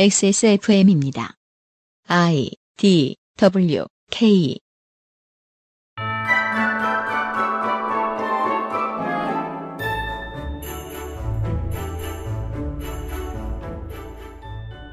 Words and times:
XSFM입니다. 0.00 1.34
I 2.06 2.52
D 2.76 3.16
W 3.36 3.84
K 4.12 4.56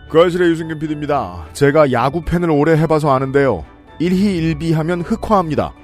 그 0.09 0.19
아실의 0.19 0.49
유승균 0.49 0.79
PD입니다. 0.79 1.49
제가 1.53 1.91
야구 1.91 2.25
팬을 2.25 2.49
오래 2.49 2.75
해봐서 2.75 3.13
아는데요. 3.13 3.63
일희일비하면 3.99 5.01
흑화합니다. 5.01 5.75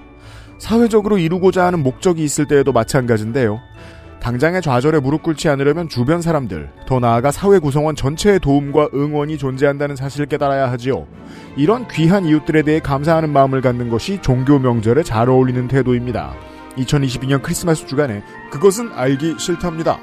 사회적으로 0.57 1.19
이루고자 1.19 1.63
하는 1.67 1.83
목적이 1.83 2.23
있을 2.23 2.47
때에도 2.47 2.71
마찬가지인데요. 2.71 3.59
당장의 4.21 4.61
좌절에 4.61 4.99
무릎 4.99 5.23
꿇지 5.23 5.49
않으려면 5.49 5.89
주변 5.89 6.21
사람들, 6.21 6.69
더 6.85 6.99
나아가 6.99 7.31
사회 7.31 7.57
구성원 7.57 7.95
전체의 7.95 8.39
도움과 8.39 8.89
응원이 8.93 9.39
존재한다는 9.39 9.95
사실을 9.95 10.27
깨달아야 10.27 10.71
하지요. 10.71 11.07
이런 11.57 11.87
귀한 11.87 12.25
이웃들에 12.25 12.61
대해 12.61 12.79
감사하는 12.79 13.31
마음을 13.31 13.61
갖는 13.61 13.89
것이 13.89 14.21
종교 14.21 14.59
명절에 14.59 15.01
잘 15.01 15.27
어울리는 15.27 15.67
태도입니다. 15.67 16.35
2022년 16.77 17.41
크리스마스 17.41 17.87
주간에 17.87 18.23
그것은 18.51 18.91
알기 18.93 19.35
싫답니다. 19.39 19.99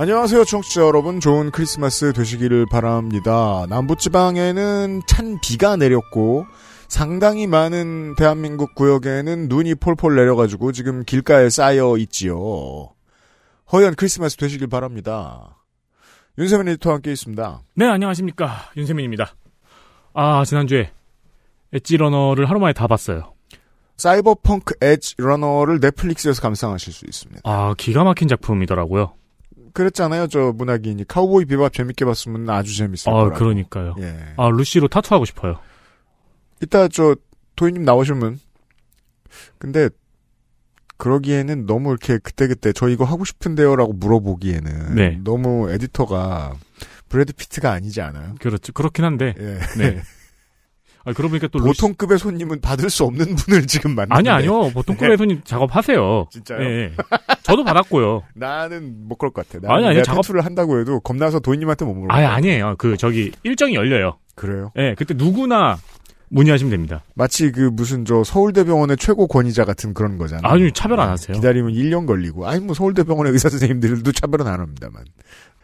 안녕하세요, 0.00 0.44
청취자 0.44 0.82
여러분. 0.82 1.18
좋은 1.18 1.50
크리스마스 1.50 2.12
되시기를 2.12 2.66
바랍니다. 2.70 3.66
남부지방에는 3.68 5.02
찬 5.08 5.40
비가 5.40 5.74
내렸고, 5.74 6.46
상당히 6.86 7.48
많은 7.48 8.14
대한민국 8.14 8.76
구역에는 8.76 9.48
눈이 9.48 9.74
폴폴 9.74 10.14
내려가지고 10.14 10.70
지금 10.70 11.02
길가에 11.04 11.50
쌓여 11.50 11.96
있지요. 11.96 12.90
허연 13.72 13.96
크리스마스 13.96 14.36
되시길 14.36 14.68
바랍니다. 14.68 15.64
윤세민 16.38 16.68
에디터와 16.68 16.94
함께 16.94 17.10
있습니다. 17.10 17.62
네, 17.74 17.86
안녕하십니까. 17.86 18.70
윤세민입니다. 18.76 19.34
아, 20.14 20.44
지난주에 20.44 20.92
엣지 21.72 21.96
러너를 21.96 22.48
하루 22.48 22.60
만에 22.60 22.72
다 22.72 22.86
봤어요. 22.86 23.32
사이버펑크 23.96 24.74
엣지 24.80 25.16
러너를 25.18 25.80
넷플릭스에서 25.80 26.40
감상하실 26.40 26.92
수 26.92 27.04
있습니다. 27.04 27.40
아, 27.42 27.74
기가 27.76 28.04
막힌 28.04 28.28
작품이더라고요. 28.28 29.18
그랬잖아요, 29.72 30.26
저 30.28 30.52
문학인이. 30.54 31.04
카우보이 31.04 31.44
비밥 31.46 31.72
재밌게 31.72 32.04
봤으면 32.04 32.48
아주 32.50 32.76
재밌을 32.76 33.10
아, 33.10 33.14
거라고. 33.14 33.34
그러니까요. 33.36 33.94
예. 34.00 34.16
아, 34.36 34.48
루시로 34.48 34.88
타투하고 34.88 35.24
싶어요. 35.24 35.58
이따 36.62 36.88
저 36.88 37.14
도희님 37.56 37.84
나오시면 37.84 38.38
근데 39.58 39.88
그러기에는 40.96 41.66
너무 41.66 41.90
이렇게 41.90 42.18
그때그때 42.18 42.72
저 42.72 42.88
이거 42.88 43.04
하고 43.04 43.24
싶은데요라고 43.24 43.92
물어보기에는 43.94 44.94
네. 44.96 45.20
너무 45.22 45.70
에디터가 45.70 46.54
브래드 47.08 47.32
피트가 47.32 47.70
아니지 47.72 48.00
않아요? 48.00 48.34
그렇죠. 48.40 48.72
그렇긴 48.72 49.04
한데. 49.04 49.34
예. 49.38 49.58
네. 49.78 50.02
아, 51.04 51.12
그러고 51.12 51.30
보니까 51.30 51.48
또 51.48 51.58
루시... 51.58 51.80
보통급의 51.80 52.18
손님은 52.18 52.60
받을 52.60 52.90
수 52.90 53.04
없는 53.04 53.36
분을 53.36 53.66
지금 53.66 53.94
만났는데 53.94 54.30
아니, 54.30 54.46
아니요. 54.48 54.70
보통 54.70 54.96
급의 54.96 55.16
손님 55.16 55.40
작업하세요. 55.44 56.26
진짜요? 56.30 56.60
예. 56.62 56.92
저도 57.42 57.64
받았고요. 57.64 58.22
나는 58.34 59.08
못 59.08 59.16
그럴 59.16 59.32
것 59.32 59.48
같아. 59.48 59.72
아니, 59.72 59.86
아니, 59.86 60.02
작업-. 60.02 60.28
를 60.28 60.44
한다고 60.44 60.78
해도 60.78 61.00
겁나서 61.00 61.40
도희님한테 61.40 61.86
못 61.86 61.94
물어볼 61.94 62.12
아니. 62.14 62.26
아니에요. 62.26 62.74
그, 62.76 62.98
저기, 62.98 63.32
일정이 63.44 63.74
열려요. 63.74 64.18
그래요? 64.34 64.72
예, 64.76 64.94
그때 64.94 65.14
누구나 65.16 65.78
문의하시면 66.28 66.70
됩니다. 66.70 67.02
마치 67.14 67.50
그 67.50 67.70
무슨 67.72 68.04
저 68.04 68.22
서울대병원의 68.22 68.96
최고 68.98 69.26
권위자 69.26 69.64
같은 69.64 69.94
그런 69.94 70.18
거잖아요. 70.18 70.52
아니, 70.52 70.70
차별 70.72 71.00
안 71.00 71.08
하세요. 71.08 71.34
기다리면 71.34 71.72
1년 71.72 72.06
걸리고. 72.06 72.46
아니 72.46 72.60
뭐 72.60 72.74
서울대병원의 72.74 73.32
의사 73.32 73.48
선생님들도 73.48 74.12
차별은 74.12 74.46
안 74.46 74.60
합니다만. 74.60 75.04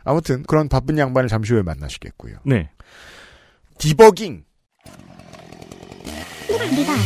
아무튼 0.05 0.43
그런 0.45 0.69
바쁜 0.69 0.99
양반을 0.99 1.29
잠시 1.29 1.53
후에 1.53 1.63
만나시겠고요. 1.63 2.37
네. 2.45 2.71
디버깅. 3.79 4.45
리박 6.71 6.97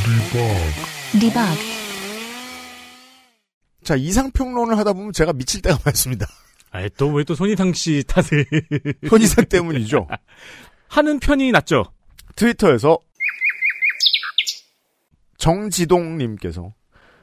자 3.82 3.96
이상평론을 3.96 4.78
하다 4.78 4.92
보면 4.92 5.12
제가 5.12 5.32
미칠 5.32 5.62
때가 5.62 5.78
많습니다. 5.84 6.26
아이, 6.70 6.88
또 6.90 7.08
왜 7.12 7.24
또 7.24 7.34
손이상 7.34 7.72
씨 7.72 8.04
탓을 8.06 8.44
손이상 9.08 9.46
때문이죠. 9.46 10.06
하는 10.88 11.18
편이 11.18 11.50
낫죠. 11.52 11.84
트위터에서 12.36 12.98
정지동님께서 15.38 16.74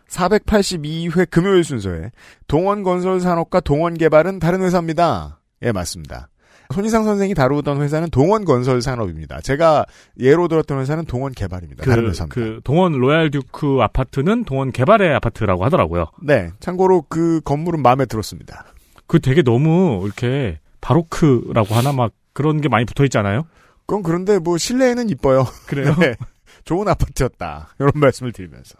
482회 0.09 1.29
금요일 1.29 1.63
순서에 1.63 2.11
동원건설산업과 2.47 3.59
동원개발은 3.61 4.39
다른 4.39 4.61
회사입니다. 4.61 5.41
예, 5.61 5.71
맞습니다. 5.71 6.29
손이상 6.73 7.03
선생이 7.03 7.33
다루던 7.33 7.81
회사는 7.81 8.09
동원 8.09 8.45
건설 8.45 8.81
산업입니다. 8.81 9.41
제가 9.41 9.85
예로 10.19 10.47
들었던 10.47 10.79
회사는 10.79 11.05
동원 11.05 11.33
개발입니다. 11.33 11.83
다른 11.85 12.03
그, 12.03 12.09
회사입니다. 12.09 12.33
그 12.33 12.61
동원 12.63 12.93
로얄 12.93 13.31
듀크 13.31 13.79
아파트는 13.81 14.43
동원 14.45 14.71
개발의 14.71 15.13
아파트라고 15.15 15.65
하더라고요. 15.65 16.07
네, 16.21 16.51
참고로 16.59 17.03
그 17.09 17.41
건물은 17.43 17.81
마음에 17.81 18.05
들었습니다. 18.05 18.65
그 19.07 19.19
되게 19.19 19.41
너무 19.41 20.01
이렇게 20.03 20.59
바로크라고 20.81 21.75
하나 21.75 21.91
막 21.91 22.11
그런 22.33 22.61
게 22.61 22.69
많이 22.69 22.85
붙어 22.85 23.03
있잖아요. 23.05 23.45
그건 23.85 24.03
그런데 24.03 24.39
뭐 24.39 24.57
실내에는 24.57 25.09
이뻐요. 25.09 25.45
그래요? 25.67 25.95
네, 25.99 26.15
좋은 26.63 26.87
아파트였다. 26.87 27.75
이런 27.79 27.91
말씀을 27.95 28.31
드리면서 28.31 28.75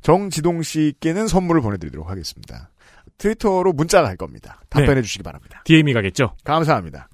정지동 0.00 0.62
씨께는 0.62 1.28
선물을 1.28 1.60
보내드리도록 1.60 2.08
하겠습니다. 2.08 2.70
트위터로 3.18 3.72
문자가 3.72 4.08
갈 4.08 4.16
겁니다. 4.16 4.60
답변해 4.68 5.02
주시기 5.02 5.22
바랍니다. 5.22 5.62
DM이 5.64 5.92
가겠죠. 5.92 6.34
감사합니다. 6.44 7.08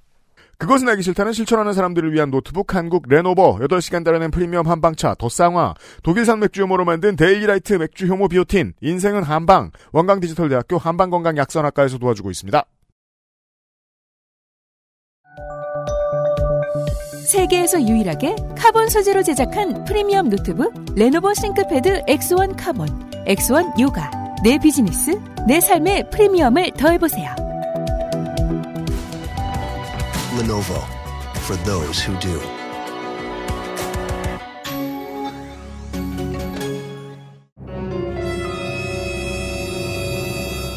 그것은 0.63 0.89
알기 0.89 1.03
싫다는 1.03 1.33
실천하는 1.33 1.73
사람들을 1.73 2.13
위한 2.13 2.31
노트북 2.31 2.77
한국 2.77 3.09
레노버 3.09 3.57
8시간 3.57 4.05
달여낸 4.05 4.31
프리미엄 4.31 4.69
한방차 4.69 5.17
더 5.19 5.29
쌍화 5.29 5.75
독일산 6.05 6.39
맥주 6.39 6.63
효모로 6.63 6.85
만든 6.85 7.17
데일리라이트 7.17 7.73
맥주 7.75 8.07
효모 8.07 8.29
비오틴 8.29 8.75
인생은 8.81 9.25
한방 9.25 9.73
원광디지털대학교 9.91 10.79
한방건강약선학과에서 10.79 11.99
도와주고 11.99 12.31
있습니다. 12.31 12.65
세계에서 17.27 17.83
유일하게 17.83 18.37
카본 18.57 18.89
소재로 18.89 19.25
제작한 19.25 19.85
프리미엄 19.85 20.29
노트북 20.29 20.73
레노버 20.95 21.35
싱크패드 21.35 22.03
X1 22.03 22.55
카본, 22.57 22.87
X1 23.27 23.81
요가. 23.81 24.11
내 24.45 24.59
비즈니스, 24.59 25.19
내 25.49 25.61
삶의 25.61 26.11
프리미엄을 26.11 26.73
더해보세요. 26.73 27.52
Lenovo 30.37 30.81
for 31.45 31.57
those 31.65 32.01
who 32.01 32.19
do. 32.19 32.41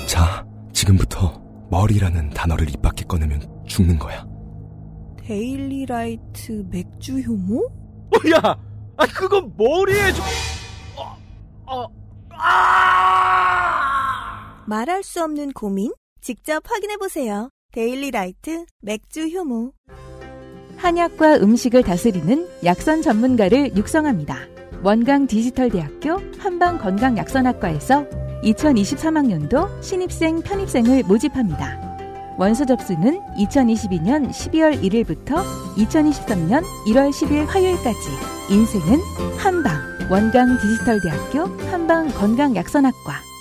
자, 0.07 0.45
지금부터 0.73 1.41
머리라는 1.69 2.29
단어를 2.31 2.69
입 2.69 2.81
밖에 2.81 3.05
꺼내면 3.05 3.41
죽는 3.65 3.97
거야. 3.99 4.25
데일리라이트 5.17 6.65
맥주 6.69 7.19
효모? 7.19 7.69
야, 8.35 8.57
아 8.97 9.05
그건 9.07 9.53
머리에 9.57 10.11
좀. 10.13 10.25
어, 11.67 11.87
아! 12.29 13.05
말할 14.67 15.01
수 15.03 15.23
없는 15.23 15.53
고민? 15.53 15.91
직접 16.21 16.61
확인해 16.69 16.97
보세요. 16.97 17.49
데일리라이트 17.75 18.65
맥주 18.79 19.27
효모. 19.27 19.73
한약과 20.77 21.39
음식을 21.41 21.83
다스리는 21.83 22.47
약선 22.63 23.01
전문가를 23.01 23.75
육성합니다. 23.75 24.37
원광 24.81 25.27
디지털대학교 25.27 26.21
한방건강약선학과에서 26.39 28.07
2023학년도 28.43 29.83
신입생 29.83 30.41
편입생을 30.41 31.03
모집합니다. 31.03 32.35
원서 32.37 32.63
접수는 32.65 33.19
2022년 33.39 34.29
12월 34.29 34.81
1일부터 34.81 35.43
2023년 35.75 36.63
1월 36.87 37.09
10일 37.09 37.45
화요일까지. 37.45 38.09
인생은 38.51 38.99
한방. 39.37 39.75
원광 40.09 40.59
디지털대학교 40.61 41.41
한방건강약선학과. 41.71 43.34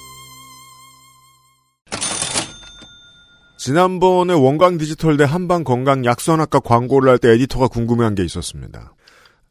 지난번에 3.64 4.34
원광 4.34 4.76
디지털대 4.76 5.24
한방 5.24 5.64
건강 5.64 6.04
약선학과 6.04 6.60
광고를 6.60 7.10
할 7.10 7.18
때 7.18 7.30
에디터가 7.30 7.68
궁금해한 7.68 8.14
게 8.14 8.22
있었습니다. 8.22 8.92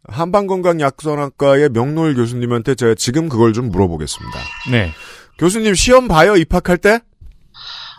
한방 0.07 0.45
건강 0.45 0.79
약선학과의 0.79 1.69
명노일 1.69 2.13
교수님한테 2.13 2.75
제가 2.75 2.93
지금 2.93 3.27
그걸 3.27 3.53
좀 3.53 3.69
물어보겠습니다. 3.71 4.39
네. 4.71 4.91
교수님 5.39 5.73
시험 5.73 6.07
봐요 6.07 6.35
입학할 6.35 6.77
때? 6.77 6.99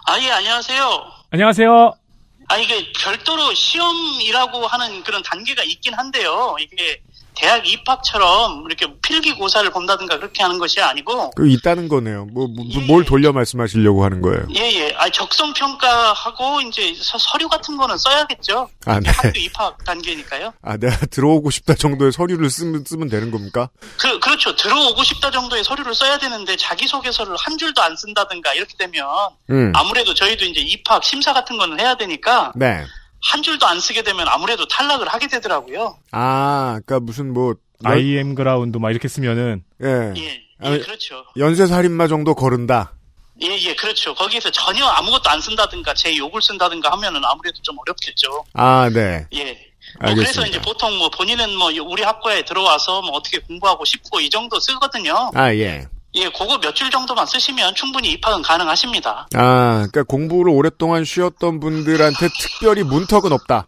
아, 0.07 0.21
예, 0.21 0.31
안녕하세요. 0.31 0.89
안녕하세요. 1.31 1.93
아, 2.47 2.59
이게 2.59 2.93
별도로 3.03 3.53
시험이라고 3.53 4.69
하는 4.69 5.03
그런 5.03 5.21
단계가 5.25 5.65
있긴 5.65 5.95
한데요. 5.95 6.55
이게 6.61 7.03
대학 7.35 7.67
입학처럼 7.67 8.65
이렇게 8.67 8.87
필기 9.01 9.35
고사를 9.35 9.69
본다든가 9.71 10.19
그렇게 10.19 10.43
하는 10.43 10.59
것이 10.59 10.81
아니고 10.81 11.31
그 11.31 11.49
있다는 11.49 11.89
거네요. 11.89 12.27
뭐, 12.27 12.47
뭐, 12.47 12.65
예, 12.71 12.79
뭘 12.87 13.05
예. 13.05 13.07
돌려 13.07 13.33
말씀하시려고 13.33 14.05
하는 14.05 14.21
거예요. 14.21 14.47
예예. 14.55 14.95
아 14.97 15.09
적성 15.11 15.53
평가하고 15.53 16.61
이제 16.63 16.95
서, 17.01 17.19
서류 17.19 17.49
같은 17.49 17.77
거는 17.77 17.97
써야겠죠. 17.99 18.69
아, 18.87 19.01
네. 19.01 19.11
학교 19.11 19.39
입학 19.39 19.85
단계니까요. 19.85 20.53
아, 20.63 20.77
내가 20.77 20.97
들어오고 21.11 21.51
싶다 21.51 21.75
정도의 21.75 22.13
서류를 22.13 22.51
쓰면, 22.51 22.85
쓰면 22.87 23.09
되는 23.09 23.31
겁니까? 23.31 23.69
그 23.99 24.19
그렇죠. 24.21 24.55
들어오고 24.57 25.03
싶다 25.03 25.31
정도의 25.31 25.65
서류를 25.65 25.95
써야 25.95 26.19
되는데 26.19 26.57
자기 26.57 26.87
소개서를 26.87 27.37
한 27.37 27.59
줄도 27.59 27.83
안 27.83 27.97
쓴다든가 27.97 28.55
이렇게 28.55 28.75
되면 28.79 29.07
음. 29.51 29.73
아무래도 29.75 30.15
저희도 30.15 30.45
이제 30.45 30.61
입학 30.61 31.05
심사 31.05 31.33
같은 31.33 31.57
거는 31.57 31.81
해야 31.81 31.95
되니까 31.97 32.53
네. 32.55 32.85
한 33.25 33.43
줄도 33.43 33.67
안 33.67 33.81
쓰게 33.81 34.03
되면 34.03 34.29
아무래도 34.29 34.67
탈락을 34.67 35.09
하게 35.09 35.27
되더라고요. 35.29 35.99
아, 36.13 36.81
그니까 36.85 37.01
무슨 37.01 37.33
뭐, 37.33 37.55
연, 37.85 37.93
IM 37.93 38.35
그라운드 38.35 38.77
막 38.79 38.91
이렇게 38.91 39.09
쓰면은 39.09 39.65
예. 39.83 40.13
예, 40.17 40.23
예, 40.23 40.41
아니, 40.61 40.81
그렇죠. 40.81 41.25
연쇄 41.37 41.67
살인마 41.67 42.07
정도 42.07 42.35
거른다. 42.35 42.93
예, 43.43 43.49
예, 43.49 43.75
그렇죠. 43.75 44.15
거기에서 44.15 44.51
전혀 44.51 44.85
아무것도 44.87 45.29
안 45.29 45.41
쓴다든가 45.41 45.95
제 45.95 46.17
욕을 46.17 46.41
쓴다든가 46.41 46.93
하면은 46.93 47.21
아무래도 47.25 47.59
좀 47.63 47.77
어렵겠죠. 47.79 48.45
아, 48.53 48.89
네. 48.93 49.27
예. 49.33 49.45
뭐 50.01 50.11
알겠습니다. 50.11 50.15
그래서 50.15 50.47
이제 50.47 50.61
보통 50.61 50.97
뭐 50.99 51.09
본인은 51.11 51.57
뭐 51.57 51.71
우리 51.87 52.03
학과에 52.03 52.45
들어와서 52.45 53.03
뭐 53.03 53.13
어떻게 53.13 53.39
공부하고 53.39 53.85
싶고 53.85 54.21
이 54.21 54.31
정도 54.31 54.61
쓰거든요. 54.61 55.31
아, 55.35 55.53
예. 55.55 55.87
예, 56.17 56.29
그거 56.29 56.59
몇 56.59 56.75
줄 56.75 56.91
정도만 56.91 57.27
쓰시면 57.27 57.75
충분히 57.75 58.11
입학은 58.13 58.43
가능하십니다. 58.43 59.27
아, 59.35 59.87
그니까 59.93 60.03
공부를 60.05 60.53
오랫동안 60.53 61.05
쉬었던 61.05 61.61
분들한테 61.61 62.29
특별히 62.41 62.83
문턱은 62.83 63.33
없다. 63.33 63.67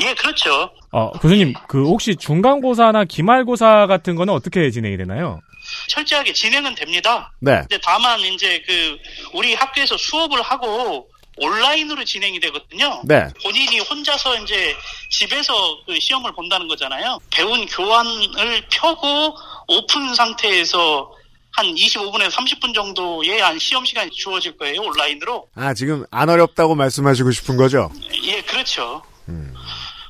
예, 0.00 0.14
그렇죠. 0.14 0.70
어, 0.92 1.10
교수님 1.12 1.54
그 1.68 1.84
혹시 1.84 2.16
중간고사나 2.16 3.04
기말고사 3.04 3.86
같은 3.86 4.14
거는 4.16 4.32
어떻게 4.34 4.70
진행이 4.70 4.96
되나요? 4.96 5.40
철저하게 5.88 6.32
진행은 6.32 6.74
됩니다. 6.74 7.32
네. 7.40 7.62
이제 7.66 7.78
다만 7.82 8.20
이제 8.20 8.62
그 8.66 8.96
우리 9.32 9.54
학교에서 9.54 9.96
수업을 9.96 10.40
하고 10.42 11.08
온라인으로 11.38 12.04
진행이 12.04 12.40
되거든요. 12.40 13.02
네. 13.04 13.26
본인이 13.42 13.78
혼자서 13.80 14.36
이제 14.42 14.74
집에서 15.10 15.52
그 15.86 15.98
시험을 16.00 16.32
본다는 16.32 16.66
거잖아요. 16.68 17.18
배운 17.34 17.66
교환을 17.66 18.64
펴고 18.70 19.36
오픈 19.68 20.14
상태에서 20.14 21.10
한 21.56 21.66
25분에서 21.74 22.30
30분 22.32 22.74
정도의 22.74 23.40
한 23.40 23.58
시험 23.58 23.84
시간이 23.84 24.10
주어질 24.10 24.56
거예요, 24.58 24.82
온라인으로. 24.82 25.48
아, 25.54 25.72
지금 25.74 26.04
안 26.10 26.28
어렵다고 26.28 26.74
말씀하시고 26.74 27.30
싶은 27.30 27.56
거죠? 27.56 27.90
예, 28.24 28.42
그렇죠. 28.42 29.02
뭐 29.24 29.34
음. 29.34 29.54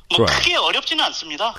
좋아요. 0.09 0.27
크게 0.39 0.55
어렵지는 0.55 1.03
않습니다. 1.05 1.55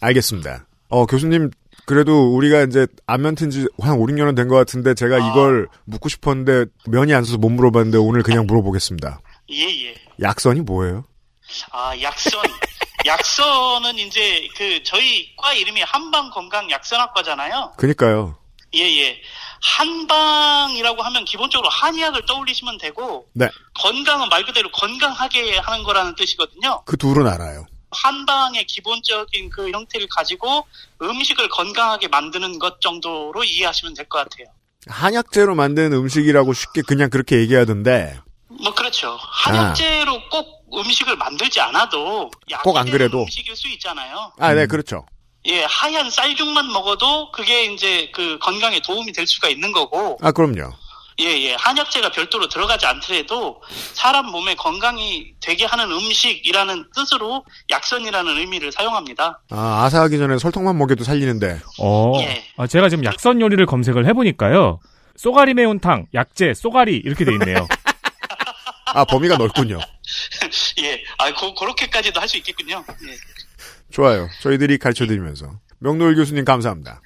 알겠습니다. 0.00 0.66
어, 0.90 1.06
교수님, 1.06 1.50
그래도 1.86 2.34
우리가 2.34 2.62
이제 2.62 2.86
안 3.06 3.22
면 3.22 3.34
튼 3.34 3.50
지 3.50 3.66
한 3.80 3.94
5, 3.98 4.06
6년은 4.06 4.36
된 4.36 4.48
것 4.48 4.56
같은데 4.56 4.94
제가 4.94 5.16
아. 5.16 5.30
이걸 5.30 5.66
묻고 5.86 6.08
싶었는데 6.10 6.66
면이 6.86 7.12
안 7.14 7.24
써서 7.24 7.38
못 7.38 7.48
물어봤는데 7.48 7.98
오늘 7.98 8.22
그냥 8.22 8.46
물어보겠습니다. 8.46 9.20
예, 9.50 9.86
예. 9.86 9.94
약선이 10.20 10.60
뭐예요? 10.60 11.04
아, 11.72 11.92
약선. 12.00 12.40
약선은 13.04 13.98
이제 13.98 14.46
그 14.56 14.80
저희 14.84 15.34
과 15.36 15.52
이름이 15.54 15.82
한방건강약선학과잖아요. 15.82 17.72
그니까요. 17.76 18.36
예, 18.74 18.80
예. 18.80 19.20
한방이라고 19.62 21.02
하면 21.02 21.24
기본적으로 21.24 21.68
한의학을 21.68 22.26
떠올리시면 22.26 22.78
되고 22.78 23.28
네. 23.34 23.48
건강은 23.74 24.28
말 24.28 24.44
그대로 24.44 24.70
건강하게 24.72 25.58
하는 25.58 25.84
거라는 25.84 26.14
뜻이거든요. 26.16 26.82
그 26.84 26.96
둘은 26.96 27.26
알아요. 27.26 27.66
한방의 27.90 28.66
기본적인 28.66 29.50
그 29.50 29.70
형태를 29.70 30.08
가지고 30.08 30.66
음식을 31.00 31.48
건강하게 31.50 32.08
만드는 32.08 32.58
것 32.58 32.80
정도로 32.80 33.44
이해하시면 33.44 33.94
될 33.94 34.08
것 34.08 34.18
같아요. 34.18 34.46
한약재로 34.88 35.54
만든 35.54 35.92
음식이라고 35.92 36.52
쉽게 36.54 36.82
그냥 36.82 37.08
그렇게 37.10 37.36
얘기하던데 37.38 38.18
뭐 38.48 38.74
그렇죠. 38.74 39.16
한약재로 39.20 40.28
꼭 40.30 40.64
음식을 40.74 41.16
만들지 41.16 41.60
않아도 41.60 42.30
꼭안 42.64 42.86
되는 42.86 42.98
그래도. 42.98 43.22
음식일 43.22 43.54
수 43.54 43.68
있잖아요. 43.68 44.32
아, 44.38 44.54
네, 44.54 44.66
그렇죠. 44.66 45.06
예, 45.46 45.64
하얀 45.64 46.08
쌀죽만 46.10 46.70
먹어도 46.72 47.32
그게 47.32 47.64
이제 47.64 48.10
그 48.14 48.38
건강에 48.38 48.80
도움이 48.80 49.12
될 49.12 49.26
수가 49.26 49.48
있는 49.48 49.72
거고, 49.72 50.18
아, 50.22 50.30
그럼요. 50.30 50.72
예, 51.20 51.24
예, 51.42 51.54
한약재가 51.54 52.10
별도로 52.12 52.48
들어가지 52.48 52.86
않더라도 52.86 53.60
사람 53.92 54.26
몸에 54.26 54.54
건강이 54.54 55.34
되게 55.40 55.66
하는 55.66 55.90
음식이라는 55.90 56.86
뜻으로 56.94 57.44
약선이라는 57.70 58.38
의미를 58.38 58.72
사용합니다. 58.72 59.40
아, 59.50 59.84
아사하기 59.84 60.16
전에 60.16 60.38
설탕만 60.38 60.78
먹여도 60.78 61.04
살리는데. 61.04 61.60
어, 61.80 62.14
예. 62.20 62.44
아, 62.56 62.66
제가 62.66 62.88
지금 62.88 63.04
약선 63.04 63.40
요리를 63.40 63.64
검색을 63.66 64.06
해보니까요. 64.06 64.80
쏘가리 65.16 65.54
매운탕, 65.54 66.06
약재, 66.14 66.54
쏘가리 66.54 66.96
이렇게 67.04 67.24
돼 67.24 67.32
있네요. 67.32 67.68
아, 68.94 69.04
범위가 69.04 69.36
넓군요. 69.36 69.78
예, 70.82 71.02
아, 71.18 71.32
고, 71.34 71.54
그렇게까지도 71.54 72.20
할 72.20 72.28
수 72.28 72.38
있겠군요. 72.38 72.84
좋아요. 73.92 74.28
저희들이 74.40 74.78
가르쳐 74.78 75.06
드리면서. 75.06 75.60
명노일 75.78 76.16
교수님 76.16 76.44
감사합니다. 76.44 77.00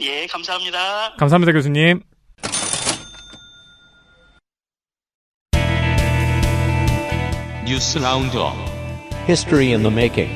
예, 0.00 0.22
예, 0.22 0.26
감사합니다. 0.26 1.16
감사합니다, 1.16 1.52
교수님. 1.52 2.02
뉴스 7.66 7.98
라운드업 7.98 8.54
History 9.28 9.68
in 9.68 9.82
the 9.82 9.92
making. 9.92 10.32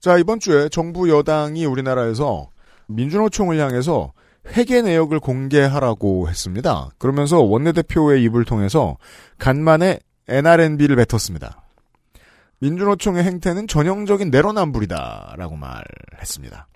자, 0.00 0.16
이번 0.18 0.38
주에 0.38 0.68
정부 0.68 1.10
여당이 1.10 1.64
우리나라에서 1.66 2.50
민주노총을 2.86 3.58
향해서 3.58 4.12
회계 4.56 4.82
내역을 4.82 5.20
공개하라고 5.20 6.28
했습니다. 6.28 6.90
그러면서 6.98 7.40
원내대표의 7.40 8.22
입을 8.24 8.44
통해서 8.44 8.96
간만에 9.38 9.98
NRNB를 10.28 10.96
뱉었습니다. 10.96 11.69
민주노총의 12.60 13.24
행태는 13.24 13.66
전형적인 13.66 14.30
내로남불이다라고 14.30 15.56
말했습니다. 15.56 16.68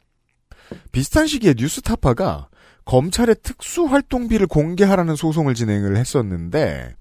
비슷한 0.93 1.27
시기에 1.27 1.55
뉴스타파가 1.57 2.49
검찰의 2.85 3.37
특수활동비를 3.43 4.47
공개하라는 4.47 5.17
소송을 5.17 5.55
진행을 5.55 5.97
했었는데 5.97 6.97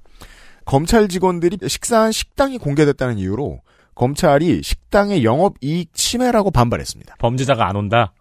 검찰 0.65 1.07
직원들이 1.07 1.57
식사한 1.67 2.11
식당이 2.11 2.57
공개됐다는 2.57 3.17
이유로 3.17 3.61
검찰이 3.95 4.61
식당의 4.63 5.23
영업이익 5.23 5.93
침해라고 5.93 6.51
반발했습니다. 6.51 7.15
범죄자가 7.19 7.67
안 7.67 7.75
온다. 7.75 8.13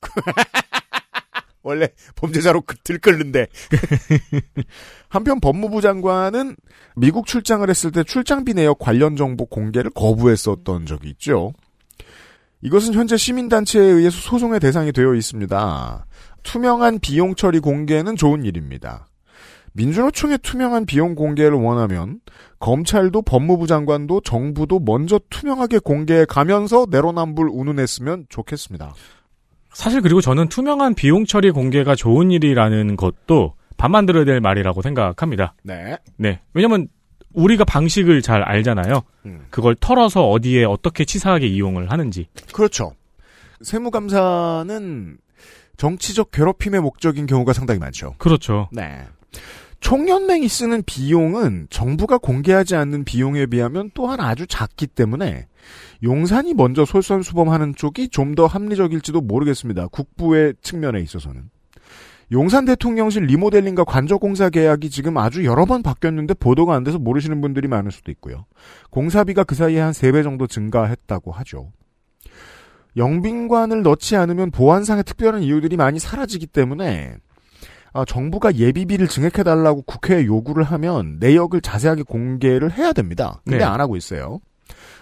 원래 1.68 1.88
범죄자로 2.16 2.62
그- 2.62 2.76
들끓는데. 2.82 3.46
한편 5.10 5.38
법무부 5.38 5.82
장관은 5.82 6.56
미국 6.96 7.26
출장을 7.26 7.68
했을 7.68 7.92
때 7.92 8.02
출장비 8.04 8.54
내역 8.54 8.78
관련 8.78 9.16
정보 9.16 9.44
공개를 9.44 9.90
거부했었던 9.90 10.86
적이 10.86 11.10
있죠. 11.10 11.52
이것은 12.62 12.94
현재 12.94 13.16
시민단체에 13.18 13.82
의해서 13.84 14.18
소송의 14.18 14.60
대상이 14.60 14.92
되어 14.92 15.14
있습니다. 15.14 16.06
투명한 16.42 17.00
비용 17.00 17.34
처리 17.34 17.60
공개는 17.60 18.16
좋은 18.16 18.44
일입니다. 18.44 19.06
민주노총의 19.74 20.38
투명한 20.38 20.86
비용 20.86 21.14
공개를 21.14 21.52
원하면 21.58 22.20
검찰도 22.58 23.22
법무부 23.22 23.66
장관도 23.66 24.22
정부도 24.22 24.80
먼저 24.80 25.20
투명하게 25.30 25.80
공개해 25.80 26.24
가면서 26.24 26.86
내로남불 26.90 27.48
운운했으면 27.52 28.24
좋겠습니다. 28.30 28.94
사실 29.78 30.00
그리고 30.00 30.20
저는 30.20 30.48
투명한 30.48 30.96
비용 30.96 31.24
처리 31.24 31.52
공개가 31.52 31.94
좋은 31.94 32.32
일이라는 32.32 32.96
것도 32.96 33.54
반만 33.76 34.06
들어야 34.06 34.24
될 34.24 34.40
말이라고 34.40 34.82
생각합니다. 34.82 35.54
네. 35.62 35.96
네. 36.16 36.40
왜냐면 36.52 36.88
우리가 37.32 37.64
방식을 37.64 38.20
잘 38.20 38.42
알잖아요. 38.42 39.02
음. 39.26 39.46
그걸 39.50 39.76
털어서 39.76 40.28
어디에 40.28 40.64
어떻게 40.64 41.04
치사하게 41.04 41.46
이용을 41.46 41.92
하는지. 41.92 42.26
그렇죠. 42.52 42.92
세무감사는 43.62 45.16
정치적 45.76 46.32
괴롭힘의 46.32 46.80
목적인 46.80 47.26
경우가 47.26 47.52
상당히 47.52 47.78
많죠. 47.78 48.16
그렇죠. 48.18 48.68
네. 48.72 49.06
총연맹이 49.80 50.48
쓰는 50.48 50.82
비용은 50.84 51.68
정부가 51.70 52.18
공개하지 52.18 52.74
않는 52.76 53.04
비용에 53.04 53.46
비하면 53.46 53.90
또한 53.94 54.20
아주 54.20 54.46
작기 54.46 54.86
때문에 54.86 55.46
용산이 56.02 56.54
먼저 56.54 56.84
솔선수범하는 56.84 57.74
쪽이 57.74 58.08
좀 58.08 58.34
더 58.34 58.46
합리적일지도 58.46 59.20
모르겠습니다. 59.20 59.88
국부의 59.88 60.54
측면에 60.62 61.00
있어서는. 61.00 61.50
용산 62.30 62.66
대통령실 62.66 63.24
리모델링과 63.24 63.84
관저공사 63.84 64.50
계약이 64.50 64.90
지금 64.90 65.16
아주 65.16 65.44
여러 65.44 65.64
번 65.64 65.82
바뀌었는데 65.82 66.34
보도가 66.34 66.74
안 66.74 66.84
돼서 66.84 66.98
모르시는 66.98 67.40
분들이 67.40 67.68
많을 67.68 67.90
수도 67.90 68.10
있고요. 68.12 68.44
공사비가 68.90 69.44
그 69.44 69.54
사이에 69.54 69.80
한 69.80 69.92
3배 69.92 70.22
정도 70.22 70.46
증가했다고 70.46 71.32
하죠. 71.32 71.72
영빈관을 72.96 73.82
넣지 73.82 74.16
않으면 74.16 74.50
보안상의 74.50 75.04
특별한 75.04 75.42
이유들이 75.42 75.76
많이 75.76 75.98
사라지기 75.98 76.48
때문에 76.48 77.16
아, 77.98 78.04
정부가 78.04 78.54
예비비를 78.54 79.08
증액해달라고 79.08 79.82
국회에 79.82 80.24
요구를 80.24 80.62
하면 80.62 81.16
내역을 81.18 81.60
자세하게 81.60 82.04
공개를 82.04 82.70
해야 82.78 82.92
됩니다. 82.92 83.40
근데 83.44 83.58
네. 83.58 83.64
안 83.64 83.80
하고 83.80 83.96
있어요. 83.96 84.38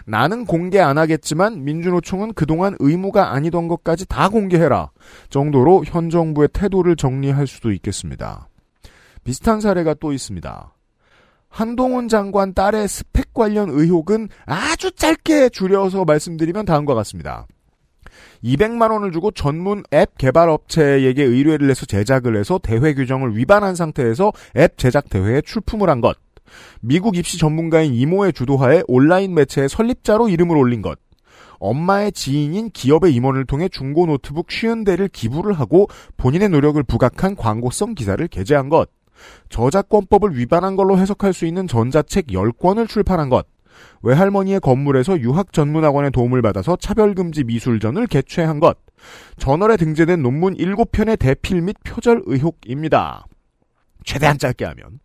나는 0.07 0.47
공개 0.47 0.81
안 0.81 0.97
하겠지만 0.97 1.63
민주노총은 1.63 2.33
그동안 2.33 2.75
의무가 2.79 3.35
아니던 3.35 3.69
것까지 3.69 4.07
다 4.07 4.31
공개해라 4.31 4.93
정도로 5.29 5.85
현 5.85 6.09
정부의 6.09 6.49
태도를 6.55 6.97
정리할 6.97 7.47
수도 7.47 7.71
있겠습니다. 7.73 8.49
비슷한 9.25 9.61
사례가 9.61 9.95
또 9.95 10.13
있습니다. 10.15 10.73
한동훈 11.51 12.09
장관 12.09 12.55
딸의 12.55 12.89
스펙 12.89 13.35
관련 13.35 13.69
의혹은 13.69 14.29
아주 14.47 14.91
짧게 14.93 15.51
줄여서 15.51 16.07
말씀드리면 16.07 16.65
다음과 16.65 16.95
같습니다. 16.95 17.47
200만 18.47 18.93
원을 18.93 19.11
주고 19.11 19.33
전문 19.33 19.83
앱 19.93 20.17
개발 20.19 20.49
업체에게 20.49 21.25
의뢰를 21.25 21.69
해서 21.69 21.85
제작을 21.85 22.37
해서 22.37 22.61
대회 22.63 22.95
규정을 22.95 23.37
위반한 23.37 23.75
상태에서 23.75 24.33
앱 24.57 24.79
제작 24.79 25.11
대회에 25.11 25.41
출품을 25.41 25.91
한 25.91 26.01
것. 26.01 26.17
미국 26.81 27.17
입시 27.17 27.39
전문가인 27.39 27.93
이모의 27.93 28.33
주도하에 28.33 28.85
온라인 28.87 29.35
매체의 29.35 29.69
설립자로 29.69 30.29
이름을 30.29 30.57
올린 30.57 30.81
것. 30.81 30.97
엄마의 31.59 32.13
지인인 32.13 32.71
기업의 32.71 33.13
임원을 33.15 33.47
통해 33.47 33.69
중고 33.69 34.07
노트북 34.07 34.47
50대를 34.47 35.11
기부를 35.11 35.55
하고 35.55 35.89
본인의 36.17 36.51
노력을 36.51 36.81
부각한 36.85 37.35
광고성 37.35 37.95
기사를 37.95 38.25
게재한 38.29 38.69
것. 38.69 38.91
저작권법을 39.49 40.37
위반한 40.37 40.77
걸로 40.77 40.99
해석할 40.99 41.33
수 41.33 41.47
있는 41.47 41.67
전자책 41.67 42.29
10권을 42.29 42.89
출판한 42.89 43.29
것. 43.29 43.47
외할머니의 44.07 44.61
건물에서 44.61 45.19
유학 45.21 45.53
전문학원의 45.53 46.13
도움을 46.13 46.41
받아서 46.41 46.77
차별금지 46.77 47.43
미술전을 47.43 48.07
개최한 48.07 48.61
것. 48.61 48.79
저널에 49.37 49.77
등재된 49.77 50.23
논문 50.23 50.55
7편의 50.57 51.19
대필 51.19 51.61
및 51.61 51.77
표절 51.85 52.23
의혹입니다. 52.27 53.27
최대한 54.05 54.39
짧게 54.39 54.65
하면. 54.65 55.01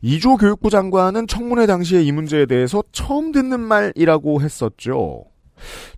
이조 0.00 0.38
교육부 0.38 0.70
장관은 0.70 1.26
청문회 1.26 1.66
당시에 1.66 2.02
이 2.02 2.10
문제에 2.10 2.46
대해서 2.46 2.82
처음 2.90 3.32
듣는 3.32 3.60
말이라고 3.60 4.40
했었죠. 4.40 5.24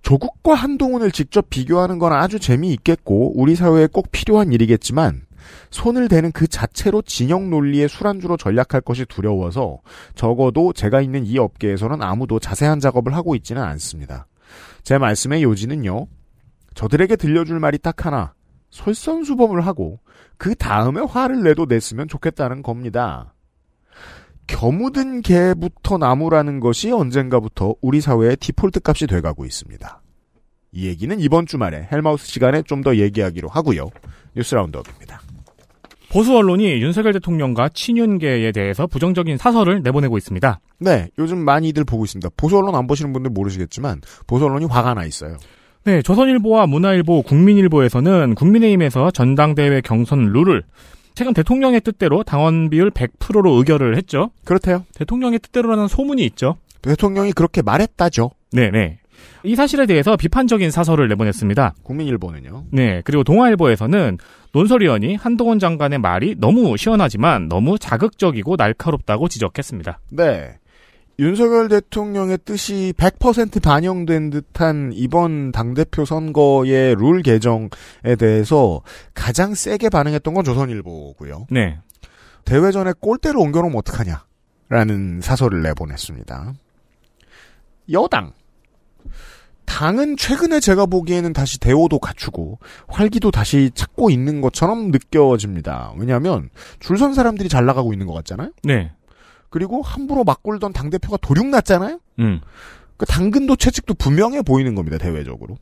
조국과 0.03 0.55
한동훈을 0.55 1.13
직접 1.13 1.49
비교하는 1.51 2.01
건 2.01 2.13
아주 2.13 2.41
재미있겠고 2.41 3.41
우리 3.41 3.55
사회에 3.55 3.87
꼭 3.87 4.11
필요한 4.11 4.53
일이겠지만 4.53 5.23
손을 5.71 6.09
대는 6.09 6.33
그 6.33 6.47
자체로 6.47 7.03
진영 7.03 7.51
논리의 7.51 7.89
술안주로 7.89 8.37
전략할 8.37 8.81
것이 8.83 9.05
두려워서 9.07 9.79
적어도 10.15 10.73
제가 10.73 11.01
있는 11.01 11.25
이 11.25 11.39
업계에서는 11.39 12.03
아무도 12.03 12.39
자세한 12.39 12.81
작업을 12.81 13.15
하고 13.15 13.35
있지는 13.35 13.63
않습니다. 13.63 14.27
제 14.83 14.99
말씀의 14.99 15.43
요지는요. 15.43 16.07
저들에게 16.75 17.17
들려줄 17.17 17.61
말이 17.61 17.79
딱 17.79 18.07
하나. 18.07 18.35
솔선수범을 18.71 19.67
하고 19.67 20.01
그 20.39 20.55
다음에 20.55 21.01
화를 21.01 21.43
내도 21.43 21.67
냈으면 21.67 22.09
좋겠다는 22.09 22.63
겁니다. 22.63 23.35
겨묻은 24.47 25.23
개부터 25.23 25.99
나무라는 25.99 26.61
것이 26.61 26.91
언젠가부터 26.91 27.77
우리 27.81 28.01
사회의 28.01 28.37
디폴트 28.37 28.81
값이 28.85 29.07
돼가고 29.07 29.45
있습니다. 29.45 30.03
이 30.73 30.87
얘기는 30.87 31.19
이번 31.21 31.47
주말에 31.47 31.89
헬마우스 31.93 32.27
시간에 32.27 32.63
좀 32.63 32.83
더 32.83 32.97
얘기하기로 32.97 33.49
하고요. 33.49 33.89
뉴스 34.35 34.55
라운드업입니다. 34.55 35.22
보수 36.13 36.37
언론이 36.37 36.83
윤석열 36.83 37.15
대통령과 37.15 37.71
친윤계에 37.71 38.53
대해서 38.53 38.87
부정적인 38.87 39.39
사설을 39.39 39.83
내보내고 39.83 40.19
있습니다. 40.19 40.61
네, 40.81 41.09
요즘 41.19 41.39
많이들 41.39 41.85
보고 41.85 42.05
있습니다. 42.05 42.29
보수 42.37 42.59
언론 42.59 42.75
안 42.75 42.87
보시는 42.87 43.15
분들 43.15 43.31
모르시겠지만 43.31 44.03
보수 44.27 44.45
언론이 44.45 44.67
화가 44.67 44.93
나 44.93 45.07
있어요. 45.07 45.39
네, 45.85 46.03
조선일보와 46.03 46.67
문화일보, 46.67 47.23
국민일보에서는 47.23 48.35
국민의힘에서 48.35 49.11
전당대회 49.11 49.81
경선 49.81 50.33
룰을 50.33 50.63
최근 51.15 51.33
대통령의 51.33 51.81
뜻대로 51.81 52.23
당원 52.23 52.69
비율 52.69 52.91
100%로 52.91 53.51
의결을 53.53 53.97
했죠. 53.97 54.31
그렇대요. 54.45 54.85
대통령의 54.95 55.39
뜻대로라는 55.39 55.89
소문이 55.89 56.25
있죠. 56.27 56.57
대통령이 56.83 57.33
그렇게 57.33 57.63
말했다죠. 57.63 58.31
네네. 58.53 58.99
이 59.43 59.55
사실에 59.55 59.87
대해서 59.87 60.17
비판적인 60.17 60.71
사설을 60.71 61.09
내보냈습니다. 61.09 61.75
국민일보는요. 61.83 62.65
네, 62.71 63.03
그리고 63.05 63.25
동아일보에서는 63.25 64.19
논설위원이 64.53 65.17
한동훈 65.17 65.59
장관의 65.59 65.99
말이 65.99 66.35
너무 66.39 66.77
시원하지만 66.77 67.49
너무 67.49 67.79
자극적이고 67.79 68.57
날카롭다고 68.57 69.29
지적했습니다. 69.29 70.01
네. 70.11 70.59
윤석열 71.19 71.69
대통령의 71.69 72.39
뜻이 72.45 72.95
100% 72.97 73.63
반영된 73.63 74.31
듯한 74.31 74.93
이번 74.95 75.53
당대표 75.53 76.05
선거의 76.05 76.95
룰 76.95 77.23
개정에 77.23 77.69
대해서 78.19 78.81
가장 79.15 79.55
세게 79.55 79.91
반응했던 79.91 80.35
건 80.35 80.43
조선일보고요. 80.43 81.47
네. 81.51 81.79
대회 82.45 82.73
전에 82.73 82.93
골대를 82.99 83.39
옮겨놓으면 83.39 83.79
어떡하냐. 83.79 84.25
라는 84.69 85.21
사설을 85.21 85.63
내보냈습니다. 85.63 86.55
여당. 87.93 88.33
당은 89.65 90.17
최근에 90.17 90.61
제가 90.61 90.87
보기에는 90.87 91.33
다시 91.33 91.59
대오도 91.61 91.99
갖추고 91.99 92.59
활기도 92.89 93.31
다시 93.31 93.71
찾고 93.75 94.11
있는 94.11 94.41
것처럼 94.41 94.91
느껴집니다. 94.91 95.93
왜냐하면 95.97 96.51
줄 96.81 96.99
선 96.99 97.15
사람들이 97.15 97.49
잘 97.49 97.65
나가고 97.65 97.93
있는 97.93 98.07
것 98.07 98.13
같잖아요. 98.13 98.51
네. 98.65 98.93
그리고 99.51 99.81
함부로 99.83 100.25
막 100.25 100.43
굴던 100.43 100.73
당 100.73 100.91
대표가 100.91 101.17
도륙 101.19 101.47
났잖아요. 101.47 102.01
음. 102.19 102.41
그 102.97 103.07
당근도 103.07 103.57
채찍도 103.57 103.95
분명해 103.95 104.43
보이는 104.43 104.75
겁니다 104.75 104.99
대외적으로. 104.99 105.57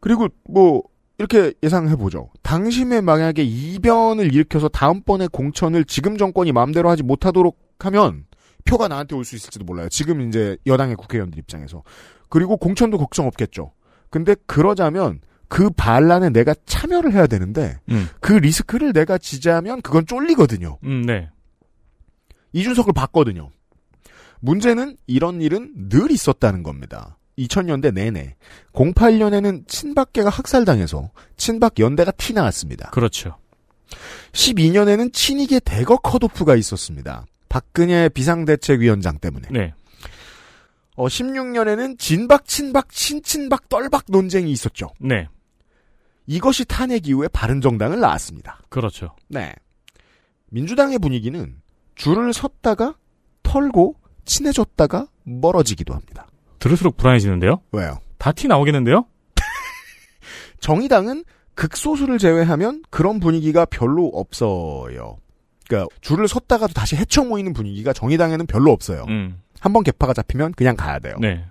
그리고 0.00 0.28
뭐 0.48 0.82
이렇게 1.18 1.52
예상해 1.62 1.96
보죠. 1.96 2.30
당심에 2.42 3.00
만약에 3.00 3.42
이변을 3.42 4.32
일으켜서 4.34 4.68
다음번에 4.68 5.26
공천을 5.28 5.84
지금 5.84 6.16
정권이 6.16 6.52
마음대로 6.52 6.88
하지 6.88 7.02
못하도록 7.02 7.58
하면 7.80 8.24
표가 8.64 8.88
나한테 8.88 9.16
올 9.16 9.24
수 9.24 9.36
있을지도 9.36 9.64
몰라요. 9.64 9.88
지금 9.88 10.26
이제 10.28 10.56
여당의 10.66 10.96
국회의원들 10.96 11.38
입장에서. 11.38 11.82
그리고 12.30 12.56
공천도 12.56 12.96
걱정 12.96 13.26
없겠죠. 13.26 13.72
근데 14.08 14.34
그러자면 14.46 15.20
그 15.48 15.68
반란에 15.68 16.30
내가 16.30 16.54
참여를 16.64 17.12
해야 17.12 17.26
되는데 17.26 17.78
음. 17.90 18.08
그 18.20 18.32
리스크를 18.32 18.92
내가 18.92 19.18
지지하면 19.18 19.82
그건 19.82 20.06
쫄리거든요. 20.06 20.78
음, 20.84 21.02
네. 21.02 21.28
이준석을 22.52 22.92
봤거든요. 22.92 23.50
문제는 24.40 24.96
이런 25.06 25.42
일은 25.42 25.72
늘 25.88 26.10
있었다는 26.10 26.62
겁니다. 26.62 27.18
2000년대 27.38 27.92
내내 27.92 28.36
08년에는 28.72 29.66
친박계가 29.66 30.30
학살당해서 30.30 31.10
친박 31.36 31.78
연대가 31.78 32.10
티 32.12 32.32
나왔습니다. 32.32 32.90
그렇죠. 32.90 33.36
12년에는 34.32 35.12
친이계 35.12 35.60
대거 35.60 35.96
컷오프가 35.98 36.54
있었습니다. 36.56 37.26
박근혜 37.48 38.08
비상대책위원장 38.08 39.18
때문에. 39.18 39.48
네. 39.50 39.74
어, 41.00 41.06
16년에는 41.06 41.98
진박, 41.98 42.44
친박, 42.46 42.90
친친박, 42.90 43.70
떨박 43.70 44.04
논쟁이 44.08 44.50
있었죠. 44.52 44.90
네. 45.00 45.28
이것이 46.26 46.66
탄핵 46.66 47.08
이후에 47.08 47.28
바른정당을 47.28 48.00
낳았습니다. 48.00 48.60
그렇죠. 48.68 49.16
네. 49.28 49.54
민주당의 50.50 50.98
분위기는 50.98 51.56
줄을 51.94 52.34
섰다가 52.34 52.96
털고 53.42 53.96
친해졌다가 54.26 55.06
멀어지기도 55.24 55.94
합니다. 55.94 56.26
들을수록 56.58 56.98
불안해지는데요? 56.98 57.62
왜요? 57.72 57.98
다 58.18 58.32
티 58.32 58.46
나오겠는데요? 58.46 59.06
정의당은 60.60 61.24
극소수를 61.54 62.18
제외하면 62.18 62.82
그런 62.90 63.20
분위기가 63.20 63.64
별로 63.64 64.08
없어요. 64.08 65.16
그러니까 65.66 65.88
줄을 66.02 66.28
섰다가도 66.28 66.74
다시 66.74 66.96
헤쳐 66.96 67.24
모이는 67.24 67.54
분위기가 67.54 67.94
정의당에는 67.94 68.44
별로 68.46 68.70
없어요. 68.72 69.06
음. 69.08 69.40
한 69.60 69.72
번 69.72 69.82
개파가 69.84 70.12
잡히면 70.14 70.52
그냥 70.52 70.74
가야 70.76 70.98
돼요. 70.98 71.14
네. 71.20 71.44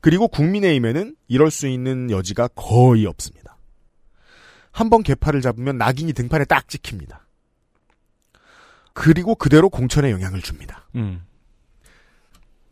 그리고 0.00 0.28
국민의힘에는 0.28 1.14
이럴 1.28 1.50
수 1.50 1.66
있는 1.68 2.10
여지가 2.10 2.48
거의 2.54 3.06
없습니다. 3.06 3.56
한 4.72 4.88
번 4.90 5.02
개파를 5.02 5.40
잡으면 5.42 5.76
낙인이 5.78 6.12
등판에 6.14 6.44
딱 6.46 6.66
찍힙니다. 6.68 7.26
그리고 8.94 9.34
그대로 9.34 9.68
공천에 9.70 10.10
영향을 10.10 10.40
줍니다. 10.42 10.86
음. 10.96 11.22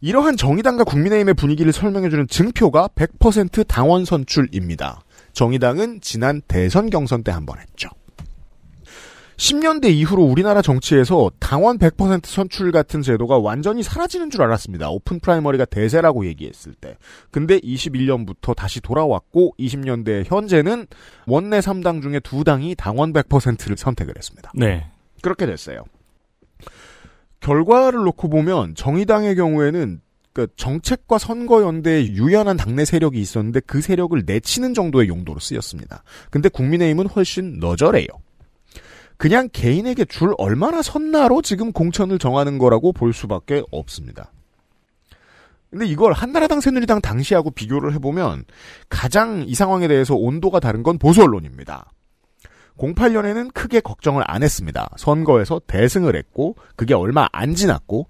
이러한 0.01 0.37
정의당과 0.39 0.85
국민의힘의 0.85 1.35
분위기를 1.35 1.73
설명해주는 1.73 2.27
증표가 2.29 2.89
100% 2.89 3.67
당원 3.69 4.05
선출입니다. 4.07 5.03
정의당은 5.33 6.01
지난 6.01 6.41
대선 6.49 6.89
경선 6.91 7.23
때 7.23 7.31
한 7.33 7.45
번 7.45 7.59
했죠. 7.59 7.89
10년대 9.41 9.91
이후로 9.91 10.23
우리나라 10.23 10.61
정치에서 10.61 11.31
당원 11.39 11.79
100% 11.79 12.27
선출 12.27 12.71
같은 12.73 13.01
제도가 13.01 13.39
완전히 13.39 13.83
사라지는 13.83 14.29
줄 14.29 14.43
알았습니다. 14.43 14.91
오픈 14.91 15.19
프라이머리가 15.19 15.65
대세라고 15.65 16.27
얘기했을 16.27 16.75
때. 16.75 16.99
근데 17.31 17.59
21년부터 17.61 18.55
다시 18.55 18.83
돌아왔고 18.83 19.55
20년대 19.59 20.25
현재는 20.27 20.87
원내 21.27 21.61
3당 21.61 22.03
중에 22.03 22.21
두 22.21 22.45
당이 22.45 22.75
당원 22.75 23.15
100%를 23.15 23.79
선택을 23.79 24.15
했습니다. 24.15 24.53
네. 24.55 24.87
그렇게 25.23 25.47
됐어요. 25.47 25.85
결과를 27.41 28.01
놓고 28.01 28.29
보면 28.29 28.75
정의당의 28.75 29.37
경우에는 29.37 30.03
그 30.35 30.49
정책과 30.57 31.17
선거 31.17 31.63
연대에 31.63 32.09
유연한 32.09 32.59
당내 32.59 32.85
세력이 32.85 33.19
있었는데 33.19 33.61
그 33.61 33.81
세력을 33.81 34.23
내치는 34.27 34.75
정도의 34.75 35.09
용도로 35.09 35.41
쓰였습니다. 35.41 36.03
근데 36.31 36.51
국민의힘은 36.51 37.07
훨씬 37.07 37.59
너절해요. 37.59 38.07
그냥 39.21 39.51
개인에게 39.53 40.07
줄 40.07 40.33
얼마나 40.39 40.81
섰나로 40.81 41.43
지금 41.43 41.73
공천을 41.73 42.19
정하는 42.19 42.57
거라고 42.57 42.95
볼 42.95 43.13
수밖에 43.13 43.63
없습니다. 43.71 44.33
근데 45.69 45.85
이걸 45.85 46.15
한나라당 46.15 46.63
새누리당 46.63 47.03
당시하고 47.03 47.51
비교를 47.51 47.93
해보면 47.93 48.47
가장 48.89 49.45
이 49.47 49.55
상황에 49.55 49.89
대해서 49.89 50.15
온도가 50.15 50.59
다른 50.59 50.83
건 50.83 50.97
보수 50.97 51.23
언론입니다. 51.23 51.93
08년에는 52.79 53.53
크게 53.53 53.81
걱정을 53.81 54.25
안 54.27 54.43
했습니다. 54.43 54.89
선거에서 54.97 55.61
대승을 55.67 56.17
했고 56.17 56.57
그게 56.75 56.95
얼마 56.95 57.29
안 57.31 57.55
지났고 57.55 58.09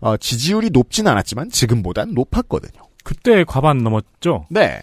어, 0.00 0.16
지지율이 0.16 0.70
높진 0.70 1.06
않았지만 1.06 1.50
지금보단 1.50 2.14
높았거든요. 2.14 2.82
그때 3.04 3.44
과반 3.44 3.78
넘었죠? 3.78 4.46
네. 4.50 4.82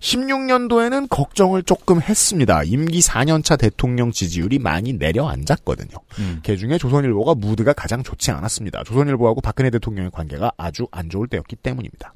16년도에는 0.00 1.08
걱정을 1.08 1.62
조금 1.62 2.00
했습니다. 2.00 2.62
임기 2.62 3.00
4년차 3.00 3.58
대통령 3.58 4.12
지지율이 4.12 4.58
많이 4.58 4.92
내려앉았거든요. 4.92 5.96
음. 6.18 6.40
그 6.44 6.56
중에 6.56 6.78
조선일보가 6.78 7.34
무드가 7.34 7.72
가장 7.72 8.02
좋지 8.02 8.30
않았습니다. 8.30 8.84
조선일보하고 8.84 9.40
박근혜 9.40 9.70
대통령의 9.70 10.10
관계가 10.10 10.52
아주 10.56 10.86
안 10.90 11.08
좋을 11.08 11.28
때였기 11.28 11.56
때문입니다. 11.56 12.14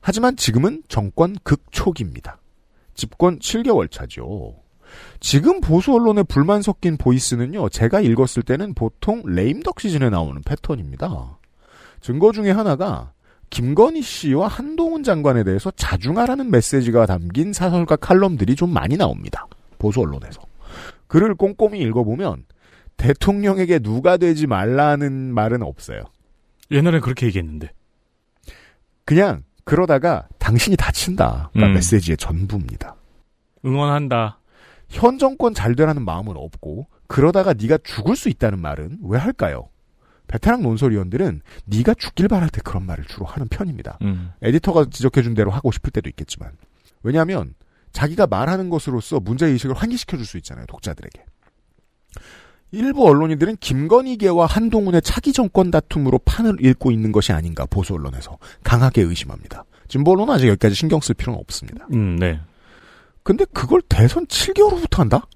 하지만 0.00 0.36
지금은 0.36 0.82
정권 0.88 1.36
극초기입니다. 1.42 2.38
집권 2.94 3.38
7개월 3.38 3.90
차죠. 3.90 4.54
지금 5.20 5.60
보수 5.60 5.92
언론의 5.92 6.24
불만 6.24 6.62
섞인 6.62 6.96
보이스는요, 6.96 7.68
제가 7.68 8.00
읽었을 8.00 8.42
때는 8.42 8.74
보통 8.74 9.22
레임덕 9.24 9.80
시즌에 9.80 10.10
나오는 10.10 10.40
패턴입니다. 10.42 11.38
증거 12.00 12.32
중에 12.32 12.50
하나가 12.50 13.12
김건희 13.50 14.02
씨와 14.02 14.48
한동훈 14.48 15.02
장관에 15.02 15.44
대해서 15.44 15.70
자중하라는 15.70 16.50
메시지가 16.50 17.06
담긴 17.06 17.52
사설과 17.52 17.96
칼럼들이 17.96 18.56
좀 18.56 18.72
많이 18.72 18.96
나옵니다. 18.96 19.46
보수 19.78 20.00
언론에서. 20.00 20.42
글을 21.06 21.34
꼼꼼히 21.34 21.80
읽어보면 21.80 22.44
대통령에게 22.96 23.78
누가 23.78 24.16
되지 24.16 24.46
말라는 24.46 25.12
말은 25.34 25.62
없어요. 25.62 26.02
옛날엔 26.70 27.00
그렇게 27.00 27.26
얘기했는데. 27.26 27.70
그냥 29.04 29.44
그러다가 29.64 30.26
당신이 30.38 30.76
다친다가 30.76 31.50
음. 31.56 31.74
메시지의 31.74 32.16
전부입니다. 32.16 32.96
응원한다. 33.64 34.38
현 34.88 35.18
정권 35.18 35.54
잘 35.54 35.74
되라는 35.74 36.04
마음은 36.04 36.36
없고 36.36 36.86
그러다가 37.08 37.52
네가 37.52 37.78
죽을 37.84 38.16
수 38.16 38.28
있다는 38.28 38.60
말은 38.60 38.98
왜 39.02 39.18
할까요? 39.18 39.68
베테랑 40.28 40.62
논설위원들은 40.62 41.40
네가 41.66 41.94
죽길 41.94 42.28
바랄 42.28 42.48
때 42.48 42.60
그런 42.64 42.84
말을 42.84 43.04
주로 43.04 43.26
하는 43.26 43.48
편입니다. 43.48 43.98
음. 44.02 44.32
에디터가 44.42 44.86
지적해준 44.90 45.34
대로 45.34 45.50
하고 45.50 45.70
싶을 45.72 45.90
때도 45.90 46.08
있겠지만 46.08 46.52
왜냐하면 47.02 47.54
자기가 47.92 48.26
말하는 48.26 48.68
것으로서 48.70 49.20
문제 49.20 49.46
의식을 49.46 49.74
환기시켜 49.74 50.16
줄 50.16 50.26
수 50.26 50.36
있잖아요 50.38 50.66
독자들에게 50.66 51.24
일부 52.72 53.06
언론인들은 53.06 53.56
김건희계와 53.58 54.46
한동훈의 54.46 55.00
차기 55.02 55.32
정권 55.32 55.70
다툼으로 55.70 56.18
판을 56.18 56.56
읽고 56.62 56.90
있는 56.90 57.12
것이 57.12 57.32
아닌가 57.32 57.64
보수 57.64 57.94
언론에서 57.94 58.36
강하게 58.64 59.02
의심합니다 59.02 59.64
진보 59.88 60.10
언론은 60.10 60.34
아직 60.34 60.48
여기까지 60.48 60.74
신경 60.74 61.00
쓸 61.00 61.14
필요는 61.14 61.40
없습니다 61.40 61.86
음, 61.94 62.16
네. 62.16 62.40
근데 63.22 63.44
그걸 63.52 63.80
대선 63.88 64.26
7개월 64.26 64.72
후부터 64.72 65.02
한다? 65.02 65.26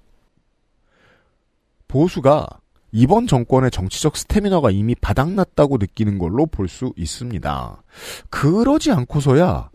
보수가 1.87 2.47
이번 2.91 3.27
정권의 3.27 3.71
정치적 3.71 4.17
스태미너가 4.17 4.69
이미 4.71 4.95
바닥났다고 4.95 5.77
느끼는 5.77 6.17
걸로 6.17 6.45
볼 6.45 6.67
수 6.67 6.93
있습니다. 6.95 7.83
그러지 8.29 8.91
않고서야 8.91 9.69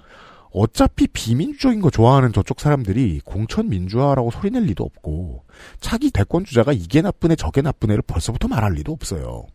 어차피 0.53 1.07
비민주적인 1.07 1.81
거 1.81 1.91
좋아하는 1.91 2.33
저쪽 2.33 2.61
사람들이 2.61 3.21
공천 3.25 3.69
민주화라고 3.69 4.31
소리낼 4.31 4.63
리도 4.65 4.85
없고 4.85 5.45
차기 5.81 6.11
대권 6.11 6.45
주자가 6.45 6.73
이게 6.73 7.03
나쁜 7.03 7.33
애 7.33 7.37
저게 7.37 7.61
나쁜 7.61 7.91
애를 7.91 8.03
벌써부터 8.03 8.49
말할 8.49 8.73
리도 8.73 8.93
없어요. 8.93 9.47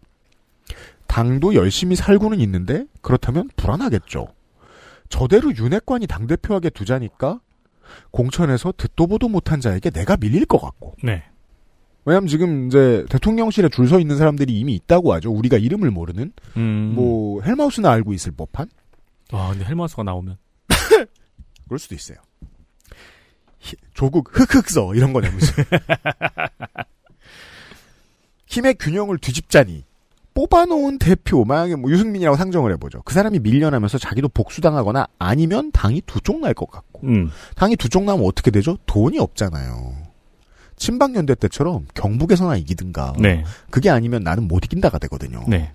당도 1.08 1.56
열심히 1.56 1.96
살고는 1.96 2.39
있는데 2.41 2.86
그렇다면 3.01 3.50
불안하겠죠. 3.56 4.27
저대로 5.10 5.53
윤핵관이 5.56 6.08
당대표하게 6.08 6.70
두자니까 6.70 7.39
공천에서 8.12 8.74
듣도 8.77 9.07
보도 9.07 9.27
못한 9.27 9.59
자에게 9.59 9.90
내가 9.90 10.16
밀릴 10.18 10.46
것 10.46 10.59
같고. 10.59 10.96
네. 11.03 11.24
왜냐면 12.05 12.27
지금 12.27 12.68
이제 12.68 13.05
대통령실에 13.09 13.70
줄 13.70 13.87
서 13.87 14.00
있는 14.00 14.18
사람들이 14.18 14.57
이미 14.59 14.74
있다고 14.75 15.14
하죠. 15.14 15.31
우리가 15.31 15.57
이름을 15.57 15.92
모르는. 15.92 16.31
음. 16.57 16.94
뭐 16.96 17.42
헬마우스는 17.42 17.90
알고 17.90 18.14
있을 18.14 18.31
법한. 18.31 18.70
와, 19.31 19.50
근데 19.51 19.66
헬마우스가 19.66 20.03
나오면. 20.03 20.37
그럴 21.68 21.79
수도 21.79 21.96
있어요. 21.96 22.18
히- 23.59 23.75
조국 23.94 24.29
흑흑서 24.37 24.96
이런 24.96 25.14
거냐 25.14 25.29
무슨. 25.31 25.64
힘의 28.48 28.75
균형을 28.79 29.18
뒤집자니 29.18 29.85
뽑아놓은 30.33 30.98
대표 30.98 31.44
만약에 31.46 31.75
뭐 31.75 31.92
유승민이라고 31.92 32.37
상정을 32.37 32.72
해보죠. 32.74 33.01
그 33.03 33.14
사람이 33.14 33.40
밀려나면서 33.40 33.98
자기도 33.98 34.27
복수당하거나 34.29 35.07
아니면 35.20 35.72
당이 35.72 36.01
두 36.05 36.20
쪽 36.22 36.40
날 36.40 36.53
것 36.53 36.70
같고 36.70 37.01
음. 37.07 37.29
당이 37.55 37.75
두 37.75 37.90
쪽 37.90 38.03
나면 38.03 38.25
어떻게 38.25 38.50
되죠? 38.51 38.77
돈이 38.85 39.20
없잖아요. 39.20 39.94
친박연대 40.81 41.35
때처럼 41.35 41.85
경북에서나 41.94 42.55
이기든가 42.57 43.13
네. 43.20 43.46
그게 43.70 43.91
아니면 43.91 44.24
나는 44.24 44.48
못 44.48 44.65
이긴다가 44.65 44.98
되거든요. 44.98 45.46
네. 45.48 45.72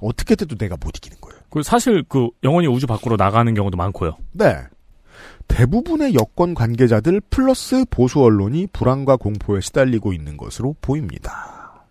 어떻게 0.00 0.36
돼도 0.36 0.56
내가 0.56 0.76
못 0.80 0.96
이기는 0.96 1.20
거예요. 1.20 1.40
그 1.50 1.64
사실 1.64 2.04
그 2.08 2.28
영원히 2.44 2.68
우주 2.68 2.86
밖으로 2.86 3.16
나가는 3.16 3.52
경우도 3.52 3.76
많고요. 3.76 4.16
네. 4.30 4.62
대부분의 5.48 6.14
여권 6.14 6.54
관계자들 6.54 7.20
플러스 7.30 7.84
보수 7.90 8.22
언론이 8.22 8.68
불안과 8.72 9.16
공포에 9.16 9.60
시달리고 9.60 10.12
있는 10.12 10.36
것으로 10.36 10.76
보입니다. 10.80 11.84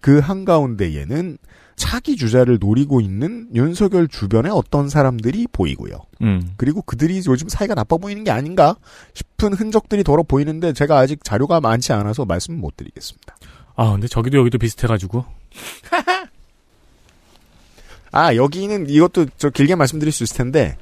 그 0.00 0.18
한가운데에는 0.18 1.38
차기 1.82 2.14
주자를 2.14 2.58
노리고 2.60 3.00
있는 3.00 3.48
윤석열 3.56 4.06
주변의 4.06 4.52
어떤 4.54 4.88
사람들이 4.88 5.48
보이고요. 5.50 5.96
음. 6.22 6.52
그리고 6.56 6.80
그들이 6.80 7.20
요즘 7.26 7.48
사이가 7.48 7.74
나빠 7.74 7.96
보이는 7.96 8.22
게 8.22 8.30
아닌가 8.30 8.76
싶은 9.14 9.52
흔적들이 9.52 10.04
더러 10.04 10.22
보이는데 10.22 10.74
제가 10.74 10.98
아직 10.98 11.24
자료가 11.24 11.60
많지 11.60 11.92
않아서 11.92 12.24
말씀 12.24 12.54
못 12.60 12.76
드리겠습니다. 12.76 13.34
아, 13.74 13.90
근데 13.90 14.06
저기도 14.06 14.38
여기도 14.38 14.58
비슷해가지고. 14.58 15.24
아, 18.12 18.36
여기는 18.36 18.88
이것도 18.88 19.26
저 19.36 19.50
길게 19.50 19.74
말씀드릴 19.74 20.12
수 20.12 20.22
있을 20.22 20.36
텐데, 20.36 20.76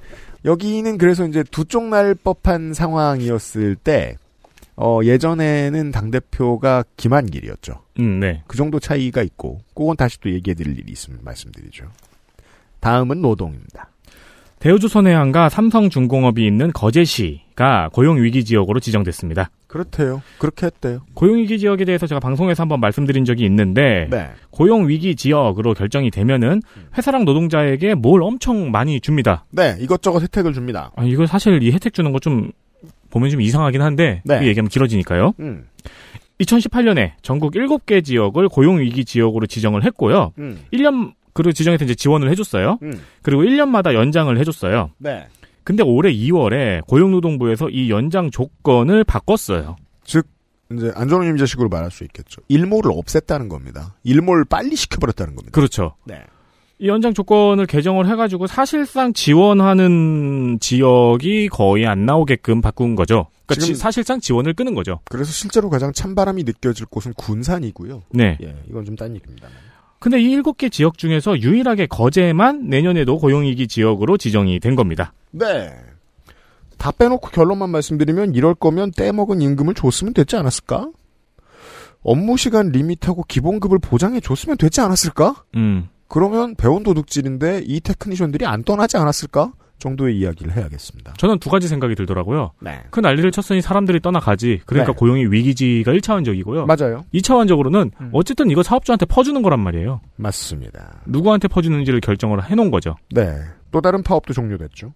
여기는 0.44 0.98
그래서 0.98 1.26
이제 1.26 1.42
두 1.44 1.64
쪽 1.64 1.84
날 1.84 2.14
법한 2.14 2.74
상황이었을 2.74 3.76
때, 3.76 4.18
어, 4.82 5.00
예전에는 5.04 5.90
당대표가 5.90 6.84
김한길이었죠. 6.96 7.74
음, 8.00 8.18
네. 8.20 8.42
그 8.46 8.56
정도 8.56 8.80
차이가 8.80 9.22
있고, 9.22 9.60
그건 9.74 9.94
다시 9.94 10.18
또 10.20 10.30
얘기해 10.32 10.54
드릴 10.54 10.78
일이 10.78 10.90
있으면 10.90 11.20
말씀드리죠. 11.22 11.84
다음은 12.80 13.20
노동입니다. 13.20 13.90
대우조선해양과 14.60 15.48
삼성중공업이 15.50 16.46
있는 16.46 16.72
거제시가 16.72 17.90
고용위기 17.92 18.44
지역으로 18.44 18.80
지정됐습니다. 18.80 19.50
그렇대요. 19.66 20.22
그렇게 20.38 20.66
했대요. 20.66 21.00
고용위기 21.14 21.58
지역에 21.58 21.84
대해서 21.84 22.06
제가 22.06 22.18
방송에서 22.18 22.62
한번 22.62 22.80
말씀드린 22.80 23.24
적이 23.24 23.44
있는데 23.44 24.08
네. 24.10 24.30
고용위기 24.50 25.14
지역으로 25.16 25.74
결정이 25.74 26.10
되면은 26.10 26.60
회사랑 26.96 27.24
노동자에게 27.24 27.94
뭘 27.94 28.22
엄청 28.22 28.70
많이 28.70 29.00
줍니다. 29.00 29.44
네, 29.50 29.76
이것저것 29.78 30.22
혜택을 30.22 30.52
줍니다. 30.52 30.90
아, 30.96 31.04
이거 31.04 31.26
사실 31.26 31.62
이 31.62 31.70
혜택 31.70 31.92
주는 31.92 32.12
거 32.12 32.18
좀 32.18 32.50
보면 33.10 33.30
좀 33.30 33.40
이상하긴 33.40 33.82
한데 33.82 34.22
네. 34.24 34.44
이 34.44 34.48
얘기하면 34.48 34.68
길어지니까요. 34.68 35.34
음, 35.40 35.66
2018년에 36.40 37.12
전국 37.22 37.52
7개 37.52 38.04
지역을 38.04 38.48
고용위기 38.48 39.04
지역으로 39.04 39.46
지정을 39.46 39.84
했고요. 39.84 40.32
음, 40.38 40.60
1년 40.72 41.12
그리고 41.32 41.52
지정해서 41.52 41.84
이제 41.84 41.94
지원을 41.94 42.30
해줬어요. 42.30 42.78
음. 42.82 42.92
그리고 43.22 43.42
1년마다 43.42 43.94
연장을 43.94 44.36
해줬어요. 44.38 44.90
네. 44.98 45.26
근데 45.64 45.82
올해 45.82 46.12
2월에 46.12 46.84
고용노동부에서 46.86 47.68
이 47.70 47.90
연장 47.90 48.30
조건을 48.30 49.04
바꿨어요. 49.04 49.76
즉, 50.04 50.26
이제 50.72 50.90
안전원 50.94 51.28
임자식으로 51.28 51.68
말할 51.68 51.90
수 51.90 52.04
있겠죠. 52.04 52.40
일몰을 52.48 52.90
없앴다는 52.90 53.48
겁니다. 53.48 53.94
일몰을 54.02 54.44
빨리 54.46 54.74
시켜버렸다는 54.74 55.34
겁니다. 55.34 55.54
그렇죠. 55.54 55.94
네. 56.04 56.20
이 56.80 56.88
연장 56.88 57.12
조건을 57.12 57.66
개정을 57.66 58.08
해가지고 58.08 58.46
사실상 58.46 59.12
지원하는 59.12 60.58
지역이 60.60 61.48
거의 61.50 61.86
안 61.86 62.06
나오게끔 62.06 62.60
바꾼 62.62 62.96
거죠. 62.96 63.26
그러니까 63.46 63.54
지금- 63.62 63.74
지- 63.74 63.80
사실상 63.80 64.20
지원을 64.20 64.54
끄는 64.54 64.74
거죠. 64.74 65.00
그래서 65.10 65.30
실제로 65.30 65.68
가장 65.68 65.92
찬바람이 65.92 66.44
느껴질 66.44 66.86
곳은 66.86 67.12
군산이고요. 67.14 68.02
네. 68.10 68.38
예, 68.42 68.56
이건 68.70 68.84
좀 68.86 68.96
딴 68.96 69.14
얘기입니다. 69.14 69.48
근데 69.98 70.18
이 70.22 70.30
일곱 70.30 70.56
개 70.56 70.70
지역 70.70 70.96
중에서 70.96 71.38
유일하게 71.38 71.86
거제만 71.86 72.68
내년에도 72.70 73.18
고용위기 73.18 73.68
지역으로 73.68 74.16
지정이 74.16 74.58
된 74.60 74.74
겁니다. 74.74 75.12
네. 75.32 75.70
다 76.78 76.90
빼놓고 76.92 77.28
결론만 77.28 77.68
말씀드리면 77.68 78.34
이럴 78.34 78.54
거면 78.54 78.92
떼먹은 78.92 79.42
임금을 79.42 79.74
줬으면 79.74 80.14
됐지 80.14 80.36
않았을까? 80.36 80.88
업무 82.02 82.38
시간 82.38 82.70
리밋하고 82.70 83.24
기본급을 83.24 83.78
보장해 83.80 84.20
줬으면 84.20 84.56
됐지 84.56 84.80
않았을까? 84.80 85.44
음. 85.56 85.90
그러면 86.10 86.56
배운 86.56 86.82
도둑질인데 86.82 87.62
이 87.66 87.80
테크니션들이 87.80 88.44
안 88.44 88.64
떠나지 88.64 88.96
않았을까? 88.96 89.52
정도의 89.78 90.18
이야기를 90.18 90.54
해야겠습니다. 90.54 91.14
저는 91.16 91.38
두 91.38 91.48
가지 91.48 91.66
생각이 91.66 91.94
들더라고요. 91.94 92.50
네. 92.60 92.80
그 92.90 93.00
난리를 93.00 93.30
쳤으니 93.30 93.62
사람들이 93.62 94.00
떠나가지. 94.00 94.60
그러니까 94.66 94.92
네. 94.92 94.98
고용이 94.98 95.24
위기지가 95.26 95.92
1차원적이고요. 95.92 96.66
맞아요. 96.66 97.04
2차원적으로는 97.14 97.90
음. 97.98 98.10
어쨌든 98.12 98.50
이거 98.50 98.62
사업주한테 98.62 99.06
퍼주는 99.06 99.40
거란 99.40 99.60
말이에요. 99.60 100.00
맞습니다. 100.16 101.00
누구한테 101.06 101.48
퍼주는지를 101.48 102.00
결정을 102.00 102.44
해놓은 102.44 102.70
거죠. 102.70 102.96
네. 103.14 103.38
또 103.70 103.80
다른 103.80 104.02
파업도 104.02 104.34
종료됐죠. 104.34 104.92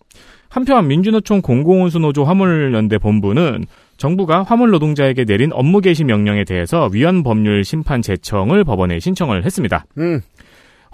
한편 0.50 0.88
민주노총 0.88 1.42
공공운수노조 1.42 2.24
화물연대 2.24 2.98
본부는 2.98 3.66
정부가 3.96 4.42
화물 4.42 4.70
노동자에게 4.70 5.24
내린 5.24 5.50
업무 5.52 5.80
개시 5.80 6.04
명령에 6.04 6.44
대해서 6.44 6.90
위헌 6.92 7.22
법률 7.22 7.64
심판 7.64 8.02
제청을 8.02 8.64
법원에 8.64 8.98
신청을 8.98 9.44
했습니다. 9.44 9.86
음. 9.98 10.20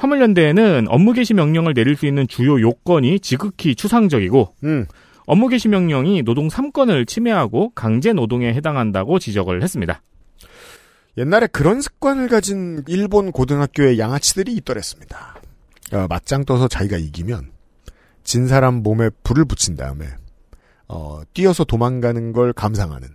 화물연대는 0.01 0.87
업무 0.89 1.13
개시 1.13 1.35
명령을 1.35 1.75
내릴 1.75 1.95
수 1.95 2.07
있는 2.07 2.27
주요 2.27 2.59
요건이 2.59 3.21
지극히 3.21 3.75
추상적이고 3.75 4.55
음. 4.65 4.87
업무 5.27 5.49
개시 5.49 5.69
명령이 5.69 6.23
노동 6.23 6.49
3건을 6.49 7.07
침해하고 7.07 7.73
강제 7.75 8.15
노동에 8.15 8.55
해당한다고 8.55 9.19
지적을 9.19 9.63
했습니다. 9.63 10.03
옛날에 11.19 11.47
그런 11.49 11.83
습관을 11.83 12.29
가진 12.29 12.83
일본 12.89 13.31
고등학교의 13.31 13.99
양아치들이 13.99 14.55
있더랬습니다. 14.55 15.37
어, 15.93 16.07
맞짱 16.09 16.47
떠서 16.47 16.67
자기가 16.67 16.97
이기면 16.97 17.51
진 18.25 18.47
사람 18.47 18.77
몸에 18.77 19.11
불을 19.23 19.45
붙인 19.45 19.77
다음에 19.77 20.07
어, 20.89 21.21
뛰어서 21.35 21.65
도망가는 21.65 22.33
걸 22.33 22.55
감상하는 22.55 23.09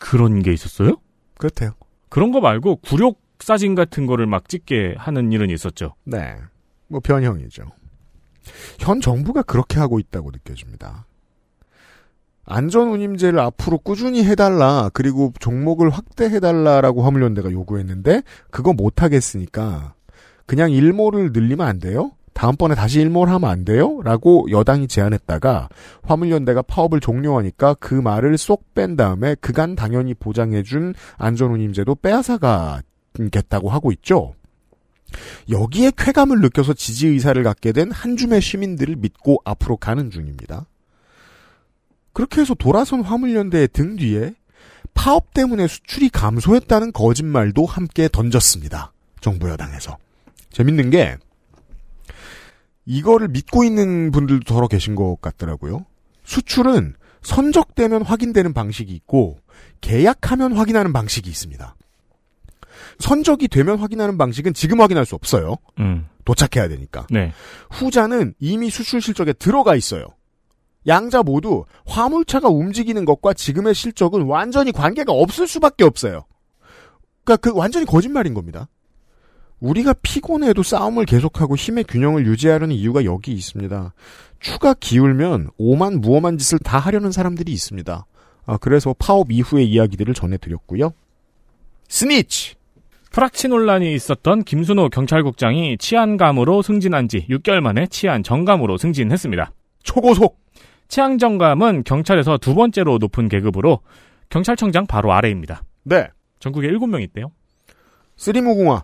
그런 0.00 0.42
게 0.42 0.54
있었어요? 0.54 0.96
그렇대요. 1.36 1.72
그런 2.08 2.32
거 2.32 2.40
말고 2.40 2.76
굴욕 2.76 3.23
사진 3.40 3.74
같은 3.74 4.06
거를 4.06 4.26
막 4.26 4.48
찍게 4.48 4.94
하는 4.96 5.32
일은 5.32 5.50
있었죠. 5.50 5.94
네. 6.04 6.36
뭐 6.88 7.00
변형이죠. 7.00 7.64
현 8.78 9.00
정부가 9.00 9.42
그렇게 9.42 9.78
하고 9.78 9.98
있다고 9.98 10.30
느껴집니다. 10.30 11.06
안전운임제를 12.46 13.38
앞으로 13.40 13.78
꾸준히 13.78 14.22
해달라, 14.24 14.90
그리고 14.92 15.32
종목을 15.40 15.88
확대해달라라고 15.90 17.02
화물연대가 17.02 17.50
요구했는데, 17.50 18.22
그거 18.50 18.74
못하겠으니까, 18.74 19.94
그냥 20.46 20.70
일몰을 20.70 21.32
늘리면 21.32 21.66
안 21.66 21.78
돼요? 21.78 22.12
다음번에 22.34 22.74
다시 22.74 23.00
일몰 23.00 23.28
하면 23.30 23.48
안 23.48 23.64
돼요? 23.64 24.00
라고 24.02 24.46
여당이 24.50 24.88
제안했다가, 24.88 25.68
화물연대가 26.02 26.60
파업을 26.62 27.00
종료하니까 27.00 27.74
그 27.74 27.94
말을 27.94 28.36
쏙 28.36 28.74
뺀 28.74 28.96
다음에, 28.96 29.36
그간 29.36 29.74
당연히 29.74 30.12
보장해준 30.12 30.94
안전운임제도 31.16 31.94
빼앗아 31.94 32.36
가겠다고 33.24 33.70
하고 33.70 33.92
있죠? 33.92 34.34
여기에 35.48 35.92
쾌감을 35.96 36.40
느껴서 36.40 36.74
지지 36.74 37.06
의사를 37.08 37.40
갖게 37.44 37.72
된 37.72 37.92
한 37.92 38.16
줌의 38.16 38.40
시민들을 38.40 38.96
믿고 38.96 39.40
앞으로 39.44 39.76
가는 39.76 40.10
중입니다. 40.10 40.66
그렇게 42.12 42.40
해서 42.40 42.54
돌아선 42.54 43.02
화물연대의 43.02 43.68
등 43.68 43.96
뒤에 43.96 44.34
파업 44.94 45.32
때문에 45.34 45.66
수출이 45.66 46.08
감소했다는 46.10 46.92
거짓말도 46.92 47.66
함께 47.66 48.08
던졌습니다. 48.08 48.92
정부 49.20 49.48
여당에서. 49.48 49.96
재밌는 50.50 50.90
게 50.90 51.16
이거를 52.84 53.28
믿고 53.28 53.64
있는 53.64 54.10
분들도 54.10 54.44
더러 54.44 54.68
계신 54.68 54.94
것 54.94 55.20
같더라고요. 55.20 55.84
수출은 56.24 56.94
선적되면 57.22 58.02
확인되는 58.02 58.52
방식이 58.52 58.92
있고 58.92 59.38
계약하면 59.80 60.52
확인하는 60.52 60.92
방식이 60.92 61.28
있습니다. 61.28 61.74
선적이 62.98 63.48
되면 63.48 63.78
확인하는 63.78 64.18
방식은 64.18 64.54
지금 64.54 64.80
확인할 64.80 65.06
수 65.06 65.14
없어요. 65.14 65.56
음. 65.78 66.06
도착해야 66.24 66.68
되니까. 66.68 67.06
네. 67.10 67.32
후자는 67.70 68.34
이미 68.38 68.70
수출 68.70 69.00
실적에 69.00 69.32
들어가 69.32 69.74
있어요. 69.76 70.06
양자 70.86 71.22
모두 71.22 71.64
화물차가 71.86 72.48
움직이는 72.48 73.04
것과 73.04 73.32
지금의 73.32 73.74
실적은 73.74 74.22
완전히 74.22 74.72
관계가 74.72 75.12
없을 75.12 75.46
수밖에 75.46 75.84
없어요. 75.84 76.24
그러니까 77.24 77.50
그 77.50 77.56
완전히 77.56 77.86
거짓말인 77.86 78.34
겁니다. 78.34 78.68
우리가 79.60 79.94
피곤해도 80.02 80.62
싸움을 80.62 81.06
계속하고 81.06 81.56
힘의 81.56 81.84
균형을 81.84 82.26
유지하려는 82.26 82.76
이유가 82.76 83.04
여기 83.04 83.32
있습니다. 83.32 83.94
추가 84.40 84.74
기울면 84.74 85.48
오만 85.56 86.00
무엄한 86.00 86.36
짓을 86.36 86.58
다 86.58 86.78
하려는 86.78 87.12
사람들이 87.12 87.50
있습니다. 87.50 88.06
아, 88.46 88.56
그래서 88.58 88.94
파업 88.98 89.32
이후의 89.32 89.66
이야기들을 89.70 90.12
전해드렸고요. 90.12 90.92
스니치! 91.88 92.56
프락치 93.14 93.46
논란이 93.46 93.94
있었던 93.94 94.42
김순호 94.42 94.88
경찰국장이 94.88 95.78
치안감으로 95.78 96.62
승진한 96.62 97.06
지 97.06 97.24
6개월 97.30 97.60
만에 97.60 97.86
치안 97.86 98.24
정감으로 98.24 98.76
승진했습니다. 98.76 99.52
초고속! 99.84 100.40
치안 100.88 101.18
정감은 101.18 101.84
경찰에서 101.84 102.38
두 102.38 102.56
번째로 102.56 102.98
높은 102.98 103.28
계급으로 103.28 103.82
경찰청장 104.30 104.88
바로 104.88 105.12
아래입니다. 105.12 105.62
네. 105.84 106.08
전국에 106.40 106.66
7명 106.66 107.04
있대요. 107.04 107.30
three무궁화. 108.16 108.82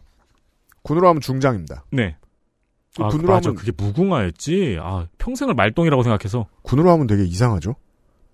군으로 0.82 1.08
하면 1.08 1.20
중장입니다. 1.20 1.86
네. 1.90 2.16
그 2.96 3.02
아, 3.02 3.08
군으로 3.08 3.32
맞아. 3.32 3.48
하면 3.48 3.56
그게 3.56 3.72
무궁화였지. 3.76 4.78
아, 4.80 5.08
평생을 5.18 5.54
말똥이라고 5.54 6.04
생각해서. 6.04 6.46
군으로 6.62 6.92
하면 6.92 7.08
되게 7.08 7.24
이상하죠. 7.24 7.74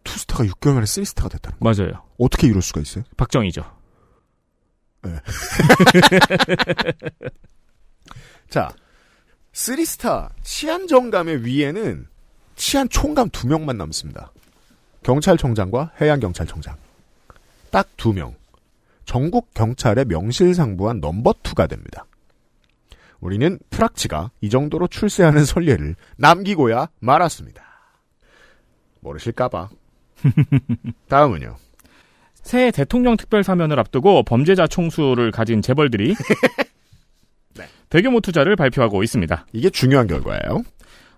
two 0.04 0.18
star가 0.18 0.44
6개월 0.44 0.74
만에 0.74 0.84
three 0.84 1.05
star가 1.05 1.30
됐다는 1.30 1.58
거. 1.58 1.64
맞아요. 1.64 2.02
어떻게 2.18 2.48
이럴 2.48 2.60
수가 2.60 2.82
있어요? 2.82 3.04
박정희죠. 3.16 3.75
네. 5.06 5.20
자, 8.48 8.70
three 9.52 9.96
star 9.96 10.30
치안 10.42 10.86
정감의 10.86 11.44
위에는 11.44 12.06
치안 12.56 12.88
총감 12.88 13.30
두 13.30 13.46
명만 13.46 13.76
남습니다. 13.76 14.32
경찰청장과 15.02 15.92
해양경찰청장. 16.00 16.76
딱 17.70 17.88
두 17.96 18.12
명. 18.12 18.34
전국 19.04 19.52
경찰의 19.54 20.06
명실상부한 20.06 21.00
넘버 21.00 21.34
투가 21.42 21.66
됩니다. 21.66 22.06
우리는 23.20 23.58
프락치가 23.70 24.30
이 24.40 24.50
정도로 24.50 24.88
출세하는 24.88 25.44
선례를 25.44 25.94
남기고야 26.16 26.88
말았습니다. 26.98 27.62
모르실까봐. 29.00 29.68
다음은요. 31.08 31.56
새 32.46 32.70
대통령 32.70 33.16
특별 33.16 33.42
사면을 33.42 33.78
앞두고 33.80 34.22
범죄자 34.22 34.68
총수를 34.68 35.32
가진 35.32 35.60
재벌들이 35.60 36.14
대규모 37.90 38.20
투자를 38.20 38.54
발표하고 38.54 39.02
있습니다. 39.02 39.46
이게 39.52 39.68
중요한 39.68 40.06
결과예요. 40.06 40.62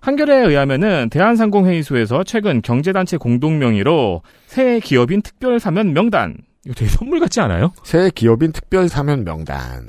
한겨레에 0.00 0.46
의하면은 0.46 1.10
대한상공회의소에서 1.10 2.24
최근 2.24 2.62
경제단체 2.62 3.18
공동 3.18 3.58
명의로 3.58 4.22
새 4.46 4.80
기업인 4.80 5.20
특별 5.20 5.60
사면 5.60 5.92
명단 5.92 6.36
이거 6.64 6.72
되게 6.74 6.90
선물 6.90 7.20
같지 7.20 7.40
않아요? 7.40 7.72
새 7.84 8.10
기업인 8.14 8.52
특별 8.52 8.88
사면 8.88 9.24
명단. 9.24 9.86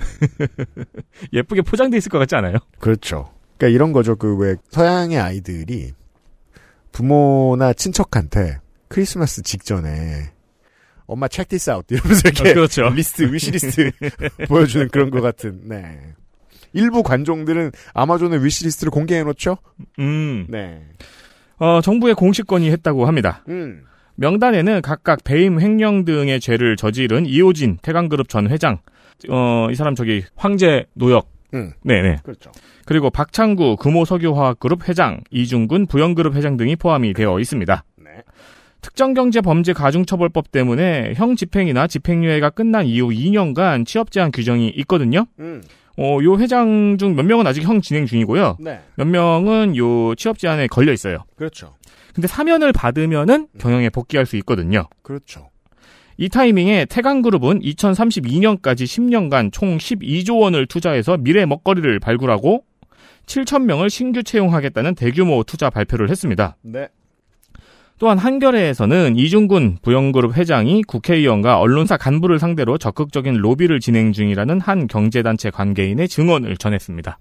예쁘게 1.32 1.62
포장돼 1.62 1.97
있을 1.97 2.10
것 2.10 2.17
같지 2.19 2.36
않아요? 2.36 2.56
그렇죠. 2.80 3.32
그러니까 3.58 3.75
이런 3.75 3.93
거죠. 3.93 4.15
그 4.17 4.36
왜 4.38 4.56
서양의 4.71 5.17
아이들이 5.19 5.91
부모나 6.91 7.71
친척한테 7.73 8.58
크리스마스 8.89 9.41
직전에 9.43 10.32
엄마 11.10 11.28
check 11.28 11.50
this 11.50 11.69
out 11.69 11.86
이러면서 11.93 12.30
이렇게 12.30 12.52
어, 12.52 12.54
그렇죠. 12.54 12.89
리스트 12.89 13.32
위시리스트 13.34 13.91
보여주는 14.48 14.88
그런 14.89 15.10
것 15.10 15.22
같은. 15.22 15.62
네. 15.65 16.00
일부 16.74 17.02
관종들은 17.02 17.72
아마존의 17.93 18.43
위시리스트를 18.45 18.91
공개해 18.91 19.24
놓죠. 19.24 19.58
음. 20.00 20.45
네. 20.50 20.82
어, 21.58 21.82
정부의 21.82 22.15
공식 22.15 22.48
건의했다고 22.48 23.06
합니다. 23.06 23.43
음. 23.50 23.84
명단에는 24.15 24.82
각각 24.82 25.24
배임 25.24 25.60
횡령 25.60 26.06
등의 26.06 26.39
죄를 26.39 26.76
저지른 26.76 27.26
이호진 27.26 27.78
태강그룹 27.82 28.30
전 28.30 28.50
회장, 28.50 28.80
어, 29.30 29.67
이 29.72 29.76
사람 29.76 29.95
저기 29.95 30.24
황제 30.36 30.86
노역, 30.93 31.32
음. 31.54 31.72
네네. 31.84 32.19
그렇죠. 32.24 32.52
그리고 32.86 33.10
박창구 33.10 33.78
금호석유화학그룹 33.78 34.89
회장, 34.89 35.22
이중근 35.32 35.88
부영그룹 35.88 36.36
회장 36.36 36.58
등이 36.58 36.76
포함이 36.76 37.13
되어 37.13 37.39
있습니다. 37.39 37.84
네. 37.98 38.10
특정경제범죄가중처벌법 38.82 40.52
때문에 40.52 41.13
형 41.15 41.36
집행이나 41.36 41.88
집행유예가 41.88 42.50
끝난 42.52 42.86
이후 42.86 43.10
2년간 43.10 43.86
취업 43.86 44.12
제한 44.12 44.32
규정이 44.32 44.70
있거든요. 44.78 45.26
음. 45.39 45.62
어, 45.98 46.20
요 46.24 46.38
회장 46.38 46.98
중 46.98 47.15
몇 47.15 47.24
명은 47.26 47.46
아직 47.46 47.63
형 47.63 47.82
진행 47.82 48.06
중이고요. 48.06 48.58
네. 48.62 48.80
몇 48.96 49.06
명은 49.06 49.76
요 49.76 50.15
취업 50.15 50.38
제한에 50.39 50.68
걸려 50.68 50.94
있어요. 50.94 51.26
그렇죠. 51.36 51.76
근데 52.13 52.28
사면을 52.28 52.72
받으면은 52.72 53.48
경영에 53.60 53.89
복귀할 53.89 54.26
수 54.26 54.36
있거든요. 54.38 54.88
그렇죠. 55.02 55.50
이 56.18 56.28
타이밍에 56.28 56.86
태강그룹은 56.86 57.60
2032년까지 57.62 58.84
10년간 58.84 59.52
총 59.54 59.78
12조 59.78 60.42
원을 60.42 60.65
투자해서 60.65 61.18
미래 61.18 61.46
먹거리를 61.46 62.00
발굴하고 62.00 62.63
7천 63.26 63.63
명을 63.63 63.89
신규 63.89 64.24
채용하겠다는 64.24 64.96
대규모 64.96 65.44
투자 65.44 65.70
발표를 65.70 66.10
했습니다. 66.10 66.58
네. 66.62 66.89
또한 68.00 68.18
한겨레에서는 68.18 69.18
이중군 69.18 69.80
부영그룹 69.82 70.38
회장이 70.38 70.84
국회의원과 70.84 71.60
언론사 71.60 71.98
간부를 71.98 72.40
상대로 72.40 72.78
적극적인 72.78 73.36
로비를 73.36 73.82
진행 73.82 74.14
중이라는 74.14 74.62
한 74.62 74.88
경제단체 74.88 75.50
관계인의 75.50 76.08
증언을 76.08 76.56
전했습니다. 76.56 77.20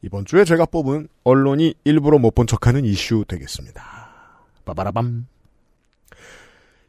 이번 0.00 0.24
주에 0.24 0.44
제가 0.44 0.64
뽑은 0.66 1.08
언론이 1.24 1.74
일부러 1.84 2.18
못 2.18 2.34
본 2.34 2.46
척하는 2.46 2.84
이슈 2.86 3.24
되겠습니다. 3.28 3.82
빠바라밤. 4.64 5.26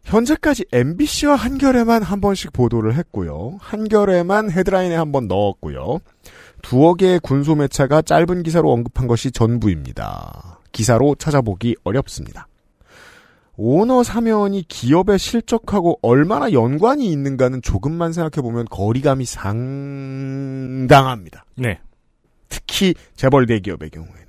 현재까지 0.04 0.66
MBC와 0.72 1.36
한겨레만 1.36 2.04
한 2.04 2.22
번씩 2.22 2.54
보도를 2.54 2.94
했고요. 2.96 3.58
한겨레만 3.60 4.52
헤드라인에 4.52 4.96
한 4.96 5.12
번 5.12 5.28
넣었고요. 5.28 6.00
두어 6.62 6.94
개의 6.94 7.20
군소매체가 7.20 8.04
짧은 8.04 8.44
기사로 8.44 8.72
언급한 8.72 9.08
것이 9.08 9.32
전부입니다. 9.32 10.60
기사로 10.72 11.16
찾아보기 11.16 11.76
어렵습니다. 11.84 12.48
오너 13.58 14.04
사면이 14.04 14.64
기업에 14.68 15.18
실적하고 15.18 16.00
얼마나 16.02 16.52
연관이 16.52 17.10
있는가는 17.12 17.62
조금만 17.62 18.12
생각해 18.14 18.42
보면 18.42 18.66
거리감이 18.66 19.26
상당합니다. 19.26 20.86
네. 21.56 21.80
특히 22.50 22.94
재벌 23.16 23.46
대기업의 23.46 23.90
경우에는. 23.90 24.26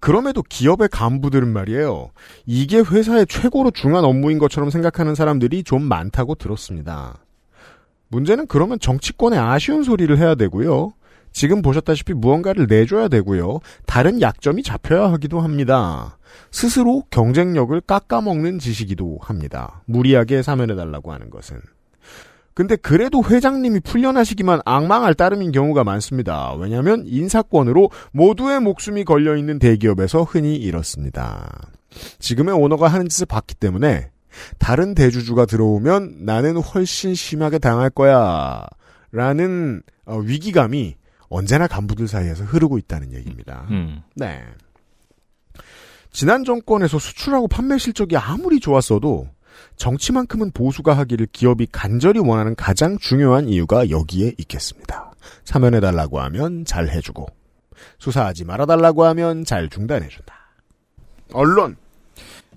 그럼에도 0.00 0.42
기업의 0.42 0.88
간부들은 0.90 1.48
말이에요. 1.48 2.10
이게 2.44 2.78
회사의 2.78 3.26
최고로 3.26 3.70
중요한 3.70 4.04
업무인 4.04 4.38
것처럼 4.38 4.68
생각하는 4.70 5.14
사람들이 5.14 5.64
좀 5.64 5.82
많다고 5.82 6.34
들었습니다. 6.34 7.24
문제는 8.08 8.46
그러면 8.46 8.78
정치권에 8.78 9.38
아쉬운 9.38 9.82
소리를 9.82 10.16
해야 10.18 10.34
되고요. 10.34 10.92
지금 11.32 11.62
보셨다시피 11.62 12.14
무언가를 12.14 12.66
내줘야 12.68 13.08
되고요. 13.08 13.60
다른 13.86 14.20
약점이 14.20 14.62
잡혀야 14.62 15.10
하기도 15.12 15.40
합니다. 15.40 16.18
스스로 16.50 17.02
경쟁력을 17.10 17.78
깎아먹는 17.80 18.58
짓이기도 18.58 19.18
합니다. 19.20 19.82
무리하게 19.86 20.42
사면해달라고 20.42 21.12
하는 21.12 21.30
것은. 21.30 21.60
근데 22.54 22.76
그래도 22.76 23.22
회장님이 23.24 23.80
풀려나시기만 23.80 24.60
악망할 24.66 25.14
따름인 25.14 25.52
경우가 25.52 25.84
많습니다. 25.84 26.52
왜냐하면 26.54 27.04
인사권으로 27.06 27.90
모두의 28.12 28.60
목숨이 28.60 29.04
걸려있는 29.04 29.58
대기업에서 29.58 30.22
흔히 30.22 30.56
이렇습니다. 30.56 31.70
지금의 32.18 32.54
오너가 32.54 32.88
하는 32.88 33.08
짓을 33.08 33.26
봤기 33.26 33.54
때문에 33.54 34.10
다른 34.58 34.94
대주주가 34.94 35.46
들어오면 35.46 36.24
나는 36.24 36.56
훨씬 36.58 37.14
심하게 37.14 37.58
당할 37.58 37.88
거야. 37.88 38.66
라는 39.12 39.82
어, 40.04 40.18
위기감이 40.18 40.96
언제나 41.32 41.66
간부들 41.66 42.08
사이에서 42.08 42.44
흐르고 42.44 42.78
있다는 42.78 43.12
얘기입니다. 43.14 43.66
음. 43.70 44.02
네. 44.14 44.42
지난 46.10 46.44
정권에서 46.44 46.98
수출하고 46.98 47.48
판매 47.48 47.78
실적이 47.78 48.18
아무리 48.18 48.60
좋았어도 48.60 49.28
정치만큼은 49.76 50.50
보수가 50.52 50.96
하기를 50.96 51.28
기업이 51.32 51.68
간절히 51.72 52.20
원하는 52.20 52.54
가장 52.54 52.98
중요한 52.98 53.48
이유가 53.48 53.88
여기에 53.88 54.34
있겠습니다. 54.38 55.12
사면해달라고 55.44 56.20
하면 56.20 56.64
잘 56.66 56.90
해주고 56.90 57.26
수사하지 57.98 58.44
말아달라고 58.44 59.04
하면 59.06 59.44
잘 59.44 59.70
중단해준다. 59.70 60.34
언론 61.32 61.76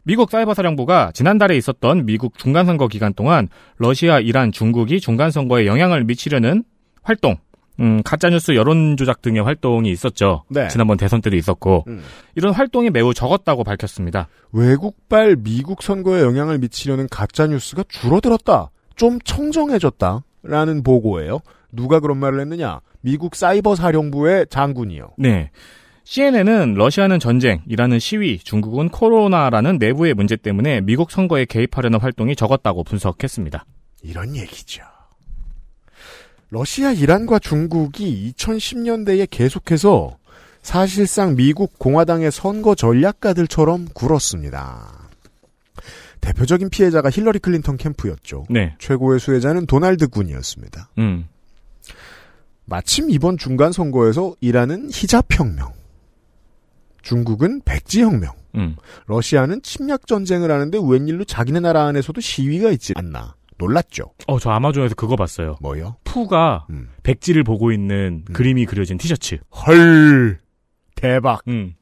미국 0.04 0.30
사이버사령부가 0.30 1.12
지난달에 1.14 1.56
있었던 1.58 2.06
미국 2.06 2.38
중간선거 2.38 2.90
기간 2.90 3.14
동안 3.14 3.48
러시아, 3.78 4.20
이란, 4.20 4.52
중국이 4.52 5.00
중간선거에 5.00 5.66
영향을 5.66 6.04
미치려는 6.04 6.64
활동, 7.02 7.38
음, 7.80 8.02
가짜뉴스 8.04 8.56
여론조작 8.56 9.22
등의 9.22 9.44
활동이 9.44 9.92
있었죠. 9.92 10.44
네. 10.50 10.68
지난번 10.70 10.98
대선 10.98 11.22
때도 11.22 11.36
있었고, 11.36 11.84
음. 11.88 12.02
이런 12.36 12.54
활동이 12.54 12.90
매우 12.90 13.14
적었다고 13.14 13.64
밝혔습니다. 13.64 14.28
외국발 14.52 15.36
미국 15.36 15.84
선거에 15.84 16.22
영향을 16.22 16.58
미치려는 16.60 17.08
가짜 17.10 17.48
뉴스가 17.48 17.84
줄어들었다. 17.90 18.70
좀 18.96 19.20
청정해졌다. 19.20 20.24
라는 20.44 20.84
보고예요. 20.84 21.40
누가 21.72 22.00
그런 22.00 22.18
말을 22.18 22.40
했느냐? 22.40 22.80
미국 23.02 23.36
사이버 23.36 23.76
사령부의 23.76 24.48
장군이요. 24.50 25.16
네. 25.18 25.52
CNN은 26.06 26.76
러시아는 26.76 27.20
전쟁이라는 27.20 27.98
시위, 28.00 28.38
중국은 28.38 28.90
코로나라는 28.90 29.80
내부의 29.80 30.14
문제 30.14 30.36
때문에 30.36 30.82
미국 30.82 31.10
선거에 31.10 31.46
개입하려는 31.46 32.00
활동이 32.00 32.36
적었다고 32.36 32.84
분석했습니다. 32.84 33.66
이런 34.04 34.36
얘기죠. 34.36 34.84
러시아, 36.56 36.94
이란과 36.94 37.40
중국이 37.40 38.32
2010년대에 38.38 39.28
계속해서 39.30 40.18
사실상 40.62 41.36
미국 41.36 41.78
공화당의 41.78 42.32
선거 42.32 42.76
전략가들처럼 42.76 43.90
굴었습니다. 43.94 45.10
대표적인 46.22 46.70
피해자가 46.70 47.10
힐러리 47.10 47.40
클린턴 47.40 47.76
캠프였죠. 47.76 48.46
네. 48.50 48.74
최고의 48.80 49.20
수혜자는 49.20 49.66
도널드 49.66 50.08
군이었습니다. 50.08 50.92
음. 51.00 51.28
마침 52.64 53.10
이번 53.10 53.38
중간 53.38 53.74
선거에서 53.74 54.34
이란은 54.40 54.92
히잡 54.94 55.26
혁명, 55.32 55.74
중국은 57.02 57.64
백지 57.66 58.02
혁명, 58.02 58.32
음. 58.56 58.78
러시아는 59.08 59.62
침략 59.62 60.08
전쟁을 60.08 60.50
하는데 60.50 60.80
웬일로 60.82 61.26
자기네 61.26 61.60
나라 61.60 61.86
안에서도 61.88 62.22
시위가 62.22 62.72
있지 62.72 62.94
않나 62.96 63.36
놀랐죠. 63.58 64.12
어, 64.28 64.40
저 64.40 64.50
아마존에서 64.52 64.96
그거 64.96 65.16
봤어요. 65.16 65.58
뭐요? 65.62 65.96
푸가 66.04 66.68
음. 66.70 66.90
백지를 67.04 67.44
보고 67.44 67.72
있는 67.72 68.24
그림이 68.34 68.66
그려진 68.66 68.98
티셔츠. 68.98 69.38
헐 69.66 70.40
대박. 70.96 71.42
음. 71.48 71.74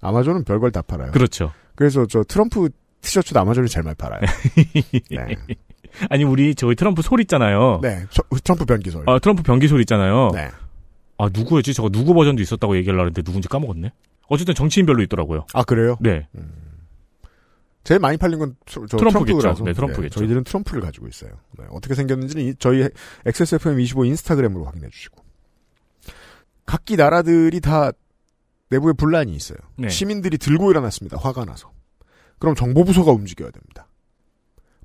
아마존은 0.00 0.44
별걸 0.44 0.70
다 0.72 0.82
팔아요. 0.82 1.10
그렇죠. 1.12 1.52
그래서 1.74 2.06
저 2.06 2.22
트럼프 2.24 2.68
티셔츠도 3.00 3.38
아마존이 3.40 3.68
제일 3.68 3.84
많이 3.84 3.96
팔아요. 3.96 4.20
네. 5.10 5.36
아니, 6.08 6.24
우리 6.24 6.54
저기 6.54 6.74
트럼프 6.74 7.02
솔 7.02 7.20
있잖아요. 7.20 7.80
네. 7.82 8.04
저- 8.10 8.22
트럼프 8.42 8.64
변기설. 8.64 9.04
아, 9.06 9.18
트럼프 9.18 9.42
변기 9.42 9.68
솔 9.68 9.80
있잖아요. 9.80 10.30
네. 10.32 10.48
아, 11.18 11.28
누구였지? 11.32 11.74
저거 11.74 11.88
누구 11.88 12.14
버전도 12.14 12.42
있었다고 12.42 12.76
얘기하려고 12.76 13.06
했는데 13.06 13.22
누군지 13.22 13.48
까먹었네. 13.48 13.92
어쨌든 14.28 14.54
정치인별로 14.54 15.02
있더라고요. 15.02 15.46
아 15.52 15.62
그래요? 15.62 15.96
네. 16.00 16.26
제일 17.84 17.98
많이 18.00 18.16
팔린 18.16 18.38
건 18.38 18.54
트, 18.64 18.80
저 18.88 18.96
트럼프겠죠. 18.96 19.38
네, 19.64 19.72
트럼프겠죠. 19.72 20.20
저희들은 20.20 20.44
트럼프를 20.44 20.80
가지고 20.82 21.08
있어요. 21.08 21.32
네, 21.58 21.64
어떻게 21.70 21.94
생겼는지는 21.94 22.44
이- 22.44 22.54
저희 22.58 22.88
XSFM25 23.26 24.06
인스타그램으로 24.06 24.64
확인해 24.64 24.88
주시고. 24.88 25.22
각기 26.64 26.96
나라들이 26.96 27.60
다 27.60 27.90
내부에 28.70 28.92
분란이 28.92 29.34
있어요. 29.34 29.58
네. 29.76 29.88
시민들이 29.88 30.38
들고 30.38 30.70
일어났습니다. 30.70 31.18
화가 31.18 31.44
나서. 31.44 31.72
그럼 32.38 32.54
정보부서가 32.54 33.10
움직여야 33.10 33.50
됩니다. 33.50 33.88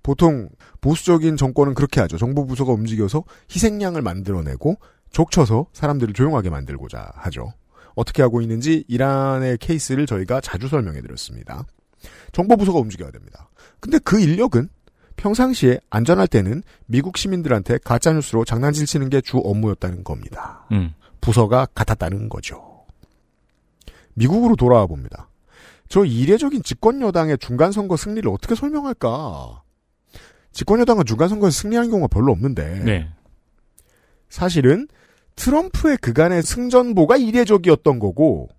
보통 0.04 0.50
보수적인 0.82 1.38
정권은 1.38 1.74
그렇게 1.74 2.02
하죠. 2.02 2.18
정보부서가 2.18 2.72
움직여서 2.72 3.24
희생양을 3.52 4.02
만들어내고 4.02 4.78
족쳐서 5.12 5.68
사람들을 5.74 6.14
조용하게 6.14 6.50
만들고자 6.50 7.12
하죠. 7.16 7.54
어떻게 7.96 8.22
하고 8.22 8.42
있는지 8.42 8.84
이란의 8.88 9.58
케이스를 9.60 10.06
저희가 10.06 10.42
자주 10.42 10.68
설명해 10.68 11.02
드렸습니다. 11.02 11.66
정보부서가 12.32 12.80
움직여야 12.80 13.12
됩니다. 13.12 13.50
근데 13.80 14.00
그 14.00 14.20
인력은 14.20 14.70
평상시에 15.16 15.80
안전할 15.90 16.28
때는 16.28 16.62
미국 16.86 17.18
시민들한테 17.18 17.80
가짜뉴스로 17.80 18.46
장난질 18.46 18.86
치는 18.86 19.10
게 19.10 19.22
주 19.22 19.38
업무였다는 19.38 20.04
겁니다. 20.04 20.66
음. 20.72 20.94
부서가 21.22 21.66
같았다는 21.74 22.30
거죠. 22.30 22.86
미국으로 24.14 24.56
돌아와 24.56 24.86
봅니다. 24.86 25.30
저 25.90 26.06
이례적인 26.06 26.64
집권여당의 26.64 27.38
중간선거 27.40 27.98
승리를 27.98 28.30
어떻게 28.30 28.56
설명할까? 28.56 29.64
집권여당은 30.52 31.06
중간선거에서 31.06 31.62
승리한 31.62 31.90
경우가 31.90 32.08
별로 32.08 32.32
없는데 32.32 32.80
네. 32.84 33.10
사실은 34.30 34.88
트럼프의 35.36 35.98
그간의 35.98 36.44
승전보가 36.44 37.18
이례적이었던 37.18 38.00
거고 38.00 38.50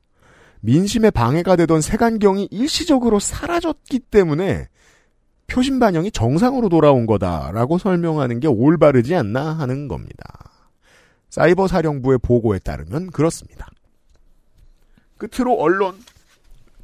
민심에 0.61 1.11
방해가 1.11 1.57
되던 1.57 1.81
색안경이 1.81 2.49
일시적으로 2.51 3.19
사라졌기 3.19 4.01
때문에 4.01 4.69
표심 5.47 5.79
반영이 5.79 6.11
정상으로 6.11 6.69
돌아온 6.69 7.07
거다라고 7.07 7.79
설명하는 7.79 8.41
게 8.41 8.49
올바르지 8.49 9.15
않나 9.15 9.53
하는 9.53 9.89
겁니다. 9.89 10.25
사이버 11.31 11.69
사령부의 11.69 12.19
보고에 12.23 12.59
따르면 12.59 13.11
그렇습니다. 13.11 13.67
끝으로 15.17 15.55
언론 15.55 15.95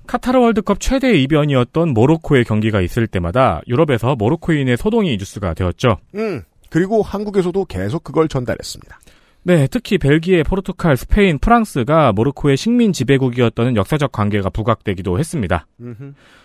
카타르 0.06 0.38
월드컵 0.38 0.80
최대 0.80 1.14
이변이었던 1.14 1.94
모로코의 1.94 2.44
경기가 2.44 2.80
있을 2.80 3.06
때마다 3.06 3.62
유럽에서 3.66 4.16
모로코인의 4.16 4.76
소동이 4.76 5.16
뉴스가 5.16 5.54
되었죠. 5.54 5.98
음, 6.14 6.42
그리고 6.68 7.02
한국에서도 7.02 7.64
계속 7.66 8.04
그걸 8.04 8.28
전달했습니다. 8.28 8.98
네, 9.46 9.66
특히 9.70 9.98
벨기에, 9.98 10.42
포르투갈, 10.42 10.96
스페인, 10.96 11.38
프랑스가 11.38 12.12
모로코의 12.12 12.56
식민 12.56 12.94
지배국이었다는 12.94 13.76
역사적 13.76 14.10
관계가 14.10 14.48
부각되기도 14.48 15.18
했습니다. 15.18 15.66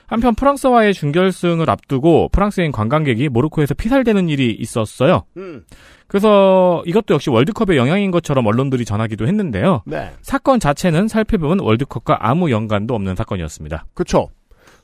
한편 0.05 0.35
프랑스와의 0.35 0.93
준결승을 0.93 1.69
앞두고 1.69 2.29
프랑스인 2.31 2.71
관광객이 2.73 3.29
모로코에서 3.29 3.73
피살되는 3.73 4.27
일이 4.27 4.51
있었어요. 4.51 5.23
음. 5.37 5.63
그래서 6.07 6.83
이것도 6.87 7.13
역시 7.13 7.29
월드컵의 7.29 7.77
영향인 7.77 8.11
것처럼 8.11 8.47
언론들이 8.47 8.83
전하기도 8.83 9.27
했는데요. 9.27 9.83
네. 9.85 10.11
사건 10.21 10.59
자체는 10.59 11.07
살펴보면 11.07 11.59
월드컵과 11.59 12.17
아무 12.19 12.51
연관도 12.51 12.95
없는 12.95 13.15
사건이었습니다. 13.15 13.85
그쵸. 13.93 14.29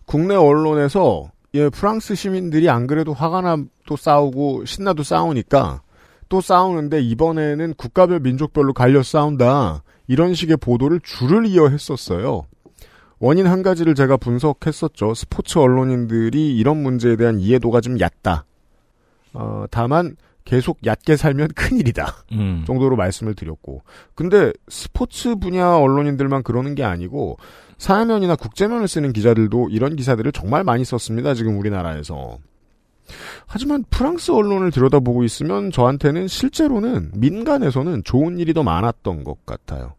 국내 0.05 0.35
언론에서, 0.35 1.31
예, 1.55 1.69
프랑스 1.69 2.13
시민들이 2.13 2.69
안 2.69 2.85
그래도 2.85 3.11
화가 3.11 3.41
나도 3.41 3.97
싸우고, 3.97 4.65
신나도 4.65 5.01
싸우니까, 5.01 5.81
또 6.29 6.41
싸우는데 6.41 7.01
이번에는 7.01 7.73
국가별 7.75 8.19
민족별로 8.19 8.73
갈려 8.73 9.03
싸운다. 9.03 9.83
이런 10.07 10.33
식의 10.33 10.57
보도를 10.57 10.99
줄을 11.03 11.45
이어 11.47 11.67
했었어요. 11.67 12.45
원인 13.19 13.47
한 13.47 13.63
가지를 13.63 13.95
제가 13.95 14.17
분석했었죠. 14.17 15.13
스포츠 15.13 15.57
언론인들이 15.57 16.55
이런 16.55 16.77
문제에 16.77 17.15
대한 17.15 17.39
이해도가 17.39 17.81
좀 17.81 17.99
얕다. 17.99 18.45
어, 19.33 19.65
다만 19.71 20.15
계속 20.43 20.77
얕게 20.85 21.17
살면 21.17 21.49
큰일이다. 21.55 22.13
음. 22.33 22.63
정도로 22.67 22.95
말씀을 22.95 23.33
드렸고. 23.33 23.81
근데 24.13 24.53
스포츠 24.67 25.35
분야 25.35 25.75
언론인들만 25.75 26.43
그러는 26.43 26.75
게 26.75 26.83
아니고 26.83 27.37
사면이나 27.77 28.35
국제면을 28.35 28.87
쓰는 28.87 29.11
기자들도 29.11 29.69
이런 29.69 29.95
기사들을 29.95 30.31
정말 30.31 30.63
많이 30.63 30.85
썼습니다. 30.85 31.33
지금 31.33 31.57
우리나라에서. 31.59 32.37
하지만 33.45 33.83
프랑스 33.89 34.31
언론을 34.31 34.71
들여다보고 34.71 35.23
있으면 35.23 35.71
저한테는 35.71 36.27
실제로는 36.27 37.11
민간에서는 37.15 38.03
좋은 38.03 38.39
일이 38.39 38.53
더 38.53 38.63
많았던 38.63 39.23
것 39.23 39.45
같아요. 39.45 39.93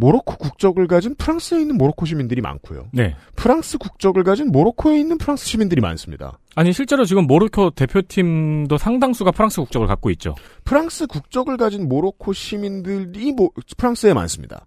모로코 0.00 0.36
국적을 0.36 0.86
가진 0.86 1.16
프랑스에 1.16 1.60
있는 1.60 1.76
모로코 1.76 2.06
시민들이 2.06 2.40
많고요. 2.40 2.86
네. 2.92 3.16
프랑스 3.34 3.78
국적을 3.78 4.22
가진 4.22 4.52
모로코에 4.52 4.98
있는 4.98 5.18
프랑스 5.18 5.44
시민들이 5.44 5.80
많습니다. 5.80 6.38
아니 6.54 6.72
실제로 6.72 7.04
지금 7.04 7.26
모로코 7.26 7.70
대표팀도 7.70 8.78
상당수가 8.78 9.32
프랑스 9.32 9.60
국적을 9.60 9.88
갖고 9.88 10.10
있죠. 10.10 10.36
프랑스 10.62 11.08
국적을 11.08 11.56
가진 11.56 11.88
모로코 11.88 12.32
시민들이 12.32 13.32
모, 13.32 13.50
프랑스에 13.76 14.14
많습니다. 14.14 14.66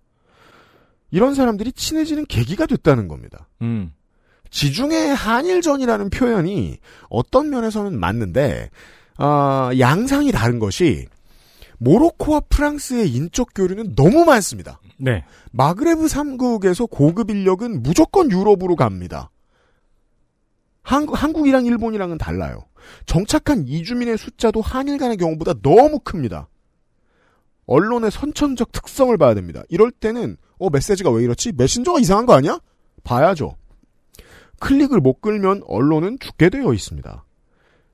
이런 1.11 1.33
사람들이 1.33 1.71
친해지는 1.71 2.25
계기가 2.25 2.65
됐다는 2.65 3.07
겁니다. 3.07 3.47
음. 3.61 3.93
지중해 4.51 5.11
한일전이라는 5.11 6.09
표현이 6.09 6.77
어떤 7.09 7.49
면에서는 7.49 7.97
맞는데 7.99 8.69
어, 9.17 9.69
양상이 9.79 10.31
다른 10.31 10.59
것이 10.59 11.07
모로코와 11.79 12.41
프랑스의 12.41 13.09
인적 13.09 13.49
교류는 13.55 13.95
너무 13.95 14.23
많습니다. 14.25 14.79
네. 14.97 15.25
마그레브 15.51 16.05
3국에서 16.05 16.87
고급 16.89 17.31
인력은 17.31 17.81
무조건 17.81 18.29
유럽으로 18.29 18.75
갑니다. 18.75 19.31
한국, 20.83 21.21
한국이랑 21.21 21.65
일본이랑은 21.65 22.17
달라요. 22.17 22.65
정착한 23.05 23.67
이주민의 23.67 24.17
숫자도 24.17 24.61
한일 24.61 24.97
간의 24.97 25.17
경우보다 25.17 25.53
너무 25.61 25.99
큽니다. 25.99 26.47
언론의 27.65 28.11
선천적 28.11 28.71
특성을 28.71 29.15
봐야 29.17 29.33
됩니다. 29.33 29.63
이럴 29.69 29.91
때는 29.91 30.37
어 30.59 30.69
메시지가 30.69 31.09
왜 31.11 31.23
이렇지? 31.23 31.53
메신저가 31.53 31.99
이상한 31.99 32.25
거 32.25 32.33
아니야? 32.33 32.59
봐야죠. 33.03 33.55
클릭을 34.61 35.01
못 35.01 35.21
끌면 35.21 35.63
언론은 35.67 36.19
죽게 36.19 36.49
되어 36.49 36.73
있습니다. 36.73 37.25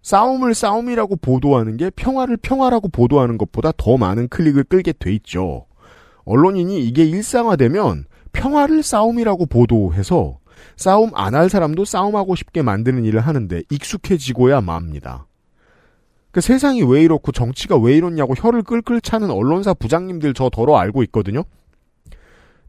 싸움을 0.03 0.53
싸움이라고 0.53 1.15
보도하는 1.17 1.77
게 1.77 1.89
평화를 1.89 2.37
평화라고 2.37 2.89
보도하는 2.89 3.37
것보다 3.37 3.71
더 3.75 3.97
많은 3.97 4.27
클릭을 4.27 4.65
끌게 4.65 4.93
돼 4.93 5.11
있죠. 5.13 5.65
언론인이 6.25 6.79
이게 6.85 7.03
일상화되면 7.05 8.05
평화를 8.33 8.83
싸움이라고 8.83 9.47
보도해서 9.47 10.37
싸움 10.75 11.11
안 11.15 11.33
할 11.35 11.49
사람도 11.49 11.85
싸움하고 11.85 12.35
싶게 12.35 12.61
만드는 12.61 13.05
일을 13.05 13.21
하는데 13.21 13.63
익숙해지고야 13.69 14.61
맙니다. 14.61 15.27
그 16.31 16.41
세상이 16.41 16.83
왜 16.83 17.01
이렇고 17.01 17.31
정치가 17.31 17.77
왜 17.77 17.95
이렇냐고 17.95 18.33
혀를 18.35 18.63
끌끌 18.63 19.01
차는 19.01 19.31
언론사 19.31 19.73
부장님들 19.73 20.33
저 20.33 20.49
더러 20.49 20.77
알고 20.77 21.03
있거든요. 21.03 21.43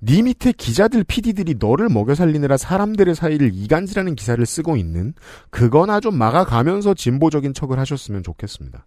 네 0.01 0.23
밑에 0.23 0.53
기자들, 0.53 1.03
PD들이 1.05 1.57
너를 1.59 1.89
먹여 1.89 2.15
살리느라 2.15 2.57
사람들의 2.57 3.15
사이를 3.15 3.51
이간질하는 3.53 4.15
기사를 4.15 4.45
쓰고 4.47 4.77
있는 4.77 5.15
그거나 5.51 5.99
좀 6.01 6.17
막아가면서 6.17 6.95
진보적인 6.95 7.53
척을 7.55 7.79
하셨으면 7.79 8.23
좋겠습니다. 8.23 8.87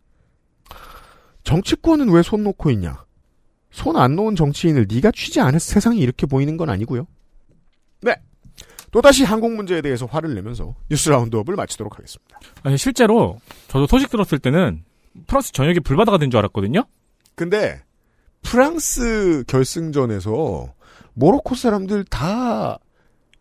정치권은 1.43 2.09
왜 2.11 2.21
손 2.23 2.43
놓고 2.43 2.71
있냐? 2.71 3.03
손 3.71 3.95
안 3.97 4.15
놓은 4.15 4.35
정치인을 4.35 4.85
네가 4.89 5.11
취지 5.11 5.39
않아서 5.39 5.59
세상이 5.59 5.99
이렇게 5.99 6.25
보이는 6.25 6.57
건 6.57 6.69
아니고요. 6.69 7.07
네. 8.01 8.15
또다시 8.91 9.23
항공 9.23 9.55
문제에 9.55 9.81
대해서 9.81 10.05
화를 10.05 10.33
내면서 10.35 10.75
뉴스 10.89 11.09
라운드업을 11.09 11.55
마치도록 11.55 11.97
하겠습니다. 11.97 12.39
아니 12.63 12.77
실제로 12.77 13.39
저도 13.69 13.87
소식 13.87 14.09
들었을 14.09 14.39
때는 14.39 14.83
프랑스 15.27 15.51
전역이 15.53 15.79
불바다가 15.81 16.17
된 16.17 16.29
줄 16.29 16.37
알았거든요. 16.39 16.83
근데 17.35 17.81
프랑스 18.41 19.43
결승전에서 19.47 20.73
모로코 21.13 21.55
사람들 21.55 22.05
다 22.05 22.79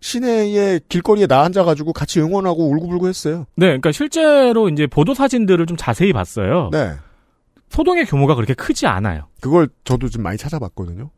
시내의 0.00 0.80
길거리에 0.88 1.26
나 1.26 1.42
앉아가지고 1.42 1.92
같이 1.92 2.20
응원하고 2.20 2.68
울고불고 2.70 3.08
했어요. 3.08 3.46
네, 3.56 3.66
그러니까 3.66 3.92
실제로 3.92 4.68
이제 4.68 4.86
보도 4.86 5.14
사진들을 5.14 5.66
좀 5.66 5.76
자세히 5.76 6.12
봤어요. 6.12 6.70
네. 6.72 6.94
소동의 7.68 8.06
규모가 8.06 8.34
그렇게 8.34 8.54
크지 8.54 8.86
않아요. 8.86 9.28
그걸 9.40 9.68
저도 9.84 10.08
좀 10.08 10.22
많이 10.22 10.36
찾아봤거든요. 10.36 11.10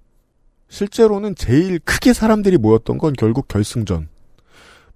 실제로는 0.68 1.34
제일 1.34 1.78
크게 1.78 2.12
사람들이 2.12 2.58
모였던 2.58 2.98
건 2.98 3.12
결국 3.16 3.48
결승전. 3.48 4.08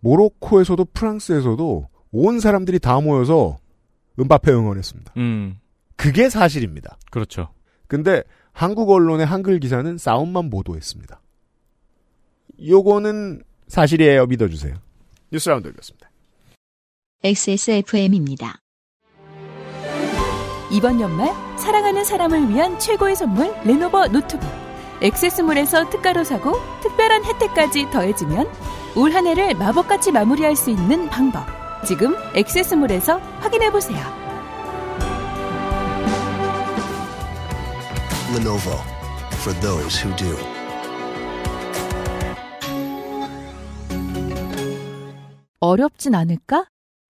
모로코에서도 0.01 0.85
프랑스에서도 0.93 1.89
온 2.13 2.41
사람들이 2.41 2.79
다 2.79 3.01
모여서 3.01 3.59
음바페 4.19 4.53
응원했습니다. 4.53 5.13
음, 5.17 5.59
그게 5.97 6.29
사실입니다. 6.29 6.99
그렇죠. 7.11 7.49
근데 7.87 8.23
한국 8.53 8.91
언론의 8.91 9.27
한글 9.27 9.61
기사는 9.61 9.99
싸움만 9.99 10.51
보도했습니다. 10.51 11.21
요거는 12.65 13.43
사실이에요. 13.69 14.27
믿어주세요. 14.27 14.75
뉴스 15.31 15.49
라운드업이었습니다. 15.49 16.11
XSFM입니다. 17.25 18.59
이번 20.71 21.01
연말 21.01 21.29
사랑하는 21.59 22.05
사람을 22.05 22.49
위한 22.49 22.79
최고의 22.79 23.17
선물 23.17 23.53
레노버 23.65 24.07
노트북. 24.09 24.49
엑세스몰에서 25.03 25.91
특가로 25.91 26.25
사고 26.25 26.55
특별한 26.83 27.25
혜택까지 27.25 27.91
더해지면 27.91 28.47
올 28.97 29.13
한 29.13 29.27
해를 29.27 29.55
마법같이 29.55 30.11
마무리할 30.11 30.57
수 30.57 30.71
있는 30.71 31.09
방법. 31.11 31.45
지금 31.87 32.15
액세스몰에서 32.35 33.19
확인해 33.41 33.71
보세요. 33.71 33.99
Lenovo 38.35 38.81
for 39.43 39.59
those 39.61 39.97
who 40.03 40.15
do. 40.17 40.35
어렵진 45.67 46.15
않을까? 46.15 46.67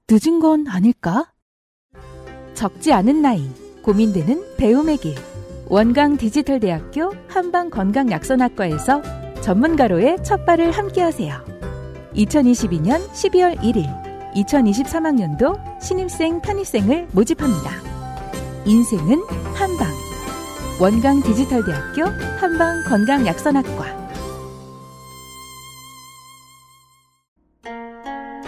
늦은 0.09 0.41
건 0.41 0.67
아닐까? 0.67 1.33
적지 2.55 2.91
않은 2.91 3.21
나이, 3.21 3.51
고민되는 3.83 4.57
배움의 4.57 4.97
길. 4.97 5.15
원광 5.69 6.17
디지털 6.17 6.59
대학교 6.59 7.13
한방 7.29 7.69
건강 7.69 8.11
약선학과에서 8.11 9.03
전문가로의 9.43 10.23
첫 10.25 10.47
발을 10.47 10.71
함께하세요. 10.71 11.45
2022년 12.15 13.07
12월 13.11 13.59
1일, 13.59 14.33
2023학년도 14.35 15.83
신입생 15.83 16.41
편입생을 16.41 17.09
모집합니다. 17.13 17.71
인생은 18.65 19.21
한방. 19.55 19.87
원광 20.81 21.23
디지털 21.23 21.63
대학교 21.63 22.05
한방 22.39 22.83
건강 22.89 23.27
약선학과. 23.27 24.06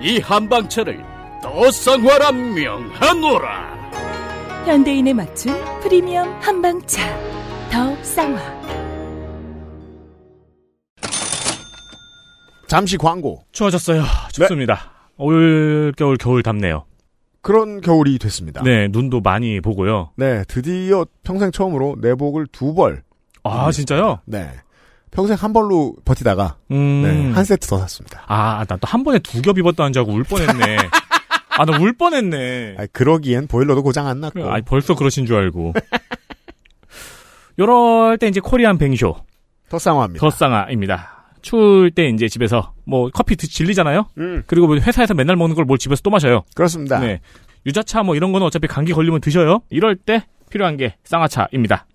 이 0.00 0.18
한방차를 0.18 1.02
더 1.42 1.70
쌍화라 1.70 2.32
명하노라. 2.32 3.74
현대인에 4.66 5.12
맞춘 5.12 5.54
프리미엄 5.80 6.28
한방차. 6.40 7.02
더 7.70 7.94
쌍화. 8.02 8.40
잠시 12.66 12.96
광고. 12.96 13.44
추워졌어요. 13.52 14.02
춥습니다. 14.32 14.90
올 15.16 15.92
겨울 15.96 16.16
겨울 16.16 16.42
답네요. 16.42 16.86
그런 17.40 17.80
겨울이 17.82 18.18
됐습니다. 18.18 18.62
네, 18.62 18.88
눈도 18.88 19.20
많이 19.20 19.60
보고요. 19.60 20.10
네, 20.16 20.44
드디어 20.48 21.04
평생 21.22 21.50
처음으로 21.52 21.96
내복을 22.00 22.46
두 22.46 22.74
벌. 22.74 23.02
아, 23.42 23.70
진짜요? 23.70 24.20
네. 24.24 24.48
평생 25.14 25.36
한 25.38 25.52
벌로 25.52 25.94
버티다가 26.04 26.56
음. 26.72 27.02
네, 27.02 27.30
한 27.32 27.44
세트 27.44 27.66
더 27.68 27.78
샀습니다. 27.78 28.22
아, 28.26 28.64
나 28.68 28.76
또 28.76 28.86
한 28.86 29.04
번에 29.04 29.18
두 29.20 29.40
겹 29.42 29.56
입었다는 29.58 29.92
줄 29.92 30.00
알고 30.00 30.12
울 30.12 30.24
뻔했네. 30.24 30.76
아, 31.56 31.64
나 31.64 31.78
울 31.78 31.92
뻔했네. 31.96 32.74
아니, 32.78 32.92
그러기엔 32.92 33.46
보일러도 33.46 33.82
고장 33.84 34.08
안 34.08 34.20
났고. 34.20 34.44
아, 34.50 34.60
벌써 34.66 34.94
그러신 34.94 35.24
줄 35.26 35.36
알고. 35.36 35.72
요럴 37.58 38.18
때 38.18 38.26
이제 38.28 38.40
코리안 38.40 38.78
뱅쇼. 38.78 39.16
더 39.68 39.78
쌍화입니다. 39.78 40.20
더 40.20 40.30
쌍화입니다. 40.30 41.10
추울 41.42 41.90
때 41.90 42.06
이제 42.08 42.26
집에서 42.28 42.72
뭐 42.84 43.10
커피 43.12 43.36
드- 43.36 43.46
질리잖아요. 43.48 44.06
음. 44.18 44.42
그리고 44.46 44.66
뭐 44.66 44.76
회사에서 44.76 45.14
맨날 45.14 45.36
먹는 45.36 45.54
걸 45.54 45.64
뭘 45.64 45.78
집에서 45.78 46.00
또 46.02 46.10
마셔요. 46.10 46.42
그렇습니다. 46.54 46.98
네. 46.98 47.20
유자차 47.66 48.02
뭐 48.02 48.16
이런 48.16 48.32
거는 48.32 48.46
어차피 48.46 48.66
감기 48.66 48.92
걸리면 48.92 49.20
드셔요. 49.20 49.60
이럴 49.70 49.94
때 49.96 50.24
필요한 50.50 50.76
게 50.76 50.96
쌍화차입니다. 51.04 51.86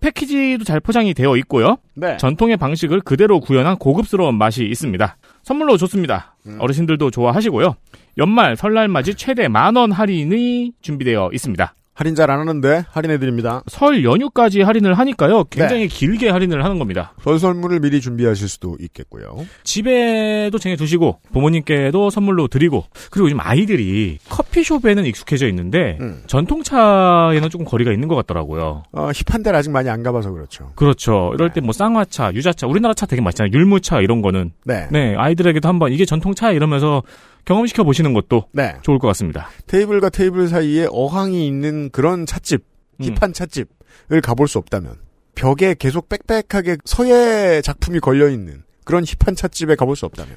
패키지도 0.00 0.64
잘 0.64 0.80
포장이 0.80 1.12
되어 1.14 1.36
있고요. 1.38 1.78
네. 1.94 2.16
전통의 2.16 2.56
방식을 2.56 3.00
그대로 3.00 3.40
구현한 3.40 3.76
고급스러운 3.78 4.36
맛이 4.36 4.64
있습니다. 4.64 5.16
선물로 5.42 5.76
좋습니다. 5.76 6.36
어르신들도 6.58 7.10
좋아하시고요. 7.10 7.74
연말 8.18 8.56
설날 8.56 8.88
맞이 8.88 9.14
최대 9.14 9.48
만 9.48 9.76
원 9.76 9.92
할인이 9.92 10.72
준비되어 10.80 11.30
있습니다. 11.32 11.74
할인 11.98 12.14
잘 12.14 12.30
안 12.30 12.38
하는데 12.38 12.84
할인해드립니다. 12.90 13.64
설 13.66 14.04
연휴까지 14.04 14.60
할인을 14.62 14.94
하니까요. 14.94 15.44
굉장히 15.50 15.82
네. 15.82 15.86
길게 15.88 16.28
할인을 16.28 16.62
하는 16.62 16.78
겁니다. 16.78 17.12
설설물을 17.24 17.80
미리 17.80 18.00
준비하실 18.00 18.48
수도 18.48 18.76
있겠고요. 18.78 19.44
집에도 19.64 20.58
쟁여 20.58 20.76
두시고 20.76 21.18
부모님께도 21.32 22.10
선물로 22.10 22.46
드리고 22.46 22.84
그리고 23.10 23.26
요즘 23.26 23.40
아이들이 23.40 24.18
커피숍에는 24.28 25.06
익숙해져 25.06 25.48
있는데 25.48 25.98
음. 26.00 26.22
전통차에는 26.28 27.50
조금 27.50 27.66
거리가 27.66 27.90
있는 27.90 28.06
것 28.06 28.14
같더라고요. 28.14 28.84
어, 28.92 29.10
힙한 29.12 29.42
데를 29.42 29.58
아직 29.58 29.70
많이 29.70 29.90
안 29.90 30.04
가봐서 30.04 30.30
그렇죠. 30.30 30.70
그렇죠. 30.76 31.32
이럴 31.34 31.52
때뭐 31.52 31.72
쌍화차, 31.72 32.32
유자차, 32.32 32.68
우리나라 32.68 32.94
차 32.94 33.06
되게 33.06 33.20
맛있잖아요. 33.22 33.50
율무차 33.52 34.02
이런 34.02 34.22
거는 34.22 34.52
네. 34.64 34.86
네 34.92 35.16
아이들에게도 35.16 35.68
한번 35.68 35.92
이게 35.92 36.04
전통차 36.04 36.52
이러면서 36.52 37.02
경험시켜 37.48 37.82
보시는 37.82 38.12
것도 38.12 38.44
네. 38.52 38.74
좋을 38.82 38.98
것 38.98 39.08
같습니다. 39.08 39.48
테이블과 39.66 40.10
테이블 40.10 40.48
사이에 40.48 40.86
어항이 40.90 41.46
있는 41.46 41.88
그런 41.90 42.26
찻집, 42.26 42.62
음. 43.00 43.04
힙한 43.06 43.32
찻집을 43.32 44.20
가볼 44.22 44.48
수 44.48 44.58
없다면 44.58 44.96
벽에 45.34 45.74
계속 45.78 46.10
빽빽하게 46.10 46.76
서예 46.84 47.62
작품이 47.64 48.00
걸려 48.00 48.28
있는 48.28 48.64
그런 48.84 49.02
힙한 49.02 49.34
찻집에 49.34 49.76
가볼 49.76 49.96
수 49.96 50.04
없다면 50.04 50.36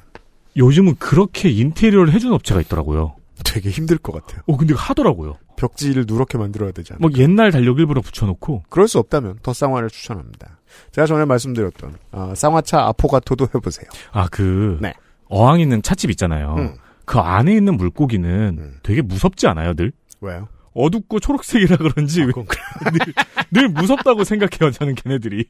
요즘은 0.56 0.96
그렇게 0.96 1.50
인테리어를 1.50 2.14
해주는 2.14 2.32
업체가 2.34 2.62
있더라고요. 2.62 3.14
되게 3.44 3.68
힘들 3.68 3.98
것 3.98 4.12
같아요. 4.12 4.40
어 4.46 4.56
근데 4.56 4.72
하더라고요. 4.74 5.36
벽지를 5.56 6.04
누렇게 6.08 6.38
만들어야 6.38 6.72
되지 6.72 6.94
않나. 6.94 6.98
뭐 7.00 7.10
옛날 7.18 7.50
달력 7.50 7.78
일부러 7.78 8.00
붙여놓고 8.00 8.62
그럴 8.70 8.88
수 8.88 8.98
없다면 8.98 9.40
더 9.42 9.52
쌍화를 9.52 9.90
추천합니다. 9.90 10.60
제가 10.92 11.06
전에 11.06 11.26
말씀드렸던 11.26 11.94
아, 12.12 12.32
쌍화차 12.34 12.86
아포가토도 12.86 13.48
해보세요. 13.54 13.86
아 14.12 14.28
그 14.30 14.78
네. 14.80 14.94
어항 15.28 15.60
있는 15.60 15.82
찻집 15.82 16.08
있잖아요. 16.10 16.54
음. 16.56 16.74
그 17.04 17.18
안에 17.18 17.54
있는 17.54 17.76
물고기는 17.76 18.78
되게 18.82 19.02
무섭지 19.02 19.46
않아요, 19.46 19.74
늘? 19.74 19.92
왜요? 20.20 20.48
어둡고 20.74 21.20
초록색이라 21.20 21.76
그런지 21.76 22.20
늘, 22.24 22.34
늘 23.50 23.68
무섭다고 23.68 24.24
생각해요, 24.24 24.70
저는 24.70 24.94
걔네들이. 24.94 25.44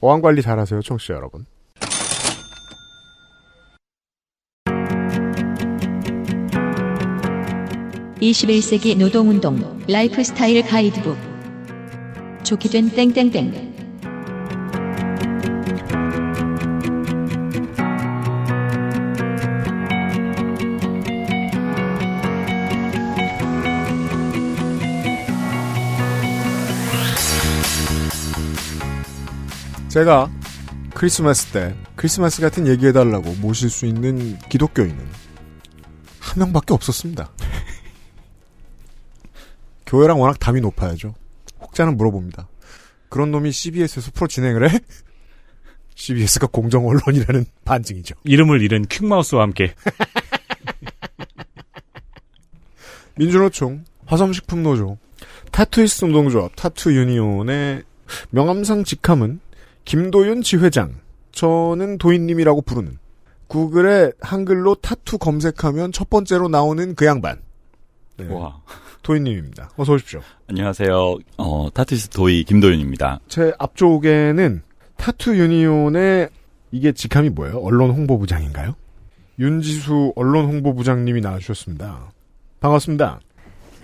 어항 0.00 0.20
관리 0.20 0.42
잘하세요, 0.42 0.82
청취자 0.82 1.14
여러분. 1.14 1.46
(21세기) 8.20 8.96
노동운동 8.96 9.80
라이프스타일 9.88 10.62
가이드북 10.66 11.16
좋게 12.42 12.68
된 12.68 12.90
땡땡땡 12.90 13.73
제가 29.94 30.28
크리스마스 30.92 31.52
때 31.52 31.72
크리스마스 31.94 32.40
같은 32.40 32.66
얘기해달라고 32.66 33.34
모실 33.34 33.70
수 33.70 33.86
있는 33.86 34.36
기독교인은 34.48 34.98
한 36.18 36.34
명밖에 36.36 36.74
없었습니다. 36.74 37.30
교회랑 39.86 40.20
워낙 40.20 40.40
담이 40.40 40.60
높아야죠. 40.62 41.14
혹자는 41.60 41.96
물어봅니다. 41.96 42.48
그런 43.08 43.30
놈이 43.30 43.52
CBS에서 43.52 44.10
프로 44.12 44.26
진행을 44.26 44.68
해? 44.68 44.80
CBS가 45.94 46.48
공정 46.48 46.88
언론이라는 46.88 47.46
반증이죠. 47.64 48.16
이름을 48.24 48.62
잃은 48.62 48.86
퀵마우스와 48.86 49.42
함께. 49.42 49.76
민주노총, 53.14 53.84
화섬식품노조, 54.06 54.98
타투이스트 55.52 56.06
노동조합, 56.06 56.56
타투 56.56 56.92
유니온의 56.92 57.84
명함상 58.30 58.82
직함은 58.82 59.43
김도윤 59.84 60.42
지회장, 60.42 60.94
저는 61.32 61.98
도이님이라고 61.98 62.62
부르는 62.62 62.98
구글에 63.48 64.12
한글로 64.20 64.76
타투 64.76 65.18
검색하면 65.18 65.92
첫 65.92 66.08
번째로 66.10 66.48
나오는 66.48 66.94
그 66.94 67.04
양반. 67.06 67.40
네. 68.16 68.26
와. 68.32 68.62
도이님입니다. 69.02 69.70
어서 69.76 69.92
오십시오. 69.92 70.20
안녕하세요. 70.48 71.18
어, 71.36 71.68
타투이스트 71.74 72.16
도이 72.16 72.44
김도윤입니다. 72.44 73.20
제 73.28 73.52
앞쪽에는 73.58 74.62
타투 74.96 75.36
유니온의 75.38 76.30
이게 76.72 76.92
직함이 76.92 77.28
뭐예요? 77.28 77.58
언론 77.58 77.90
홍보부장인가요? 77.90 78.74
윤지수 79.38 80.14
언론 80.16 80.46
홍보부장님이 80.46 81.20
나와주셨습니다. 81.20 82.12
반갑습니다. 82.60 83.20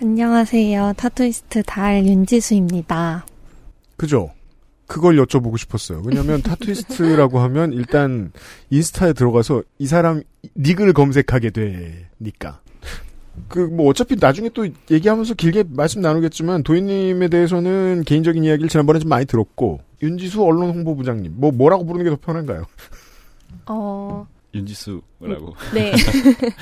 안녕하세요. 0.01 0.93
타투이스트 0.97 1.61
달 1.63 2.03
윤지수입니다. 2.03 3.25
그죠? 3.97 4.31
그걸 4.91 5.15
여쭤보고 5.15 5.57
싶었어요. 5.57 6.01
왜냐면 6.05 6.41
타투이스트라고 6.43 7.39
하면 7.39 7.71
일단 7.71 8.31
인스타에 8.69 9.13
들어가서 9.13 9.63
이 9.79 9.87
사람 9.87 10.21
닉을 10.57 10.91
검색하게 10.93 11.51
되니까. 11.51 12.59
그 13.47 13.59
뭐 13.67 13.87
어차피 13.89 14.17
나중에 14.19 14.49
또 14.53 14.67
얘기하면서 14.89 15.35
길게 15.35 15.63
말씀 15.69 16.01
나누겠지만 16.01 16.63
도희님에 16.63 17.29
대해서는 17.29 18.03
개인적인 18.05 18.43
이야기를 18.43 18.67
지난번에 18.67 18.99
좀 18.99 19.07
많이 19.07 19.25
들었고 19.25 19.79
윤지수 20.03 20.43
언론 20.43 20.71
홍보 20.71 20.95
부장님 20.97 21.33
뭐 21.37 21.51
뭐라고 21.51 21.85
부르는 21.85 22.03
게 22.03 22.09
더 22.09 22.17
편한가요? 22.17 22.65
어, 23.67 24.27
윤지수라고. 24.53 25.55
네. 25.73 25.93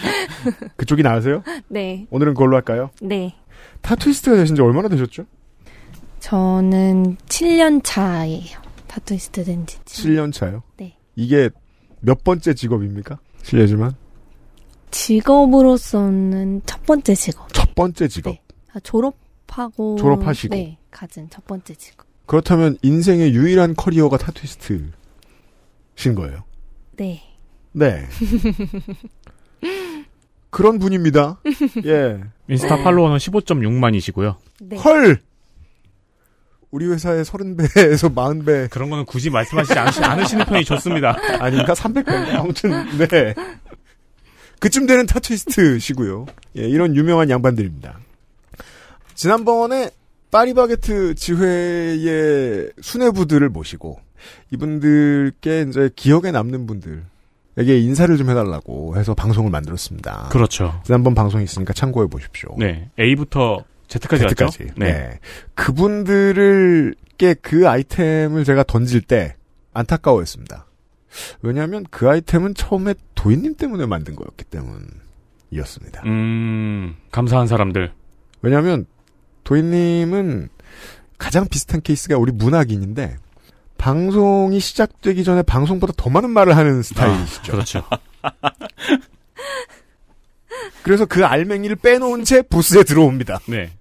그쪽이 0.77 1.01
나으세요? 1.01 1.43
네. 1.67 2.05
오늘은 2.11 2.35
그걸로 2.35 2.55
할까요? 2.55 2.91
네. 3.01 3.33
타투이스트가 3.81 4.35
되신 4.37 4.55
지 4.55 4.61
얼마나 4.61 4.87
되셨죠? 4.89 5.25
저는 6.19 7.15
7년 7.27 7.81
차예요. 7.83 8.59
타투이스트 8.87 9.43
된 9.43 9.65
지. 9.65 9.79
7년 9.85 10.33
차요? 10.33 10.63
네. 10.77 10.95
이게 11.15 11.49
몇 12.01 12.23
번째 12.23 12.53
직업입니까? 12.53 13.19
실례지만 13.43 13.95
직업으로서는 14.91 16.61
첫 16.65 16.83
번째 16.85 17.15
직업. 17.15 17.53
첫 17.53 17.75
번째 17.75 18.07
직업. 18.07 18.35
아, 18.73 18.79
졸업하고. 18.81 19.97
졸업하시고. 19.97 20.55
네. 20.55 20.77
가진 20.91 21.29
첫 21.29 21.45
번째 21.45 21.75
직업. 21.75 22.07
그렇다면 22.25 22.77
인생의 22.81 23.33
유일한 23.33 23.75
커리어가 23.75 24.17
타투이스트신 24.17 24.91
거예요. 26.15 26.43
네. 26.97 27.23
네. 27.71 28.05
그런 30.49 30.79
분입니다. 30.79 31.39
예. 31.85 32.19
인스타 32.47 32.83
팔로워는 32.83 33.17
15.6만이시고요. 33.17 34.35
네. 34.61 34.77
헐! 34.77 35.21
우리 36.71 36.85
회사의 36.87 37.23
30배에서 37.23 38.13
40배. 38.13 38.69
그런 38.69 38.89
거는 38.89 39.05
굳이 39.05 39.29
말씀하시지 39.29 39.77
않으시, 39.77 40.03
않으시 40.03 40.35
는 40.35 40.45
편이 40.45 40.65
좋습니다. 40.65 41.17
아닌가? 41.39 41.73
300배. 41.73 42.35
아무튼, 42.35 42.71
네. 42.97 43.33
그쯤 44.59 44.85
되는 44.85 45.05
타투이스트시고요. 45.05 46.25
예, 46.57 46.61
이런 46.61 46.95
유명한 46.95 47.29
양반들입니다. 47.29 47.97
지난번에 49.15 49.89
파리바게트 50.31 51.15
지회의 51.15 52.71
수뇌부들을 52.81 53.49
모시고 53.49 53.99
이분들께 54.51 55.65
이제 55.67 55.89
기억에 55.95 56.31
남는 56.31 56.67
분들에게 56.67 57.79
인사를 57.79 58.15
좀 58.17 58.29
해달라고 58.29 58.95
해서 58.97 59.13
방송을 59.13 59.49
만들었습니다. 59.49 60.29
그렇죠. 60.31 60.81
지난번 60.85 61.15
방송이 61.15 61.43
있으니까 61.43 61.73
참고해 61.73 62.07
보십시오. 62.07 62.55
네. 62.57 62.89
A부터 62.99 63.63
Z까지? 63.89 64.29
Z까지. 64.29 64.71
네. 64.77 65.19
그분들을께 65.55 67.33
그 67.41 67.67
아이템을 67.67 68.45
제가 68.45 68.63
던질 68.63 69.01
때 69.01 69.35
안타까워했습니다. 69.73 70.65
왜냐하면 71.41 71.85
그 71.89 72.09
아이템은 72.09 72.53
처음에 72.53 72.93
도인님 73.15 73.55
때문에 73.55 73.85
만든 73.87 74.15
거였기 74.15 74.45
때문이었습니다. 74.45 76.03
음, 76.05 76.95
감사한 77.11 77.47
사람들. 77.47 77.91
왜냐하면 78.41 78.85
도인님은 79.43 80.49
가장 81.17 81.47
비슷한 81.47 81.81
케이스가 81.81 82.17
우리 82.17 82.31
문학인인데 82.31 83.17
방송이 83.77 84.59
시작되기 84.59 85.23
전에 85.23 85.41
방송보다 85.41 85.93
더 85.97 86.09
많은 86.09 86.29
말을 86.29 86.55
하는 86.55 86.83
스타일이시죠. 86.83 87.51
아, 87.51 87.55
그렇죠. 87.55 87.83
그래서 90.83 91.05
그 91.05 91.25
알맹이를 91.25 91.77
빼놓은 91.77 92.23
채 92.23 92.41
부스에 92.41 92.83
들어옵니다. 92.83 93.39
네. 93.47 93.71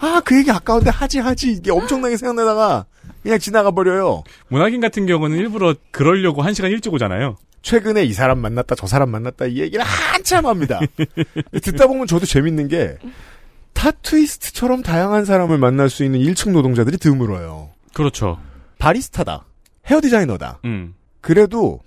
아, 0.00 0.20
그 0.24 0.36
얘기 0.38 0.50
아까운데 0.50 0.90
하지 0.90 1.18
하지 1.18 1.52
이게 1.52 1.70
엄청나게 1.70 2.16
생각나다가 2.16 2.86
그냥 3.22 3.38
지나가 3.38 3.70
버려요. 3.70 4.22
문학인 4.48 4.80
같은 4.80 5.06
경우는 5.06 5.36
일부러 5.38 5.74
그러려고 5.90 6.42
한 6.42 6.54
시간 6.54 6.70
일찍 6.70 6.92
오잖아요. 6.92 7.36
최근에 7.62 8.04
이 8.04 8.12
사람 8.12 8.38
만났다 8.38 8.74
저 8.76 8.86
사람 8.86 9.10
만났다 9.10 9.46
이 9.46 9.58
얘기를 9.58 9.84
한참 9.84 10.46
합니다. 10.46 10.80
듣다 11.62 11.86
보면 11.86 12.06
저도 12.06 12.24
재밌는 12.26 12.68
게 12.68 12.96
타투이스트처럼 13.74 14.82
다양한 14.82 15.24
사람을 15.24 15.58
만날 15.58 15.88
수 15.88 16.04
있는 16.04 16.20
1층 16.20 16.50
노동자들이 16.52 16.98
드물어요. 16.98 17.70
그렇죠. 17.94 18.38
바리스타다. 18.78 19.44
헤어 19.86 20.00
디자이너다. 20.00 20.60
음. 20.64 20.94
그래도 21.20 21.80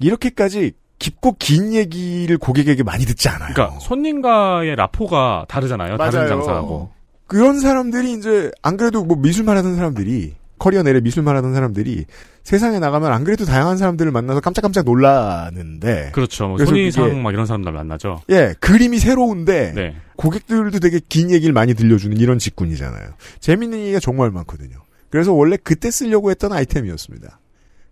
이렇게까지 0.00 0.72
깊고 0.98 1.36
긴 1.38 1.72
얘기를 1.74 2.36
고객에게 2.38 2.82
많이 2.82 3.04
듣지 3.04 3.28
않아요. 3.28 3.54
그러니까 3.54 3.78
손님과의 3.80 4.76
라포가 4.76 5.46
다르잖아요. 5.48 5.96
다른 5.96 6.12
맞아요. 6.12 6.28
장사하고. 6.28 6.90
그런 7.28 7.60
사람들이 7.60 8.14
이제 8.14 8.50
안 8.62 8.76
그래도 8.76 9.04
뭐 9.04 9.16
미술만 9.16 9.56
하던 9.58 9.76
사람들이 9.76 10.34
커리어 10.58 10.82
내내 10.82 11.00
미술만 11.00 11.36
하던 11.36 11.54
사람들이 11.54 12.06
세상에 12.42 12.78
나가면 12.78 13.12
안 13.12 13.22
그래도 13.22 13.44
다양한 13.44 13.76
사람들을 13.76 14.10
만나서 14.10 14.40
깜짝깜짝 14.40 14.84
놀라는데 14.86 16.10
그렇죠. 16.14 16.48
뭐 16.48 16.58
손이상 16.64 17.22
막 17.22 17.32
이런 17.32 17.46
사람들 17.46 17.70
만나죠. 17.70 18.22
예 18.30 18.54
그림이 18.58 18.98
새로운데 18.98 19.72
네. 19.74 19.96
고객들도 20.16 20.80
되게 20.80 21.00
긴 21.08 21.30
얘기를 21.30 21.52
많이 21.52 21.74
들려주는 21.74 22.16
이런 22.16 22.38
직군이잖아요. 22.38 23.10
재밌는 23.40 23.78
얘기가 23.78 24.00
정말 24.00 24.30
많거든요. 24.30 24.78
그래서 25.10 25.32
원래 25.32 25.56
그때 25.62 25.90
쓰려고 25.90 26.30
했던 26.30 26.52
아이템이었습니다. 26.52 27.38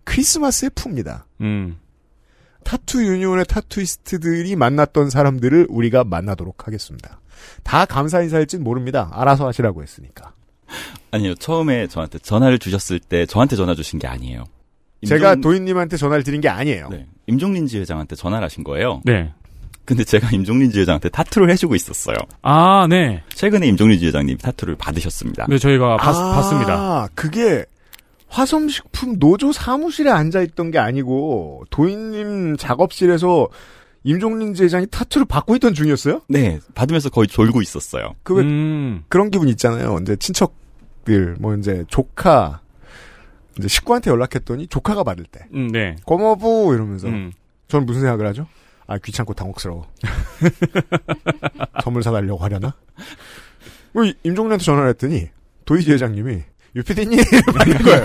크리스마스에 0.03 0.69
풉니다. 0.69 1.23
음. 1.41 1.77
타투 2.63 3.01
유니온의 3.05 3.45
타투이스트들이 3.45 4.55
만났던 4.55 5.09
사람들을 5.09 5.67
우리가 5.69 6.03
만나도록 6.03 6.67
하겠습니다. 6.67 7.21
다 7.63 7.85
감사 7.85 8.21
인사일진 8.21 8.63
모릅니다. 8.63 9.09
알아서 9.13 9.47
하시라고 9.47 9.83
했으니까. 9.83 10.31
아니요, 11.11 11.35
처음에 11.35 11.87
저한테 11.87 12.19
전화를 12.19 12.59
주셨을 12.59 12.99
때 12.99 13.25
저한테 13.25 13.55
전화 13.55 13.73
주신 13.73 13.99
게 13.99 14.07
아니에요. 14.07 14.43
제가 15.07 15.35
임종- 15.35 15.41
도인님한테 15.41 15.95
전화를 15.97 16.23
드린 16.23 16.41
게 16.41 16.49
아니에요. 16.49 16.89
네. 16.89 17.05
임종린지 17.27 17.79
회장한테 17.79 18.15
전화를 18.15 18.43
하신 18.45 18.63
거예요. 18.63 19.01
네. 19.05 19.31
근데 19.85 20.03
제가 20.03 20.29
임종린지 20.31 20.79
회장한테 20.81 21.07
타투를 21.09 21.49
해주고 21.51 21.75
있었어요. 21.75 22.17
아, 22.41 22.87
네. 22.89 23.23
최근에 23.29 23.67
임종린지 23.67 24.07
회장님 24.07 24.37
타투를 24.39 24.75
받으셨습니다. 24.75 25.45
네, 25.47 25.57
저희가 25.57 25.95
봤, 25.97 26.13
아, 26.13 26.35
봤습니다. 26.35 27.07
그게 27.15 27.63
화성식품 28.27 29.19
노조 29.19 29.53
사무실에 29.53 30.09
앉아 30.11 30.41
있던 30.41 30.71
게 30.71 30.79
아니고 30.79 31.63
도인님 31.69 32.57
작업실에서 32.57 33.47
임종린 34.07 34.53
제장이 34.53 34.87
타투를 34.87 35.25
받고 35.27 35.55
있던 35.57 35.73
중이었어요? 35.73 36.21
네, 36.29 36.59
받으면서 36.75 37.09
거의 37.09 37.27
졸고 37.27 37.61
있었어요. 37.61 38.13
그왜 38.23 38.41
음. 38.43 39.03
그런 39.09 39.29
기분 39.29 39.49
있잖아요. 39.49 39.97
이제 40.01 40.15
친척들 40.15 41.35
뭐 41.39 41.53
이제 41.55 41.83
조카 41.89 42.61
이제 43.57 43.67
식구한테 43.67 44.09
연락했더니 44.09 44.67
조카가 44.67 45.03
받을 45.03 45.25
때 45.25 45.41
음, 45.53 45.67
네. 45.67 45.97
고모부 46.05 46.73
이러면서 46.73 47.09
음. 47.09 47.33
저는 47.67 47.85
무슨 47.85 47.99
생각을 48.01 48.25
하죠? 48.27 48.47
아 48.87 48.97
귀찮고 48.97 49.33
당혹스러워. 49.33 49.85
선물 51.83 52.01
사달려고 52.01 52.41
하려나? 52.41 52.73
뭐 53.91 54.05
이- 54.05 54.13
임종련한테 54.23 54.63
전화를 54.63 54.89
했더니 54.91 55.27
도이지 55.65 55.91
회장님이 55.91 56.43
유피디님 56.77 57.19
받는 57.57 57.77
거예요. 57.79 58.03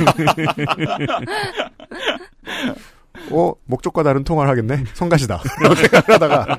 어 3.31 3.53
목적과 3.65 4.03
다른 4.03 4.25
통화를 4.25 4.51
하겠네. 4.51 4.85
성가시다. 4.95 5.41
이렇게 5.61 5.83
생각을 5.89 6.15
하다가 6.15 6.59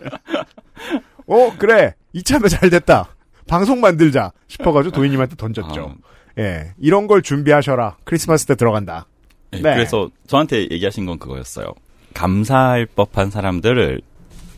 어 1.28 1.54
그래 1.58 1.96
이참에 2.14 2.48
잘 2.48 2.70
됐다. 2.70 3.10
방송 3.48 3.82
만들자 3.82 4.32
싶어가지고 4.48 4.96
도희님한테 4.96 5.36
던졌죠. 5.36 5.96
예 6.40 6.72
이런 6.80 7.08
걸 7.08 7.22
준비하셔라. 7.22 7.98
크리스마스 8.04 8.46
때 8.46 8.56
들어간다. 8.56 9.08
네, 9.52 9.62
네. 9.62 9.76
그래서 9.76 10.10
저한테 10.28 10.68
얘기하신 10.72 11.06
건 11.06 11.20
그거였어요. 11.20 11.68
감사할 12.14 12.88
법한 12.88 13.30
사람들을 13.32 14.02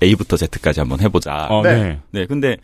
A부터 0.04 0.38
Z까지 0.38 0.80
한번 0.82 1.00
해보자. 1.02 1.48
어, 1.50 1.62
네. 1.62 2.00
네, 2.12 2.26
근데 2.26 2.58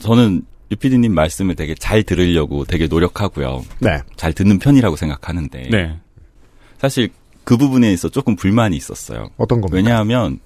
저는 0.00 0.42
유피디님 0.70 1.14
말씀을 1.14 1.54
되게 1.54 1.74
잘 1.74 2.02
들으려고 2.02 2.64
되게 2.64 2.86
노력하고요. 2.86 3.62
네. 3.80 4.00
잘 4.16 4.32
듣는 4.32 4.58
편이라고 4.58 4.96
생각하는데. 4.96 5.68
네. 5.70 5.98
사실 6.78 7.10
그 7.44 7.56
부분에 7.56 7.92
있어 7.92 8.08
조금 8.08 8.36
불만이 8.36 8.76
있었어요. 8.76 9.30
어떤 9.36 9.60
겁니까? 9.60 9.76
왜냐하면 9.76 10.38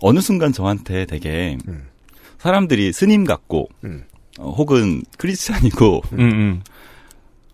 어느 0.00 0.20
순간 0.20 0.52
저한테 0.52 1.04
되게 1.06 1.58
음. 1.68 1.86
사람들이 2.38 2.92
스님 2.92 3.24
같고 3.24 3.68
음. 3.84 4.04
어, 4.38 4.50
혹은 4.50 5.02
크리스찬이고 5.18 6.02
음, 6.12 6.18
음. 6.20 6.62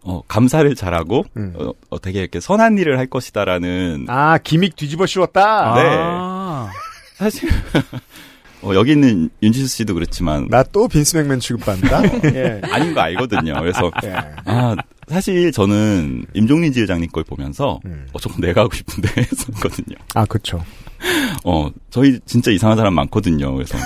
어, 0.03 0.22
감사를 0.28 0.72
잘하고 0.76 1.24
음. 1.37 1.53
어, 1.57 1.72
어, 1.91 1.99
되게 2.01 2.20
이렇게 2.20 2.39
선한 2.39 2.78
일을 2.78 2.99
할 2.99 3.07
것이다라는 3.09 4.07
아 4.09 4.39
기믹 4.39 4.76
뒤집어 4.76 5.07
씌웠다. 5.07 5.74
네. 5.74 5.82
아. 5.84 6.70
사실 7.16 7.49
어, 8.62 8.72
여기 8.74 8.93
있는 8.93 9.30
윤지수 9.43 9.66
씨도 9.68 9.95
그렇지만 9.95 10.47
나 10.49 10.62
또 10.62 10.87
빈스 10.87 11.16
맥맨 11.16 11.41
취급받는다. 11.41 12.03
예. 12.34 12.61
아닌 12.70 12.95
거 12.95 13.01
알거든요. 13.01 13.55
그래서 13.61 13.91
예. 14.05 14.14
아 14.45 14.76
사실 15.09 15.52
저는 15.52 16.26
임종린 16.34 16.72
지 16.72 16.82
회장님 16.82 17.11
걸 17.11 17.22
보면서 17.24 17.80
음. 17.84 18.07
어, 18.12 18.18
조금 18.18 18.40
내가 18.40 18.62
하고 18.62 18.74
싶은데 18.74 19.09
했었거든요. 19.22 19.96
아 20.14 20.24
그렇죠. 20.24 20.64
어 21.44 21.70
저희 21.90 22.18
진짜 22.26 22.50
이상한 22.50 22.76
사람 22.76 22.94
많거든요. 22.94 23.54
그래서 23.54 23.78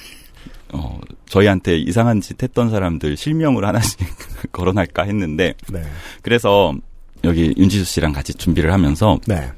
어 0.72 1.00
저희한테 1.26 1.78
이상한 1.78 2.20
짓 2.20 2.42
했던 2.42 2.70
사람들 2.70 3.16
실명을 3.16 3.64
하나씩 3.64 3.98
거론할까 4.52 5.04
했는데 5.04 5.54
네. 5.72 5.82
그래서 6.22 6.74
여기 7.24 7.54
윤지수 7.56 7.84
씨랑 7.84 8.12
같이 8.12 8.34
준비를 8.34 8.72
하면서 8.72 9.18
네. 9.26 9.50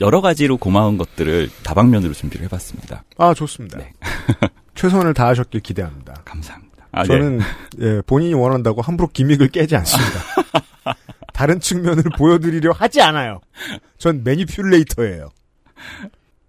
여러 0.00 0.20
가지로 0.20 0.56
고마운 0.56 0.96
것들을 0.98 1.50
다방면으로 1.62 2.12
준비를 2.14 2.44
해봤습니다. 2.46 3.04
아 3.18 3.34
좋습니다. 3.34 3.78
네. 3.78 3.92
최선을 4.74 5.14
다하셨길 5.14 5.60
기대합니다. 5.60 6.22
감사합니다. 6.24 6.61
아, 6.92 7.02
네. 7.02 7.08
저는 7.08 7.40
예, 7.80 8.02
본인이 8.06 8.34
원한다고 8.34 8.82
함부로 8.82 9.08
기믹을 9.08 9.48
깨지 9.48 9.76
않습니다. 9.76 10.20
다른 11.32 11.58
측면을 11.58 12.04
보여드리려 12.16 12.72
하지 12.72 13.00
않아요. 13.00 13.40
전 13.98 14.22
매니퓰레이터예요. 14.22 15.30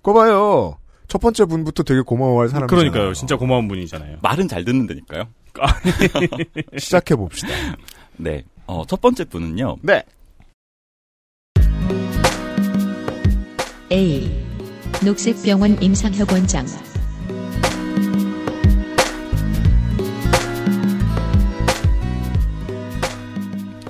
거 0.04 0.14
봐요. 0.14 0.78
첫 1.08 1.20
번째 1.20 1.46
분부터 1.46 1.84
되게 1.84 2.02
고마워할 2.02 2.50
사람이잖아요. 2.50 2.92
그러니까요. 2.92 3.14
진짜 3.14 3.38
고마운 3.38 3.68
분이잖아요. 3.68 4.18
말은 4.22 4.48
잘 4.50 4.66
듣는다니까요. 4.66 5.30
시작해 6.78 7.16
봅시다. 7.16 7.50
네. 8.18 8.44
어, 8.66 8.86
첫 8.86 9.00
번째 9.00 9.24
분은요. 9.26 9.78
네. 9.82 10.04
A. 13.92 14.44
녹색병원 15.06 15.82
임상혁 15.82 16.32
원장. 16.32 16.66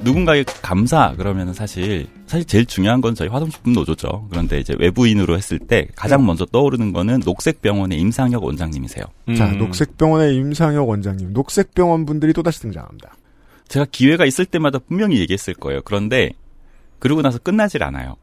누군가의 0.03 0.45
감사 0.61 1.13
그러면은 1.15 1.53
사실 1.53 2.07
사실 2.27 2.45
제일 2.45 2.65
중요한 2.65 3.01
건 3.01 3.15
저희 3.15 3.29
화성식품 3.29 3.73
노조죠. 3.73 4.27
그런데 4.29 4.59
이제 4.59 4.75
외부인으로 4.77 5.35
했을 5.37 5.59
때 5.59 5.87
가장 5.95 6.21
네. 6.21 6.27
먼저 6.27 6.45
떠오르는 6.45 6.93
거는 6.93 7.21
녹색병원의 7.25 7.99
임상혁 7.99 8.43
원장님이세요. 8.43 9.05
자, 9.37 9.47
음. 9.47 9.57
녹색병원의 9.59 10.35
임상혁 10.35 10.87
원장님, 10.87 11.33
녹색병원 11.33 12.05
분들이 12.05 12.33
또다시 12.33 12.61
등장합니다. 12.61 13.15
제가 13.67 13.85
기회가 13.91 14.25
있을 14.25 14.45
때마다 14.45 14.79
분명히 14.79 15.19
얘기했을 15.19 15.53
거예요. 15.53 15.81
그런데 15.83 16.31
그러고 16.99 17.21
나서 17.21 17.39
끝나질 17.39 17.83
않아요. 17.83 18.15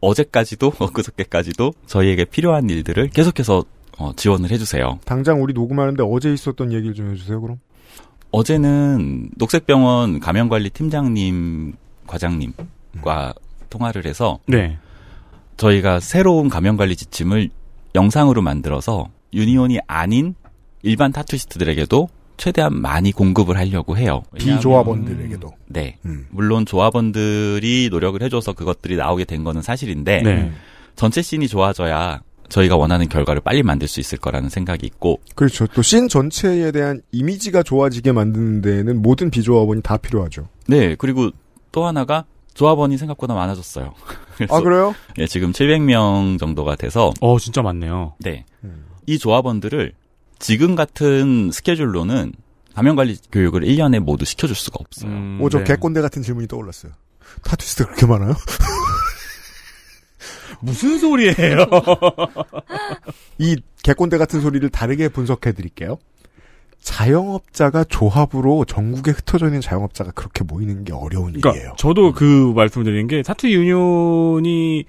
어제까지도 0.00 0.72
엊그저께까지도 0.78 1.72
저희에게 1.86 2.24
필요한 2.24 2.68
일들을 2.68 3.08
계속해서 3.10 3.64
어, 3.98 4.12
지원을 4.14 4.50
해주세요. 4.50 5.00
당장 5.04 5.42
우리 5.42 5.54
녹음하는데 5.54 6.02
어제 6.06 6.32
있었던 6.32 6.72
얘기를 6.72 6.94
좀 6.94 7.10
해주세요, 7.12 7.40
그럼. 7.40 7.58
어제는 8.36 9.30
녹색병원 9.36 10.20
감염관리 10.20 10.68
팀장님 10.68 11.72
과장님과 12.06 13.32
통화를 13.70 14.04
해서 14.04 14.40
네. 14.46 14.76
저희가 15.56 16.00
새로운 16.00 16.50
감염관리 16.50 16.96
지침을 16.96 17.48
영상으로 17.94 18.42
만들어서 18.42 19.08
유니온이 19.32 19.78
아닌 19.86 20.34
일반 20.82 21.12
타투이스트들에게도 21.12 22.10
최대한 22.36 22.78
많이 22.78 23.10
공급을 23.10 23.56
하려고 23.56 23.96
해요. 23.96 24.22
비조합원들에게도. 24.36 25.54
네. 25.68 25.96
음. 26.04 26.26
물론 26.30 26.66
조합원들이 26.66 27.88
노력을 27.90 28.20
해줘서 28.20 28.52
그것들이 28.52 28.96
나오게 28.96 29.24
된 29.24 29.44
거는 29.44 29.62
사실인데 29.62 30.20
네. 30.20 30.52
전체 30.94 31.22
씬이 31.22 31.48
좋아져야 31.48 32.20
저희가 32.48 32.76
원하는 32.76 33.08
결과를 33.08 33.40
빨리 33.42 33.62
만들 33.62 33.88
수 33.88 34.00
있을 34.00 34.18
거라는 34.18 34.48
생각이 34.48 34.86
있고 34.86 35.20
그렇죠. 35.34 35.66
또 35.68 35.82
씬 35.82 36.08
전체에 36.08 36.70
대한 36.72 37.00
이미지가 37.12 37.62
좋아지게 37.62 38.12
만드는 38.12 38.60
데에는 38.62 39.02
모든 39.02 39.30
비조합원이 39.30 39.82
다 39.82 39.96
필요하죠. 39.96 40.48
네 40.68 40.94
그리고 40.96 41.30
또 41.72 41.86
하나가 41.86 42.24
조합원이 42.54 42.96
생각보다 42.98 43.34
많아졌어요. 43.34 43.92
그래서 44.36 44.56
아, 44.56 44.60
그래요? 44.60 44.94
예, 45.18 45.26
지금 45.26 45.52
700명 45.52 46.38
정도가 46.38 46.76
돼서 46.76 47.12
어, 47.20 47.38
진짜 47.38 47.62
많네요. 47.62 48.14
네. 48.20 48.44
음. 48.64 48.84
이 49.06 49.18
조합원들을 49.18 49.92
지금 50.38 50.74
같은 50.74 51.50
스케줄로는 51.52 52.32
감염관리 52.74 53.16
교육을 53.32 53.62
1년에 53.62 54.00
모두 54.00 54.24
시켜줄 54.24 54.54
수가 54.56 54.76
없어요. 54.80 55.10
음, 55.10 55.38
오, 55.40 55.48
저 55.48 55.58
네. 55.58 55.64
개꼰대 55.64 56.00
같은 56.02 56.22
질문이 56.22 56.46
떠올랐어요. 56.48 56.92
타투이스트 57.42 57.84
그렇게 57.86 58.06
많아요? 58.06 58.34
무슨 60.60 60.98
소리예요? 60.98 61.66
이 63.38 63.56
개꼰대 63.82 64.18
같은 64.18 64.40
소리를 64.40 64.68
다르게 64.70 65.08
분석해 65.08 65.52
드릴게요. 65.52 65.98
자영업자가 66.80 67.84
조합으로 67.84 68.64
전국에 68.64 69.10
흩어져 69.10 69.46
있는 69.46 69.60
자영업자가 69.60 70.12
그렇게 70.12 70.44
모이는 70.44 70.84
게 70.84 70.92
어려운 70.92 71.32
그러니까 71.32 71.50
일이에요. 71.50 71.72
저도 71.76 72.12
그 72.12 72.52
말씀드리는 72.54 73.06
게 73.08 73.22
타투 73.22 73.50
유니온이 73.50 74.84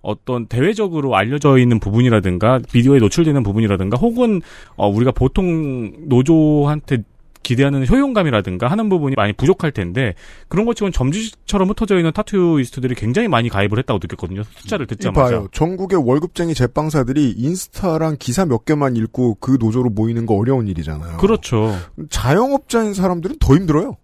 어떤 0.00 0.46
대외적으로 0.46 1.14
알려져 1.14 1.58
있는 1.58 1.78
부분이라든가 1.78 2.60
미디어에 2.72 2.98
노출되는 2.98 3.42
부분이라든가 3.42 3.98
혹은 3.98 4.40
어, 4.76 4.88
우리가 4.88 5.12
보통 5.12 5.92
노조한테 6.08 6.98
기대하는 7.42 7.86
효용감이라든가 7.86 8.68
하는 8.68 8.88
부분이 8.88 9.14
많이 9.16 9.32
부족할 9.32 9.72
텐데 9.72 10.14
그런 10.48 10.66
것 10.66 10.74
치고는 10.76 10.92
점주처럼 10.92 11.68
흩어져 11.70 11.96
있는 11.96 12.12
타투이스트들이 12.12 12.94
굉장히 12.94 13.28
많이 13.28 13.48
가입을 13.48 13.78
했다고 13.78 13.98
느꼈거든요. 14.02 14.42
숫자를 14.56 14.86
듣자마자. 14.86 15.30
봐요. 15.30 15.48
전국의 15.52 16.00
월급쟁이 16.04 16.54
제빵사들이 16.54 17.34
인스타랑 17.36 18.16
기사 18.18 18.44
몇 18.44 18.64
개만 18.64 18.96
읽고 18.96 19.36
그 19.40 19.56
노조로 19.58 19.90
모이는 19.90 20.26
거 20.26 20.34
어려운 20.34 20.68
일이잖아요. 20.68 21.18
그렇죠. 21.18 21.76
자영업자인 22.10 22.94
사람들은 22.94 23.36
더 23.40 23.54
힘들어요. 23.54 23.96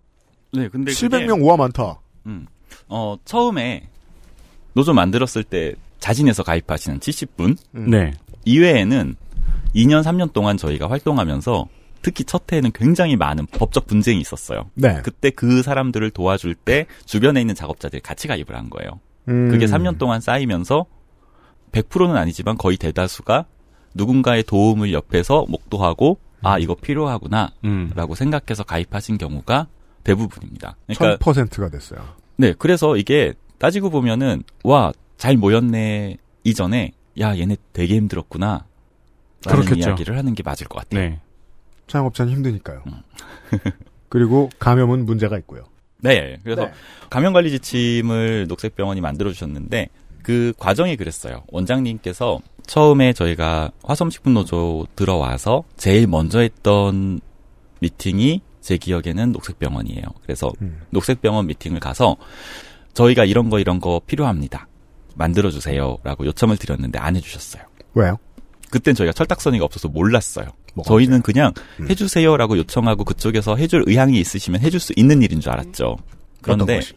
네, 0.53 0.68
근데 0.68 0.93
700명 0.93 1.43
우와 1.43 1.57
많다. 1.57 2.01
음. 2.26 2.47
어, 2.89 3.16
처음에 3.24 3.89
노조 4.72 4.93
만들었을 4.95 5.45
때 5.45 5.74
자진해서 5.99 6.43
가입하시는 6.43 7.01
70분 7.01 7.57
네. 7.72 8.12
이외에는 8.45 9.16
2년 9.74 10.03
3년 10.03 10.32
동안 10.32 10.57
저희가 10.57 10.89
활동하면서 10.89 11.66
특히 12.03 12.24
첫 12.24 12.53
해에는 12.53 12.72
굉장히 12.72 13.16
많은 13.16 13.46
법적 13.46 13.86
분쟁이 13.86 14.20
있었어요. 14.20 14.70
네. 14.74 15.01
그때 15.03 15.30
그 15.30 15.62
사람들을 15.62 16.11
도와줄 16.11 16.55
때 16.55 16.86
주변에 17.05 17.40
있는 17.40 17.55
작업자들이 17.55 18.01
같이 18.01 18.28
가입을 18.28 18.55
한 18.57 18.70
거예요. 18.70 19.01
음. 19.28 19.51
그게 19.51 19.66
3년 19.66 19.99
동안 19.99 20.20
쌓이면서 20.20 20.86
100%는 21.72 22.16
아니지만 22.16 22.57
거의 22.57 22.76
대다수가 22.76 23.46
누군가의 23.94 24.42
도움을 24.44 24.92
옆에서 24.92 25.46
목도하고 25.49 26.18
아 26.42 26.59
이거 26.59 26.74
필요하구나 26.74 27.53
음. 27.64 27.90
라고 27.94 28.14
생각해서 28.14 28.62
가입하신 28.62 29.18
경우가 29.18 29.66
대부분입니다. 30.05 30.76
그러니까 30.86 31.16
1000%가 31.24 31.68
됐어요. 31.68 32.01
네, 32.36 32.55
그래서 32.57 32.96
이게 32.96 33.34
따지고 33.59 33.90
보면은 33.90 34.42
와 34.64 34.92
잘 35.18 35.36
모였네 35.36 36.16
이전에 36.44 36.92
야 37.20 37.36
얘네 37.36 37.57
되게 37.74 37.96
힘들었구나 37.96 38.64
라는 39.44 39.64
그렇겠죠. 39.64 39.90
이야기를 39.90 40.16
하는 40.16 40.34
게 40.34 40.42
맞을 40.42 40.66
것 40.68 40.78
같아요. 40.78 41.11
네. 41.11 41.20
자영업자는 41.89 42.32
힘드니까요. 42.32 42.82
그리고 44.09 44.49
감염은 44.59 45.05
문제가 45.05 45.36
있고요. 45.39 45.64
네, 46.01 46.39
그래서 46.45 46.66
네. 46.66 46.72
감염 47.11 47.32
관리 47.32 47.51
지침을 47.51 48.47
녹색병원이 48.49 49.01
만들어 49.01 49.32
주셨는데 49.32 49.89
그 50.22 50.53
과정이 50.59 50.97
그랬어요. 50.97 51.43
원장님께서 51.49 52.41
처음에 52.66 53.12
저희가 53.12 53.72
화섬식품노조 53.82 54.86
들어와서 54.95 55.64
제일 55.76 56.07
먼저 56.07 56.41
했던 56.41 57.20
미팅이 57.80 58.43
제 58.61 58.76
기억에는 58.76 59.32
녹색병원이에요. 59.32 60.05
그래서 60.22 60.53
음. 60.61 60.82
녹색병원 60.91 61.47
미팅을 61.47 61.80
가서 61.80 62.16
저희가 62.93 63.24
이런 63.24 63.49
거 63.49 63.59
이런 63.59 63.80
거 63.80 64.01
필요합니다. 64.07 64.68
만들어 65.14 65.51
주세요라고 65.51 66.26
요청을 66.26 66.59
드렸는데 66.59 66.99
안 66.99 67.16
해주셨어요. 67.16 67.62
왜요? 67.95 68.18
그땐 68.70 68.95
저희가 68.95 69.12
철딱서니가 69.12 69.64
없어서 69.64 69.89
몰랐어요. 69.89 70.47
뭐가 70.79 70.89
저희는 70.89 71.22
그냥 71.22 71.53
음. 71.81 71.89
해주세요라고 71.91 72.59
요청하고 72.59 73.05
그쪽에서 73.05 73.57
해줄 73.57 73.85
의향이 73.87 74.18
있으시면 74.20 74.61
해줄 74.61 74.81
수 74.81 74.93
있는 74.97 75.22
일인 75.22 75.41
줄 75.41 75.53
알았죠. 75.53 75.97
그런데 76.43 76.62
어떤 76.64 76.76
것이? 76.76 76.93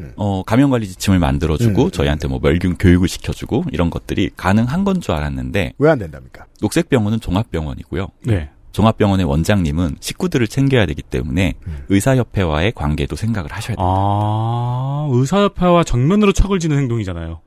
음. 0.00 0.12
어, 0.16 0.42
감염관리 0.44 0.86
지침을 0.88 1.18
만들어주고 1.18 1.84
음. 1.84 1.90
저희한테 1.90 2.26
뭐 2.28 2.38
멸균 2.42 2.76
교육을 2.78 3.06
시켜주고 3.08 3.64
이런 3.72 3.90
것들이 3.90 4.30
가능한 4.36 4.84
건 4.84 5.00
줄 5.00 5.14
알았는데 5.14 5.72
왜 5.78 5.90
안 5.90 5.98
된답니까? 5.98 6.46
녹색병원은 6.60 7.20
종합병원이고요. 7.20 8.08
네. 8.24 8.50
종합병원의 8.72 9.26
원장님은 9.26 9.96
식구들을 10.00 10.46
챙겨야 10.46 10.86
되기 10.86 11.02
때문에 11.02 11.54
음. 11.66 11.78
의사협회와의 11.88 12.72
관계도 12.72 13.16
생각을 13.16 13.50
하셔야 13.50 13.76
돼요. 13.76 13.84
아, 13.84 15.08
의사협회와 15.10 15.84
정면으로 15.84 16.32
척을 16.32 16.58
지는 16.60 16.78
행동이잖아요. 16.78 17.40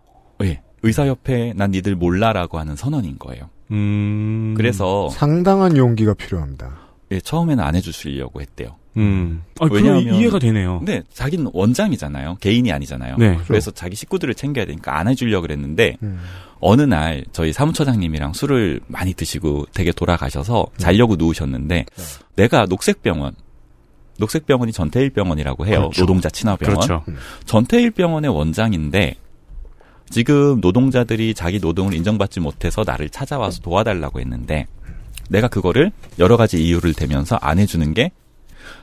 예. 0.43 0.61
의사협회 0.83 1.53
난 1.55 1.71
니들 1.71 1.95
몰라라고 1.95 2.59
하는 2.59 2.75
선언인 2.75 3.17
거예요. 3.19 3.49
음. 3.73 4.53
그래서 4.55 5.09
상당한 5.09 5.75
용기가 5.75 6.13
필요합니다. 6.13 6.77
예, 7.11 7.19
처음에는 7.19 7.63
안 7.63 7.75
해주시려고 7.75 8.41
했대요. 8.41 8.75
음. 8.97 9.43
아, 9.59 9.67
그럼 9.67 10.01
이해가 10.01 10.39
되네요. 10.39 10.81
네, 10.83 11.01
자기는 11.13 11.49
원장이잖아요. 11.51 12.37
개인이 12.39 12.71
아니잖아요. 12.71 13.17
네. 13.17 13.39
그래서 13.47 13.71
자기 13.71 13.95
식구들을 13.95 14.33
챙겨야 14.35 14.65
되니까 14.65 14.97
안 14.97 15.07
해주려고 15.07 15.41
그랬는데 15.43 15.97
음. 16.03 16.19
어느 16.59 16.83
날 16.83 17.25
저희 17.31 17.51
사무처장님이랑 17.51 18.33
술을 18.33 18.81
많이 18.87 19.13
드시고 19.13 19.65
되게 19.73 19.91
돌아가셔서 19.91 20.67
네. 20.77 20.77
자려고 20.77 21.15
누우셨는데 21.15 21.85
내가 22.35 22.65
녹색병원 22.67 23.33
녹색병원이 24.19 24.71
전태일병원이라고 24.71 25.65
해요. 25.65 25.79
그렇죠. 25.79 26.01
노동자 26.01 26.29
친화병원. 26.29 26.87
그렇죠. 26.87 27.03
전태일병원의 27.45 28.29
원장인데 28.29 29.15
지금 30.09 30.59
노동자들이 30.61 31.33
자기 31.33 31.59
노동을 31.59 31.93
인정받지 31.93 32.39
못해서 32.39 32.83
나를 32.85 33.09
찾아와서 33.09 33.61
도와달라고 33.61 34.19
했는데 34.19 34.67
내가 35.29 35.47
그거를 35.47 35.91
여러 36.19 36.37
가지 36.37 36.63
이유를 36.63 36.93
대면서 36.93 37.37
안 37.41 37.57
해주는 37.59 37.93
게 37.93 38.11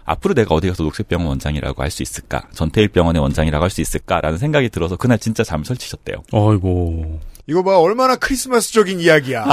앞으로 0.05 0.35
내가 0.35 0.55
어디 0.55 0.69
가서 0.69 0.83
녹색병원 0.83 1.29
원장이라고 1.29 1.83
할 1.83 1.91
수 1.91 2.03
있을까? 2.03 2.43
전태일 2.53 2.89
병원의 2.89 3.23
원장이라고 3.23 3.63
할 3.63 3.71
수 3.71 3.81
있을까라는 3.81 4.39
생각이 4.39 4.69
들어서 4.71 4.97
그날 4.97 5.19
진짜 5.19 5.45
잠을 5.45 5.65
설치셨대요. 5.65 6.23
어이고. 6.33 7.21
이거 7.47 7.63
봐 7.63 7.79
얼마나 7.79 8.17
크리스마스적인 8.17 9.01
이야기야. 9.01 9.47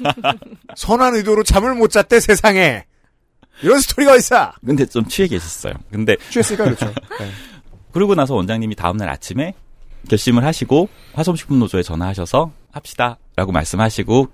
선한 0.76 1.14
의도로 1.16 1.42
잠을 1.44 1.74
못 1.74 1.88
잤대 1.90 2.20
세상에. 2.20 2.84
이런 3.62 3.80
스토리가 3.80 4.16
있어. 4.16 4.52
근데 4.64 4.86
좀 4.86 5.06
취해 5.06 5.28
계셨어요. 5.28 5.74
근데 5.90 6.16
취했으니까 6.30 6.64
그렇죠. 6.64 6.86
네. 7.18 7.30
그러고 7.92 8.14
나서 8.14 8.34
원장님이 8.34 8.74
다음날 8.74 9.08
아침에 9.10 9.54
결심을 10.08 10.44
하시고 10.44 10.88
화성식품노조에 11.14 11.82
전화하셔서 11.82 12.52
합시다라고 12.72 13.52
말씀하시고 13.52 14.28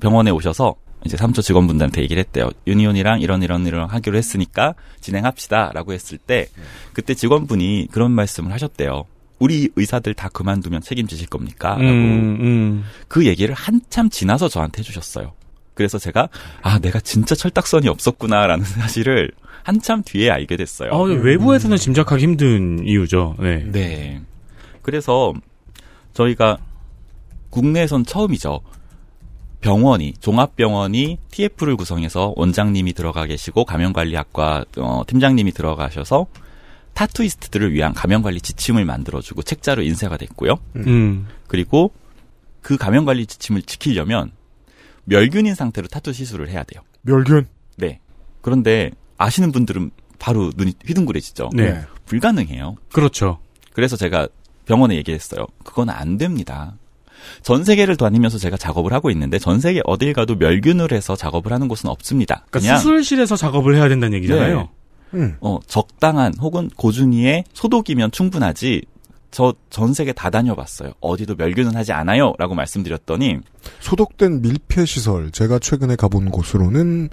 병원에 0.00 0.30
오셔서 0.30 0.76
이제 1.04 1.16
삼초 1.16 1.42
직원분들한테 1.42 2.02
얘기를 2.02 2.20
했대요. 2.20 2.50
유니온이랑 2.66 3.20
이런 3.20 3.42
이런 3.42 3.66
이런 3.66 3.88
하기로 3.88 4.16
했으니까 4.18 4.74
진행합시다라고 5.00 5.92
했을 5.92 6.18
때 6.18 6.48
그때 6.92 7.14
직원분이 7.14 7.88
그런 7.92 8.10
말씀을 8.10 8.52
하셨대요. 8.52 9.04
우리 9.38 9.68
의사들 9.76 10.14
다 10.14 10.28
그만두면 10.32 10.80
책임지실 10.80 11.28
겁니까? 11.28 11.70
라고 11.70 11.82
음, 11.84 12.38
음. 12.40 12.84
그 13.06 13.26
얘기를 13.26 13.54
한참 13.54 14.08
지나서 14.08 14.48
저한테 14.48 14.80
해주셨어요. 14.80 15.32
그래서 15.74 15.98
제가 15.98 16.30
아 16.62 16.78
내가 16.78 17.00
진짜 17.00 17.34
철딱선이 17.34 17.86
없었구나라는 17.88 18.64
사실을 18.64 19.30
한참 19.62 20.02
뒤에 20.04 20.30
알게 20.30 20.56
됐어요. 20.56 20.90
아, 20.90 21.02
외부에서는 21.02 21.76
짐작하기 21.76 22.22
힘든 22.22 22.86
이유죠. 22.86 23.36
네. 23.38 23.64
네. 23.70 24.22
그래서 24.86 25.34
저희가 26.12 26.58
국내에선 27.50 28.04
처음이죠. 28.04 28.60
병원이 29.60 30.14
종합병원이 30.20 31.18
TF를 31.32 31.76
구성해서 31.76 32.34
원장님이 32.36 32.92
들어가 32.92 33.26
계시고 33.26 33.64
감염관리학과 33.64 34.64
어, 34.76 35.02
팀장님이 35.04 35.50
들어가셔서 35.50 36.26
타투이스트들을 36.94 37.72
위한 37.72 37.94
감염관리 37.94 38.40
지침을 38.40 38.84
만들어주고 38.84 39.42
책자로 39.42 39.82
인쇄가 39.82 40.16
됐고요. 40.16 40.54
음. 40.76 41.26
그리고 41.48 41.90
그 42.62 42.76
감염관리 42.76 43.26
지침을 43.26 43.62
지키려면 43.62 44.30
멸균인 45.04 45.56
상태로 45.56 45.88
타투 45.88 46.12
시술을 46.12 46.48
해야 46.48 46.62
돼요. 46.62 46.80
멸균. 47.02 47.48
네. 47.76 47.98
그런데 48.40 48.92
아시는 49.18 49.50
분들은 49.50 49.90
바로 50.20 50.52
눈이 50.54 50.74
휘둥그레지죠. 50.86 51.50
네. 51.54 51.84
불가능해요. 52.04 52.76
그렇죠. 52.92 53.40
그래서 53.72 53.96
제가 53.96 54.28
병원에 54.66 54.96
얘기했어요. 54.96 55.46
그건 55.64 55.88
안 55.90 56.18
됩니다. 56.18 56.74
전 57.42 57.64
세계를 57.64 57.96
다니면서 57.96 58.38
제가 58.38 58.56
작업을 58.56 58.92
하고 58.92 59.10
있는데 59.10 59.38
전 59.38 59.58
세계 59.60 59.80
어딜 59.84 60.12
가도 60.12 60.36
멸균을 60.36 60.92
해서 60.92 61.16
작업을 61.16 61.52
하는 61.52 61.66
곳은 61.68 61.88
없습니다. 61.90 62.44
그러니까 62.50 62.58
그냥 62.60 62.78
수술실에서 62.78 63.36
작업을 63.36 63.74
해야 63.76 63.88
된다는 63.88 64.16
얘기잖아요. 64.18 64.58
네. 64.60 65.18
음. 65.18 65.36
어, 65.40 65.58
적당한 65.66 66.34
혹은 66.40 66.68
고준위의 66.76 67.44
소독이면 67.54 68.10
충분하지. 68.10 68.82
저 69.32 69.54
전 69.70 69.92
세계 69.92 70.12
다 70.12 70.30
다녀봤어요. 70.30 70.92
어디도 71.00 71.34
멸균은 71.34 71.74
하지 71.76 71.92
않아요라고 71.92 72.54
말씀드렸더니 72.54 73.38
소독된 73.80 74.40
밀폐 74.40 74.86
시설 74.86 75.30
제가 75.30 75.58
최근에 75.58 75.96
가본 75.96 76.30
곳으로는 76.30 77.10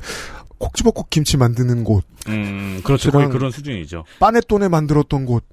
콕 0.58 0.74
집어 0.76 0.92
콕 0.92 1.10
김치 1.10 1.36
만드는 1.36 1.84
곳, 1.84 2.06
음, 2.30 2.80
그렇죠. 2.86 3.12
거의 3.12 3.28
그런 3.30 3.52
수준이죠. 3.52 4.06
빠네톤에 4.20 4.70
만들었던 4.70 5.26
곳. 5.26 5.44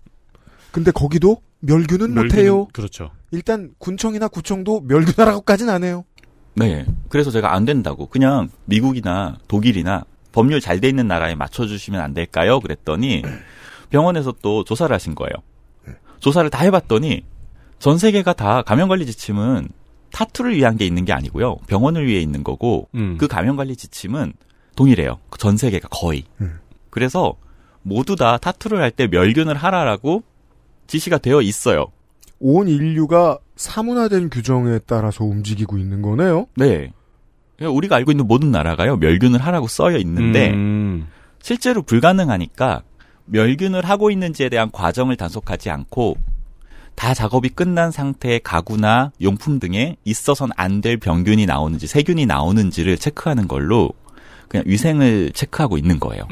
근데 0.71 0.93
거기도 0.93 1.39
멸균은 1.61 2.09
멸균은- 2.15 2.23
못해요. 2.23 2.67
그렇죠. 2.73 3.11
일단 3.31 3.71
군청이나 3.79 4.29
구청도 4.29 4.83
멸균하라고까지는 4.87 5.73
안 5.73 5.85
해요. 5.85 6.05
네. 6.55 6.85
그래서 7.09 7.31
제가 7.31 7.55
안 7.55 7.65
된다고 7.65 8.07
그냥 8.07 8.49
미국이나 8.65 9.37
독일이나 9.49 10.05
법률 10.33 10.61
잘 10.61 10.81
돼 10.81 10.89
있는 10.89 11.07
나라에 11.09 11.35
맞춰주시면 11.35 12.01
안 12.01 12.13
될까요? 12.15 12.61
그랬더니 12.61 13.23
병원에서 13.91 14.33
또 14.43 14.65
조사를 14.65 14.93
하신 14.95 15.15
거예요. 15.15 15.33
조사를 16.21 16.49
다 16.51 16.65
해봤더니 16.65 17.23
전 17.79 17.99
세계가 17.99 18.35
다 18.35 18.63
감염관리 18.63 19.07
지침은 19.07 19.69
타투를 20.13 20.55
위한 20.57 20.77
게 20.77 20.85
있는 20.85 21.05
게 21.05 21.13
아니고요. 21.13 21.57
병원을 21.67 22.07
위해 22.07 22.21
있는 22.21 22.43
거고 22.45 22.89
음. 22.95 23.17
그 23.19 23.27
감염관리 23.29 23.77
지침은 23.77 24.33
동일해요. 24.77 25.19
전 25.39 25.57
세계가 25.57 25.89
거의. 25.89 26.25
음. 26.41 26.59
그래서 26.91 27.35
모두 27.83 28.17
다 28.17 28.37
타투를 28.39 28.81
할 28.83 28.91
때 28.91 29.07
멸균을 29.07 29.57
하라라고 29.57 30.23
지시가 30.91 31.19
되어 31.19 31.41
있어요. 31.41 31.87
온 32.41 32.67
인류가 32.69 33.39
사문화된 33.57 34.29
규정에 34.31 34.81
따라서 34.87 35.25
움직이고 35.25 35.79
있는 35.79 36.03
거네요. 36.03 36.47
네. 36.57 36.93
그러니까 37.57 37.77
우리가 37.77 37.97
알고 37.97 38.11
있는 38.11 38.27
모든 38.27 38.51
나라가요. 38.51 38.97
멸균을 38.97 39.41
하라고 39.41 39.69
써여 39.69 39.99
있는데 39.99 40.51
음. 40.51 41.07
실제로 41.41 41.83
불가능하니까 41.83 42.83
멸균을 43.27 43.85
하고 43.85 44.11
있는지에 44.11 44.49
대한 44.49 44.71
과정을 44.73 45.17
단속하지 45.17 45.71
않고 45.71 46.17
다 46.97 47.15
작업이 47.15 47.51
끝난 47.51 47.91
상태의 47.93 48.41
가구나 48.41 49.13
용품 49.23 49.61
등에 49.61 49.97
있어선 50.05 50.51
안 50.57 50.81
될 50.81 50.97
병균이 50.97 51.47
나오는지 51.47 51.87
세균이 51.87 52.27
나오는지를 52.27 52.99
체크하는 52.99 53.47
걸로 53.47 53.91
그냥 54.49 54.65
위생을 54.67 55.31
체크하고 55.33 55.79
있는 55.79 56.01
거예요. 56.01 56.25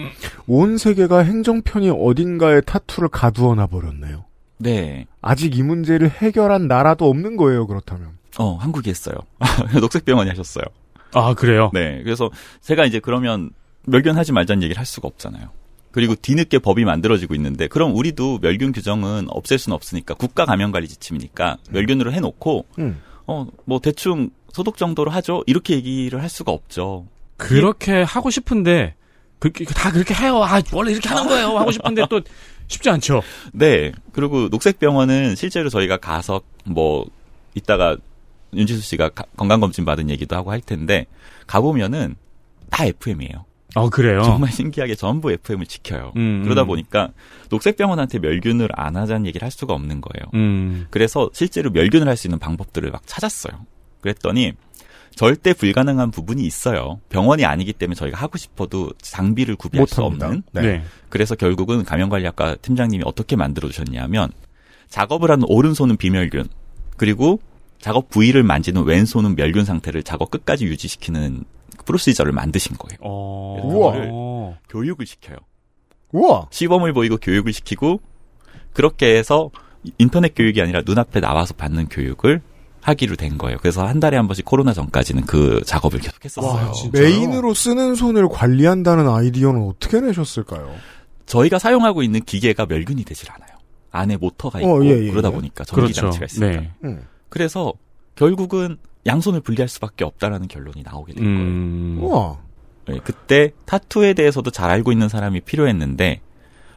온 0.49 0.77
세계가 0.79 1.19
행정편이 1.21 1.91
어딘가에 1.91 2.63
타투를 2.63 3.09
가두어 3.11 3.55
놔 3.55 3.67
버렸네요. 3.69 4.25
네. 4.59 5.07
아직 5.23 5.57
이 5.57 5.63
문제를 5.63 6.11
해결한 6.11 6.69
나라도 6.69 7.09
없는 7.09 7.37
거예요, 7.37 7.67
그렇다면. 7.67 8.19
어, 8.39 8.55
한국이 8.55 8.91
했어요. 8.91 9.15
녹색병원이 9.81 10.29
하셨어요. 10.31 10.65
아, 11.13 11.35
그래요? 11.35 11.71
네. 11.73 12.03
그래서 12.03 12.31
제가 12.61 12.85
이제 12.85 13.01
그러면 13.01 13.51
멸균하지 13.87 14.33
말자는 14.33 14.63
얘기를 14.63 14.79
할 14.79 14.87
수가 14.87 15.09
없잖아요. 15.09 15.49
그리고 15.91 16.15
뒤늦게 16.15 16.59
법이 16.59 16.85
만들어지고 16.85 17.35
있는데 17.35 17.67
그럼 17.67 17.97
우리도 17.97 18.39
멸균 18.41 18.73
규정은 18.73 19.27
없앨 19.31 19.59
수는 19.59 19.75
없으니까 19.75 20.15
국가 20.15 20.45
감염 20.45 20.71
관리 20.71 20.87
지침이니까 20.87 21.57
멸균으로 21.71 22.13
해놓고 22.13 22.67
음. 22.79 23.01
어뭐 23.27 23.81
대충 23.83 24.31
소독 24.53 24.77
정도로 24.77 25.11
하죠 25.11 25.43
이렇게 25.47 25.75
얘기를 25.75 26.21
할 26.21 26.29
수가 26.29 26.53
없죠. 26.53 27.07
그렇게 27.37 28.03
하고 28.03 28.31
싶은데 28.31 28.95
그렇게 29.39 29.65
다 29.65 29.91
그렇게 29.91 30.15
해요. 30.15 30.43
아 30.45 30.61
원래 30.73 30.93
이렇게 30.93 31.09
하는 31.09 31.27
거예요. 31.27 31.57
하고 31.57 31.71
싶은데 31.71 32.05
또 32.11 32.21
쉽지 32.69 32.89
않죠. 32.91 33.23
네. 33.53 33.93
그리고 34.13 34.49
녹색병원은 34.49 35.35
실제로 35.37 35.69
저희가 35.69 35.97
가서 35.97 36.41
뭐 36.65 37.07
이따가 37.55 37.97
윤지수 38.55 38.81
씨가 38.83 39.11
가- 39.11 39.25
건강검진 39.37 39.85
받은 39.85 40.09
얘기도 40.11 40.37
하고 40.37 40.51
할 40.53 40.61
텐데 40.61 41.07
가보면은 41.47 42.15
다 42.71 42.85
FM이에요. 42.85 43.45
아 43.75 43.89
그래요. 43.91 44.23
정말 44.23 44.51
신기하게 44.51 44.95
전부 44.95 45.31
FM을 45.31 45.67
지켜요. 45.67 46.13
음, 46.17 46.43
그러다 46.45 46.63
음. 46.63 46.67
보니까 46.69 47.11
녹색병원한테 47.51 48.19
멸균을 48.19 48.69
안 48.73 48.97
하자는 48.97 49.27
얘기를 49.27 49.45
할 49.45 49.51
수가 49.51 49.75
없는 49.75 50.01
거예요. 50.01 50.31
음. 50.35 50.87
그래서 50.91 51.29
실제로 51.35 51.71
멸균을 51.71 52.09
할 52.09 52.17
수 52.17 52.27
있는 52.27 52.39
방법들을 52.39 52.91
막 52.91 53.03
찾았어요. 53.07 53.67
그랬더니 54.01 54.53
절대 55.19 55.53
불가능한 55.53 56.13
부분이 56.13 56.45
있어요. 56.45 57.01
병원이 57.09 57.45
아니기 57.45 57.73
때문에 57.73 57.97
저희가 57.97 58.17
하고 58.17 58.39
싶어도 58.39 58.93
장비를 59.03 59.57
구비할 59.57 59.89
수 59.89 60.01
못합니다. 60.01 60.27
없는. 60.27 60.43
네. 60.53 60.63
네. 60.63 60.85
그래서 61.09 61.35
결국은 61.35 61.83
감염관리학과 61.83 62.55
팀장님이 62.63 63.03
어떻게 63.05 63.35
만들어 63.35 63.69
주셨냐면 63.69 64.31
작업을 64.89 65.33
하는 65.33 65.45
오른손은 65.49 65.97
비멸균 65.97 66.49
그리고 66.97 67.41
작업 67.81 68.11
부위를 68.11 68.45
만지는 68.45 68.85
왼손은 68.85 69.35
멸균 69.35 69.65
상태를 69.65 70.05
작업 70.05 70.31
끝까지 70.31 70.67
유지시키는 70.67 71.43
프로시저를 71.85 72.31
만드신 72.31 72.77
거예요. 72.77 72.99
어. 73.01 73.61
우와. 73.65 74.57
교육을 74.69 75.05
시켜요. 75.05 75.37
우와. 76.13 76.47
시범을 76.53 76.93
보이고 76.93 77.17
교육을 77.17 77.53
시키고 77.53 78.01
그렇게 78.73 79.19
해서 79.19 79.51
인터넷 79.99 80.33
교육이 80.37 80.63
아니라 80.63 80.83
눈앞에 80.87 81.19
나와서 81.19 81.55
받는 81.55 81.89
교육을 81.89 82.41
하기로 82.81 83.17
된 83.17 83.39
거예요. 83.39 83.59
그래서 83.61 83.87
한 83.87 84.01
달에 84.01 84.17
한 84.17 84.27
번씩 84.29 84.45
코로나 84.45 84.73
전까지는 84.73 85.27
그 85.27 85.63
작업을 85.67 86.01
계속 86.01 86.25
했었어요. 86.25 86.73
메인으로 86.93 87.55
쓰는 87.55 87.95
손을 87.95 88.29
관리한다는 88.29 89.09
아이디어는 89.09 89.63
어떻게 89.63 90.01
내셨을까요? 90.01 90.75
저희가 91.27 91.59
사용하고 91.59 92.03
있는 92.03 92.21
기계가 92.25 92.67
멸균이 92.67 93.05
되질 93.05 93.31
않아요. 93.31 93.59
안에 93.91 94.17
모터가 94.17 94.61
있고 94.61 94.81
어, 94.81 94.85
예, 94.85 95.07
예, 95.07 95.11
그러다 95.11 95.29
예. 95.29 95.33
보니까 95.33 95.65
전기 95.65 95.93
그렇죠. 95.93 96.01
장치가 96.03 96.27
있으니까. 96.27 96.61
네. 96.61 96.71
음. 96.85 97.03
그래서 97.29 97.73
결국은 98.15 98.79
양손을 99.07 99.41
분리할 99.41 99.69
수밖에 99.69 100.05
없다라는 100.05 100.49
결론이 100.49 100.83
나오게 100.85 101.15
된 101.15 101.25
거예요. 101.25 101.39
음. 101.39 101.99
우와. 102.01 102.39
네, 102.87 102.99
그때 103.05 103.53
타투에 103.67 104.15
대해서도 104.15 104.51
잘 104.51 104.71
알고 104.71 104.93
있는 104.93 105.09
사람이 105.09 105.41
필요했는데 105.41 106.21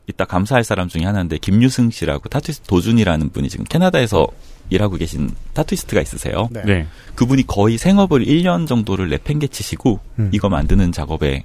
이따 0.08 0.26
감사할 0.26 0.64
사람 0.64 0.88
중에 0.88 1.04
하나인데 1.06 1.38
김유승 1.38 1.90
씨라고 1.90 2.28
타투이스트 2.28 2.68
도준이라는 2.68 3.30
분이 3.30 3.50
지금 3.50 3.66
캐나다에서 3.66 4.28
일하고 4.72 4.96
계신 4.96 5.30
타투이스트가 5.54 6.02
있으세요. 6.02 6.48
네. 6.50 6.64
네. 6.66 6.88
그분이 7.16 7.46
거의 7.46 7.78
생업을 7.78 8.26
1년 8.26 8.68
정도를 8.68 9.10
내팽개치시고 9.10 10.00
음. 10.20 10.32
이거 10.34 10.50
만드는 10.50 10.94
작업에 10.94 11.44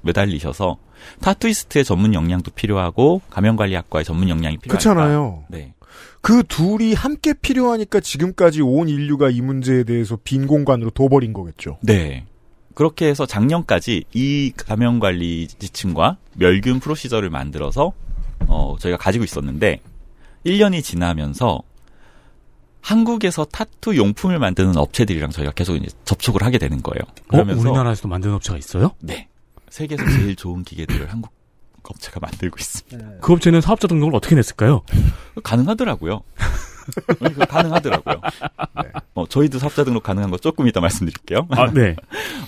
매달리셔서 0.00 0.78
타투이스트의 1.20 1.84
전문 1.84 2.14
역량도 2.14 2.50
필요하고 2.52 3.20
감염관리학과의 3.30 4.04
전문 4.04 4.30
역량이 4.30 4.56
필요하니까 4.58 4.94
그렇잖아요. 4.94 5.44
네. 5.48 5.74
그 6.22 6.42
둘이 6.48 6.94
함께 6.94 7.34
필요하니까 7.34 8.00
지금까지 8.00 8.62
온 8.62 8.88
인류가 8.88 9.30
이 9.30 9.40
문제에 9.42 9.84
대해서 9.84 10.18
빈 10.24 10.46
공간으로 10.46 10.90
둬버린 10.90 11.34
거겠죠. 11.34 11.78
네. 11.82 12.24
그렇게 12.74 13.08
해서 13.08 13.26
작년까지 13.26 14.04
이 14.14 14.52
감염관리 14.56 15.48
지침과 15.48 16.16
멸균 16.34 16.80
프로시저를 16.80 17.28
만들어서 17.28 17.92
어, 18.46 18.76
저희가 18.78 18.96
가지고 18.96 19.24
있었는데 19.24 19.80
1년이 20.46 20.82
지나면서 20.82 21.62
한국에서 22.88 23.44
타투 23.44 23.96
용품을 23.98 24.38
만드는 24.38 24.78
업체들이랑 24.78 25.28
저희가 25.28 25.52
계속 25.52 25.76
이제 25.76 25.88
접촉을 26.06 26.42
하게 26.42 26.56
되는 26.56 26.82
거예요. 26.82 27.02
어, 27.02 27.28
그러면서 27.28 27.68
우리나라에서도 27.68 28.08
만드는 28.08 28.34
업체가 28.36 28.56
있어요? 28.56 28.92
네. 29.00 29.28
세계에서 29.68 30.02
제일 30.08 30.34
좋은 30.34 30.64
기계들을 30.64 31.12
한국 31.12 31.30
업체가 31.82 32.18
만들고 32.20 32.56
있습니다. 32.58 33.18
그 33.20 33.32
업체는 33.34 33.60
사업자 33.60 33.88
등록을 33.88 34.14
어떻게 34.14 34.34
냈을까요? 34.34 34.80
가능하더라고요. 35.42 36.22
그거 37.18 37.44
가능하더라고요. 37.44 38.22
어, 39.12 39.26
저희도 39.28 39.58
사업자 39.58 39.84
등록 39.84 40.02
가능한 40.02 40.30
거 40.30 40.38
조금 40.38 40.66
이따 40.66 40.80
말씀드릴게요. 40.80 41.46
아, 41.50 41.70
네. 41.70 41.94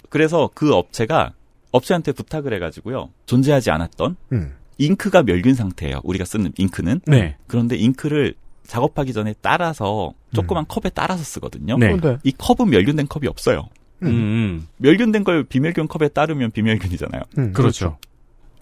그래서 0.08 0.48
그 0.54 0.72
업체가 0.72 1.34
업체한테 1.70 2.12
부탁을 2.12 2.54
해가지고요. 2.54 3.10
존재하지 3.26 3.70
않았던 3.70 4.16
음. 4.32 4.54
잉크가 4.78 5.22
멸균 5.24 5.54
상태예요. 5.54 6.00
우리가 6.02 6.24
쓰는 6.24 6.52
잉크는. 6.56 7.02
네. 7.06 7.36
그런데 7.46 7.76
잉크를 7.76 8.34
작업하기 8.70 9.12
전에 9.12 9.34
따라서 9.42 10.14
조그만 10.32 10.64
컵에 10.68 10.90
따라서 10.94 11.24
쓰거든요. 11.24 11.76
네. 11.76 11.88
그런데 11.88 12.18
이 12.22 12.30
컵은 12.30 12.70
멸균된 12.70 13.08
컵이 13.08 13.26
없어요. 13.26 13.68
음. 14.04 14.06
음. 14.08 14.68
멸균된 14.76 15.24
걸 15.24 15.42
비멸균 15.42 15.88
컵에 15.88 16.08
따르면 16.08 16.52
비멸균이잖아요. 16.52 17.22
음, 17.38 17.52
그렇죠. 17.52 17.98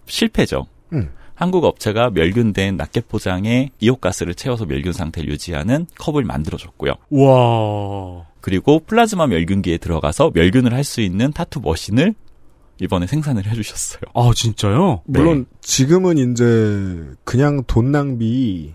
실패죠. 0.07 0.65
음. 0.93 1.11
한국 1.35 1.63
업체가 1.63 2.09
멸균된 2.09 2.75
낱개 2.75 3.01
포장에 3.01 3.69
EO가스를 3.79 4.33
채워서 4.33 4.65
멸균 4.65 4.93
상태를 4.93 5.29
유지하는 5.29 5.85
컵을 5.99 6.23
만들어줬고요. 6.23 6.93
와. 7.11 8.25
그리고 8.41 8.79
플라즈마 8.79 9.27
멸균기에 9.27 9.77
들어가서 9.77 10.31
멸균을 10.33 10.73
할 10.73 10.83
수 10.83 11.01
있는 11.01 11.31
타투 11.31 11.59
machine을 11.61 12.15
이번에 12.81 13.05
생산을 13.05 13.45
해주셨어요. 13.45 14.01
아, 14.15 14.31
진짜요? 14.35 15.01
물론 15.05 15.45
지금은 15.61 16.17
이제 16.17 17.05
그냥 17.25 17.63
돈 17.67 17.91
낭비 17.91 18.73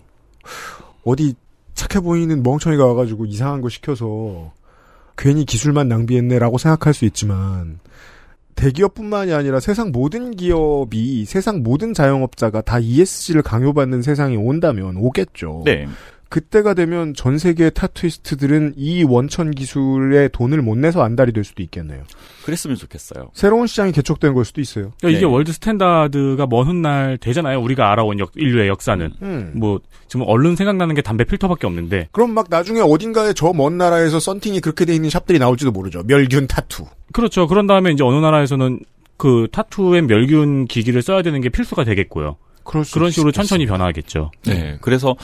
어디 1.05 1.35
착해 1.73 2.03
보이는 2.03 2.43
멍청이가 2.43 2.85
와가지고 2.85 3.25
이상한 3.25 3.61
거 3.61 3.69
시켜서 3.69 4.51
괜히 5.17 5.45
기술만 5.45 5.87
낭비했네라고 5.87 6.57
생각할 6.57 6.93
수 6.93 7.05
있지만 7.05 7.79
대기업뿐만이 8.55 9.33
아니라 9.33 9.59
세상 9.59 9.91
모든 9.91 10.31
기업이 10.31 11.25
세상 11.25 11.61
모든 11.61 11.93
자영업자가 11.93 12.61
다 12.61 12.79
ESG를 12.79 13.41
강요받는 13.41 14.01
세상이 14.01 14.37
온다면 14.37 14.97
오겠죠. 14.97 15.63
네. 15.65 15.87
그때가 16.35 16.73
되면 16.73 17.13
전 17.13 17.37
세계 17.37 17.69
타투이스트들은 17.69 18.73
이 18.75 19.05
원천 19.05 19.51
기술에 19.51 20.27
돈을 20.27 20.61
못 20.61 20.77
내서 20.77 21.01
안달이 21.01 21.31
될 21.31 21.45
수도 21.45 21.63
있겠네요. 21.63 22.03
그랬으면 22.43 22.75
좋겠어요. 22.75 23.29
새로운 23.33 23.67
시장이 23.67 23.93
개척된 23.93 24.33
걸 24.33 24.43
수도 24.43 24.59
있어요. 24.59 24.91
그러니까 24.99 25.17
이게 25.17 25.25
네. 25.25 25.31
world 25.31 25.53
standard가 25.53 26.45
먼 26.47 26.67
훗날 26.67 27.17
되잖아요. 27.19 27.61
우리가 27.61 27.89
알아온 27.89 28.19
역, 28.19 28.33
인류의 28.35 28.67
역사는. 28.67 29.13
음. 29.21 29.53
뭐, 29.55 29.79
지금 30.09 30.25
얼른 30.27 30.57
생각나는 30.57 30.93
게 30.93 31.01
담배 31.01 31.23
필터밖에 31.23 31.65
없는데. 31.67 32.09
그럼 32.11 32.31
막 32.33 32.47
나중에 32.49 32.81
어딘가에 32.81 33.31
저 33.31 33.53
먼 33.53 33.77
나라에서 33.77 34.19
세팅이 34.19 34.59
그렇게 34.59 34.83
돼 34.83 34.93
있는 34.93 35.09
샵들이 35.09 35.39
나올지도 35.39 35.71
모르죠. 35.71 36.03
멸균 36.05 36.47
타투. 36.47 36.85
그렇죠. 37.13 37.47
그런 37.47 37.65
다음에 37.65 37.91
이제 37.91 38.03
어느 38.03 38.17
나라에서는 38.17 38.81
그 39.15 39.47
타투의 39.53 40.01
멸균 40.01 40.65
기기를 40.65 41.01
써야 41.01 41.21
되는 41.21 41.39
게 41.39 41.47
필수가 41.47 41.85
되겠고요. 41.85 42.35
그럴 42.65 42.83
수 42.83 42.93
그런 42.93 43.09
식으로 43.09 43.29
있겠습니다. 43.29 43.41
천천히 43.41 43.65
변화하겠죠. 43.67 44.31
네. 44.47 44.77
그래서 44.81 45.15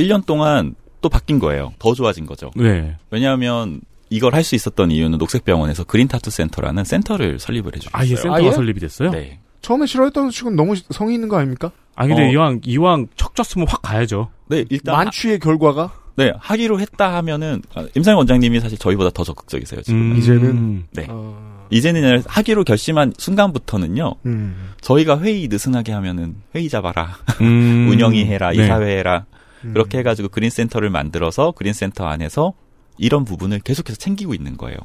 1년 0.00 0.26
동안 0.26 0.74
또 1.00 1.08
바뀐 1.08 1.38
거예요. 1.38 1.72
더 1.78 1.94
좋아진 1.94 2.26
거죠. 2.26 2.50
네. 2.56 2.96
왜냐하면 3.10 3.80
이걸 4.10 4.34
할 4.34 4.42
수 4.42 4.54
있었던 4.54 4.90
이유는 4.90 5.18
녹색병원에서 5.18 5.84
그린 5.84 6.08
타투 6.08 6.30
센터라는 6.30 6.84
센터를 6.84 7.38
설립을 7.38 7.74
해주셨어요. 7.76 8.00
아예 8.00 8.16
센터가 8.16 8.36
아예? 8.36 8.50
설립이 8.52 8.80
됐어요? 8.80 9.10
네. 9.10 9.38
처음에 9.62 9.86
싫어했던 9.86 10.30
식은 10.30 10.56
너무 10.56 10.74
성의 10.90 11.14
있는 11.14 11.28
거 11.28 11.36
아닙니까? 11.38 11.70
아 11.94 12.06
근데 12.06 12.26
어. 12.26 12.30
이왕 12.30 12.60
이왕 12.64 13.06
척 13.16 13.34
졌으면 13.36 13.66
확 13.68 13.82
가야죠. 13.82 14.30
네, 14.48 14.64
일단 14.70 14.94
만취의 14.96 15.38
결과가 15.38 15.86
하- 15.86 15.92
네, 16.16 16.32
하기로 16.38 16.80
했다 16.80 17.14
하면은 17.16 17.62
아, 17.74 17.86
임상혁 17.94 18.16
원장님이 18.16 18.60
사실 18.60 18.76
저희보다 18.78 19.10
더 19.10 19.22
적극적이세요 19.22 19.82
지금. 19.82 20.12
음. 20.12 20.16
이제는? 20.16 20.84
네. 20.92 21.06
어. 21.08 21.66
이제는 21.70 22.22
하기로 22.26 22.64
결심한 22.64 23.12
순간부터는요. 23.16 24.14
음. 24.26 24.70
저희가 24.80 25.20
회의 25.20 25.46
느슨하게 25.48 25.92
하면은 25.92 26.34
회의 26.54 26.68
잡아라, 26.68 27.16
음. 27.40 27.88
운영위 27.92 28.24
해라, 28.24 28.50
네. 28.50 28.64
이사회 28.64 28.98
해라. 28.98 29.26
음. 29.64 29.72
그렇게 29.72 29.98
해가지고 29.98 30.28
그린센터를 30.28 30.90
만들어서 30.90 31.52
그린센터 31.52 32.06
안에서 32.06 32.54
이런 32.98 33.24
부분을 33.24 33.60
계속해서 33.60 33.96
챙기고 33.96 34.34
있는 34.34 34.56
거예요. 34.56 34.76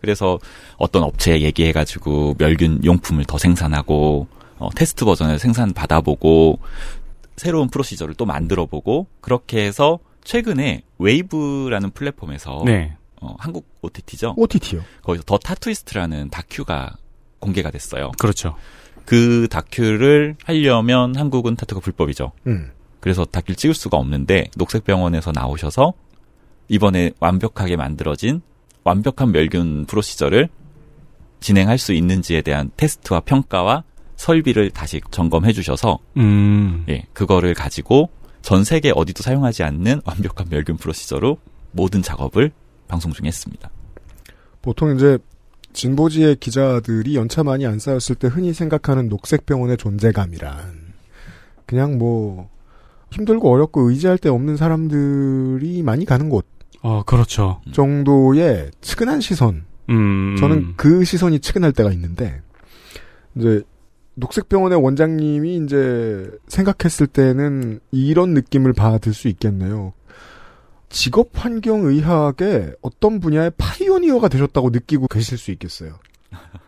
그래서 0.00 0.38
어떤 0.76 1.02
업체에 1.02 1.40
얘기해가지고 1.40 2.36
멸균 2.38 2.84
용품을 2.84 3.24
더 3.24 3.38
생산하고 3.38 4.28
어, 4.58 4.68
테스트 4.74 5.04
버전을 5.04 5.38
생산 5.38 5.72
받아보고 5.72 6.58
새로운 7.36 7.68
procedure를 7.68 8.14
또 8.14 8.26
만들어보고 8.26 9.06
그렇게 9.20 9.64
해서 9.64 9.98
최근에 10.22 10.82
웨이브라는 10.98 11.90
플랫폼에서 11.90 12.62
네. 12.64 12.96
어, 13.20 13.34
한국 13.38 13.66
OTT죠. 13.82 14.34
OTT요. 14.36 14.82
거기서 15.02 15.24
더 15.24 15.38
타투이스트라는 15.38 16.30
다큐가 16.30 16.96
공개가 17.38 17.70
됐어요. 17.70 18.12
그렇죠. 18.18 18.56
그 19.04 19.48
다큐를 19.50 20.36
하려면 20.44 21.16
한국은 21.16 21.56
타투가 21.56 21.80
불법이죠. 21.80 22.32
음. 22.46 22.70
그래서 23.04 23.26
다큐를 23.26 23.54
찍을 23.54 23.74
수가 23.74 23.98
없는데 23.98 24.48
녹색병원에서 24.56 25.30
나오셔서 25.32 25.92
이번에 26.68 27.12
완벽하게 27.20 27.76
만들어진 27.76 28.40
완벽한 28.82 29.30
멸균 29.30 29.84
프로시저를 29.84 30.48
진행할 31.38 31.76
수 31.76 31.92
있는지에 31.92 32.40
대한 32.40 32.70
테스트와 32.78 33.20
평가와 33.20 33.84
설비를 34.16 34.70
다시 34.70 35.02
점검해 35.10 35.52
주셔서 35.52 35.98
음. 36.16 36.86
예, 36.88 37.04
그거를 37.12 37.52
가지고 37.52 38.08
전 38.40 38.64
세계 38.64 38.90
어디도 38.94 39.22
사용하지 39.22 39.64
않는 39.64 40.00
완벽한 40.06 40.46
멸균 40.48 40.78
프로시저로 40.78 41.36
모든 41.72 42.00
작업을 42.00 42.52
방송 42.88 43.12
중에 43.12 43.26
했습니다. 43.26 43.68
보통 44.62 44.96
이제 44.96 45.18
진보지의 45.74 46.36
기자들이 46.36 47.16
연차 47.16 47.42
많이 47.42 47.66
안 47.66 47.78
쌓였을 47.78 48.14
때 48.14 48.28
흔히 48.28 48.54
생각하는 48.54 49.10
녹색병원의 49.10 49.76
존재감이란 49.76 50.94
그냥 51.66 51.98
뭐 51.98 52.53
힘들고 53.14 53.50
어렵고 53.50 53.88
의지할 53.90 54.18
데 54.18 54.28
없는 54.28 54.56
사람들이 54.56 55.82
많이 55.82 56.04
가는 56.04 56.28
곳 56.28 56.46
어, 56.82 57.02
그렇죠. 57.02 57.62
정도의 57.72 58.70
측은한 58.82 59.20
시선. 59.20 59.64
음. 59.88 60.36
저는 60.38 60.74
그 60.76 61.04
시선이 61.04 61.40
측은할 61.40 61.72
때가 61.72 61.90
있는데 61.92 62.42
이제 63.36 63.62
녹색병원의 64.14 64.82
원장님이 64.82 65.56
이제 65.64 66.30
생각했을 66.46 67.06
때는 67.06 67.80
이런 67.90 68.34
느낌을 68.34 68.72
받을 68.74 69.14
수 69.14 69.28
있겠네요. 69.28 69.92
직업 70.90 71.30
환경 71.32 71.84
의학의 71.84 72.76
어떤 72.82 73.18
분야의 73.18 73.52
파이오니어가 73.56 74.28
되셨다고 74.28 74.70
느끼고 74.70 75.08
계실 75.08 75.38
수 75.38 75.50
있겠어요. 75.52 75.98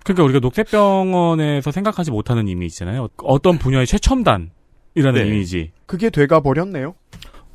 그러니까 0.03 0.25
우리가 0.25 0.41
녹색병원에서 0.41 1.71
생각하지 1.71 2.11
못하는 2.11 2.49
이미지잖아요. 2.49 3.09
어떤 3.19 3.59
분야의 3.59 3.87
최첨단 3.87 4.51
이라는 4.97 5.23
네. 5.23 5.29
이미지. 5.29 5.71
그게 5.87 6.11
돼가 6.11 6.41
버렸네요. 6.41 6.95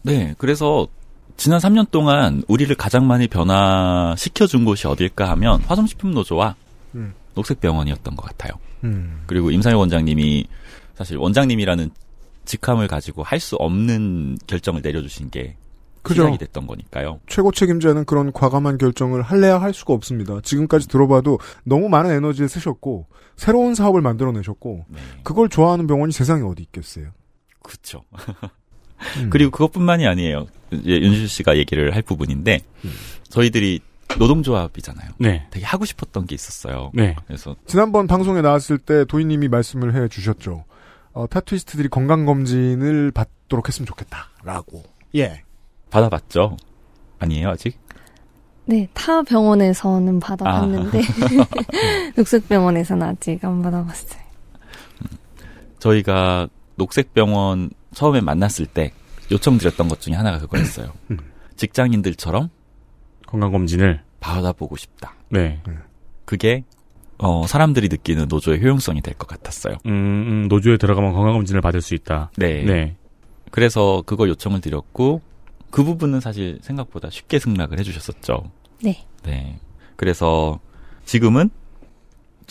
네, 0.03 0.33
그래서 0.37 0.87
지난 1.37 1.59
3년 1.59 1.89
동안 1.91 2.43
우리를 2.47 2.73
가장 2.75 3.07
많이 3.07 3.27
변화시켜준 3.27 4.63
곳이 4.63 4.87
어딜까 4.87 5.29
하면 5.31 5.59
화성식품노조와 5.61 6.55
음. 6.95 7.13
녹색병원이었던 7.35 8.15
것 8.15 8.23
같아요. 8.25 8.53
음. 8.83 9.23
그리고 9.25 9.51
임상희 9.51 9.75
원장님이 9.75 10.45
사실 10.95 11.17
원장님이라는 11.17 11.89
직함을 12.45 12.87
가지고 12.87 13.23
할 13.23 13.39
수 13.39 13.55
없는 13.55 14.37
결정을 14.47 14.81
내려주신 14.83 15.29
게 15.31 15.55
그죠. 16.03 16.23
시작이 16.23 16.37
됐던 16.39 16.65
거니까요. 16.67 17.19
최고 17.27 17.51
책임자는 17.51 18.05
그런 18.05 18.31
과감한 18.33 18.77
결정을 18.79 19.21
할래야 19.21 19.61
할 19.61 19.73
수가 19.73 19.93
없습니다. 19.93 20.39
지금까지 20.41 20.87
들어봐도 20.87 21.39
너무 21.63 21.89
많은 21.89 22.11
에너지를 22.11 22.49
쓰셨고 22.49 23.05
새로운 23.35 23.75
사업을 23.75 24.01
만들어내셨고 24.01 24.85
그걸 25.23 25.49
좋아하는 25.49 25.85
병원이 25.87 26.11
세상에 26.11 26.41
어디 26.43 26.63
있겠어요. 26.63 27.09
그렇죠. 27.63 28.03
음. 29.17 29.29
그리고 29.29 29.51
그것뿐만이 29.51 30.07
아니에요. 30.07 30.47
이제 30.71 31.01
윤실 31.01 31.27
씨가 31.27 31.57
얘기를 31.57 31.93
할 31.95 32.01
부분인데 32.01 32.59
저희들이 33.29 33.79
노동조합이잖아요. 34.17 35.11
네. 35.19 35.47
되게 35.51 35.65
하고 35.65 35.85
싶었던 35.85 36.25
게 36.27 36.35
있었어요. 36.35 36.91
네. 36.93 37.15
그래서 37.27 37.55
지난번 37.65 38.07
방송에 38.07 38.41
나왔을 38.41 38.77
때 38.77 39.05
도희님이 39.05 39.47
말씀을 39.47 39.95
해 39.95 40.07
주셨죠. 40.07 40.65
어, 41.13 41.27
타투이스트들이 41.27 41.89
건강 41.89 42.25
검진을 42.25 43.11
받도록 43.11 43.67
했으면 43.67 43.85
좋겠다라고. 43.87 44.83
예. 45.15 45.43
받아봤죠. 45.89 46.57
아니에요 47.19 47.49
아직? 47.49 47.79
네, 48.65 48.87
타 48.93 49.21
병원에서는 49.23 50.19
받아봤는데 50.19 51.01
녹색병원에서는 52.15 53.05
아직 53.05 53.43
안 53.43 53.61
받아봤어요. 53.61 54.21
저희가 55.79 56.47
녹색병원 56.81 57.69
처음에 57.93 58.21
만났을 58.21 58.65
때 58.65 58.91
요청드렸던 59.31 59.87
것 59.87 60.01
중에 60.01 60.15
하나가 60.15 60.39
그거였어요. 60.39 60.91
직장인들처럼 61.55 62.49
건강검진을 63.27 64.01
받아보고 64.19 64.75
싶다. 64.77 65.13
네. 65.29 65.61
그게 66.25 66.63
어, 67.19 67.45
사람들이 67.45 67.87
느끼는 67.89 68.25
노조의 68.29 68.61
효용성이 68.63 69.01
될 69.01 69.13
것 69.13 69.27
같았어요. 69.27 69.75
음, 69.85 69.91
음, 69.91 70.47
노조에 70.47 70.77
들어가면 70.77 71.13
건강검진을 71.13 71.61
받을 71.61 71.81
수 71.81 71.93
있다. 71.93 72.31
네. 72.37 72.63
네. 72.63 72.95
그래서 73.51 74.01
그거 74.07 74.27
요청을 74.27 74.59
드렸고 74.61 75.21
그 75.69 75.83
부분은 75.83 76.19
사실 76.19 76.57
생각보다 76.63 77.11
쉽게 77.11 77.37
승낙을 77.37 77.77
해주셨었죠. 77.79 78.49
네. 78.83 79.05
네. 79.23 79.59
그래서 79.97 80.59
지금은 81.05 81.51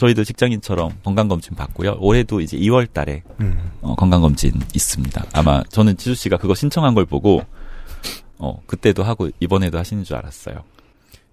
저희도 0.01 0.25
직장인처럼 0.25 0.93
건강검진 1.05 1.55
받고요. 1.57 1.99
올해도 2.01 2.41
이제 2.41 2.57
2월 2.57 2.91
달에 2.91 3.23
음. 3.41 3.71
어, 3.83 3.95
건강검진 3.97 4.53
있습니다. 4.75 5.27
아마 5.35 5.63
저는 5.65 5.99
지수 5.99 6.15
씨가 6.15 6.39
그거 6.39 6.55
신청한 6.55 6.95
걸 6.95 7.05
보고 7.05 7.45
어, 8.39 8.63
그때도 8.67 9.03
하고 9.03 9.29
이번에도 9.41 9.79
하시는 9.79 10.03
줄 10.03 10.17
알았어요. 10.17 10.65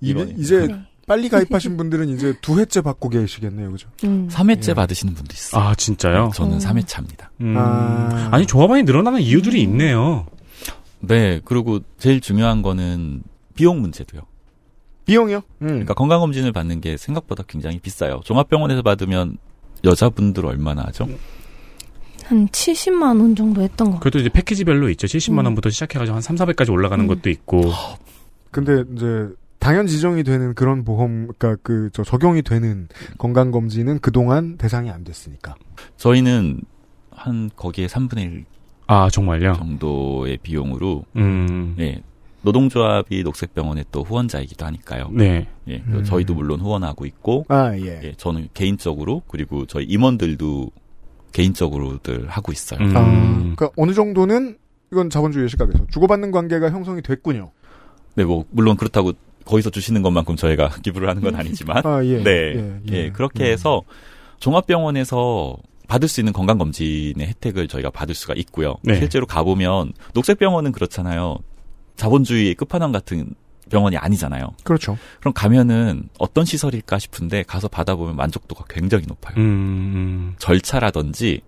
이, 0.02 0.10
이번에. 0.10 0.36
이제 0.38 0.68
빨리 1.08 1.30
가입하신 1.30 1.78
분들은 1.78 2.10
이제 2.10 2.34
두 2.42 2.60
회째 2.60 2.82
받고 2.82 3.08
계시겠네요, 3.08 3.72
그죠? 3.72 3.88
음. 4.04 4.28
3회째 4.30 4.76
받으시는 4.76 5.14
분도 5.14 5.34
있어요. 5.34 5.64
아, 5.64 5.74
진짜요? 5.74 6.32
저는 6.36 6.56
음. 6.56 6.60
3회차입니다. 6.60 7.28
음. 7.40 7.56
아. 7.58 8.28
아니, 8.32 8.46
조합원이 8.46 8.84
늘어나는 8.84 9.22
이유들이 9.22 9.62
있네요. 9.62 10.26
네. 11.00 11.40
그리고 11.46 11.80
제일 11.98 12.20
중요한 12.20 12.62
거는 12.62 13.24
비용 13.56 13.80
문제도요. 13.80 14.24
비용이요? 15.08 15.38
음. 15.38 15.68
그러니까 15.68 15.94
건강검진을 15.96 16.52
받는 16.52 16.82
게 16.82 16.98
생각보다 16.98 17.44
굉장히 17.48 17.80
비싸요. 17.80 18.22
종합병원에서 18.24 18.82
받으면 18.84 19.38
여자분들 19.84 20.46
얼마나 20.46 20.84
하죠? 20.84 21.08
한 22.26 22.48
70만 22.50 23.20
원 23.22 23.36
정도 23.36 23.62
했던 23.62 23.88
것 23.88 23.92
같아요. 23.94 24.00
그것도 24.02 24.20
이제 24.20 24.30
패키지별로 24.30 24.90
있죠. 24.92 25.08
70만 25.08 25.46
원부터 25.46 25.70
시작해가지고 25.70 26.16
한 26.16 26.22
3, 26.22 26.36
400까지 26.36 26.72
올라가는 26.72 27.04
음. 27.04 27.08
것도 27.08 27.30
있고. 27.30 27.72
근데 28.52 28.84
이제 28.96 29.30
당연 29.60 29.88
지정이 29.88 30.24
되는 30.24 30.54
그런 30.54 30.84
보험, 30.84 31.28
그러니까 31.38 31.56
그 31.64 31.90
저 31.94 32.04
적용이 32.04 32.42
되는 32.42 32.88
건강 33.18 33.52
검진은 33.52 34.00
그 34.00 34.12
동안 34.12 34.58
대상이 34.58 34.90
안 34.90 35.04
됐으니까. 35.04 35.56
저희는 35.96 36.62
한 37.12 37.50
거기에 37.56 37.88
3분의 37.88 38.18
1 38.20 38.46
아, 38.88 39.10
정말요? 39.10 39.54
정도의 39.54 40.38
비용으로 40.44 41.06
음. 41.16 41.76
예. 41.80 42.02
노동조합이 42.42 43.24
녹색병원의 43.24 43.86
또 43.92 44.04
후원자이기도 44.04 44.66
하니까요. 44.66 45.10
네. 45.12 45.48
예. 45.68 45.84
음. 45.88 46.04
저희도 46.04 46.34
물론 46.36 46.60
후원하고 46.60 47.06
있고 47.06 47.46
아, 47.50 47.76
예. 47.76 48.00
예, 48.04 48.14
저는 48.16 48.50
개인적으로 48.54 49.24
그리고 49.28 49.66
저희 49.66 49.86
임원들도 49.86 50.72
개인적으로들 51.34 52.28
하고 52.30 52.52
있어요. 52.52 52.80
음. 52.80 52.96
아, 52.96 53.40
그러니까 53.40 53.70
어느 53.76 53.94
정도는 53.94 54.58
이건 54.92 55.10
자본주의 55.10 55.50
시각에서 55.50 55.86
주고받는 55.90 56.32
관계가 56.32 56.72
형성이 56.72 57.02
됐군요. 57.02 57.52
네, 58.16 58.24
뭐 58.24 58.46
물론 58.52 58.78
그렇다고 58.78 59.14
거기서 59.46 59.70
주시는 59.70 60.02
것만큼 60.02 60.36
저희가 60.36 60.70
기부를 60.84 61.10
하는 61.10 61.22
건 61.22 61.36
아니지만 61.36 61.86
아, 61.86 62.04
예. 62.04 62.24
네. 62.24 62.32
예, 62.32 62.80
예, 62.92 62.98
예. 63.06 63.10
그렇게 63.12 63.46
음. 63.46 63.52
해서 63.52 63.82
종합병원에서 64.40 65.58
받을 65.88 66.08
수 66.08 66.20
있는 66.20 66.34
건강검진의 66.34 67.28
혜택을 67.28 67.68
저희가 67.68 67.90
받을 67.90 68.14
수가 68.14 68.34
있고요. 68.38 68.76
네. 68.84 68.96
실제로 68.96 69.26
가보면 69.26 69.94
녹색병원은 70.14 70.74
그렇잖아요. 70.74 71.38
자본주의의 71.98 72.56
끝판왕 72.56 72.92
같은 72.92 73.36
병원이 73.70 73.98
아니잖아요. 73.98 74.54
그렇죠. 74.64 74.98
그럼 75.20 75.34
가면은 75.34 76.08
어떤 76.20 76.46
시설일까 76.46 77.00
싶은데 77.00 77.44
가서 77.44 77.68
받아보면 77.68 78.16
만족도가 78.16 78.66
굉장히 78.70 79.06
높아요. 79.08 79.36
음. 79.38 80.36
절차라든지 80.40 81.42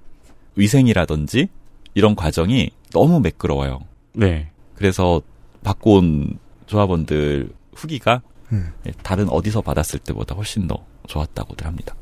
위생이라든지 0.55 1.47
이런 1.93 2.15
과정이 2.15 2.71
너무 2.91 3.19
매끄러워요. 3.21 3.79
네. 4.13 4.51
그래서 4.75 5.21
받고 5.63 5.97
온 5.97 6.39
조합원들 6.65 7.51
후기가 7.73 8.21
음. 8.51 8.71
예, 8.85 8.91
다른 9.03 9.29
어디서 9.29 9.61
받았을 9.61 9.99
때보다 9.99 10.35
훨씬 10.35 10.67
더 10.67 10.83
좋았다고들 11.07 11.65
합니다. 11.65 11.95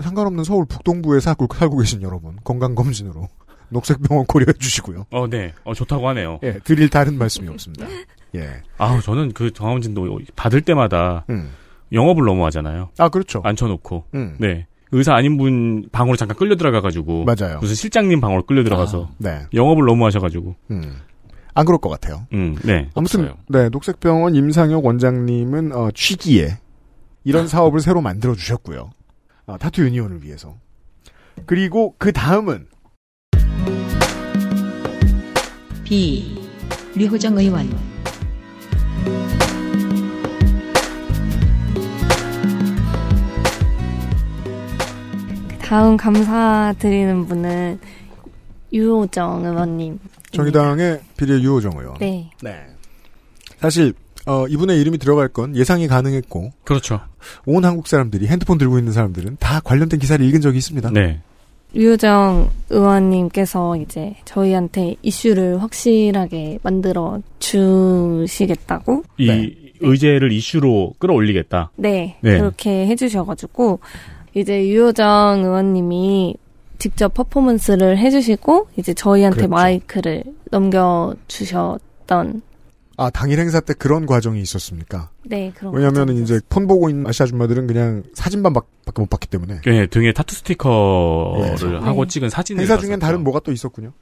상관없는 0.00 0.44
서울 0.44 0.66
북동부에 0.66 1.20
살고, 1.20 1.48
살고 1.52 1.78
계신 1.78 2.02
여러분 2.02 2.38
건강 2.44 2.74
검진으로 2.74 3.28
녹색병원 3.70 4.26
고려해 4.26 4.52
주시고요. 4.58 5.06
어, 5.10 5.28
네. 5.28 5.52
어, 5.64 5.74
좋다고 5.74 6.08
하네요. 6.10 6.38
예, 6.42 6.58
드릴 6.64 6.88
다른 6.88 7.16
말씀이 7.18 7.48
없습니다. 7.48 7.86
예. 8.34 8.62
아, 8.78 9.00
저는 9.00 9.32
그 9.32 9.52
정하원진도 9.52 10.20
받을 10.36 10.60
때마다 10.60 11.24
음. 11.30 11.50
영업을 11.92 12.24
너무 12.24 12.44
하잖아요. 12.46 12.90
아, 12.98 13.08
그렇죠. 13.08 13.40
앉혀놓고. 13.44 14.04
음. 14.14 14.36
네. 14.38 14.66
의사 14.92 15.14
아닌 15.14 15.36
분 15.36 15.88
방으로 15.92 16.16
잠깐 16.16 16.36
끌려 16.36 16.56
들어가가지고. 16.56 17.24
맞아요. 17.24 17.58
무슨 17.60 17.74
실장님 17.74 18.20
방으로 18.20 18.44
끌려 18.44 18.64
들어가서. 18.64 19.08
아, 19.10 19.14
네. 19.18 19.46
영업을 19.54 19.84
너무 19.84 20.04
하셔가지고. 20.06 20.54
음. 20.72 20.96
안 21.54 21.66
그럴 21.66 21.78
것 21.80 21.88
같아요. 21.88 22.26
음, 22.32 22.56
네. 22.62 22.88
아무튼 22.94 23.20
없어요. 23.20 23.36
네 23.48 23.68
녹색병원 23.70 24.34
임상혁 24.36 24.84
원장님은 24.84 25.72
어, 25.72 25.90
취기에 25.92 26.58
이런 27.24 27.46
사업을 27.48 27.80
새로 27.80 28.00
만들어 28.00 28.34
주셨고요. 28.34 28.90
어, 29.46 29.58
타투 29.58 29.82
유니온을 29.84 30.22
위해서. 30.22 30.56
그리고 31.46 31.94
그 31.98 32.12
다음은 32.12 32.66
B. 35.90 36.36
류호정 36.94 37.36
의원 37.36 37.68
다음 45.60 45.96
감사드리는 45.96 47.26
분은 47.26 47.80
유호정 48.72 49.44
의원님. 49.44 49.98
정의당의 50.30 51.00
비례 51.16 51.40
유호정 51.40 51.72
의원. 51.76 51.98
네. 51.98 52.30
네. 52.40 52.66
사실 53.58 53.92
어, 54.26 54.46
이분의 54.46 54.80
이름이 54.80 54.98
들어갈 54.98 55.26
건 55.26 55.56
예상이 55.56 55.88
가능했고 55.88 56.52
그렇죠. 56.62 57.00
온 57.46 57.64
한국 57.64 57.88
사람들이 57.88 58.28
핸드폰 58.28 58.58
들고 58.58 58.78
있는 58.78 58.92
사람들은 58.92 59.38
다 59.40 59.58
관련된 59.58 59.98
기사를 59.98 60.24
읽은 60.24 60.40
적이 60.40 60.58
있습니다. 60.58 60.90
네. 60.90 61.20
유호정 61.74 62.50
의원님께서 62.70 63.76
이제 63.76 64.14
저희한테 64.24 64.96
이슈를 65.02 65.62
확실하게 65.62 66.58
만들어 66.62 67.20
주시겠다고? 67.38 69.04
이 69.18 69.54
의제를 69.80 70.32
이슈로 70.32 70.94
끌어올리겠다. 70.98 71.70
네, 71.76 72.16
네. 72.20 72.38
그렇게 72.38 72.86
해주셔가지고 72.86 73.80
이제 74.34 74.68
유호정 74.68 75.40
의원님이 75.44 76.36
직접 76.78 77.12
퍼포먼스를 77.14 77.98
해주시고 77.98 78.68
이제 78.76 78.94
저희한테 78.94 79.36
그랬죠. 79.36 79.50
마이크를 79.50 80.24
넘겨 80.50 81.14
주셨던 81.28 82.42
아 83.02 83.08
당일 83.08 83.40
행사 83.40 83.60
때 83.60 83.72
그런 83.72 84.04
과정이 84.04 84.42
있었습니까? 84.42 85.08
네 85.24 85.50
그런 85.56 85.72
왜냐하면 85.74 86.10
이제 86.18 86.38
폰 86.50 86.66
보고 86.66 86.90
있는 86.90 87.06
아시 87.06 87.22
아 87.22 87.26
줌마들은 87.26 87.66
그냥 87.66 88.02
사진만 88.12 88.52
밖- 88.52 88.66
밖에 88.84 89.00
못 89.00 89.08
봤기 89.08 89.26
때문에 89.28 89.62
네, 89.64 89.86
등에 89.86 90.12
타투 90.12 90.34
스티커를 90.34 91.56
네. 91.72 91.78
하고 91.78 92.04
네. 92.04 92.08
찍은 92.10 92.28
사진을 92.28 92.60
행사 92.60 92.74
봤었죠. 92.74 92.86
중엔 92.86 92.98
다른 92.98 93.24
뭐가 93.24 93.40
또 93.40 93.52
있었군요. 93.52 93.92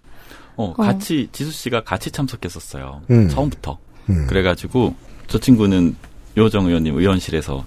어, 0.56 0.72
같이 0.72 1.28
지수 1.30 1.52
씨가 1.52 1.84
같이 1.84 2.10
참석했었어요. 2.10 3.02
음. 3.12 3.28
처음부터. 3.28 3.78
음. 4.10 4.26
그래가지고 4.26 4.94
저 5.28 5.38
친구는 5.38 5.94
요정 6.36 6.66
의원님 6.66 6.96
의원실에서 6.98 7.64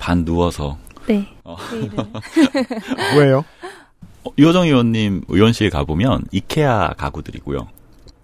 반 0.00 0.24
누워서 0.24 0.76
네. 1.06 1.24
어. 1.44 1.56
왜요? 3.16 3.44
어, 4.24 4.30
요정 4.40 4.64
의원님 4.66 5.22
의원실 5.28 5.70
가보면 5.70 6.24
이케아 6.32 6.94
가구들이고요. 6.94 7.68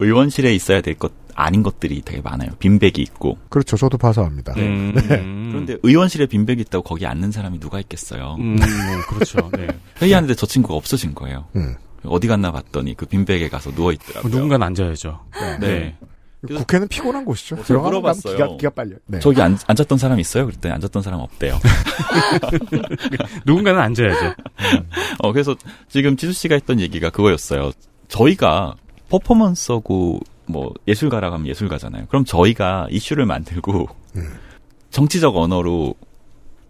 의원실에 0.00 0.52
있어야 0.52 0.80
될 0.80 0.96
것 0.96 1.12
아닌 1.34 1.62
것들이 1.62 2.02
되게 2.02 2.20
많아요. 2.20 2.50
빈백이 2.58 3.02
있고. 3.02 3.38
그렇죠. 3.48 3.76
저도 3.76 3.98
봐서 3.98 4.24
압니다. 4.24 4.54
음. 4.56 4.92
네. 4.94 5.18
그런데 5.50 5.76
의원실에 5.82 6.26
빈백이 6.26 6.62
있다고 6.62 6.82
거기 6.82 7.06
앉는 7.06 7.32
사람이 7.32 7.60
누가 7.60 7.80
있겠어요. 7.80 8.36
음, 8.38 8.56
뭐, 8.56 8.66
그렇죠. 9.08 9.50
네. 9.56 9.66
회의하는데 10.00 10.34
저 10.34 10.46
친구가 10.46 10.74
없어진 10.74 11.14
거예요. 11.14 11.46
음. 11.56 11.74
어디 12.06 12.26
갔나 12.26 12.52
봤더니 12.52 12.94
그 12.96 13.06
빈백에 13.06 13.48
가서 13.48 13.70
누워 13.72 13.92
있더라고요. 13.92 14.30
누군가는 14.30 14.66
앉아야죠. 14.66 15.20
네. 15.60 15.96
국회는 16.46 16.88
피곤한 16.88 17.24
곳이죠. 17.24 17.56
제가 17.56 17.66
들어가면 17.66 18.00
물어봤어요. 18.00 18.36
기가, 18.36 18.56
기가 18.56 18.70
빨려. 18.70 18.96
네. 19.06 19.18
저기 19.20 19.40
앉, 19.40 19.56
앉았던 19.66 19.96
사람 19.96 20.20
있어요? 20.20 20.44
그랬더니 20.44 20.74
앉았던 20.74 21.02
사람 21.02 21.20
없대요. 21.20 21.58
누군가는 23.46 23.80
앉아야죠. 23.80 24.34
어, 25.20 25.32
그래서 25.32 25.56
지금 25.88 26.16
지수 26.16 26.32
씨가 26.34 26.54
했던 26.54 26.80
얘기가 26.80 27.10
그거였어요. 27.10 27.72
저희가 28.08 28.74
퍼포먼서고 29.08 30.20
뭐 30.46 30.72
예술가라고 30.88 31.34
하면 31.34 31.46
예술가잖아요. 31.48 32.06
그럼 32.08 32.24
저희가 32.24 32.88
이슈를 32.90 33.26
만들고 33.26 33.88
정치적 34.90 35.36
언어로 35.36 35.94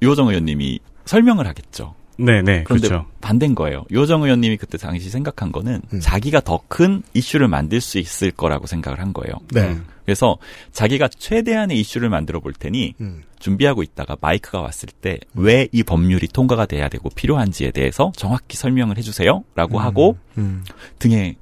유호정 0.03 0.29
의원님이 0.29 0.81
설명을 1.05 1.47
하겠죠. 1.47 1.95
네네. 2.17 2.63
그런데 2.65 2.89
그렇죠. 2.89 3.07
반대인 3.21 3.57
거예요. 3.57 3.85
유호정 3.91 4.23
의원님이 4.23 4.57
그때 4.57 4.79
당시 4.79 5.11
생각한 5.11 5.51
거는 5.51 5.83
자기가 6.01 6.41
더 6.41 6.61
큰 6.69 7.03
이슈를 7.13 7.49
만들 7.49 7.81
수 7.81 7.99
있을 7.99 8.31
거라고 8.31 8.67
생각을 8.69 9.01
한 9.01 9.13
거예요. 9.13 9.35
네. 9.53 9.77
그래서 10.05 10.37
자기가 10.73 11.09
최대한의 11.09 11.79
이슈를 11.81 12.09
만들어 12.11 12.39
볼 12.41 12.53
테니 12.53 12.95
음. 13.01 13.23
준비하고 13.41 13.83
있다가 13.83 14.17
마이크가 14.21 14.61
왔을 14.61 14.89
때 14.89 15.19
왜 15.35 15.69
이 15.73 15.83
법률이 15.83 16.29
통과가 16.29 16.67
돼야 16.67 16.89
되고 16.89 17.09
필요한지에 17.11 17.73
대해서 17.73 18.13
정확히 18.17 18.57
설명을 18.57 18.97
해주세요라고 18.99 19.79
하고 19.81 20.17
음. 20.39 20.65
등에 21.01 21.35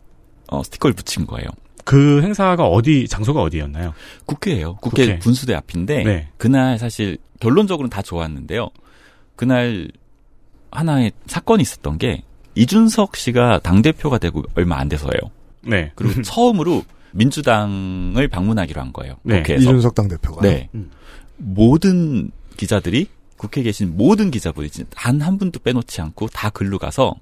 어, 0.49 0.63
스티커를 0.63 0.95
붙인 0.95 1.27
거예요. 1.27 1.49
그 1.85 2.23
행사가 2.23 2.67
어디 2.67 3.09
장소가 3.09 3.43
어디였나요? 3.43 3.93
국회예요. 4.27 4.77
국회, 4.77 5.07
국회. 5.07 5.19
분수대 5.19 5.55
앞인데 5.55 6.05
네. 6.05 6.29
그날 6.37 6.79
사실 6.79 7.19
결론적으로는 7.41 7.91
다 7.91 8.03
좋았는데요. 8.03 8.69
그날 9.37 9.89
하나의 10.71 11.13
사건이 11.27 11.63
있었던 11.63 11.99
게 11.99 12.23
이준석 12.55 13.17
씨가 13.17 13.61
당 13.61 13.83
대표가 13.83 14.19
되고 14.19 14.43
얼마 14.55 14.79
안 14.79 14.89
돼서예요. 14.89 15.21
네. 15.63 15.93
그리고 15.95 16.21
처음으로 16.23 16.83
민주당을 17.13 18.29
방문하기로 18.29 18.81
한 18.81 18.93
거예요. 18.93 19.17
네. 19.23 19.39
국회에서. 19.43 19.63
이준석 19.63 19.95
당 19.95 20.09
대표가. 20.09 20.41
네. 20.43 20.69
모든 21.37 22.31
기자들이 22.57 23.09
국회에 23.37 23.65
계신 23.65 23.97
모든 23.97 24.31
기자분이 24.31 24.69
단 24.91 25.21
한 25.23 25.37
분도 25.39 25.59
빼놓지 25.61 26.01
않고 26.01 26.29
다 26.29 26.51
글로 26.51 26.79
가서 26.79 27.15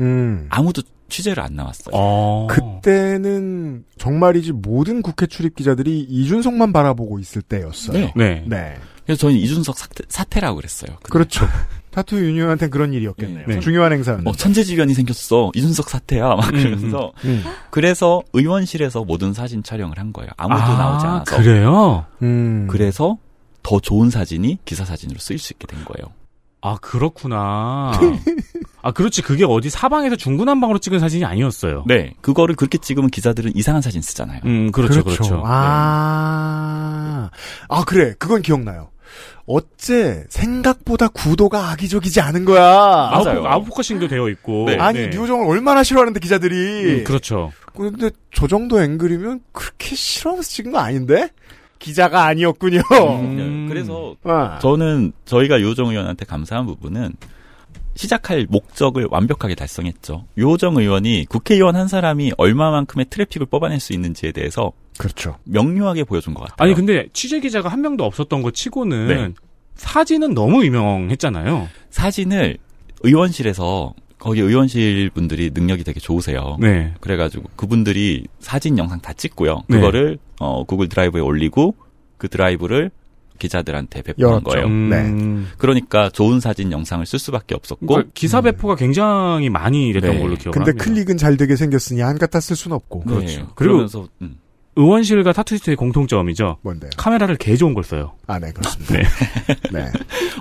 음. 0.00 0.46
아무도 0.50 0.82
취재를 1.08 1.42
안 1.42 1.54
나왔어요. 1.54 1.94
어. 1.94 2.46
그때는 2.50 3.84
정말이지 3.98 4.52
모든 4.52 5.02
국회 5.02 5.26
출입 5.26 5.54
기자들이 5.54 6.00
이준석만 6.00 6.72
바라보고 6.72 7.18
있을 7.20 7.42
때였어요. 7.42 7.92
네. 7.98 8.12
네. 8.16 8.44
네. 8.46 8.76
그래서 9.04 9.20
저희는 9.20 9.40
이준석 9.42 9.78
사태, 9.78 10.04
사태 10.08 10.40
라고 10.40 10.56
그랬어요. 10.56 10.96
그날. 11.02 11.10
그렇죠. 11.10 11.46
타투 11.90 12.18
유니온한테는 12.18 12.70
그런 12.70 12.92
일이었겠네요. 12.92 13.46
네. 13.46 13.60
중요한 13.60 13.92
행사는. 13.92 14.26
어, 14.26 14.32
천재지변이 14.32 14.94
생겼어. 14.94 15.52
이준석 15.54 15.90
사태야. 15.90 16.34
막 16.34 16.52
음, 16.52 16.58
그러면서. 16.58 17.12
음. 17.24 17.44
그래서 17.70 18.22
의원실에서 18.32 19.04
모든 19.04 19.32
사진 19.32 19.62
촬영을 19.62 19.98
한 19.98 20.12
거예요. 20.12 20.30
아무도 20.36 20.60
아, 20.60 20.76
나오지 20.78 21.06
않아서. 21.06 21.36
그래요? 21.36 22.06
음. 22.22 22.66
그래서 22.68 23.18
더 23.62 23.78
좋은 23.78 24.10
사진이 24.10 24.58
기사 24.64 24.84
사진으로 24.84 25.18
쓰일 25.20 25.38
수 25.38 25.52
있게 25.52 25.66
된 25.66 25.84
거예요. 25.84 26.12
아, 26.66 26.78
그렇구나. 26.80 27.92
아, 28.80 28.92
그렇지. 28.92 29.20
그게 29.20 29.44
어디 29.44 29.68
사방에서 29.68 30.16
중구난방으로 30.16 30.78
찍은 30.78 30.98
사진이 30.98 31.22
아니었어요. 31.26 31.84
네. 31.86 32.14
그거를 32.22 32.56
그렇게 32.56 32.78
찍으면 32.78 33.10
기자들은 33.10 33.52
이상한 33.54 33.82
사진 33.82 34.00
쓰잖아요. 34.00 34.40
음, 34.46 34.72
그렇죠, 34.72 35.04
그렇죠. 35.04 35.42
아, 35.44 37.28
아 37.68 37.84
그래, 37.84 38.14
그건 38.18 38.40
기억나요. 38.40 38.88
어째 39.46 40.24
생각보다 40.30 41.08
구도가 41.08 41.72
악의적이지 41.72 42.22
않은 42.22 42.46
거야. 42.46 42.64
아웃, 42.64 43.26
맞아요. 43.26 43.46
아웃포커싱도 43.46 44.08
되어 44.08 44.30
있고. 44.30 44.64
네. 44.66 44.78
아니 44.78 45.00
류호정을 45.08 45.46
얼마나 45.46 45.82
싫어하는데 45.82 46.18
기자들이. 46.18 47.00
음, 47.00 47.04
그렇죠. 47.04 47.52
근데 47.76 48.08
저 48.34 48.46
정도 48.46 48.82
앵글이면 48.82 49.40
그렇게 49.52 49.94
싫어하면서 49.94 50.48
찍은 50.48 50.72
거 50.72 50.78
아닌데? 50.78 51.28
기자가 51.84 52.24
아니었군요. 52.24 52.80
음. 53.20 53.66
그래서 53.68 54.16
아. 54.24 54.58
저는 54.60 55.12
저희가 55.26 55.60
류호정 55.60 55.90
의원한테 55.90 56.24
감사한 56.24 56.64
부분은 56.64 57.12
시작할 57.94 58.46
목적을 58.48 59.06
완벽하게 59.10 59.54
달성했죠. 59.54 60.24
류호정 60.38 60.78
의원이 60.78 61.26
국회의원 61.28 61.76
한 61.76 61.86
사람이 61.86 62.32
얼마만큼의 62.38 63.06
트래픽을 63.10 63.46
뽑아낼 63.46 63.80
수 63.80 63.92
있는지에 63.92 64.32
대해서 64.32 64.72
그렇죠. 64.96 65.36
명료하게 65.44 66.04
보여준 66.04 66.32
것 66.32 66.40
같아요. 66.44 66.56
아니, 66.58 66.74
근데 66.74 67.06
취재 67.12 67.38
기자가 67.38 67.68
한 67.68 67.82
명도 67.82 68.04
없었던 68.04 68.40
거 68.40 68.50
치고는 68.50 69.06
네. 69.06 69.28
사진은 69.74 70.32
너무 70.32 70.64
유명했잖아요. 70.64 71.68
사진을 71.90 72.56
의원실에서 73.02 73.92
거기 74.24 74.40
의원실 74.40 75.10
분들이 75.10 75.50
능력이 75.52 75.84
되게 75.84 76.00
좋으세요. 76.00 76.56
네. 76.58 76.94
그래가지고 77.00 77.44
그분들이 77.56 78.24
사진 78.40 78.78
영상 78.78 78.98
다 79.00 79.12
찍고요. 79.12 79.64
네. 79.68 79.76
그거를 79.76 80.18
어, 80.40 80.64
구글 80.64 80.88
드라이브에 80.88 81.20
올리고 81.20 81.74
그 82.16 82.28
드라이브를 82.28 82.90
기자들한테 83.38 84.00
배포한 84.00 84.30
열었죠. 84.32 84.44
거예요. 84.44 84.66
음, 84.66 85.48
그러니까 85.58 86.08
좋은 86.08 86.40
사진 86.40 86.72
영상을 86.72 87.04
쓸 87.04 87.18
수밖에 87.18 87.54
없었고 87.54 87.84
그러니까 87.86 88.10
기사 88.14 88.40
배포가 88.40 88.76
굉장히 88.76 89.50
많이 89.50 89.92
됐던 89.92 90.10
네. 90.12 90.18
걸로 90.18 90.36
기억을 90.36 90.52
근데 90.52 90.70
합니다. 90.70 90.84
클릭은 90.84 91.16
잘 91.18 91.36
되게 91.36 91.54
생겼으니 91.56 92.02
안 92.02 92.16
갖다 92.16 92.40
쓸 92.40 92.56
수는 92.56 92.76
없고. 92.76 93.02
네. 93.06 93.14
그렇죠. 93.14 93.34
그리고- 93.40 93.54
그러면서 93.56 94.08
음. 94.22 94.36
의원실과 94.76 95.32
타투이스트의 95.32 95.76
공통점이죠. 95.76 96.58
뭔데요? 96.62 96.90
카메라를 96.96 97.36
개 97.36 97.56
좋은 97.56 97.74
걸 97.74 97.84
써요. 97.84 98.12
아, 98.26 98.38
네, 98.38 98.52
그렇습니다. 98.52 98.94
네. 98.94 99.02
네. 99.72 99.92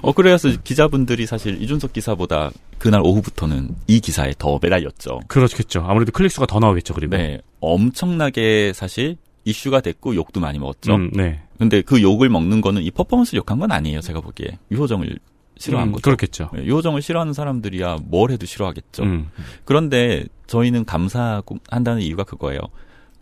어 0.02 0.12
그래서 0.12 0.50
기자분들이 0.64 1.26
사실 1.26 1.62
이준석 1.62 1.94
기사보다 1.94 2.52
그날 2.80 3.02
오후부터는 3.04 3.76
이 3.88 4.00
기사에 4.00 4.34
더 4.38 4.60
매달렸죠. 4.62 5.22
그렇겠죠. 5.28 5.86
아무래도 5.88 6.12
클릭수가 6.12 6.48
더 6.48 6.60
나오겠죠. 6.60 6.94
그리고 6.94 7.16
네, 7.16 7.40
엄청나게 7.60 8.74
사실 8.74 9.18
이슈가 9.46 9.82
됐고 9.82 10.16
욕도 10.16 10.40
많이 10.40 10.60
먹었죠. 10.60 10.96
음, 10.96 11.12
네. 11.14 11.42
근데 11.58 11.82
그 11.82 12.02
욕을 12.02 12.30
먹는 12.30 12.62
거는 12.62 12.82
이 12.82 12.92
퍼포먼스를 12.92 13.40
욕한 13.40 13.60
건 13.60 13.72
아니에요. 13.72 14.02
제가 14.02 14.22
보기에 14.22 14.58
유호정을 14.72 15.18
싫어한 15.58 15.90
음, 15.90 15.92
거죠. 15.94 16.02
그렇겠죠. 16.02 16.50
네, 16.54 16.66
유호정을 16.66 17.02
싫어하는 17.02 17.34
사람들이야 17.34 17.98
뭘 18.06 18.32
해도 18.32 18.46
싫어하겠죠. 18.46 19.04
음. 19.04 19.30
그런데 19.66 20.26
저희는 20.48 20.86
감사한다는 20.86 22.02
이유가 22.02 22.24
그거예요. 22.24 22.60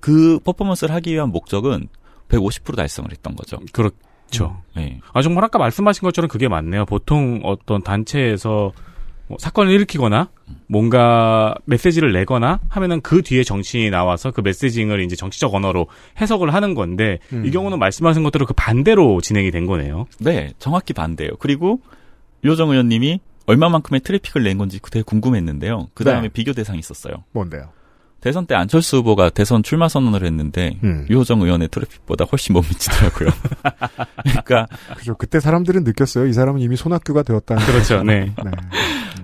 그 0.02 0.40
퍼포먼스를 0.40 0.94
하기 0.96 1.14
위한 1.14 1.30
목적은 1.30 1.88
150% 2.28 2.76
달성을 2.76 3.10
했던 3.12 3.36
거죠. 3.36 3.60
그렇죠. 3.72 4.62
네. 4.76 5.00
아 5.14 5.22
정말 5.22 5.44
아까 5.46 5.60
말씀하신 5.60 6.02
것처럼 6.02 6.28
그게 6.28 6.48
맞네요. 6.48 6.86
보통 6.86 7.42
어떤 7.44 7.82
단체에서 7.82 8.74
뭐 9.28 9.38
사건을 9.40 9.72
일으키거나 9.72 10.30
뭔가 10.68 11.56
메시지를 11.66 12.12
내거나 12.12 12.60
하면은 12.68 13.00
그 13.02 13.22
뒤에 13.22 13.44
정치인이 13.44 13.90
나와서 13.90 14.32
그 14.32 14.42
메시징을 14.42 15.02
이제 15.02 15.16
정치적 15.16 15.54
언어로 15.54 15.88
해석을 16.20 16.54
하는 16.54 16.74
건데 16.74 17.20
음. 17.32 17.46
이 17.46 17.52
경우는 17.52 17.80
말씀하신 17.80 18.24
것대로 18.24 18.46
그 18.46 18.54
반대로 18.54 19.22
진행이 19.22 19.52
된 19.52 19.66
거네요. 19.66 20.08
네, 20.20 20.52
정확히 20.60 20.94
반대예요. 20.94 21.32
그리고 21.40 21.80
유호정 22.44 22.72
의원님이 22.72 23.22
얼마만큼의 23.46 24.02
트래픽을 24.02 24.44
낸 24.44 24.58
건지 24.58 24.80
되게 24.92 25.04
궁금했는데요. 25.04 25.90
그 25.94 26.04
다음에 26.04 26.24
네. 26.24 26.30
비교 26.30 26.54
대상이 26.54 26.80
있었어요. 26.80 27.24
뭔데요? 27.32 27.70
대선 28.22 28.46
때 28.46 28.54
안철수 28.56 28.98
후보가 28.98 29.32
대선 29.32 29.64
출마 29.64 29.88
선언을 29.88 30.24
했는데 30.26 30.78
음. 30.84 31.06
유호정 31.10 31.42
의원의 31.42 31.70
트래픽보다 31.70 32.26
훨씬 32.26 32.54
못 32.54 32.62
미치더라고요. 32.62 33.30
그러니까 34.24 34.68
그죠. 34.96 35.16
그때 35.16 35.40
사람들은 35.40 35.84
느꼈어요. 35.84 36.28
이 36.28 36.34
사람은 36.34 36.62
이미 36.62 36.76
손학규가 36.76 37.24
되었다는. 37.24 37.66
그렇죠. 37.66 38.04
네. 38.04 38.32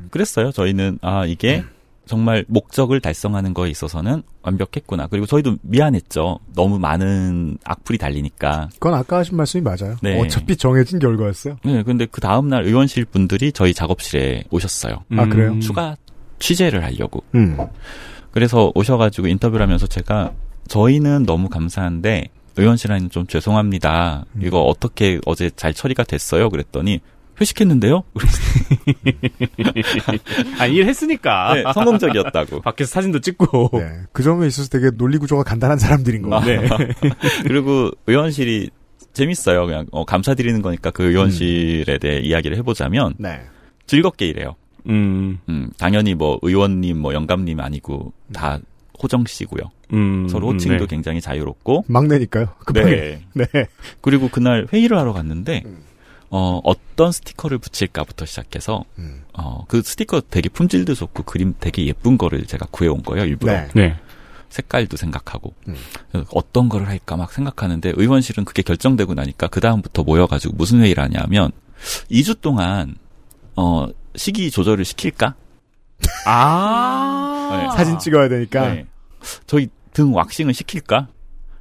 그랬어요. 0.09 0.51
저희는 0.51 0.97
아 1.01 1.25
이게 1.25 1.63
정말 2.07 2.43
목적을 2.47 2.99
달성하는 2.99 3.53
거에 3.53 3.69
있어서는 3.69 4.23
완벽했구나. 4.41 5.07
그리고 5.07 5.27
저희도 5.27 5.57
미안했죠. 5.61 6.39
너무 6.55 6.79
많은 6.79 7.57
악플이 7.65 7.99
달리니까. 7.99 8.69
그건 8.73 8.95
아까 8.95 9.17
하신 9.17 9.37
말씀이 9.37 9.61
맞아요. 9.61 9.97
네. 10.01 10.19
어차피 10.19 10.55
정해진 10.55 10.97
결과였어요. 10.99 11.57
네, 11.63 11.83
근데 11.83 12.07
그 12.09 12.19
다음날 12.21 12.63
의원실 12.63 13.05
분들이 13.05 13.51
저희 13.51 13.73
작업실에 13.73 14.45
오셨어요. 14.49 15.03
아, 15.17 15.25
그래요? 15.27 15.59
추가 15.59 15.95
취재를 16.39 16.83
하려고. 16.83 17.23
음. 17.35 17.57
그래서 18.37 18.71
오셔가지고 18.75 19.25
인터뷰를 19.29 19.63
하면서 19.63 19.87
제가 19.87 20.31
저희는 20.67 21.23
너무 21.23 21.49
감사한데 21.49 22.27
의원실 22.55 22.91
안에 22.91 23.07
좀 23.09 23.25
죄송합니다. 23.25 24.25
음. 24.35 24.41
이거 24.43 24.61
어떻게 24.61 25.19
어제 25.25 25.49
잘 25.49 25.73
처리가 25.73 26.03
됐어요? 26.03 26.51
그랬더니 26.51 26.99
회식했는데요? 27.41 28.03
아, 30.59 30.67
일했으니까. 30.67 31.55
네, 31.57 31.63
성공적이었다고. 31.73 32.61
밖에서 32.61 32.91
사진도 32.91 33.21
찍고. 33.21 33.71
네. 33.73 34.01
그 34.11 34.21
점에 34.21 34.45
있어서 34.45 34.69
되게 34.69 34.91
논리 34.91 35.17
구조가 35.17 35.41
간단한 35.41 35.79
사람들인 35.79 36.29
거. 36.29 36.39
네. 36.41 36.59
그리고 37.41 37.89
의원실이 38.05 38.69
재밌어요. 39.13 39.65
그냥 39.65 39.87
어, 39.91 40.05
감사드리는 40.05 40.61
거니까 40.61 40.91
그 40.91 41.05
의원실에 41.05 41.97
대해 41.97 42.19
이야기를 42.19 42.55
해보자면 42.57 43.15
네. 43.17 43.41
즐겁게 43.87 44.27
일해요. 44.27 44.57
음. 44.89 45.39
음, 45.49 45.69
당연히 45.77 46.13
뭐 46.13 46.39
의원님, 46.41 46.99
뭐 46.99 47.13
영감님 47.13 47.59
아니고 47.59 48.13
다 48.33 48.59
호정 49.01 49.25
씨고요. 49.25 49.71
음, 49.93 50.27
서로 50.27 50.49
음, 50.49 50.55
호칭도 50.55 50.85
네. 50.85 50.87
굉장히 50.87 51.21
자유롭고. 51.21 51.85
막내니까요. 51.87 52.47
급하게. 52.65 53.21
네. 53.33 53.45
네. 53.53 53.67
그리고 54.01 54.27
그날 54.29 54.67
회의를 54.71 54.97
하러 54.97 55.13
갔는데 55.13 55.63
어, 56.29 56.59
어떤 56.63 57.11
스티커를 57.11 57.57
붙일까부터 57.57 58.25
시작해서 58.25 58.83
어, 59.33 59.65
그 59.67 59.81
스티커 59.81 60.21
되게 60.21 60.49
품질도 60.49 60.93
좋고 60.93 61.23
그림 61.23 61.53
되게 61.59 61.85
예쁜 61.85 62.17
거를 62.17 62.45
제가 62.45 62.67
구해온 62.71 63.03
거예요. 63.03 63.25
일부러. 63.25 63.53
네. 63.53 63.67
네. 63.75 63.95
색깔도 64.49 64.95
생각하고 64.95 65.53
어떤 66.31 66.69
거를 66.69 66.87
할까 66.87 67.17
막 67.17 67.31
생각하는데 67.33 67.93
의원실은 67.95 68.45
그게 68.45 68.61
결정되고 68.61 69.13
나니까 69.13 69.47
그 69.47 69.59
다음부터 69.59 70.03
모여가지고 70.03 70.55
무슨 70.55 70.79
회의를 70.79 71.03
하냐면 71.03 71.51
2주 72.09 72.39
동안 72.39 72.95
어 73.57 73.87
시기 74.17 74.51
조절을 74.51 74.83
시킬까? 74.83 75.35
아. 76.25 77.71
사진 77.77 77.97
찍어야 77.99 78.27
되니까. 78.27 78.73
네. 78.73 78.85
저희 79.45 79.69
등 79.93 80.13
왁싱을 80.13 80.53
시킬까? 80.53 81.07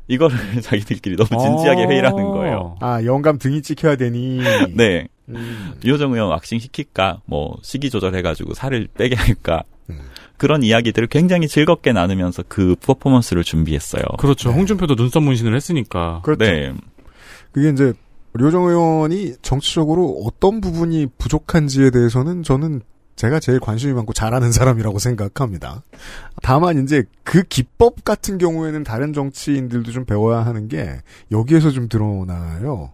이거를 0.09 0.37
자기들끼리 0.63 1.17
너무 1.17 1.29
진지하게 1.29 1.85
어. 1.85 1.89
회의를 1.89 2.09
하는 2.09 2.25
거예요. 2.31 2.77
아, 2.81 3.03
영감 3.05 3.39
등이 3.39 3.63
찍혀야 3.63 3.97
되니. 3.97 4.41
네. 4.75 5.09
음. 5.29 5.75
유호정 5.85 6.13
의원 6.13 6.31
왁싱 6.31 6.59
시킬까? 6.59 7.21
뭐 7.27 7.57
시기 7.63 7.91
조절해가지고 7.91 8.55
살을 8.55 8.89
빼게 8.95 9.17
할까? 9.17 9.63
음. 9.91 10.01
그런 10.37 10.63
이야기들을 10.63 11.09
굉장히 11.09 11.49
즐겁게 11.49 11.93
나누면서 11.93 12.45
그 12.49 12.77
퍼포먼스를 12.77 13.43
준비했어요. 13.43 14.03
그렇죠. 14.19 14.51
홍준표도 14.51 14.95
눈썹 14.95 15.23
문신을 15.23 15.55
했으니까. 15.57 16.21
그렇죠. 16.23 16.45
네. 16.45 16.73
그게 17.53 17.71
이제 17.71 17.93
류정 18.37 18.65
의원이 18.65 19.37
정치적으로 19.43 20.23
어떤 20.25 20.61
부분이 20.61 21.09
부족한지에 21.19 21.91
대해서는 21.91 22.43
저는 22.43 22.83
제가 23.17 23.41
제일 23.41 23.61
관심이 23.61 23.95
많고 23.95 24.13
잘하는 24.13 24.53
사람이라고 24.53 24.99
생각합니다. 24.99 25.83
다만 26.43 26.83
이제 26.83 27.05
그 27.25 27.43
기법 27.43 28.05
같은 28.05 28.37
경우에는 28.37 28.85
다른 28.85 29.13
정치인들도 29.13 29.91
좀 29.91 30.05
배워야 30.05 30.45
하는 30.45 30.69
게 30.69 31.01
여기에서 31.33 31.71
좀 31.71 31.89
드러나요. 31.89 32.91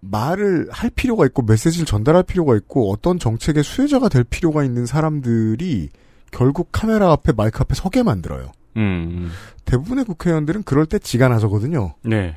말을 0.00 0.68
할 0.70 0.90
필요가 0.90 1.26
있고 1.26 1.42
메시지를 1.42 1.86
전달할 1.86 2.22
필요가 2.22 2.56
있고 2.56 2.90
어떤 2.90 3.18
정책의 3.18 3.62
수혜자가 3.62 4.08
될 4.08 4.24
필요가 4.24 4.64
있는 4.64 4.86
사람들이 4.86 5.90
결국 6.30 6.68
카메라 6.72 7.12
앞에 7.12 7.32
마이크 7.32 7.60
앞에 7.60 7.74
서게 7.74 8.02
만들어요. 8.02 8.52
음. 8.76 9.30
대부분의 9.64 10.04
국회의원들은 10.04 10.62
그럴 10.64 10.86
때 10.86 10.98
지가 10.98 11.28
나서거든요. 11.28 11.94
네. 12.02 12.36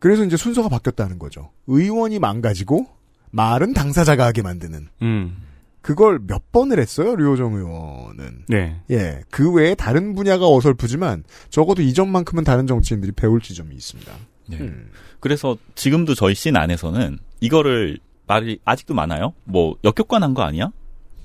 그래서 0.00 0.24
이제 0.24 0.36
순서가 0.36 0.68
바뀌었다는 0.68 1.18
거죠. 1.18 1.50
의원이 1.68 2.18
망가지고 2.18 2.86
말은 3.30 3.74
당사자가 3.74 4.26
하게 4.26 4.42
만드는. 4.42 4.88
음. 5.02 5.36
그걸 5.82 6.18
몇 6.26 6.52
번을 6.52 6.78
했어요, 6.78 7.14
류호정 7.16 7.54
의원은. 7.54 8.44
네. 8.48 8.80
예. 8.90 9.22
그 9.30 9.50
외에 9.52 9.74
다른 9.74 10.14
분야가 10.14 10.46
어설프지만 10.48 11.24
적어도 11.48 11.80
이 11.82 11.94
점만큼은 11.94 12.44
다른 12.44 12.66
정치인들이 12.66 13.12
배울 13.12 13.40
지점이 13.40 13.74
있습니다. 13.74 14.12
네. 14.48 14.58
음. 14.58 14.90
그래서 15.20 15.56
지금도 15.74 16.14
저희 16.14 16.34
씬 16.34 16.56
안에서는 16.56 17.18
이거를 17.40 17.98
말이 18.26 18.58
아직도 18.64 18.94
많아요. 18.94 19.34
뭐 19.44 19.76
역효과난 19.84 20.34
거 20.34 20.42
아니야? 20.42 20.70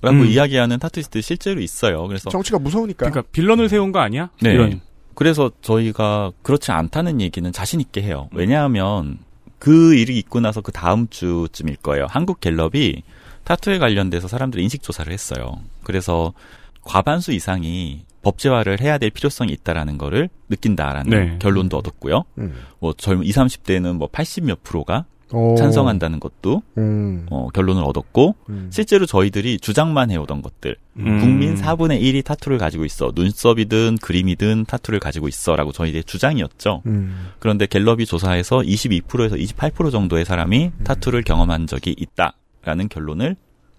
라고 0.01 0.19
음. 0.19 0.25
이야기하는 0.25 0.79
타투이스트 0.79 1.21
실제로 1.21 1.61
있어요. 1.61 2.07
그래서 2.07 2.29
정치가 2.29 2.59
무서우니까. 2.59 3.09
그러니까 3.09 3.23
빌런을 3.31 3.69
세운 3.69 3.91
거 3.91 3.99
아니야? 3.99 4.29
네. 4.41 4.53
이런. 4.53 4.81
그래서 5.15 5.49
저희가 5.61 6.31
그렇지 6.43 6.71
않다는 6.71 7.21
얘기는 7.21 7.49
자신 7.51 7.81
있게 7.81 8.01
해요. 8.03 8.29
왜냐하면 8.33 9.17
그 9.57 9.95
일이 9.95 10.17
있고 10.19 10.41
나서 10.41 10.61
그 10.61 10.71
다음 10.71 11.07
주쯤일 11.09 11.77
거예요. 11.77 12.05
한국 12.09 12.39
갤럽이 12.39 13.03
타투에 13.45 13.79
관련돼서 13.79 14.27
사람들이 14.27 14.61
인식 14.63 14.83
조사를 14.83 15.11
했어요. 15.11 15.59
그래서 15.83 16.33
과반수 16.81 17.31
이상이 17.31 18.05
법제화를 18.21 18.81
해야 18.81 18.97
될 18.97 19.11
필요성이 19.11 19.53
있다라는 19.53 19.97
거를 19.97 20.29
느낀다라는 20.49 21.09
네. 21.09 21.37
결론도 21.39 21.77
얻었고요. 21.77 22.23
음. 22.39 22.55
뭐 22.79 22.93
젊은 22.93 23.23
20, 23.23 23.35
30대는 23.35 23.95
뭐 23.95 24.07
80 24.11 24.45
몇 24.45 24.63
프로가 24.63 25.05
오. 25.31 25.55
찬성한다는 25.55 26.19
것도 26.19 26.61
음. 26.77 27.25
어, 27.31 27.47
결론을 27.53 27.83
얻었고 27.83 28.35
음. 28.49 28.69
실제로 28.71 29.05
저희들이 29.05 29.59
주장만 29.59 30.11
해오던 30.11 30.41
것들 30.41 30.75
음. 30.97 31.19
국민 31.19 31.55
4분의 31.55 32.01
1이 32.01 32.23
타투를 32.23 32.57
가지고 32.57 32.85
있어 32.85 33.11
눈썹이든 33.15 33.97
그림이든 34.01 34.65
타투를 34.65 34.99
가지고 34.99 35.27
있어라고 35.27 35.71
저희의 35.71 36.03
주장이었죠. 36.03 36.83
음. 36.85 37.29
그런데 37.39 37.65
갤럽이 37.65 38.05
조사해서 38.05 38.59
22%에서 38.59 39.35
28% 39.35 39.91
정도의 39.91 40.25
사람이 40.25 40.65
음. 40.65 40.83
타투를 40.83 41.23
경험한 41.23 41.67
적이 41.67 41.95
있다라는 41.97 42.89
결론을 42.89 43.35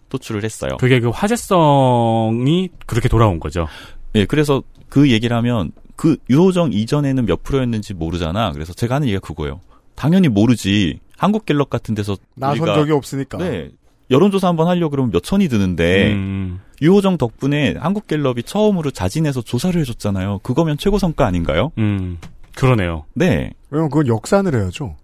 도출을 0.09 0.45
했어요. 0.45 0.77
그게 0.79 1.01
그 1.01 1.09
화제성이 1.11 2.71
그렇게 2.87 3.09
돌아온 3.09 3.41
거죠. 3.41 3.67
예, 4.15 4.25
그래서 4.25 4.63
그 4.89 5.11
얘기를 5.11 5.37
하면 5.37 5.73
그 5.97 6.17
유호정 6.31 6.73
이전에는 6.73 7.27
몇 7.27 7.43
프로였는지 7.43 7.95
모르잖아. 7.95 8.53
그래서 8.53 8.73
제가 8.73 8.97
하는 8.97 9.09
얘기가 9.09 9.21
그거예요. 9.21 9.61
당연히 9.95 10.29
모르지. 10.29 11.01
한국 11.17 11.47
갤럽 11.47 11.71
같은 11.71 11.95
데서 11.95 12.17
나선 12.35 12.59
우리가 12.59 12.75
적이 12.75 12.93
없으니까. 12.93 13.39
네. 13.39 13.71
여론조사 14.11 14.47
한번 14.47 14.69
하려고 14.69 14.91
그러면 14.91 15.11
몇 15.11 15.23
천이 15.23 15.49
드는데 15.49 16.13
음. 16.13 16.61
유호정 16.81 17.19
덕분에 17.19 17.75
한국 17.79 18.07
갤럽이 18.07 18.43
처음으로 18.45 18.91
자진해서 18.91 19.43
조사를 19.43 19.81
해줬잖아요. 19.81 20.41
그거면 20.43 20.79
최고 20.79 20.99
성과 20.99 21.27
아닌가요? 21.27 21.73
음. 21.79 22.19
그러네요. 22.55 23.05
네. 23.15 23.53
왜냐면 23.71 23.91
그건 23.91 24.07
역산을 24.07 24.55
해야죠. 24.55 24.97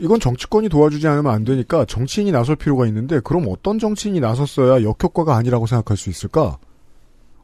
이건 0.00 0.20
정치권이 0.20 0.68
도와주지 0.68 1.08
않으면 1.08 1.32
안 1.32 1.44
되니까 1.44 1.84
정치인이 1.84 2.30
나설 2.30 2.54
필요가 2.54 2.86
있는데 2.86 3.20
그럼 3.20 3.46
어떤 3.48 3.80
정치인이 3.80 4.20
나섰어야 4.20 4.82
역효과가 4.84 5.34
아니라고 5.34 5.66
생각할 5.66 5.96
수 5.96 6.08
있을까? 6.08 6.58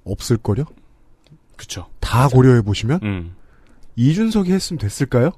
없을걸요? 0.05 0.65
그쵸. 1.57 1.87
다 2.01 2.29
고려해 2.29 2.63
보시면 2.63 3.01
음. 3.03 3.35
이준석이 3.97 4.53
했으면 4.53 4.79
됐을까요? 4.79 5.33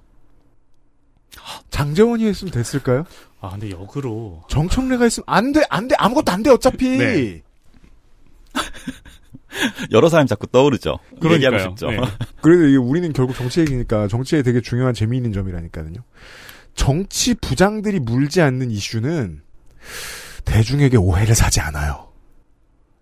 장재원이 1.70 2.24
했으면 2.26 2.52
됐을까요? 2.52 3.04
아, 3.40 3.50
근데 3.50 3.70
역으로. 3.70 4.42
정청래가 4.48 5.04
했으면 5.04 5.24
안 5.26 5.52
돼, 5.52 5.62
안 5.70 5.88
돼, 5.88 5.94
아무것도 5.98 6.32
안 6.32 6.42
돼, 6.42 6.50
어차피. 6.50 6.96
네. 6.98 7.42
여러 9.90 10.08
사람 10.08 10.26
자꾸 10.26 10.46
떠오르죠. 10.46 10.98
그러니까요. 11.20 11.34
얘기하고 11.34 11.58
싶죠. 11.58 11.90
네. 11.90 12.00
그래도 12.42 12.66
이게 12.66 12.76
우리는 12.76 13.12
결국 13.12 13.36
정치 13.36 13.60
얘기니까 13.60 14.08
정치에 14.08 14.42
되게 14.42 14.60
중요한 14.60 14.94
재미있는 14.94 15.32
점이라니까요. 15.32 15.92
정치 16.74 17.34
부장들이 17.34 18.00
물지 18.00 18.42
않는 18.42 18.70
이슈는 18.70 19.40
대중에게 20.44 20.96
오해를 20.98 21.34
사지 21.34 21.60
않아요. 21.60 22.06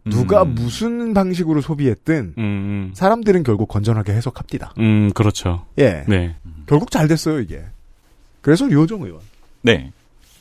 누가 0.04 0.42
음. 0.42 0.54
무슨 0.54 1.14
방식으로 1.14 1.60
소비했든 1.60 2.34
음, 2.36 2.92
사람들은 2.94 3.42
결국 3.42 3.68
건전하게 3.68 4.12
해석합니다. 4.12 4.74
음, 4.78 5.10
그렇죠. 5.12 5.66
예. 5.78 6.04
네. 6.06 6.36
결국 6.66 6.90
잘 6.90 7.08
됐어요 7.08 7.40
이게. 7.40 7.64
그래서 8.44 8.66
류호정 8.66 9.02
의원. 9.02 9.20
네. 9.62 9.90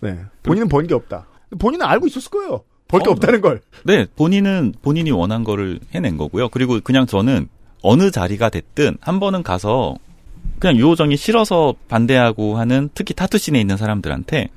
네. 0.02 0.20
본인은 0.44 0.68
번 0.68 0.86
게 0.86 0.94
없다. 0.94 1.26
본인은 1.58 1.86
알고 1.86 2.08
있었을 2.08 2.30
거예요. 2.30 2.64
벌게 2.90 3.08
어, 3.10 3.14
없다는 3.14 3.40
걸. 3.40 3.62
네, 3.86 4.06
본인은 4.18 4.74
본인이 4.82 5.10
원한 5.12 5.46
거를 5.46 5.80
해낸 5.94 6.18
거고요. 6.18 6.50
그리고 6.50 6.80
그냥 6.84 7.06
저는 7.06 7.48
어느 7.82 8.12
자리가 8.12 8.50
됐든 8.50 8.98
한 9.00 9.20
번은 9.22 9.42
가서 9.44 9.96
그냥 10.60 10.76
유호정이 10.76 11.16
싫어서 11.16 11.74
반대하고 11.88 12.58
하는 12.58 12.90
특히 12.94 13.14
타투씬에 13.14 13.60
있는 13.60 13.78
사람들한테 13.78 14.50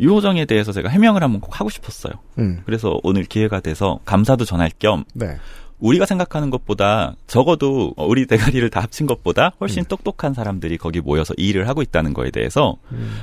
유호정에 0.00 0.46
대해서 0.46 0.72
제가 0.72 0.88
해명을 0.88 1.22
한번 1.22 1.40
꼭 1.42 1.60
하고 1.60 1.68
싶었어요. 1.68 2.14
음. 2.38 2.62
그래서 2.64 2.98
오늘 3.02 3.24
기회가 3.24 3.60
돼서 3.60 4.00
감사도 4.06 4.44
전할 4.46 4.70
겸 4.78 5.04
네. 5.14 5.36
우리가 5.78 6.06
생각하는 6.06 6.50
것보다 6.50 7.16
적어도 7.26 7.92
우리 7.96 8.26
대가리를 8.26 8.68
다 8.70 8.80
합친 8.80 9.06
것보다 9.06 9.52
훨씬 9.60 9.84
똑똑한 9.84 10.34
사람들이 10.34 10.78
거기 10.78 11.00
모여서 11.00 11.34
이 11.36 11.48
일을 11.48 11.68
하고 11.68 11.82
있다는 11.82 12.14
거에 12.14 12.30
대해서 12.30 12.76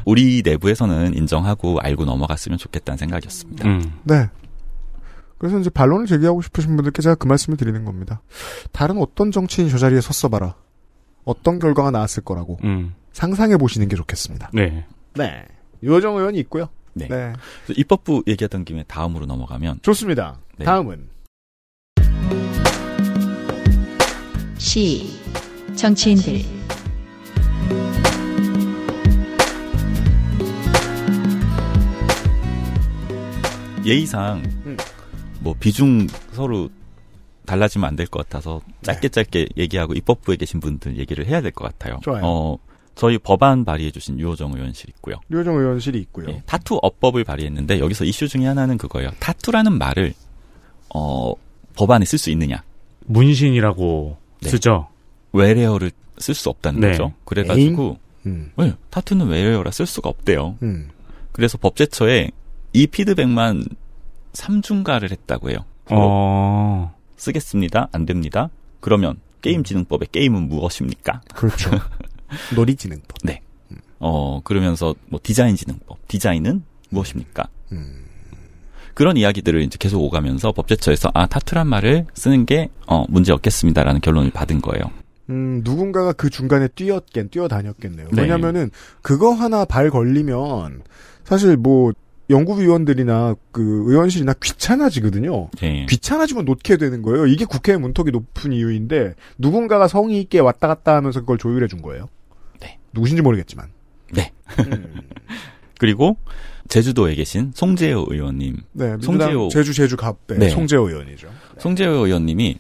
우리 0.06 0.42
내부에서는 0.46 1.16
인정하고 1.16 1.80
알고 1.80 2.06
넘어갔으면 2.06 2.58
좋겠다는 2.58 2.98
생각이었습니다. 2.98 3.68
음. 3.68 3.94
네. 4.04 4.30
그래서 5.38 5.60
이제 5.60 5.70
반론을 5.70 6.06
제기하고 6.06 6.42
싶으신 6.42 6.76
분들께 6.76 7.02
제가 7.02 7.16
그 7.16 7.28
말씀을 7.28 7.58
드리는 7.58 7.84
겁니다. 7.84 8.22
다른 8.72 8.98
어떤 8.98 9.32
정치인이 9.32 9.70
저 9.70 9.78
자리에 9.78 10.00
섰어 10.00 10.30
봐라. 10.30 10.56
어떤 11.26 11.60
결과가 11.60 11.92
나왔을 11.92 12.24
거라고 12.24 12.60
음. 12.64 12.94
상상해 13.12 13.58
보시는 13.58 13.88
게 13.88 13.96
좋겠습니다. 13.96 14.52
네. 14.54 14.86
네. 15.16 15.46
유호정 15.82 16.16
의원이 16.18 16.40
있고요. 16.40 16.70
네. 16.94 17.08
네. 17.08 17.34
입법부 17.76 18.24
얘기하던 18.28 18.66
김에 18.66 18.84
다음으로 18.88 19.26
넘어가면 19.26 19.80
좋습니다. 19.82 20.40
네. 20.58 20.66
다음은 20.66 21.10
시 24.64 25.20
정치인들 25.76 26.40
예의상 33.86 34.42
음. 34.66 34.78
뭐 35.42 35.54
비중 35.60 36.08
서로 36.32 36.70
달라지면 37.46 37.88
안 37.90 37.96
될 37.98 38.08
것 38.08 38.24
같아서 38.28 38.62
짧게 38.84 39.10
짧게 39.10 39.48
얘기하고 39.58 39.94
입법부에 39.94 40.38
계신 40.38 40.60
분들 40.62 40.98
얘기를 40.98 41.26
해야 41.28 41.42
될 41.42 41.52
것 41.52 41.66
같아요. 41.66 42.00
좋아요. 42.02 42.22
어, 42.24 42.58
저희 42.96 43.18
법안 43.18 43.66
발의해주신 43.66 44.18
유호정 44.20 44.54
의원실 44.56 44.90
있고요. 44.92 45.16
류호정 45.28 45.58
의원실이 45.58 46.00
있고요. 46.00 46.28
예, 46.30 46.42
타투 46.46 46.80
업법을 46.82 47.26
발의했는데 47.26 47.80
여기서 47.80 48.06
이슈 48.06 48.30
중에 48.30 48.46
하나는 48.46 48.78
그거예요. 48.78 49.10
타투라는 49.20 49.78
말을 49.78 50.14
어, 50.96 51.34
법안에 51.76 52.06
쓸 52.06 52.18
수 52.18 52.30
있느냐? 52.30 52.64
문신이라고 53.08 54.16
네. 54.44 54.50
쓰죠. 54.50 54.88
외래어를 55.32 55.92
쓸 56.18 56.34
수 56.36 56.50
없다는 56.50 56.80
네. 56.80 56.92
거죠. 56.92 57.14
그래가지고 57.26 57.98
음. 58.26 58.52
네, 58.58 58.74
타투는 58.90 59.28
외래어라 59.28 59.72
쓸 59.72 59.86
수가 59.86 60.10
없대요. 60.10 60.58
음. 60.62 60.90
그래서 61.32 61.58
법제처에 61.58 62.32
이 62.74 62.88
피드백만 62.88 63.66
3중가를 64.34 65.12
했다고 65.12 65.50
해요. 65.50 65.60
어. 65.90 66.94
쓰겠습니다. 67.18 67.90
안 67.92 68.06
됩니다. 68.06 68.50
그러면 68.80 69.18
게임진흥법의 69.42 70.10
게임은 70.12 70.48
무엇입니까? 70.48 71.22
그렇죠. 71.34 71.72
놀이진흥법. 72.56 73.18
네. 73.24 73.42
어, 74.00 74.42
그러면서 74.44 74.96
뭐 75.08 75.20
디자인진흥법. 75.22 76.08
디자인은 76.08 76.64
무엇입니까? 76.90 77.48
음. 77.72 78.03
그런 78.94 79.18
이야기들을 79.18 79.62
이제 79.62 79.78
계속 79.80 80.02
오가면서 80.02 80.52
법제처에서 80.52 81.12
아, 81.14 81.26
타투란 81.26 81.68
말을 81.68 82.06
쓰는 82.14 82.46
게 82.46 82.70
어, 82.88 83.06
문제 83.10 83.32
없겠습니다라는 83.34 84.02
결론을 84.02 84.32
받은 84.32 84.62
거예요. 84.62 84.84
음, 85.30 85.62
누군가가 85.64 86.14
그 86.14 86.30
중간에 86.30 86.68
뛰었겠, 86.68 87.32
뛰어다녔겠네요. 87.32 88.10
네. 88.12 88.22
왜냐면은, 88.22 88.72
그거 89.02 89.32
하나 89.32 89.66
발 89.66 89.90
걸리면, 89.90 90.84
사실 91.24 91.56
뭐, 91.56 91.94
연구위원들이나 92.30 93.36
그 93.52 93.84
의원실이나 93.88 94.34
귀찮아지거든요. 94.42 95.50
네. 95.62 95.86
귀찮아지면 95.90 96.46
놓게 96.46 96.78
되는 96.78 97.02
거예요. 97.02 97.26
이게 97.28 97.46
국회의 97.46 97.78
문턱이 97.80 98.12
높은 98.12 98.52
이유인데, 98.52 99.16
누군가가 99.38 99.88
성의 99.88 100.20
있게 100.22 100.40
왔다 100.40 100.68
갔다 100.68 100.96
하면서 100.96 101.22
그걸 101.22 101.38
조율해 101.38 101.68
준 101.68 101.82
거예요. 101.82 102.10
네. 102.60 102.80
누구신지 102.92 103.22
모르겠지만. 103.22 103.70
네. 104.14 104.32
그리고 105.80 106.18
제주도에 106.74 107.14
계신 107.14 107.52
송재호 107.54 108.08
의원님. 108.10 108.58
네, 108.72 108.94
민주당 108.94 109.50
제주 109.50 109.76
제주 109.76 109.96
갑배 109.96 110.40
네. 110.40 110.50
송재호 110.50 110.90
의원이죠. 110.90 111.28
송재호 111.60 112.08
의원님이 112.08 112.58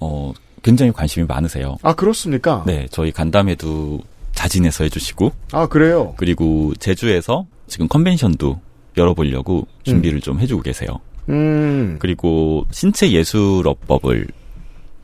어 0.00 0.32
굉장히 0.64 0.90
관심이 0.90 1.24
많으세요. 1.24 1.76
아, 1.82 1.94
그렇습니까? 1.94 2.64
네, 2.66 2.88
저희 2.90 3.12
간담회도 3.12 4.00
자진해서 4.32 4.82
해주시고 4.82 5.30
아, 5.52 5.68
그래요? 5.68 6.14
그리고 6.16 6.72
제주에서 6.80 7.46
지금 7.68 7.86
컨벤션도 7.86 8.60
열어보려고 8.96 9.68
준비를 9.84 10.20
좀 10.20 10.40
해주고 10.40 10.62
계세요. 10.62 10.88
음. 11.28 11.98
그리고 12.00 12.66
신체 12.72 13.12
예술업법을 13.12 14.26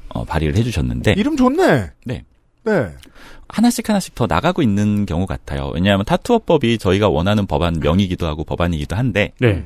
어, 0.08 0.24
발의를 0.24 0.56
해주셨는데 0.56 1.12
이름 1.12 1.36
좋네. 1.36 1.90
네. 2.04 2.24
네. 2.64 2.88
하나씩 3.52 3.88
하나씩 3.88 4.14
더 4.14 4.26
나가고 4.26 4.62
있는 4.62 5.06
경우 5.06 5.26
같아요. 5.26 5.70
왜냐하면 5.74 6.04
타투어법이 6.04 6.78
저희가 6.78 7.08
원하는 7.08 7.46
법안 7.46 7.80
명이기도 7.80 8.26
하고 8.26 8.44
법안이기도 8.44 8.96
한데 8.96 9.32
네. 9.38 9.64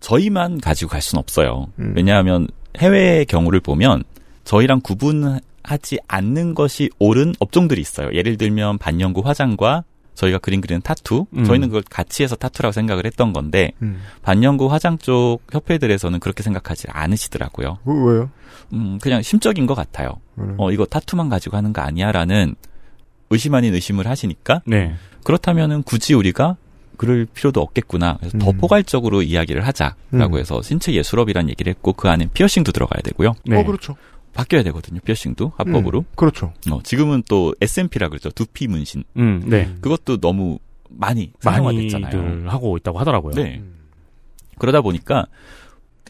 저희만 0.00 0.60
가지고 0.60 0.90
갈 0.90 1.02
수는 1.02 1.20
없어요. 1.20 1.68
음. 1.78 1.92
왜냐하면 1.96 2.48
해외 2.78 3.24
경우를 3.24 3.60
보면 3.60 4.04
저희랑 4.44 4.80
구분하지 4.80 5.98
않는 6.08 6.54
것이 6.54 6.90
옳은 6.98 7.34
업종들이 7.38 7.80
있어요. 7.80 8.10
예를 8.12 8.36
들면 8.36 8.78
반영구 8.78 9.20
화장과 9.20 9.84
저희가 10.14 10.38
그림 10.38 10.60
그리는 10.60 10.82
타투, 10.82 11.26
음. 11.34 11.44
저희는 11.44 11.68
그걸 11.68 11.82
같이 11.88 12.22
해서 12.22 12.36
타투라고 12.36 12.72
생각을 12.72 13.06
했던 13.06 13.32
건데 13.32 13.72
음. 13.80 14.00
반영구 14.22 14.70
화장 14.70 14.98
쪽 14.98 15.40
협회들에서는 15.50 16.20
그렇게 16.20 16.42
생각하지 16.42 16.88
않으시더라고요. 16.90 17.78
그, 17.84 18.04
왜요? 18.04 18.30
음, 18.72 18.98
그냥 19.00 19.22
심적인 19.22 19.66
것 19.66 19.74
같아요. 19.74 20.16
음. 20.38 20.56
어, 20.58 20.70
이거 20.72 20.84
타투만 20.84 21.28
가지고 21.28 21.56
하는 21.56 21.72
거 21.72 21.80
아니야라는 21.82 22.54
의심 23.30 23.54
아닌 23.54 23.74
의심을 23.74 24.06
하시니까 24.06 24.62
네. 24.66 24.94
그렇다면은 25.24 25.82
굳이 25.84 26.14
우리가 26.14 26.56
그럴 26.96 27.26
필요도 27.32 27.62
없겠구나. 27.62 28.18
그래서 28.18 28.36
더 28.36 28.50
음. 28.50 28.58
포괄적으로 28.58 29.22
이야기를 29.22 29.66
하자라고 29.66 30.36
음. 30.36 30.38
해서 30.38 30.60
신체 30.60 30.92
예술업이라는 30.92 31.48
얘기를 31.48 31.70
했고 31.70 31.94
그 31.94 32.08
안에 32.10 32.28
피어싱도 32.34 32.72
들어가야 32.72 33.00
되고요. 33.02 33.34
네. 33.46 33.58
어, 33.58 33.64
그렇죠. 33.64 33.96
바뀌어야 34.34 34.62
되거든요. 34.64 35.00
피어싱도 35.00 35.52
합법으로. 35.56 36.00
음, 36.00 36.04
그렇죠. 36.14 36.52
어, 36.70 36.80
지금은 36.82 37.22
또 37.28 37.54
SMP라 37.60 38.08
그러죠. 38.10 38.30
두피 38.30 38.68
문신. 38.68 39.04
음, 39.16 39.42
네. 39.46 39.74
그것도 39.80 40.18
너무 40.18 40.58
많이 40.90 41.32
사용화됐잖아요. 41.40 42.22
많이들 42.22 42.52
하고 42.52 42.76
있다고 42.76 42.98
하더라고요. 42.98 43.34
네. 43.34 43.62
그러다 44.58 44.82
보니까 44.82 45.26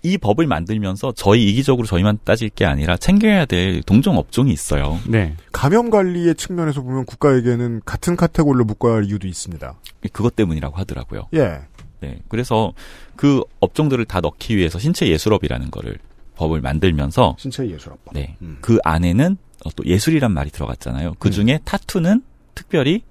이 0.03 0.17
법을 0.17 0.47
만들면서 0.47 1.13
저희 1.13 1.45
이기적으로 1.51 1.87
저희만 1.87 2.19
따질 2.25 2.49
게 2.49 2.65
아니라 2.65 2.97
챙겨야 2.97 3.45
될 3.45 3.83
동종 3.83 4.17
업종이 4.17 4.53
있어요. 4.53 4.99
네. 5.07 5.37
감염 5.53 5.91
관리의 5.91 6.35
측면에서 6.37 6.83
보면 6.83 7.05
국가에게는 7.05 7.83
같은 7.85 8.17
카테고리로 8.17 8.65
묶어야 8.65 8.95
할 8.95 9.05
이유도 9.05 9.29
있습니다. 9.29 9.75
그것 10.13 10.35
때문이라고 10.37 10.77
하더라고요. 10.77 11.29
예. 11.35 11.61
네. 12.01 12.19
그래서 12.29 12.73
그 13.15 13.43
업종들을 13.61 14.05
다 14.07 14.21
넣기 14.21 14.57
위해서 14.57 14.79
신체 14.79 15.07
예술업이라는 15.07 15.71
거를 15.71 15.99
법을 16.37 16.63
만들면서 16.63 17.37
신체 17.39 17.69
예술업법. 17.69 18.15
네. 18.15 18.37
음. 18.41 18.57
그 18.63 18.79
안에는 18.83 19.37
어, 19.67 19.71
또 19.77 19.85
예술이란 19.85 20.33
말이 20.33 20.51
들어갔잖아요. 20.51 21.17
그 21.19 21.31
중에 21.31 21.61
타투는 21.65 22.23
특별히 22.55 23.03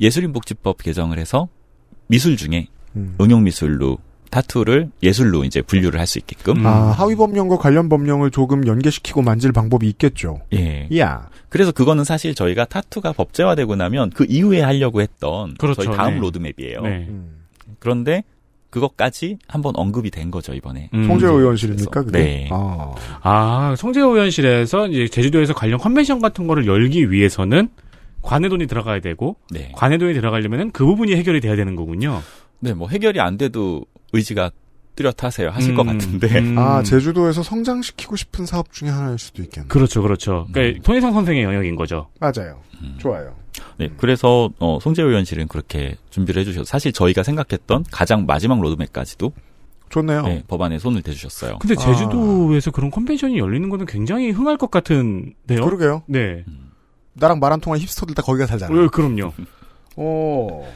예술인복지법 0.00 0.82
개정을 0.82 1.18
해서 1.18 1.48
미술 2.06 2.38
중에 2.38 2.68
음. 2.96 3.16
응용미술로 3.20 3.98
타투를 4.32 4.90
예술로 5.02 5.44
이제 5.44 5.60
분류를 5.62 6.00
할 6.00 6.06
수 6.06 6.18
있게끔. 6.18 6.66
아, 6.66 6.90
하위 6.90 7.14
법령과 7.14 7.58
관련 7.58 7.88
법령을 7.88 8.30
조금 8.30 8.66
연계시키고 8.66 9.22
만질 9.22 9.52
방법이 9.52 9.86
있겠죠. 9.90 10.40
예. 10.52 10.88
야. 10.98 11.28
그래서 11.48 11.70
그거는 11.70 12.04
사실 12.04 12.34
저희가 12.34 12.64
타투가 12.64 13.12
법제화되고 13.12 13.76
나면 13.76 14.10
그 14.10 14.26
이후에 14.28 14.62
하려고 14.62 15.00
했던 15.02 15.54
그렇죠. 15.58 15.82
저희 15.84 15.96
다음 15.96 16.14
네. 16.14 16.20
로드맵이에요. 16.20 16.80
네. 16.82 17.08
그런데 17.78 18.24
그것까지 18.70 19.36
한번 19.48 19.74
언급이 19.76 20.10
된 20.10 20.30
거죠 20.30 20.54
이번에. 20.54 20.88
음. 20.94 21.06
송재호 21.06 21.38
의원실입니까? 21.38 22.02
그게? 22.04 22.18
네. 22.18 22.48
아. 22.50 22.94
아, 23.22 23.74
송재호 23.76 24.14
의원실에서 24.14 24.88
이제 24.88 25.08
제주도에서 25.08 25.52
관련 25.52 25.78
컨벤션 25.78 26.20
같은 26.20 26.46
거를 26.46 26.66
열기 26.66 27.10
위해서는 27.10 27.68
관내 28.22 28.48
돈이 28.48 28.66
들어가야 28.66 29.00
되고 29.00 29.36
네. 29.50 29.72
관내 29.74 29.98
돈이 29.98 30.14
들어가려면은 30.14 30.70
그 30.70 30.86
부분이 30.86 31.14
해결이 31.16 31.40
돼야 31.42 31.54
되는 31.54 31.76
거군요. 31.76 32.22
네, 32.60 32.72
뭐 32.72 32.88
해결이 32.88 33.20
안 33.20 33.36
돼도 33.36 33.84
의지가 34.12 34.50
뚜렷하세요. 34.94 35.50
하실 35.50 35.74
것 35.74 35.84
같은데. 35.86 36.38
음. 36.38 36.58
아, 36.58 36.82
제주도에서 36.82 37.42
성장시키고 37.42 38.16
싶은 38.16 38.44
사업 38.44 38.72
중에 38.72 38.90
하나일 38.90 39.18
수도 39.18 39.42
있겠네요. 39.42 39.68
그렇죠, 39.68 40.02
그렇죠. 40.02 40.46
그러니까 40.52 40.82
통일성 40.82 41.12
선생의 41.12 41.44
영역인 41.44 41.76
거죠. 41.76 42.08
맞아요. 42.20 42.60
좋아요. 42.98 43.34
네, 43.78 43.88
그래서 43.96 44.50
어, 44.58 44.78
송재호 44.80 45.08
의원실은 45.08 45.48
그렇게 45.48 45.96
준비를 46.10 46.40
해주셔서 46.40 46.64
사실 46.64 46.92
저희가 46.92 47.22
생각했던 47.22 47.84
가장 47.90 48.26
마지막 48.26 48.60
로드맵까지도 48.60 49.32
좋네요. 49.88 50.22
네, 50.22 50.42
법안에 50.48 50.78
손을 50.78 51.02
대주셨어요. 51.02 51.58
근데 51.58 51.74
제주도에서 51.74 52.70
그런 52.70 52.90
컨벤션이 52.90 53.38
열리는 53.38 53.68
거는 53.68 53.86
굉장히 53.86 54.30
흥할 54.30 54.56
것 54.56 54.70
같은데요. 54.70 55.64
그러게요. 55.64 56.02
네. 56.06 56.44
나랑 57.14 57.40
말안 57.40 57.60
통하는 57.60 57.82
힙스터들 57.84 58.14
다 58.14 58.22
거기가 58.22 58.46
살잖아요. 58.46 58.84
어, 58.84 58.88
그럼요. 58.88 59.32
오. 59.96 60.66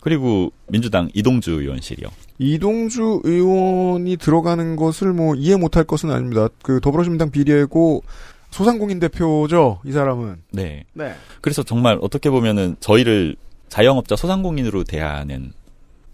그리고 0.00 0.52
민주당 0.68 1.08
이동주 1.14 1.52
의원실이요. 1.52 2.08
이동주 2.38 3.22
의원이 3.24 4.16
들어가는 4.16 4.76
것을 4.76 5.12
뭐 5.12 5.34
이해 5.34 5.56
못할 5.56 5.84
것은 5.84 6.10
아닙니다. 6.10 6.48
그 6.62 6.80
더불어민주당 6.80 7.30
비례고 7.30 8.02
소상공인 8.50 8.98
대표죠. 9.00 9.80
이 9.84 9.92
사람은. 9.92 10.36
네. 10.52 10.84
네. 10.94 11.14
그래서 11.40 11.62
정말 11.62 11.98
어떻게 12.00 12.30
보면은 12.30 12.76
저희를 12.80 13.36
자영업자 13.68 14.16
소상공인으로 14.16 14.84
대하는 14.84 15.52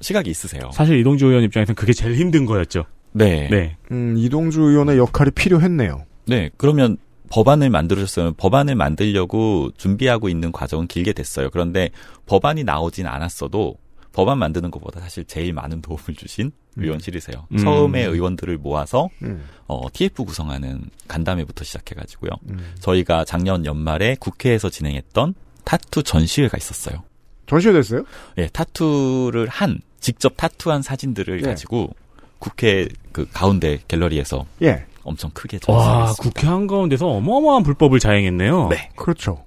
시각이 0.00 0.30
있으세요. 0.30 0.70
사실 0.72 0.98
이동주 0.98 1.26
의원 1.26 1.44
입장에서는 1.44 1.74
그게 1.74 1.92
제일 1.92 2.16
힘든 2.16 2.46
거였죠. 2.46 2.84
네. 3.12 3.48
네. 3.48 3.76
음, 3.90 4.14
이동주 4.16 4.60
의원의 4.62 4.98
역할이 4.98 5.30
필요했네요. 5.32 6.04
네. 6.26 6.50
그러면 6.56 6.96
법안을 7.30 7.70
만들어줬으면 7.70 8.34
법안을 8.36 8.74
만들려고 8.74 9.70
준비하고 9.76 10.28
있는 10.28 10.52
과정은 10.52 10.86
길게 10.86 11.12
됐어요. 11.12 11.48
그런데 11.50 11.90
법안이 12.26 12.64
나오진 12.64 13.06
않았어도 13.06 13.76
법안 14.12 14.38
만드는 14.38 14.70
것보다 14.70 15.00
사실 15.00 15.24
제일 15.24 15.52
많은 15.52 15.82
도움을 15.82 16.14
주신 16.16 16.52
음. 16.78 16.82
의원실이세요. 16.82 17.46
음. 17.52 17.58
처음에 17.58 18.04
의원들을 18.04 18.58
모아서 18.58 19.08
음. 19.22 19.44
어, 19.66 19.86
TF 19.92 20.24
구성하는 20.24 20.82
간담회부터 21.08 21.64
시작해가지고요. 21.64 22.30
음. 22.50 22.74
저희가 22.80 23.24
작년 23.24 23.64
연말에 23.64 24.16
국회에서 24.18 24.70
진행했던 24.70 25.34
타투 25.64 26.02
전시회가 26.02 26.56
있었어요. 26.56 27.02
전시회 27.46 27.72
됐어요? 27.72 28.04
예, 28.38 28.48
타투를 28.48 29.48
한 29.48 29.80
직접 30.00 30.36
타투한 30.36 30.82
사진들을 30.82 31.40
예. 31.42 31.46
가지고 31.46 31.94
국회 32.38 32.88
그 33.12 33.26
가운데 33.32 33.78
갤러리에서 33.88 34.46
예. 34.62 34.84
엄청 35.04 35.30
크게 35.32 35.58
와, 35.68 36.06
전시했습니다. 36.06 36.22
국회 36.22 36.46
한 36.46 36.66
가운데서 36.66 37.06
어마어마한 37.06 37.62
불법을 37.62 37.98
자행했네요. 37.98 38.68
네. 38.68 38.90
그렇죠. 38.96 39.44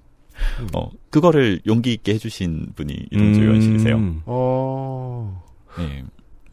어, 0.74 0.90
그거를 1.10 1.60
용기 1.66 1.94
있게 1.94 2.14
해주신 2.14 2.74
분이 2.76 3.08
이동주 3.12 3.40
음. 3.40 3.44
의원실이세요. 3.44 4.16
어. 4.26 5.44
네. 5.78 6.04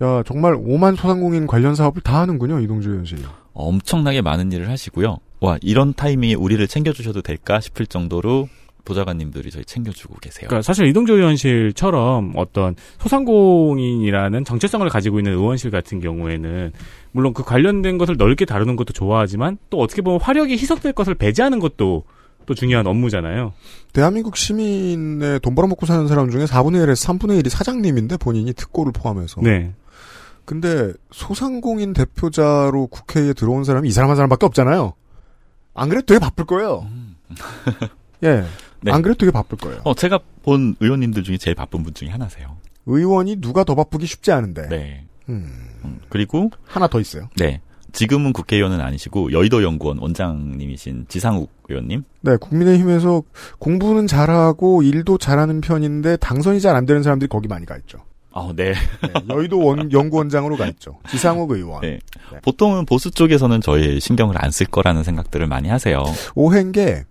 야, 0.02 0.22
정말 0.24 0.56
오만 0.59 0.96
소상공인 0.96 1.46
관련 1.46 1.74
사업을 1.74 2.02
다 2.02 2.20
하는군요, 2.20 2.60
이동주 2.60 2.90
의원실이. 2.90 3.22
엄청나게 3.52 4.22
많은 4.22 4.50
일을 4.52 4.68
하시고요. 4.68 5.18
와, 5.40 5.59
이런 5.60 5.94
타이밍에 5.94 6.34
우리를 6.34 6.66
챙겨주셔도 6.66 7.22
될까 7.22 7.60
싶을 7.60 7.86
정도로 7.86 8.48
보좌관님들이 8.84 9.50
저희 9.50 9.64
챙겨주고 9.64 10.16
계세요. 10.20 10.48
그러니까 10.48 10.62
사실 10.62 10.86
이동주 10.86 11.12
의원실처럼 11.12 12.32
어떤 12.36 12.74
소상공인이라는 12.98 14.44
정체성을 14.44 14.88
가지고 14.88 15.20
있는 15.20 15.32
의원실 15.32 15.70
같은 15.70 16.00
경우에는 16.00 16.72
물론 17.12 17.32
그 17.32 17.44
관련된 17.44 17.98
것을 17.98 18.16
넓게 18.16 18.44
다루는 18.44 18.76
것도 18.76 18.92
좋아하지만 18.92 19.59
또 19.70 19.78
어떻게 19.78 20.02
보면 20.02 20.20
화력이 20.20 20.54
희석될 20.54 20.92
것을 20.92 21.14
배제하는 21.14 21.59
것도 21.60 22.04
또 22.47 22.55
중요한 22.55 22.86
업무잖아요. 22.86 23.52
대한민국 23.93 24.36
시민의 24.36 25.40
돈 25.40 25.55
벌어먹고 25.55 25.86
사는 25.86 26.06
사람 26.09 26.31
중에 26.31 26.44
4분의 26.44 26.86
1에서 26.86 27.19
3분의 27.19 27.43
1이 27.43 27.48
사장님인데 27.48 28.16
본인이 28.16 28.52
특고를 28.52 28.93
포함해서. 28.93 29.40
네. 29.43 29.73
근데 30.44 30.93
소상공인 31.12 31.93
대표자로 31.93 32.89
국회에 32.89 33.32
들어온 33.32 33.64
사람이 33.64 33.89
이 33.89 33.93
사람 33.93 34.10
한 34.10 34.16
사람밖에 34.16 34.47
없잖아요. 34.47 34.94
안 35.74 35.89
그래도 35.89 36.06
되게 36.06 36.19
바쁠 36.19 36.44
거예요. 36.44 36.86
예. 38.24 38.44
네. 38.81 38.93
안 38.93 39.02
그래도 39.02 39.19
되게 39.19 39.31
바쁠 39.31 39.59
거예요. 39.59 39.81
어, 39.85 39.94
제가 39.94 40.19
본 40.43 40.74
의원님들 40.81 41.23
중에 41.23 41.39
제일 41.39 41.55
바쁜 41.55 41.82
분 41.82 41.94
중에 41.94 42.09
하나세요. 42.09 42.56
의원이 42.86 43.36
누가 43.40 43.64
더 43.64 43.74
바쁘기 43.74 44.06
쉽지 44.06 44.32
않은데. 44.32 44.69
네. 44.69 45.06
음. 45.28 45.69
음, 45.85 46.01
그리고 46.09 46.51
하나 46.66 46.89
더 46.89 47.01
있어요. 47.01 47.28
네. 47.36 47.60
지금은 47.93 48.32
국회의원은 48.32 48.81
아니시고 48.81 49.32
여의도 49.32 49.62
연구원 49.62 49.98
원장님이신 49.98 51.06
지상욱 51.09 51.51
의원님. 51.69 52.05
네, 52.23 52.36
국민의힘에서 52.36 53.23
공부는 53.59 54.06
잘하고 54.06 54.82
일도 54.82 55.19
잘하는 55.19 55.60
편인데 55.60 56.16
당선이 56.16 56.60
잘 56.60 56.74
안 56.77 56.86
되는 56.86 57.02
사람들이 57.02 57.28
거기 57.28 57.48
많이 57.48 57.66
가 57.66 57.77
있죠. 57.78 57.98
아, 58.35 58.51
네. 58.56 58.73
네, 58.73 59.12
여의도 59.28 59.59
원, 59.62 59.90
연구원장으로 59.93 60.56
가 60.56 60.66
있죠. 60.69 60.98
지상욱 61.10 61.51
의원. 61.51 61.82
네. 61.82 61.98
보통은 62.43 62.86
보수 62.86 63.10
쪽에서는 63.10 63.60
저희 63.60 64.01
신경을 64.01 64.43
안 64.43 64.51
쓸 64.51 64.66
거라는 64.69 65.02
생각들을 65.05 65.47
많이 65.47 65.69
하세요. 65.69 66.02
오해인 66.35 66.73
게 66.73 67.05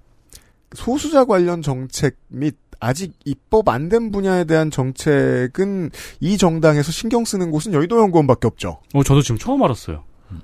소수자 0.74 1.26
관련 1.26 1.62
정책 1.62 2.16
및 2.28 2.56
아직 2.80 3.14
입법 3.26 3.70
안 3.70 3.90
된 3.90 4.12
분야에 4.12 4.46
대한 4.46 4.72
정책은 4.72 5.92
이 6.22 6.38
정당에서 6.40 6.92
신경 6.92 7.24
쓰는 7.26 7.52
곳은 7.52 7.74
여의도 7.74 8.00
연구원밖에 8.02 8.48
없죠. 8.48 8.80
어, 8.96 9.04
저도 9.04 9.22
지금 9.22 9.38
처음 9.38 9.62
알았어요. 9.62 10.04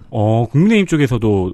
어, 0.09 0.47
국민의힘 0.49 0.85
쪽에서도 0.87 1.53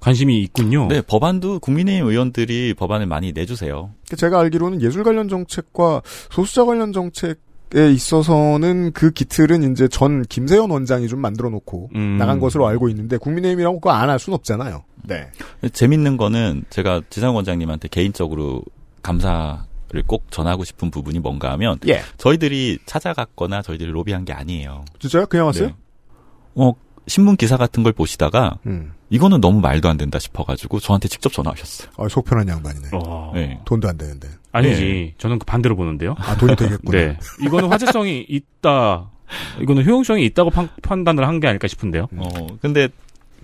관심이 0.00 0.40
있군요. 0.42 0.88
네, 0.88 1.02
법안도 1.02 1.60
국민의힘 1.60 2.06
의원들이 2.06 2.74
법안을 2.74 3.06
많이 3.06 3.32
내주세요. 3.32 3.90
제가 4.16 4.40
알기로는 4.40 4.80
예술 4.82 5.04
관련 5.04 5.28
정책과 5.28 6.02
소수자 6.30 6.64
관련 6.64 6.92
정책에 6.92 7.36
있어서는 7.92 8.92
그 8.92 9.10
기틀은 9.10 9.72
이제 9.72 9.88
전 9.88 10.22
김세현 10.22 10.70
원장이 10.70 11.08
좀 11.08 11.20
만들어 11.20 11.50
놓고 11.50 11.90
음. 11.94 12.16
나간 12.18 12.40
것으로 12.40 12.66
알고 12.66 12.88
있는데 12.88 13.18
국민의힘이라고 13.18 13.80
그거 13.80 13.90
안할 13.90 14.18
수는 14.18 14.34
없잖아요. 14.36 14.84
네. 15.04 15.28
재밌는 15.70 16.16
거는 16.16 16.64
제가 16.70 17.02
지상 17.10 17.34
원장님한테 17.34 17.88
개인적으로 17.88 18.62
감사 19.02 19.64
를 19.92 20.04
꼭 20.06 20.30
전하고 20.30 20.64
싶은 20.64 20.90
부분이 20.90 21.18
뭔가 21.18 21.50
하면 21.52 21.78
예. 21.88 22.00
저희들이 22.16 22.78
찾아갔거나 22.86 23.60
저희들이 23.62 23.90
로비한 23.90 24.24
게 24.24 24.32
아니에요. 24.32 24.84
진짜요? 25.00 25.26
그냥 25.26 25.46
왔어요? 25.46 25.66
네. 25.66 25.74
어, 26.54 26.72
신문 27.10 27.36
기사 27.36 27.56
같은 27.56 27.82
걸 27.82 27.92
보시다가 27.92 28.58
음. 28.66 28.92
이거는 29.10 29.40
너무 29.40 29.60
말도 29.60 29.88
안 29.88 29.96
된다 29.96 30.18
싶어가지고 30.18 30.78
저한테 30.80 31.08
직접 31.08 31.32
전화하셨어요. 31.32 31.90
아, 31.96 32.08
속 32.08 32.24
편한 32.24 32.48
양반이네. 32.48 32.88
어. 32.92 33.32
네. 33.34 33.58
돈도 33.64 33.88
안 33.88 33.98
되는데. 33.98 34.28
아니지. 34.52 35.14
저는 35.18 35.38
그 35.40 35.44
반대로 35.44 35.74
보는데요. 35.76 36.14
아, 36.18 36.36
돈이 36.36 36.54
되겠구나. 36.56 36.98
네. 36.98 37.18
이거는 37.44 37.68
화제성이 37.68 38.24
있다. 38.28 39.10
이거는 39.60 39.84
효용성이 39.84 40.24
있다고 40.26 40.50
판, 40.50 40.68
판단을 40.82 41.26
한 41.26 41.40
게 41.40 41.48
아닐까 41.48 41.66
싶은데요. 41.68 42.08
음. 42.12 42.18
어, 42.22 42.46
근데 42.62 42.88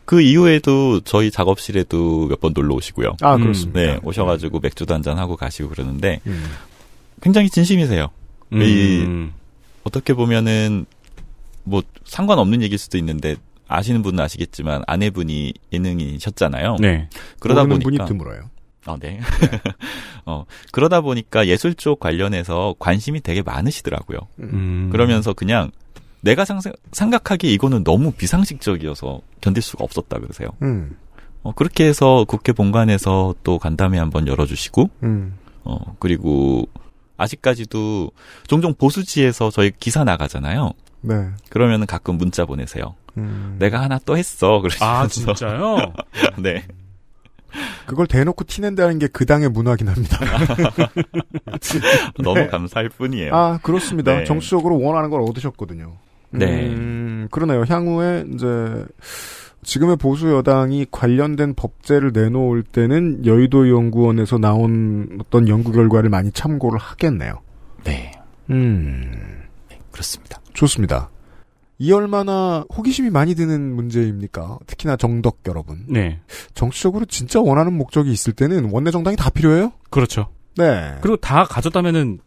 그 0.05 0.21
이후에도 0.21 1.01
저희 1.01 1.31
작업실에도 1.33 2.29
몇 2.29 2.41
번 2.41 2.53
놀러 2.55 2.75
오시고요. 2.77 3.17
아, 3.23 3.37
그렇습니다. 3.37 3.81
네, 3.81 3.99
오셔가지고 4.05 4.61
맥주도 4.61 4.95
한잔 4.95 5.19
하고 5.19 5.37
가시고 5.37 5.69
그러는데 5.71 6.21
음. 6.27 6.45
굉장히 7.21 7.51
진심이세요. 7.51 8.09
음. 8.53 8.63
이 8.63 9.31
어떻게 9.83 10.15
보면은 10.15 10.87
뭐 11.65 11.83
상관없는 12.05 12.63
얘기일 12.63 12.79
수도 12.79 12.97
있는데 12.99 13.35
아시는 13.69 14.03
분은 14.03 14.23
아시겠지만 14.23 14.83
아내분이 14.87 15.55
예능이셨잖아요. 15.73 16.77
네. 16.81 17.09
그러다 17.41 17.65
보니까 17.65 17.83
분이 17.83 17.99
드물어요. 18.07 18.51
아, 18.87 18.97
네. 19.01 19.21
어, 20.27 20.45
그러다 20.73 21.01
보니까 21.01 21.47
예술 21.49 21.75
쪽 21.75 22.01
관련해서 22.01 22.75
관심이 22.79 23.21
되게 23.21 23.43
많으시더라고요. 23.43 24.19
음. 24.41 24.89
그러면서 24.93 25.33
그냥 25.33 25.71
내가 26.21 26.45
상상, 26.45 26.73
생각하기에 26.93 27.51
이거는 27.53 27.85
너무 27.85 28.13
비상식적이어서 28.13 29.21
견딜 29.41 29.63
수가 29.63 29.85
없었다 29.85 30.19
그러세요. 30.19 30.49
음. 30.63 30.97
어, 31.43 31.53
그렇게 31.53 31.85
해서 31.85 32.25
국회 32.27 32.53
본관에서 32.53 33.35
또 33.45 33.59
간담회 33.59 33.99
한번 33.99 34.27
열어주시고, 34.27 34.91
음. 35.05 35.35
어, 35.65 35.97
그리고 35.99 36.67
아직까지도 37.17 38.11
종종 38.47 38.75
보수지에서 38.75 39.51
저희 39.51 39.71
기사 39.79 40.05
나가잖아요. 40.05 40.73
네. 41.03 41.29
그러면은 41.51 41.87
가끔 41.87 42.19
문자 42.19 42.45
보내세요. 42.45 42.95
음. 43.17 43.57
내가 43.59 43.81
하나 43.83 43.99
또 44.05 44.17
했어. 44.17 44.61
그러시면서. 44.63 44.85
아, 44.85 45.07
진짜요? 45.07 45.77
네. 46.43 46.65
그걸 47.87 48.07
대놓고 48.07 48.45
티낸다는 48.45 48.99
게 48.99 49.09
그 49.09 49.25
당의 49.25 49.49
문화긴 49.49 49.89
합니다. 49.89 50.19
너무 52.23 52.47
감사할 52.49 52.91
뿐이에요. 52.91 53.35
아, 53.35 53.59
그렇습니다. 53.63 54.19
네. 54.19 54.25
정치적으로 54.25 54.79
원하는 54.81 55.09
걸 55.11 55.23
얻으셨거든요. 55.23 55.97
네. 56.31 56.67
음, 56.69 57.29
그러네요. 57.31 57.65
향후에 57.67 58.27
이제 58.35 58.85
지금의 59.63 59.97
보수 59.97 60.31
여당이 60.31 60.87
관련된 60.91 61.55
법제를 61.55 62.13
내놓을 62.13 62.63
때는 62.63 63.25
여의도 63.25 63.71
연구원에서 63.71 64.39
나온 64.39 65.19
어떤 65.21 65.49
연구 65.49 65.73
결과를 65.73 66.11
많이 66.11 66.31
참고를 66.33 66.79
하겠네요. 66.79 67.41
네. 67.85 68.13
음, 68.51 69.43
그렇습니다. 69.91 70.41
좋습니다. 70.53 71.09
이 71.78 71.93
얼마나 71.93 72.65
호기심이 72.74 73.11
많이 73.11 73.35
드는 73.35 73.74
문제입니까? 73.74 74.59
특히나 74.66 74.97
정덕 74.97 75.40
여러분. 75.47 75.85
네. 75.89 76.20
정치적으로 76.55 77.05
진짜 77.05 77.40
원하는 77.40 77.74
목적이 77.77 78.12
있을 78.12 78.32
때는 78.32 78.70
원내 78.70 78.90
정당이 78.90 79.16
다 79.16 79.28
필요해요? 79.31 79.73
그렇죠. 79.90 80.28
네. 80.57 80.94
그리고 81.03 81.16
다 81.16 81.44
가졌다면은 81.44 82.20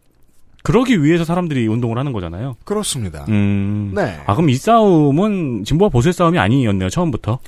그러기 0.62 1.02
위해서 1.02 1.24
사람들이 1.24 1.66
운동을 1.66 1.98
하는 1.98 2.12
거잖아요. 2.12 2.56
그렇습니다. 2.64 3.24
음. 3.28 3.92
네. 3.94 4.20
아, 4.26 4.34
그럼 4.36 4.50
이 4.50 4.54
싸움은 4.54 5.64
진보와 5.64 5.88
보수의 5.88 6.12
싸움이 6.12 6.38
아니었네요, 6.38 6.88
처음부터. 6.90 7.38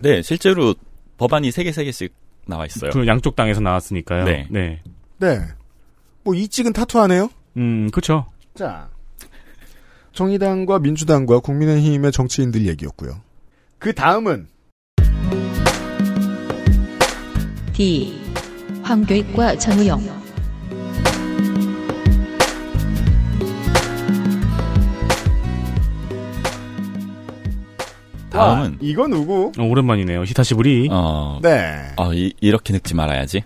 네, 0.00 0.20
실제로 0.22 0.74
법안이 1.16 1.50
세 1.52 1.62
개 1.64 1.70
세 1.72 1.84
개씩 1.84 2.12
나와 2.46 2.66
있어요. 2.66 2.90
그 2.90 3.06
양쪽 3.06 3.36
당에서 3.36 3.60
나왔으니까요. 3.60 4.24
네. 4.24 4.46
네. 4.50 4.82
네. 5.18 5.38
뭐 6.24 6.34
이 6.34 6.48
찍은 6.48 6.72
타투하네요. 6.74 7.30
음, 7.56 7.88
그렇죠. 7.92 8.26
자, 8.54 8.88
정의당과 10.12 10.78
민주당과 10.80 11.40
국민의힘의 11.40 12.12
정치인들 12.12 12.66
얘기였고요. 12.66 13.20
그 13.78 13.94
다음은 13.94 14.48
D. 17.72 18.20
황교익과 18.82 19.56
정의용. 19.56 20.20
다음은 28.30 28.78
이거 28.80 29.06
누구? 29.06 29.52
어, 29.58 29.62
오랜만이네요. 29.62 30.22
히타시부리. 30.24 30.88
어, 30.90 31.40
네. 31.42 31.92
어, 31.96 32.14
이, 32.14 32.32
이렇게 32.40 32.72
늙지 32.72 32.94
말아야지. 32.94 33.42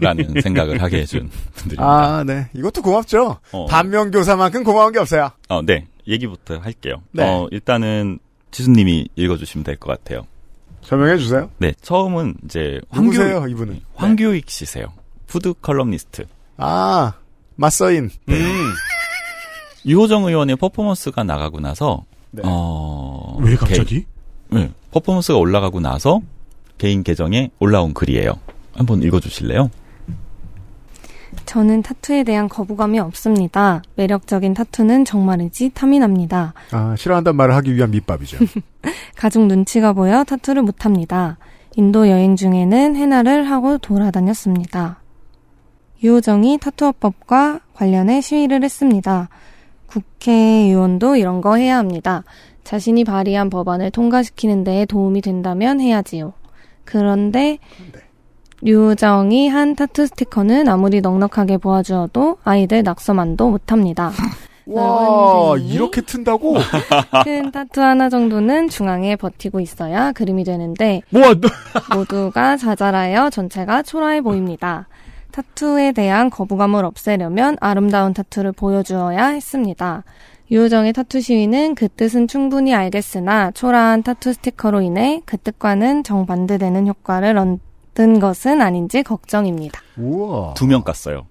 라는 0.00 0.40
생각을 0.42 0.82
하게 0.82 0.98
해준 1.02 1.30
분들입니다. 1.54 1.82
아, 1.84 2.24
네. 2.24 2.48
이것도 2.54 2.82
고맙죠. 2.82 3.38
어. 3.52 3.66
반면교사만큼 3.66 4.64
고마운 4.64 4.92
게 4.92 4.98
없어요. 4.98 5.30
어, 5.48 5.62
네. 5.62 5.86
얘기부터 6.08 6.58
할게요. 6.58 6.96
네. 7.12 7.22
어, 7.24 7.46
일단은 7.52 8.18
지수님이 8.50 9.08
읽어주시면 9.14 9.64
될 9.64 9.76
것 9.76 9.88
같아요. 9.90 10.26
설명해 10.82 11.18
주세요. 11.18 11.50
네. 11.58 11.72
처음은 11.80 12.34
이제 12.44 12.80
누구세요, 12.92 13.46
이분은? 13.46 13.80
황교익 13.94 14.50
씨세요. 14.50 14.86
푸드 15.28 15.52
컬럼니스트. 15.54 16.24
아, 16.56 17.12
맞서인. 17.54 18.10
음. 18.28 18.72
류호정 19.86 20.24
의원의 20.24 20.56
퍼포먼스가 20.56 21.22
나가고 21.22 21.60
나서 21.60 22.04
네. 22.32 22.42
어, 22.44 23.38
왜 23.40 23.54
갑자기? 23.56 23.84
개인- 23.84 24.06
네. 24.50 24.70
퍼포먼스가 24.90 25.38
올라가고 25.38 25.80
나서 25.80 26.20
개인 26.78 27.02
계정에 27.02 27.50
올라온 27.60 27.94
글이에요. 27.94 28.32
한번 28.74 29.02
읽어주실래요? 29.02 29.70
저는 31.46 31.82
타투에 31.82 32.24
대한 32.24 32.48
거부감이 32.48 32.98
없습니다. 32.98 33.82
매력적인 33.96 34.54
타투는 34.54 35.04
정말이지 35.04 35.70
탐이 35.70 35.98
납니다. 35.98 36.54
아, 36.72 36.94
싫어한단 36.96 37.36
말을 37.36 37.54
하기 37.56 37.74
위한 37.74 37.90
밑밥이죠. 37.90 38.38
가족 39.16 39.46
눈치가 39.46 39.92
보여 39.92 40.24
타투를 40.24 40.62
못합니다. 40.62 41.38
인도 41.76 42.08
여행 42.08 42.36
중에는 42.36 42.96
해나를 42.96 43.48
하고 43.50 43.78
돌아다녔습니다. 43.78 45.00
유호정이 46.02 46.58
타투어법과 46.58 47.60
관련해 47.74 48.20
시위를 48.20 48.64
했습니다. 48.64 49.28
국회의원도 49.86 51.16
이런 51.16 51.40
거 51.40 51.56
해야 51.56 51.76
합니다. 51.76 52.24
자신이 52.64 53.04
발의한 53.04 53.50
법안을 53.50 53.90
통과시키는 53.90 54.64
데 54.64 54.86
도움이 54.86 55.20
된다면 55.20 55.80
해야지요. 55.80 56.32
그런데 56.84 57.58
류정이 58.62 59.48
한 59.48 59.74
타투 59.74 60.06
스티커는 60.06 60.68
아무리 60.68 61.00
넉넉하게 61.00 61.58
보아주어도 61.58 62.38
아이들 62.44 62.82
낙서만도 62.82 63.50
못합니다. 63.50 64.12
와, 64.66 65.56
이렇게 65.56 66.00
튼다고? 66.00 66.54
큰 67.24 67.50
타투 67.50 67.80
하나 67.80 68.08
정도는 68.08 68.68
중앙에 68.68 69.16
버티고 69.16 69.60
있어야 69.60 70.12
그림이 70.12 70.44
되는데 70.44 71.02
뭐 71.10 71.22
모두가 71.94 72.56
자잘하여 72.56 73.30
전체가 73.30 73.82
초라해 73.82 74.20
보입니다. 74.20 74.86
타투에 75.32 75.92
대한 75.92 76.28
거부감을 76.28 76.84
없애려면 76.84 77.56
아름다운 77.60 78.12
타투를 78.12 78.52
보여주어야 78.52 79.28
했습니다. 79.28 80.04
류호정의 80.50 80.92
타투 80.92 81.20
시위는 81.20 81.76
그 81.76 81.88
뜻은 81.88 82.26
충분히 82.26 82.74
알겠으나 82.74 83.52
초라한 83.52 84.02
타투 84.02 84.32
스티커로 84.32 84.80
인해 84.82 85.22
그 85.24 85.36
뜻과는 85.36 86.02
정반대되는 86.02 86.88
효과를 86.88 87.38
얻은 87.94 88.20
것은 88.20 88.60
아닌지 88.60 89.02
걱정입니다. 89.02 89.80
우와. 89.96 90.54
두명 90.54 90.82
깠어요. 90.82 91.26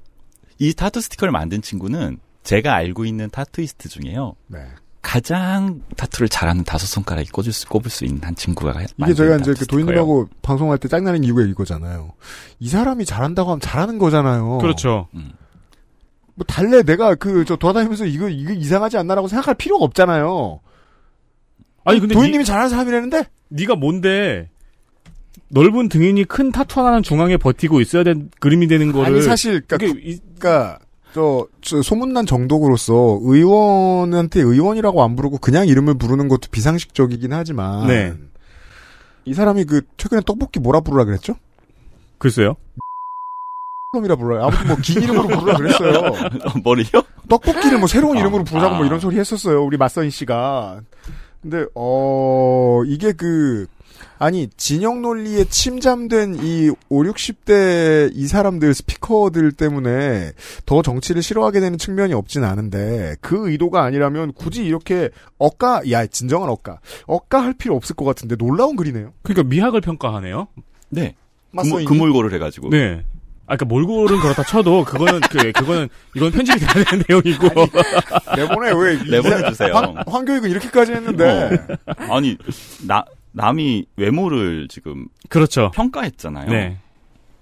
이 0.57 0.73
타투 0.73 1.02
스티커를 1.02 1.31
만든 1.31 1.61
친구는 1.61 2.18
제가 2.44 2.73
알고 2.76 3.06
있는 3.06 3.30
타투이스트 3.30 3.90
중에요. 3.90 4.36
네. 4.48 4.60
가장 5.02 5.81
타투를 5.95 6.27
잘하는 6.27 6.65
다섯 6.65 6.86
손가락이 6.86 7.30
꽂을 7.30 7.53
수, 7.53 7.68
꼽을 7.69 7.90
수 7.90 8.03
있는 8.03 8.22
한 8.23 8.36
친구가 8.36 8.73
이게 8.98 9.14
저희가 9.14 9.38
이제 9.38 9.53
그 9.57 9.65
도이님하고 9.66 10.28
방송할 10.41 10.77
때 10.77 10.90
짱나는 10.90 11.23
이유가 11.23 11.41
이거잖아요. 11.44 12.11
이 12.60 12.68
사람이 12.68 13.06
잘한다고 13.06 13.52
하면 13.52 13.61
잘하는 13.61 13.98
거잖아요. 13.98 14.57
그렇죠. 14.57 15.07
뭐 16.36 16.45
달래 16.48 16.84
내가 16.84 17.15
그 17.15 17.45
저 17.45 17.56
돌아다니면서 17.56 18.06
이거 18.06 18.27
이거 18.27 18.52
이상하지 18.52 18.98
않나라고 18.98 19.30
생각할 19.30 19.56
필요가 19.56 19.86
없잖아요. 19.86 20.60
아니 21.86 21.99
근데 22.02 22.14
도인님이 22.14 22.44
잘하는 22.44 22.69
사람이라는데? 22.69 23.23
네가 23.49 23.76
뭔데? 23.76 24.49
넓은 25.50 25.90
등인이 25.90 26.24
큰 26.26 26.52
타투 26.52 26.80
하나는 26.80 27.02
중앙에 27.04 27.38
버티고 27.38 27.82
있어야 27.82 28.04
된 28.04 28.30
그림이 28.40 28.68
되는 28.68 28.92
거를 28.92 29.08
아니 29.08 29.22
사실 29.22 29.62
그러니까, 29.68 29.78
그- 29.94 30.00
그러니까 30.02 30.80
저, 31.14 31.48
저 31.62 31.82
소문난 31.82 32.26
정독으로서 32.28 33.20
의원한테 33.24 34.42
의원이라고 34.42 35.04
안 35.04 35.16
부르고 35.16 35.40
그냥 35.40 35.68
이름을 35.68 35.96
부르는 35.96 36.28
것도 36.28 36.50
비상식적이긴 36.52 37.34
하지만 37.34 37.88
네. 37.88 38.14
이 39.26 39.34
사람이 39.34 39.66
그 39.66 39.82
최근에 39.98 40.22
떡볶이 40.26 40.60
뭐라 40.60 40.82
부르라 40.82 41.06
그랬죠? 41.06 41.34
글쎄요. 42.20 42.56
이라 44.04 44.16
불러요. 44.18 44.44
아무튼 44.44 44.68
뭐 44.68 44.78
긴 44.84 45.02
이름으로 45.02 45.28
부르라 45.30 45.58
그랬어요. 45.58 46.14
머리요? 46.64 46.86
떡볶이를 47.28 47.80
뭐 47.80 47.88
새로운 47.88 48.18
이름으로 48.20 48.44
부르자고 48.44 48.76
아. 48.76 48.78
뭐 48.78 48.86
이런 48.86 49.00
소리 49.00 49.18
했었어요. 49.18 49.64
우리 49.64 49.78
맞서인 49.78 50.12
씨가. 50.12 50.82
근데 51.42 51.66
어 51.74 52.84
이게 52.86 53.14
그 53.14 53.66
아니 54.18 54.49
진영 54.57 55.02
논리에 55.02 55.45
침잠된 55.45 56.40
이 56.41 56.72
5, 56.90 57.03
60대 57.03 58.11
이 58.14 58.28
사람들 58.28 58.74
스피커들 58.74 59.53
때문에 59.53 60.34
더 60.66 60.82
정치를 60.82 61.22
싫어하게 61.22 61.61
되는 61.61 61.78
측면이 61.78 62.14
없진 62.14 62.44
않은데 62.44 63.16
그 63.22 63.49
의도가 63.49 63.84
아니라면 63.84 64.34
굳이 64.34 64.66
이렇게 64.66 65.10
억까 65.38 65.82
야 65.90 66.06
진정한 66.06 66.49
억까 66.49 66.80
억까 67.07 67.41
할 67.41 67.53
필요 67.53 67.76
없을 67.76 67.95
것 67.95 68.03
같은데 68.06 68.36
놀라운 68.36 68.76
글이네요. 68.76 69.14
그러니까 69.24 69.48
미학을 69.48 69.80
평가하네요. 69.82 70.48
네. 70.90 71.16
그물, 71.56 71.86
그물고를 71.86 72.34
해가지고. 72.34 72.70
네. 72.70 73.03
아, 73.49 73.57
그니까 73.57 73.66
몰골은 73.74 74.20
그렇다 74.20 74.44
쳐도 74.44 74.86
그거는 74.86 75.22
그 75.22 75.52
그거는 75.53 75.90
이건 76.16 76.32
편집이 76.32 76.60
돼야 76.60 76.84
되는 76.84 77.03
내용이고. 77.10 77.48
내보내 78.36 78.72
왜 78.76 78.99
내보내 79.10 79.49
주세요. 79.49 79.74
황, 79.74 79.95
황교익은 80.06 80.52
이렇게까지 80.52 80.91
했는데 80.91 81.49
어. 81.88 82.16
아니 82.16 82.38
나 82.86 83.03
남이 83.31 83.85
외모를 83.97 84.68
지금 84.69 85.07
그렇죠. 85.30 85.72
평가했잖아요. 85.73 86.49
네. 86.49 86.77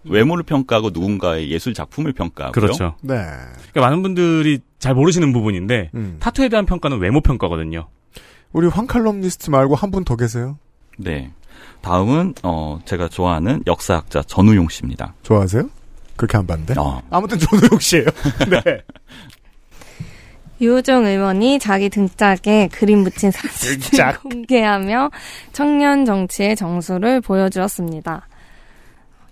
외모를 0.03 0.43
평가하고 0.43 0.91
누군가의 0.91 1.49
예술 1.51 1.73
작품을 1.73 2.13
평가하고요. 2.13 2.51
그렇죠. 2.53 2.95
네. 3.01 3.15
그러니까 3.15 3.81
많은 3.81 4.01
분들이 4.01 4.59
잘 4.79 4.93
모르시는 4.95 5.33
부분인데 5.33 5.91
음. 5.95 6.17
타투에 6.19 6.49
대한 6.49 6.65
평가는 6.65 6.97
외모 6.99 7.19
평가거든요. 7.21 7.87
우리 8.53 8.67
황칼럼니스트 8.67 9.49
말고 9.49 9.75
한 9.75 9.91
분 9.91 10.03
더 10.05 10.15
계세요? 10.15 10.57
네. 10.97 11.31
다음은 11.81 12.35
어 12.43 12.79
제가 12.85 13.07
좋아하는 13.09 13.63
역사학자 13.67 14.21
전우용 14.23 14.69
씨입니다. 14.69 15.13
좋아하세요? 15.23 15.69
그렇게 16.15 16.37
안 16.37 16.47
봤는데. 16.47 16.75
어. 16.79 17.01
아무튼 17.09 17.37
조노용 17.37 17.79
씨예요. 17.79 18.05
네. 18.49 18.61
유호정 20.59 21.05
의원이 21.05 21.59
자기 21.59 21.89
등짝에 21.89 22.69
그림 22.71 23.03
붙인 23.03 23.31
사진을 23.31 23.79
등짝. 23.79 24.21
공개하며 24.23 25.11
청년 25.53 26.05
정치의 26.05 26.55
정수를 26.55 27.21
보여주었습니다. 27.21 28.27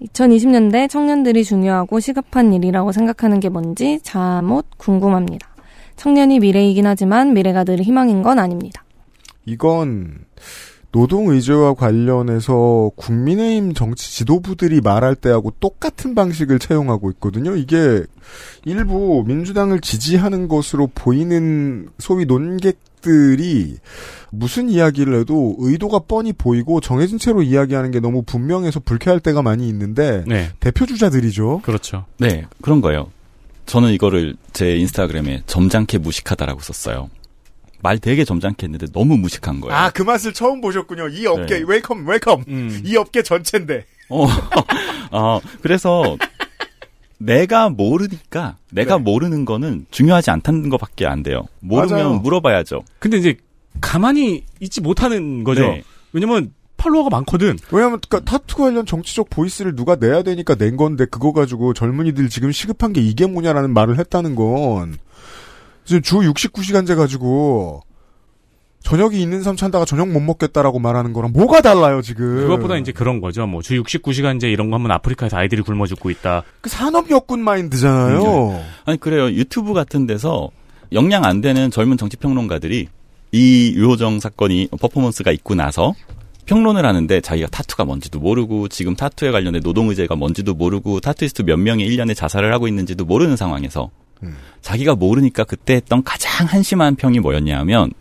2020년대 0.02 0.90
청년들이 0.90 1.44
중요하고 1.44 2.00
시급한 2.00 2.54
일이라고 2.54 2.92
생각하는 2.92 3.40
게 3.40 3.50
뭔지 3.50 4.00
잠옷 4.04 4.66
궁금합니다. 4.78 5.48
청년이 5.96 6.40
미래이긴 6.40 6.86
하지만 6.86 7.34
미래가 7.34 7.64
늘 7.64 7.80
희망인 7.80 8.22
건 8.22 8.40
아닙니다. 8.40 8.84
이건 9.46 10.26
노동 10.96 11.28
의제와 11.28 11.74
관련해서 11.74 12.90
국민의힘 12.96 13.74
정치 13.74 14.14
지도부들이 14.14 14.80
말할 14.80 15.16
때하고 15.16 15.52
똑같은 15.60 16.16
방식을 16.16 16.58
채용하고 16.58 17.12
있거든요. 17.12 17.58
이게 17.58 18.02
일부 18.64 19.22
민주당을 19.28 19.82
지지하는 19.82 20.48
것으로 20.48 20.88
보이는 20.96 21.90
소위 22.00 22.24
논객들이 22.24 23.76
무슨 24.32 24.70
이야기를 24.70 25.20
해도 25.20 25.58
의도가 25.60 26.00
뻔히 26.08 26.32
보이고 26.32 26.80
정해진 26.80 27.20
채로 27.20 27.44
이야기하는 27.44 27.92
게 27.92 28.00
너무 28.00 28.22
분명해서 28.22 28.80
불쾌할 28.80 29.20
때가 29.20 29.42
많이 29.42 29.68
있는데 29.68 30.24
네. 30.26 30.50
대표 30.62 30.86
주자들이죠. 30.86 31.60
그렇죠. 31.64 32.06
네, 32.20 32.46
그런 32.62 32.80
거예요. 32.80 33.12
저는 33.66 33.92
이거를 33.92 34.38
제 34.54 34.78
인스타그램에 34.78 35.44
점잖게 35.46 35.98
무식하다라고 35.98 36.62
썼어요. 36.62 37.10
말 37.86 38.00
되게 38.00 38.26
점잖게 38.26 38.64
했는데 38.64 38.88
너무 38.92 39.16
무식한 39.16 39.62
거예요. 39.62 39.76
아, 39.76 39.92
그 39.92 40.02
맛을 40.02 40.34
처음 40.34 40.60
보셨군요. 40.60 41.08
이 41.10 41.28
업계, 41.28 41.60
네. 41.60 41.66
welcome, 41.68 42.08
welcome. 42.08 42.46
음. 42.48 42.82
이 42.84 42.98
업계 42.98 43.22
전체인데. 43.22 43.86
어, 44.10 44.26
아, 45.12 45.40
그래서 45.62 46.18
내가 47.20 47.70
모르니까 47.70 48.58
내가 48.72 48.98
모르는 48.98 49.46
거는 49.46 49.86
중요하지 49.92 50.32
않다는 50.32 50.70
것밖에 50.70 51.06
안 51.06 51.22
돼요. 51.22 51.44
모르면 51.60 51.92
맞아요. 51.92 52.14
물어봐야죠. 52.16 52.82
근데 52.98 53.18
이제 53.18 53.38
가만히 53.82 54.46
있지 54.60 54.82
못하는 54.82 55.44
거죠. 55.44 55.62
네. 55.62 55.84
왜냐면 56.12 56.54
팔로워가 56.78 57.12
많거든. 57.12 57.56
왜냐면 57.72 58.00
그러니까 58.10 58.32
타투 58.32 58.58
관련 58.58 58.88
정치적 58.88 59.30
voice를 59.30 59.76
누가 59.76 59.96
내야 59.96 60.24
되니까 60.24 60.56
낸 60.56 60.76
건데 60.76 61.06
그거 61.06 61.34
가지고 61.34 61.76
젊은이들 61.76 62.30
지금 62.30 62.52
시급한 62.52 62.94
게 62.94 63.02
이게 63.02 63.28
뭐냐라는 63.28 63.76
말을 63.76 64.00
했다는 64.00 64.34
건 64.34 64.98
지금 65.86 66.02
주 66.02 66.18
69시간제 66.18 66.96
가지고 66.96 67.82
저녁이 68.84 69.20
있는 69.22 69.42
삶 69.42 69.56
찬다가 69.56 69.84
저녁 69.86 70.10
못 70.10 70.20
먹겠다라고 70.20 70.78
말하는 70.80 71.12
거랑 71.14 71.32
뭐가 71.34 71.62
달라요 71.62 72.02
지금? 72.04 72.36
그것보다 72.42 72.78
이제 72.78 72.92
그런 72.92 73.20
거죠. 73.20 73.48
뭐 73.48 73.62
주 73.62 73.74
69시간제 73.82 74.44
이런 74.52 74.70
거 74.70 74.76
하면 74.78 74.92
아프리카에서 74.92 75.38
아이들이 75.38 75.62
굶어 75.64 75.88
죽고 75.88 76.10
있다. 76.12 76.44
그 76.62 76.70
산업 76.70 77.10
여군 77.10 77.40
마인드잖아요. 77.44 78.22
네. 78.24 78.66
아니 78.86 79.00
그래요. 79.00 79.26
유튜브 79.32 79.74
같은 79.74 80.06
데서 80.06 80.50
역량 80.92 81.24
안 81.26 81.42
되는 81.42 81.72
젊은 81.72 81.98
정치 81.98 82.16
평론가들이 82.18 82.88
이 83.32 83.74
유호정 83.76 84.20
사건이 84.20 84.70
퍼포먼스가 84.80 85.32
있고 85.32 85.56
나서 85.56 85.94
평론을 86.46 86.86
하는데 86.86 87.22
자기가 87.22 87.48
타투가 87.50 87.86
뭔지도 87.86 88.20
모르고 88.20 88.68
지금 88.68 88.96
타투에 88.96 89.32
관련된 89.32 89.64
노동 89.64 89.90
의제가 89.90 90.16
뭔지도 90.16 90.54
모르고 90.54 91.00
타투이스트 91.00 91.42
몇 91.42 91.58
명이 91.58 91.88
1년에 91.90 92.16
자살을 92.16 92.54
하고 92.54 92.68
있는지도 92.68 93.04
모르는 93.04 93.36
상황에서 93.36 93.90
음. 94.26 94.36
자기가 94.62 94.96
모르니까 94.96 95.44
그때 95.44 95.76
했던 95.76 96.04
가장 96.04 96.46
한심한 96.48 96.96
평이 96.96 97.20
뭐였냐 97.20 97.58
하면 97.60 97.92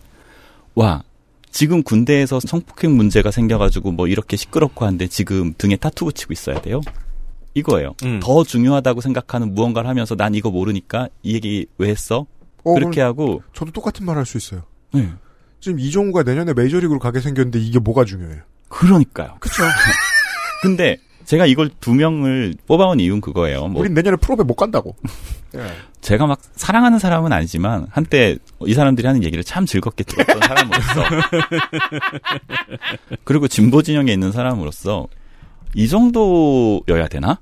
와 0.75 1.03
지금 1.51 1.83
군대에서 1.83 2.39
성폭행 2.39 2.95
문제가 2.97 3.31
생겨가지고 3.31 3.91
뭐 3.91 4.07
이렇게 4.07 4.35
시끄럽고 4.35 4.85
한데 4.85 5.07
지금 5.07 5.53
등에 5.57 5.75
타투 5.77 6.05
붙이고 6.05 6.33
있어야 6.33 6.59
돼요? 6.61 6.81
이거예요. 7.53 7.93
음. 8.03 8.19
더 8.21 8.43
중요하다고 8.43 8.99
생각하는 8.99 9.53
무언가를 9.55 9.89
하면서 9.89 10.15
난 10.15 10.35
이거 10.35 10.51
모르니까 10.51 11.07
이 11.23 11.33
얘기 11.35 11.65
왜 11.77 11.89
했어? 11.89 12.25
어, 12.65 12.73
그렇게 12.73 12.99
하고 12.99 13.41
저도 13.53 13.71
똑같은 13.71 14.05
말 14.05 14.17
할 14.17 14.25
수 14.25 14.37
있어요. 14.37 14.63
네. 14.93 15.09
지금 15.61 15.79
이종우가 15.79 16.23
내년에 16.23 16.53
메이저리그로 16.53 16.99
가게 16.99 17.21
생겼는데 17.21 17.59
이게 17.59 17.79
뭐가 17.79 18.03
중요해요? 18.05 18.41
그러니까요. 18.67 19.37
그쵸. 19.39 19.63
근데 20.61 20.97
제가 21.25 21.45
이걸 21.45 21.69
두 21.79 21.93
명을 21.93 22.55
뽑아온 22.67 22.99
이유는 22.99 23.21
그거예요. 23.21 23.67
뭐 23.67 23.81
우린 23.81 23.93
내년에 23.93 24.17
프로배 24.17 24.43
못 24.43 24.55
간다고. 24.55 24.95
예. 25.55 25.59
제가 26.05 26.27
막 26.27 26.39
사랑하는 26.55 26.99
사람은 26.99 27.33
아니지만 27.33 27.87
한때 27.89 28.37
이 28.63 28.75
사람들이 28.75 29.07
하는 29.07 29.23
얘기를 29.23 29.43
참 29.43 29.65
즐겁게 29.65 30.03
들었던 30.03 30.39
사람으로서 30.39 31.03
그리고 33.25 33.47
진보 33.47 33.81
진영에 33.81 34.13
있는 34.13 34.31
사람으로서 34.31 35.07
이 35.73 35.87
정도여야 35.87 37.07
되나? 37.09 37.39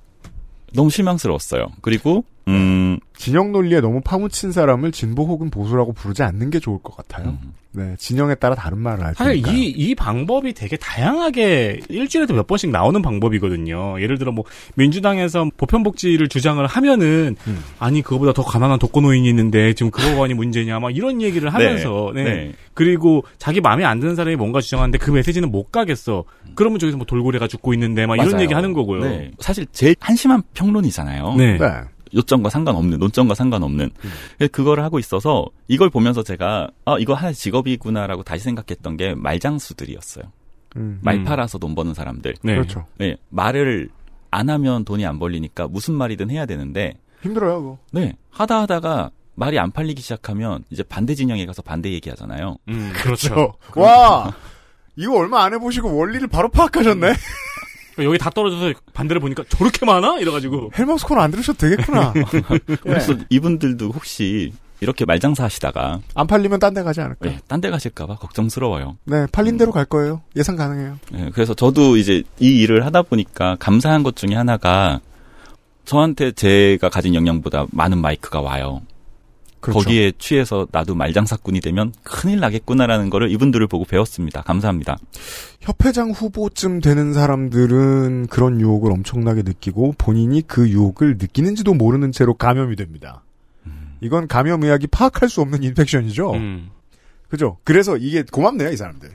너무 0.74 0.90
실망스러웠어요. 0.90 1.74
그리고 1.82 2.24
음 2.48 3.00
진영 3.16 3.52
논리에 3.52 3.80
너무 3.80 4.02
파묻힌 4.02 4.52
사람을 4.52 4.92
진보 4.92 5.24
혹은 5.26 5.50
보수라고 5.50 5.94
부르지 5.94 6.24
않는 6.24 6.50
게 6.50 6.60
좋을 6.60 6.80
것 6.80 6.96
같아요. 6.96 7.38
네, 7.76 7.96
진영에 7.98 8.36
따라 8.36 8.54
다른 8.54 8.78
말을 8.80 9.04
할 9.04 9.16
사실 9.16 9.42
테니까. 9.42 9.52
이, 9.52 9.66
이 9.70 9.96
방법이 9.96 10.54
되게 10.54 10.78
다양하게 10.78 11.80
일주일에도 11.90 12.34
몇 12.34 12.46
번씩 12.46 12.70
나오는 12.70 13.02
방법이거든요. 13.02 14.00
예를 14.00 14.20
들어 14.20 14.32
뭐 14.32 14.44
민주당에서 14.76 15.50
보편복지를 15.58 16.28
주장을 16.28 16.64
하면은 16.66 17.36
음. 17.48 17.64
아니 17.80 18.02
그거보다 18.02 18.34
더 18.34 18.44
가난한 18.44 18.78
독거노인이 18.78 19.28
있는데 19.30 19.74
지금 19.74 19.90
그거가 19.90 20.28
문제냐 20.34 20.80
막 20.80 20.96
이런 20.96 21.22
얘기를 21.22 21.52
하면서 21.52 22.12
네. 22.14 22.24
네. 22.24 22.30
네. 22.30 22.52
그리고 22.76 23.24
자기 23.38 23.62
마음에 23.62 23.86
안 23.86 24.00
드는 24.00 24.16
사람이 24.16 24.36
뭔가 24.36 24.62
주장하는데 24.62 24.98
그 25.00 25.10
메시지는 25.12 25.50
못 25.50 25.72
가겠어. 25.72 26.26
그러면 26.56 26.78
저기서 26.80 26.98
뭐 26.98 27.06
돌고래가 27.06 27.48
죽고 27.48 27.74
있는데 27.74 28.06
막 28.06 28.16
이런 28.16 28.32
맞아요. 28.32 28.44
얘기 28.44 28.54
하는 28.54 28.74
거고요. 28.74 29.02
네. 29.02 29.32
사실 29.40 29.66
제일 29.72 29.96
한심한 30.00 30.44
평론이잖아요. 30.54 31.36
네. 31.38 31.58
요점과 32.14 32.50
상관없는 32.50 33.00
논점과 33.00 33.36
상관없는 33.36 33.92
음. 34.04 34.48
그거를 34.52 34.84
하고 34.84 35.00
있어서 35.00 35.48
이걸 35.68 35.90
보면서 35.90 36.24
제가 36.24 36.70
아 36.86 36.96
이거 37.00 37.14
하나의 37.14 37.34
직업이구나라고 37.34 38.24
다시 38.24 38.44
생각했던 38.44 38.98
게 38.98 39.16
말장수들이었어요. 39.16 40.26
음. 40.78 41.00
말 41.04 41.24
팔아서 41.24 41.58
돈 41.58 41.76
버는 41.76 41.94
사람들. 41.94 42.36
네. 42.44 42.56
그렇죠. 42.56 42.86
네, 42.98 43.16
말을 43.30 43.90
안 44.32 44.50
하면 44.50 44.84
돈이 44.86 45.06
안 45.06 45.20
벌리니까 45.20 45.68
무슨 45.68 45.94
말이든 45.94 46.32
해야 46.32 46.46
되는데 46.46 46.94
힘들어요, 47.22 47.62
그거. 47.62 47.78
네 47.92 48.14
하다 48.32 48.62
하다가 48.62 49.12
말이 49.36 49.58
안 49.60 49.72
팔리기 49.72 50.02
시작하면 50.02 50.64
이제 50.70 50.84
반대 50.84 51.16
진영에 51.16 51.46
가서 51.46 51.62
반대 51.62 51.92
얘기하잖아요. 51.92 52.58
음, 52.68 52.92
그렇죠. 52.96 53.54
와, 53.76 54.32
이거 54.96 55.18
얼마 55.18 55.44
안 55.44 55.54
해보시고 55.54 55.96
원리를 55.96 56.28
바로 56.28 56.50
파악하셨네? 56.50 57.14
여기 58.00 58.18
다 58.18 58.30
떨어져서 58.30 58.74
반대를 58.94 59.20
보니까 59.20 59.44
저렇게 59.50 59.86
많아? 59.86 60.18
이래가지고. 60.20 60.72
헬마우스 60.78 61.06
코너 61.06 61.22
안 61.22 61.32
들으셔도 61.32 61.58
되겠구나. 61.60 62.14
그래서 62.82 63.16
이분들도 63.30 63.90
혹시 63.92 64.52
이렇게 64.82 65.06
말장사 65.06 65.44
하시다가 65.46 66.00
안 66.16 66.28
팔리면 66.28 66.60
딴 66.60 66.74
데 66.74 66.84
가지 66.84 67.00
않을까? 67.02 67.30
네, 67.30 67.40
딴 67.48 67.62
데 67.62 67.70
가실까봐 67.70 68.16
걱정스러워요. 68.16 68.98
네, 69.06 69.26
팔린 69.32 69.58
대로 69.58 69.72
갈 69.72 69.86
거예요. 69.86 70.22
예상 70.36 70.56
가능해요. 70.56 70.98
네, 71.12 71.30
그래서 71.34 71.54
저도 71.54 71.96
이제 71.98 72.24
이 72.40 72.62
일을 72.62 72.86
하다 72.86 73.04
보니까 73.04 73.56
감사한 73.60 74.04
것 74.04 74.16
중에 74.16 74.36
하나가 74.36 75.00
저한테 75.86 76.32
제가 76.32 76.90
가진 76.90 77.14
역량보다 77.16 77.66
많은 77.72 77.98
마이크가 78.00 78.42
와요. 78.42 78.82
그렇죠. 79.64 79.80
거기에 79.80 80.12
취해서 80.18 80.68
나도 80.74 80.94
말장사꾼이 80.94 81.62
되면 81.62 81.94
큰일 82.04 82.42
나겠구나라는 82.42 83.10
거를 83.10 83.32
이분들을 83.32 83.66
보고 83.68 83.86
배웠습니다. 83.86 84.42
감사합니다. 84.42 84.98
협회장 85.62 86.12
후보쯤 86.12 86.82
되는 86.82 87.14
사람들은 87.14 88.28
그런 88.28 88.60
유혹을 88.60 88.92
엄청나게 88.92 89.44
느끼고 89.44 89.96
본인이 89.98 90.42
그 90.42 90.70
유혹을 90.70 91.18
느끼는지도 91.18 91.74
모르는 91.74 92.12
채로 92.12 92.34
감염이 92.34 92.76
됩니다. 92.76 93.24
이건 94.02 94.28
감염 94.28 94.64
의학이 94.64 94.88
파악할 94.88 95.30
수 95.30 95.40
없는 95.40 95.64
infection이죠. 95.64 96.34
음. 96.34 96.70
그죠? 97.30 97.58
그래서 97.64 97.96
이게 97.96 98.22
고맙네요, 98.30 98.70
이 98.70 98.76
사람들. 98.76 99.10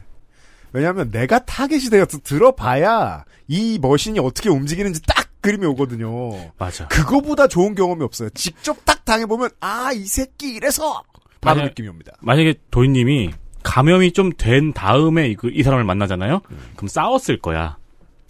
왜냐하면 0.73 1.11
내가 1.11 1.45
타겟이 1.45 1.91
되어서 1.91 2.19
들어봐야 2.25 3.25
이 3.49 3.79
machine이 3.81 4.19
어떻게 4.19 4.49
움직이는지 4.49 5.03
딱 5.07 5.28
그림이 5.41 5.67
오거든요. 5.67 6.53
맞아. 6.59 6.89
그거보다 6.89 7.47
좋은 7.47 7.75
경험이 7.75 8.05
없어요. 8.05 8.31
직접 8.31 8.85
딱 8.85 9.05
당해보면 9.05 9.51
아, 9.61 9.93
이 9.93 10.05
새끼 10.07 10.55
이래서 10.55 11.03
바로 11.41 11.57
만약- 11.61 11.69
느낌이 11.71 11.89
옵니다. 11.89 12.13
만약에 12.21 12.55
도이님이 12.71 13.31
감염이 13.63 14.13
좀 14.13 14.33
된 14.37 14.73
다음에 14.73 15.29
이, 15.29 15.35
그- 15.37 15.51
이 15.53 15.63
사람을 15.63 15.85
만나잖아요? 15.85 16.41
그럼 16.77 16.89
싸웠을 16.89 17.39
거야. 17.41 17.77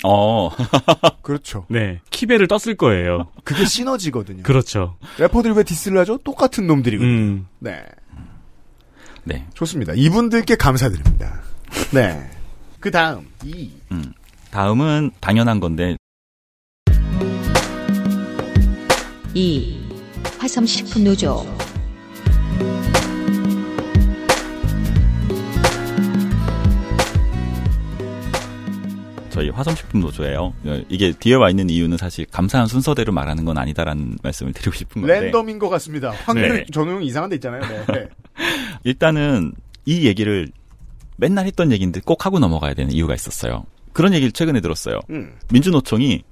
어. 0.04 0.50
그렇죠. 1.22 1.66
네. 1.68 2.00
키베를 2.10 2.46
떴을 2.46 2.76
거예요. 2.76 3.28
그게 3.44 3.64
시너지거든요. 3.64 4.42
그렇죠. 4.42 4.96
래퍼들이 5.18 5.54
왜 5.54 5.62
디스를 5.64 5.98
하죠? 6.00 6.18
똑같은 6.18 6.66
놈들이거든요. 6.66 7.10
음. 7.10 7.46
네. 7.58 7.82
네. 9.24 9.46
좋습니다. 9.54 9.92
이분들께 9.96 10.56
감사드립니다. 10.56 11.40
네. 11.92 12.30
그 12.80 12.90
다음, 12.90 13.28
이. 13.44 13.70
음. 13.92 14.12
다음은 14.50 15.10
당연한 15.20 15.60
건데 15.60 15.96
2. 19.38 19.78
화성식품 20.40 21.04
노조 21.04 21.46
저희 29.30 29.50
화성식품 29.50 30.00
노조예요. 30.00 30.52
어, 30.64 30.82
이게 30.88 31.12
뒤에 31.12 31.36
와 31.36 31.50
있는 31.50 31.70
이유는 31.70 31.98
사실 31.98 32.26
감사한 32.26 32.66
순서대로 32.66 33.12
말하는 33.12 33.44
건 33.44 33.58
아니다라는 33.58 34.18
말씀을 34.24 34.52
드리고 34.54 34.74
싶은 34.74 35.02
건데 35.02 35.20
랜덤인 35.20 35.60
것 35.60 35.68
같습니다. 35.68 36.10
확률 36.10 36.56
네. 36.56 36.66
전용 36.72 37.04
이상한 37.04 37.30
데 37.30 37.36
있잖아요. 37.36 37.62
네. 37.62 38.08
일단은 38.82 39.52
이 39.86 40.04
얘기를 40.04 40.48
맨날 41.16 41.46
했던 41.46 41.70
얘기인데 41.70 42.00
꼭 42.04 42.26
하고 42.26 42.40
넘어가야 42.40 42.74
되는 42.74 42.90
이유가 42.90 43.14
있었어요. 43.14 43.66
그런 43.92 44.14
얘기를 44.14 44.32
최근에 44.32 44.60
들었어요. 44.60 44.98
음. 45.10 45.36
민주노총이 45.52 46.24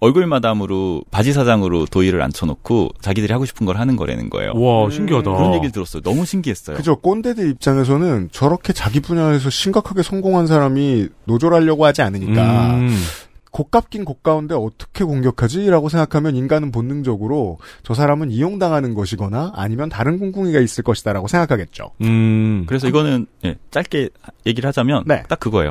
얼굴 0.00 0.26
마담으로 0.26 1.02
바지 1.10 1.32
사장으로 1.32 1.86
도의를 1.86 2.20
앉혀놓고 2.22 2.90
자기들이 3.00 3.32
하고 3.32 3.46
싶은 3.46 3.64
걸 3.64 3.78
하는 3.78 3.96
거라는 3.96 4.28
거예요. 4.28 4.52
와, 4.54 4.90
신기하다. 4.90 5.30
그런 5.30 5.54
얘기를 5.54 5.72
들었어요. 5.72 6.02
너무 6.02 6.24
신기했어요. 6.26 6.76
그죠. 6.76 6.96
꼰대들 6.96 7.48
입장에서는 7.50 8.28
저렇게 8.32 8.72
자기 8.72 9.00
분야에서 9.00 9.48
심각하게 9.48 10.02
성공한 10.02 10.46
사람이 10.46 11.08
노조하려고 11.24 11.86
하지 11.86 12.02
않으니까 12.02 12.74
음. 12.74 12.96
고깝긴 13.50 14.04
고가운데 14.04 14.56
어떻게 14.56 15.04
공격하지?라고 15.04 15.88
생각하면 15.88 16.34
인간은 16.34 16.72
본능적으로 16.72 17.58
저 17.84 17.94
사람은 17.94 18.32
이용당하는 18.32 18.94
것이거나 18.94 19.52
아니면 19.54 19.88
다른 19.88 20.18
꿍꿍이가 20.18 20.58
있을 20.58 20.82
것이다라고 20.82 21.28
생각하겠죠. 21.28 21.92
음. 22.02 22.64
그래서 22.66 22.88
이거는 22.88 23.26
예, 23.44 23.54
짧게 23.70 24.08
얘기를 24.44 24.66
하자면 24.66 25.04
네. 25.06 25.22
딱 25.28 25.38
그거예요. 25.38 25.70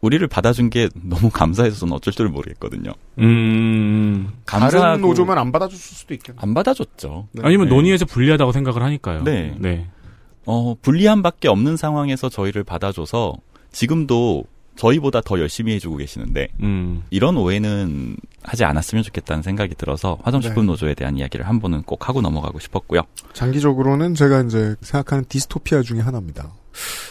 우리를 0.00 0.26
받아준 0.28 0.70
게 0.70 0.88
너무 0.94 1.30
감사해서 1.30 1.76
저는 1.76 1.94
어쩔 1.94 2.12
줄 2.12 2.28
모르겠거든요. 2.28 2.92
음. 3.18 4.30
다른 4.44 5.00
노조면 5.00 5.38
안 5.38 5.50
받아줬을 5.52 5.96
수도 5.96 6.14
있겠네. 6.14 6.38
안 6.40 6.54
받아줬죠. 6.54 7.28
아니면 7.42 7.68
네. 7.68 7.74
논의에서 7.74 8.04
불리하다고 8.06 8.52
생각을 8.52 8.82
하니까요. 8.82 9.24
네. 9.24 9.88
어, 10.46 10.74
불리함밖에 10.80 11.48
없는 11.48 11.76
상황에서 11.76 12.28
저희를 12.28 12.64
받아줘서 12.64 13.34
지금도 13.70 14.44
저희보다 14.76 15.20
더 15.20 15.38
열심히 15.40 15.72
해주고 15.74 15.96
계시는데 15.96 16.48
음. 16.62 17.02
이런 17.10 17.36
오해는 17.36 18.16
하지 18.44 18.64
않았으면 18.64 19.02
좋겠다는 19.02 19.42
생각이 19.42 19.74
들어서 19.74 20.16
화성식품 20.22 20.62
네. 20.64 20.66
노조에 20.68 20.94
대한 20.94 21.18
이야기를 21.18 21.46
한 21.46 21.60
번은 21.60 21.82
꼭 21.82 22.08
하고 22.08 22.22
넘어가고 22.22 22.60
싶었고요. 22.60 23.02
장기적으로는 23.32 24.14
제가 24.14 24.42
이제 24.42 24.76
생각하는 24.80 25.24
디스토피아 25.28 25.82
중에 25.82 26.00
하나입니다. 26.00 26.52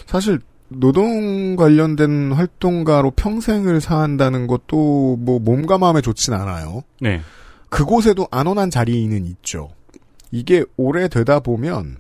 사실 0.06 0.40
노동 0.70 1.56
관련된 1.56 2.32
활동가로 2.34 3.12
평생을 3.12 3.80
사한다는 3.82 4.48
것도 4.48 5.18
뭐 5.20 5.40
몸과 5.40 5.78
마음에 5.78 6.02
좋진 6.02 6.34
않아요. 6.34 6.84
네. 7.00 7.22
그곳에도 7.70 8.28
안온한 8.32 8.70
자리는 8.70 9.26
있죠. 9.26 9.70
이게 10.32 10.64
오래되다 10.76 11.40
보면 11.40 11.98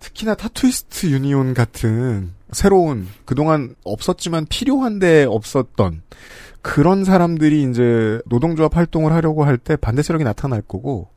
특히나 0.00 0.34
타투이스트 0.34 1.06
유니온 1.08 1.54
같은 1.54 2.32
새로운 2.52 3.06
그동안 3.24 3.74
없었지만 3.84 4.46
필요한데 4.48 5.24
없었던 5.28 6.02
그런 6.62 7.04
사람들이 7.04 7.62
이제 7.70 8.20
노동조합 8.26 8.76
활동을 8.76 9.12
하려고 9.12 9.44
할 9.44 9.56
때 9.56 9.76
반대 9.76 10.02
세력이 10.02 10.24
나타날 10.24 10.62
거고 10.62 11.08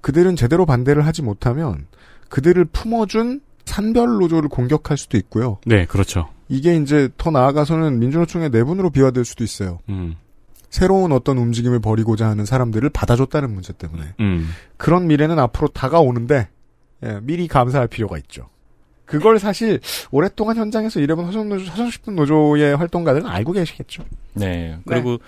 그들은 0.00 0.36
제대로 0.36 0.66
반대를 0.66 1.06
하지 1.06 1.22
못하면 1.22 1.86
그들을 2.28 2.64
품어준 2.66 3.40
산별 3.70 4.18
노조를 4.18 4.48
공격할 4.48 4.98
수도 4.98 5.16
있고요. 5.16 5.58
네, 5.64 5.86
그렇죠. 5.86 6.28
이게 6.48 6.76
이제 6.76 7.08
더 7.16 7.30
나아가서는 7.30 8.00
민주노총의 8.00 8.50
내분으로 8.50 8.90
비화될 8.90 9.24
수도 9.24 9.44
있어요. 9.44 9.78
음. 9.88 10.16
새로운 10.70 11.12
어떤 11.12 11.38
움직임을 11.38 11.78
벌이고자 11.78 12.28
하는 12.28 12.44
사람들을 12.44 12.90
받아줬다는 12.90 13.52
문제 13.52 13.72
때문에. 13.72 14.14
음. 14.18 14.48
그런 14.76 15.06
미래는 15.06 15.38
앞으로 15.38 15.68
다가오는데 15.68 16.48
예, 17.04 17.20
미리 17.22 17.46
감사할 17.46 17.86
필요가 17.86 18.18
있죠. 18.18 18.48
그걸 19.04 19.38
사실 19.38 19.80
오랫동안 20.10 20.56
현장에서 20.56 21.00
일해본 21.00 21.24
화성노조, 21.26 21.70
화성식품 21.70 22.16
노조의 22.16 22.76
활동가들은 22.76 23.26
알고 23.26 23.52
계시겠죠. 23.52 24.04
네. 24.34 24.78
그리고 24.84 25.18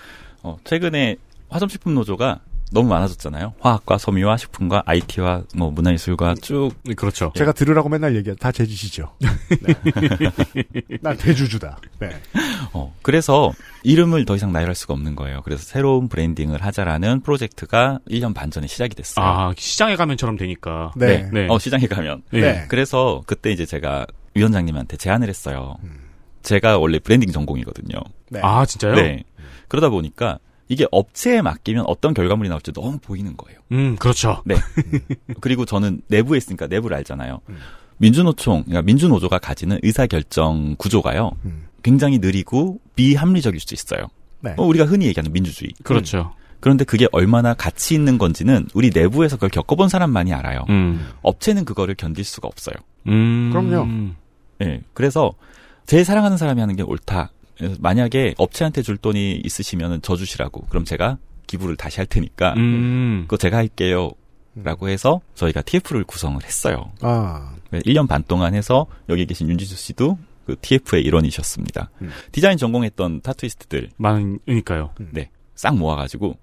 어, 0.43 0.57
최근에 0.65 1.17
화성식품 1.49 1.95
노조가 1.95 2.41
너무 2.73 2.89
많아졌잖아요. 2.89 3.55
화학과 3.61 3.99
섬유와 3.99 4.37
식품과 4.37 4.83
IT와 4.87 5.43
뭐 5.55 5.71
문화예술과 5.71 6.35
쭉 6.43 6.71
그렇죠. 6.97 7.33
제가 7.37 7.53
들으라고 7.53 7.89
맨날 7.89 8.17
얘기해. 8.17 8.37
다제 8.37 8.67
짓이죠. 8.67 9.13
네. 9.21 10.99
난 11.01 11.17
대주주다. 11.17 11.79
네. 12.01 12.11
어, 12.73 12.95
그래서 13.03 13.53
이름을 13.83 14.25
더 14.25 14.37
이상 14.37 14.53
나열할 14.53 14.75
수가 14.75 14.95
없는 14.95 15.17
거예요. 15.17 15.43
그래서 15.43 15.63
새로운 15.63 16.09
브랜딩을 16.09 16.63
하자라는 16.63 17.21
프로젝트가 17.21 17.99
1년 18.09 18.35
반 18.35 18.51
전에 18.51 18.67
시작이 18.67 18.95
됐어요. 18.95 19.25
아, 19.25 19.53
시장에 19.57 19.97
가면처럼 19.97 20.37
되니까. 20.37 20.93
네. 20.97 21.29
어, 21.49 21.59
시장에 21.59 21.87
가면. 21.87 22.23
네. 22.33 22.65
그래서 22.69 23.23
그때 23.27 23.51
이제 23.53 23.67
제가 23.67 24.07
위원장님한테 24.35 24.97
제안을 24.97 25.29
했어요. 25.29 25.77
음. 25.85 25.99
제가 26.43 26.79
원래 26.79 26.99
브랜딩 26.99 27.31
전공이거든요. 27.31 27.99
아, 28.41 28.65
진짜요? 28.65 28.95
네. 28.95 29.25
그러다 29.69 29.89
보니까 29.89 30.39
이게 30.73 30.87
업체에 30.91 31.43
맡기면 31.43 31.85
어떤 31.87 32.15
결과물이 32.15 32.49
나올지 32.49 32.73
너무 32.73 32.99
보이는 32.99 33.37
거예요. 33.37 33.61
음, 33.73 33.97
그렇죠. 33.97 34.43
네. 34.47 34.55
그리고 35.43 35.67
저는 35.67 36.01
내부에 36.07 36.39
있으니까 36.39 36.67
내부를 36.67 36.97
알잖아요. 36.97 37.41
민주노총, 37.99 38.63
그러니까 38.63 38.81
민주노조가 38.81 39.39
가지는 39.39 39.79
의사결정 39.83 40.77
구조가요. 40.79 41.33
굉장히 41.83 42.19
느리고 42.19 42.81
비합리적일 42.97 43.61
수 43.61 43.75
있어요. 43.75 44.07
네. 44.41 44.55
어, 44.57 44.65
우리가 44.65 44.87
흔히 44.87 45.05
얘기하는 45.07 45.31
민주주의. 45.31 45.73
그렇죠. 45.83 46.33
그런데 46.61 46.85
그게 46.85 47.07
얼마나 47.13 47.53
가치 47.53 47.95
있는 47.95 48.17
건지는 48.17 48.67
우리 48.73 48.91
내부에서 48.95 49.37
그걸 49.37 49.51
겪어본 49.51 49.91
사람만이 49.91 50.33
알아요. 50.33 50.65
음. 50.71 51.07
업체는 51.21 51.67
그거를 51.67 51.97
견딜 51.97 52.25
수가 52.25 52.49
없어요. 52.49 52.77
음. 53.09 53.51
그럼요. 53.53 54.15
네. 54.59 54.81
그래서 54.95 55.35
제일 55.85 56.07
사랑하는 56.07 56.39
사람이 56.39 56.61
하는 56.61 56.77
게 56.77 56.83
옳다. 56.83 57.31
그래서 57.57 57.77
만약에 57.81 58.35
업체한테 58.39 58.83
줄 58.83 58.97
돈이 58.97 59.41
있으시면 59.45 60.01
저 60.03 60.17
주시라고. 60.17 60.67
그럼 60.69 60.85
제가 60.85 61.19
기부를 61.47 61.77
다시 61.77 61.99
할 61.99 62.07
테니까 62.07 62.55
음. 62.57 63.25
그거 63.27 63.37
제가 63.37 63.57
할게요. 63.57 64.11
라고 64.55 64.91
해서 64.91 65.23
저희가 65.35 65.63
TF를 65.63 66.05
구성을 66.05 66.43
했어요. 66.45 66.93
아. 67.01 67.55
1년 67.73 68.07
반 68.07 68.23
동안 68.23 68.55
해서 68.55 68.87
여기 69.09 69.25
계신 69.25 69.49
윤지수 69.49 69.77
씨도 69.77 70.19
그 70.45 70.57
TF의 70.61 71.03
일원이셨습니다. 71.05 71.91
디자인 72.33 72.59
전공했던 72.59 73.23
타투이스트들 73.23 73.91
많으니까요. 73.97 74.91
네. 75.13 75.31
싹 75.55 75.77
모아가지고 75.77 76.37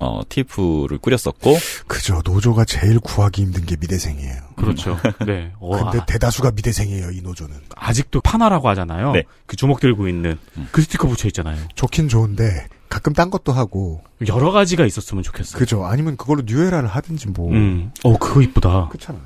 어, 0.00 0.22
TF를 0.28 0.98
꾸렸었고 0.98 1.56
그죠. 1.86 2.22
노조가 2.24 2.64
제일 2.64 2.98
구하기 2.98 3.42
힘든 3.42 3.66
게 3.66 3.76
미대생이에요. 3.78 4.40
그렇죠. 4.56 4.98
네. 5.26 5.52
어, 5.60 5.70
근데 5.84 5.98
아, 5.98 6.04
대다수가 6.06 6.52
미대생이에요, 6.52 7.10
이 7.10 7.20
노조는. 7.20 7.54
아직도 7.76 8.22
파나라고 8.22 8.68
하잖아요. 8.70 9.12
네. 9.12 9.24
그 9.46 9.56
주먹 9.56 9.78
들고 9.78 10.08
있는 10.08 10.38
그 10.72 10.82
스티커 10.82 11.06
붙여 11.06 11.28
있잖아요. 11.28 11.58
좋긴 11.74 12.08
좋은데 12.08 12.66
가끔 12.88 13.12
딴 13.12 13.30
것도 13.30 13.52
하고. 13.52 14.02
여러 14.26 14.50
가지가 14.50 14.84
있었으면 14.84 15.22
좋겠어요. 15.22 15.58
그죠. 15.58 15.84
아니면 15.86 16.16
그걸로 16.16 16.42
뉴에라를 16.44 16.88
하든지 16.88 17.28
뭐. 17.28 17.50
음. 17.52 17.92
어, 18.02 18.18
그거 18.18 18.42
이쁘다. 18.42 18.88
그렇잖아. 18.88 19.18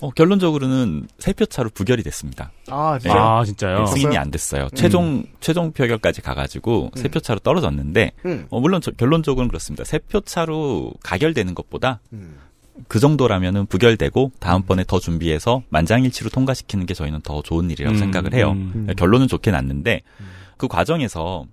어, 0.00 0.10
결론적으로는 0.10 1.08
세 1.18 1.32
표 1.32 1.46
차로 1.46 1.70
부결이 1.70 2.02
됐습니다. 2.02 2.52
아, 2.68 2.98
네. 3.02 3.10
아, 3.10 3.42
진짜요? 3.44 3.84
네, 3.84 3.86
승인이 3.86 4.16
안 4.18 4.30
됐어요. 4.30 4.68
최종 4.74 5.24
최종 5.40 5.72
표결까지 5.72 6.20
가가지고 6.22 6.90
세 6.94 7.08
표 7.08 7.20
차로 7.20 7.40
떨어졌는데 7.40 8.12
음. 8.26 8.46
어, 8.50 8.60
물론 8.60 8.80
저- 8.80 8.90
결론적으로는 8.92 9.48
그렇습니다. 9.48 9.84
세 9.84 9.98
표 9.98 10.20
차로 10.20 10.92
가결되는 11.02 11.54
것보다 11.54 12.00
음. 12.12 12.36
그 12.88 12.98
정도라면은 13.00 13.66
부결되고 13.66 14.32
다음번에 14.40 14.84
더 14.86 14.98
준비해서 14.98 15.62
만장일치로 15.68 16.30
통과시키는 16.30 16.86
게 16.86 16.94
저희는 16.94 17.20
더 17.22 17.42
좋은 17.42 17.70
일이라고 17.70 17.94
음, 17.96 17.98
생각을 17.98 18.34
해요. 18.34 18.52
음. 18.52 18.88
결론은 18.96 19.28
좋게 19.28 19.50
났는데 19.50 20.00
그 20.56 20.68
과정에서 20.68 21.44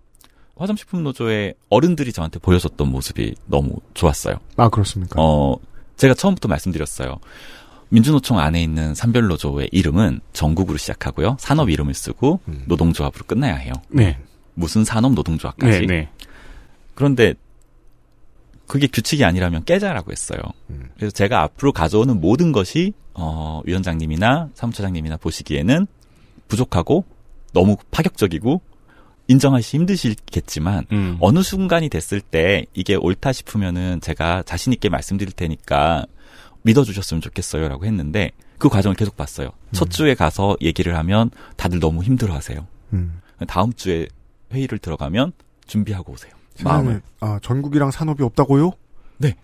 화성식품 0.56 1.04
노조의 1.04 1.54
어른들이 1.70 2.12
저한테 2.12 2.40
보여줬던 2.40 2.90
모습이 2.90 3.36
너무 3.46 3.76
좋았어요. 3.94 4.36
아, 4.58 4.68
그렇습니까? 4.70 5.16
어, 5.22 5.56
제가 5.98 6.14
처음부터 6.14 6.48
말씀드렸어요. 6.50 7.18
민주노총 7.90 8.40
안에 8.40 8.62
있는 8.62 8.94
산별노조의 8.96 9.70
이름은 9.72 10.22
전국으로 10.34 10.78
시작하고요. 10.78 11.38
산업 11.40 11.70
이름을 11.70 11.94
쓰고 11.94 12.40
노동조합으로 12.66 13.26
끝나야 13.26 13.56
해요. 13.56 13.74
네. 13.90 14.18
무슨 14.54 14.84
산업 14.84 15.14
노동조합까지. 15.14 15.80
네, 15.82 15.86
네. 15.86 16.10
그런데 16.94 17.34
그게 18.68 18.88
규칙이 18.88 19.26
아니라면 19.26 19.64
깨자라고 19.66 20.12
했어요. 20.12 20.40
그래서 20.98 21.12
제가 21.12 21.42
앞으로 21.42 21.72
가져오는 21.72 22.22
모든 22.22 22.52
것이 22.52 22.94
어, 23.14 23.62
위원장님이나 23.66 24.50
사무처장님이나 24.54 25.18
보시기에는 25.18 25.88
부족하고 26.48 27.06
너무 27.54 27.78
파격적이고 27.92 28.62
인정하시 29.28 29.78
힘드시겠지만 29.78 30.86
음. 30.92 31.18
어느 31.20 31.42
순간이 31.42 31.90
됐을 31.90 32.22
때 32.22 32.66
이게 32.74 32.96
옳다 32.96 33.32
싶으면은 33.32 34.02
제가 34.02 34.44
자신 34.44 34.74
있게 34.74 34.90
말씀드릴 34.90 35.34
테니까 35.34 36.06
믿어주셨으면 36.64 37.22
좋겠어요 37.22 37.68
라고 37.70 37.86
했는데 37.86 38.32
그 38.58 38.70
과정을 38.70 38.96
계속 38.96 39.16
봤어요. 39.16 39.52
첫 39.72 39.90
주에 39.90 40.16
가서 40.16 40.58
얘기를 40.62 40.98
하면 40.98 41.32
다들 41.56 41.80
너무 41.80 42.04
힘들어 42.04 42.34
하세요. 42.34 42.68
음. 42.94 43.22
다음 43.48 43.72
주에 43.74 44.08
회의를 44.52 44.80
들어가면 44.80 45.32
준비하고 45.66 46.14
오세요. 46.14 46.34
마음을. 46.64 47.02
아, 47.22 47.40
전국이랑 47.42 47.92
산업이 47.92 48.22
없다고요? 48.24 48.74
네. 49.18 49.36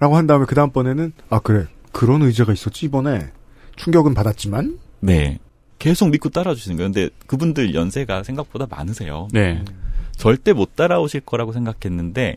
라고 0.00 0.16
한 0.16 0.26
다음에 0.26 0.46
그 0.46 0.54
다음번에는, 0.54 1.12
아, 1.28 1.38
그래. 1.38 1.66
그런 1.92 2.22
의제가 2.22 2.52
있었지, 2.52 2.86
이번에. 2.86 3.30
충격은 3.76 4.14
받았지만. 4.14 4.78
네. 5.00 5.38
계속 5.78 6.10
믿고 6.10 6.28
따라주시는 6.30 6.76
거예요. 6.76 6.92
근데 6.92 7.10
그분들 7.26 7.74
연세가 7.74 8.22
생각보다 8.22 8.66
많으세요. 8.68 9.28
네. 9.32 9.64
절대 10.16 10.52
못 10.52 10.76
따라오실 10.76 11.20
거라고 11.22 11.52
생각했는데 11.52 12.36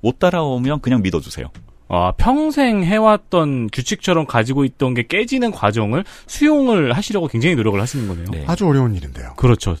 못 0.00 0.18
따라오면 0.18 0.80
그냥 0.80 1.00
믿어주세요. 1.00 1.46
아, 1.92 2.12
평생 2.16 2.84
해왔던 2.84 3.68
규칙처럼 3.72 4.24
가지고 4.26 4.64
있던 4.64 4.94
게 4.94 5.02
깨지는 5.06 5.50
과정을 5.50 6.04
수용을 6.28 6.92
하시려고 6.92 7.26
굉장히 7.26 7.56
노력을 7.56 7.80
하시는 7.80 8.06
거네요. 8.06 8.26
네. 8.30 8.44
아주 8.46 8.64
어려운 8.66 8.94
일인데요. 8.94 9.34
그렇죠. 9.36 9.76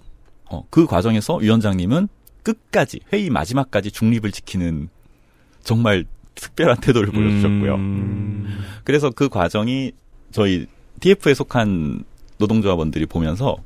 어, 0.50 0.64
그 0.70 0.86
과정에서 0.86 1.36
위원장님은 1.36 2.08
끝까지 2.42 2.98
회의 3.12 3.30
마지막까지 3.30 3.92
중립을 3.92 4.32
지키는 4.32 4.88
정말 5.62 6.04
특별한 6.34 6.78
태도를 6.80 7.12
보여주셨고요. 7.12 7.74
음. 7.76 8.58
그래서 8.82 9.10
그 9.10 9.28
과정이 9.28 9.92
저희 10.32 10.66
TF에 10.98 11.34
속한 11.34 12.02
노동조합원들이 12.38 13.06
보면서 13.06 13.56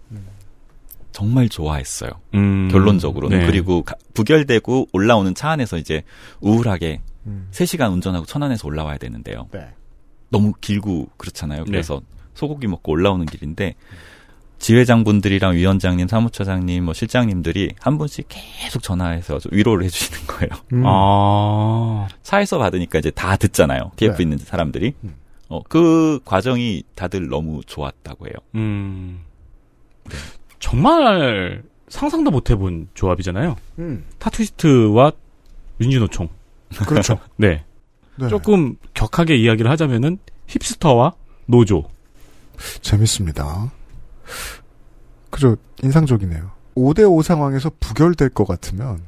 정말 1.12 1.48
좋아했어요. 1.48 2.10
음. 2.34 2.68
결론적으로는 2.70 3.38
네. 3.38 3.46
그리고 3.46 3.82
가- 3.82 3.94
부결되고 4.12 4.88
올라오는 4.92 5.34
차 5.34 5.50
안에서 5.50 5.78
이제 5.78 6.02
우울하게 6.40 7.00
음. 7.26 7.48
3시간 7.52 7.92
운전하고 7.92 8.26
천안에서 8.26 8.66
올라와야 8.66 8.98
되는데요. 8.98 9.48
네. 9.52 9.68
너무 10.30 10.52
길고 10.60 11.08
그렇잖아요. 11.16 11.64
그래서 11.64 12.00
소고기 12.34 12.66
먹고 12.66 12.92
올라오는 12.92 13.24
길인데 13.26 13.74
지회장분들이랑 14.58 15.56
위원장님, 15.56 16.08
사무처장님, 16.08 16.84
뭐 16.84 16.94
실장님들이 16.94 17.74
한 17.80 17.98
분씩 17.98 18.26
계속 18.28 18.82
전화해서 18.82 19.38
좀 19.38 19.52
위로를 19.52 19.84
해주시는 19.84 20.26
거예요. 20.26 20.50
음. 20.72 20.82
아. 20.86 22.08
차에서 22.22 22.58
받으니까 22.58 22.98
이제 22.98 23.10
다 23.10 23.36
듣잖아요. 23.36 23.92
TF 23.96 24.16
네. 24.16 24.22
있는 24.22 24.38
사람들이. 24.38 24.94
어, 25.48 25.60
그 25.68 26.20
과정이 26.24 26.82
다들 26.94 27.28
너무 27.28 27.60
좋았다고 27.66 28.26
해요. 28.26 28.34
음. 28.54 29.20
정말 30.58 31.62
상상도 31.88 32.30
못 32.30 32.50
해본 32.50 32.88
조합이잖아요. 32.94 33.56
음. 33.78 34.04
타투이스트와 34.18 35.12
윤진호총. 35.80 36.28
그렇죠. 36.86 37.18
네. 37.36 37.64
네. 38.16 38.28
조금 38.28 38.76
격하게 38.94 39.36
이야기를 39.36 39.70
하자면은 39.70 40.18
힙스터와 40.46 41.14
노조. 41.46 41.88
재밌습니다. 42.80 43.72
그죠. 45.30 45.56
인상적이네요. 45.82 46.50
5대5 46.76 47.22
상황에서 47.22 47.70
부결될 47.80 48.30
것 48.30 48.46
같으면 48.46 49.02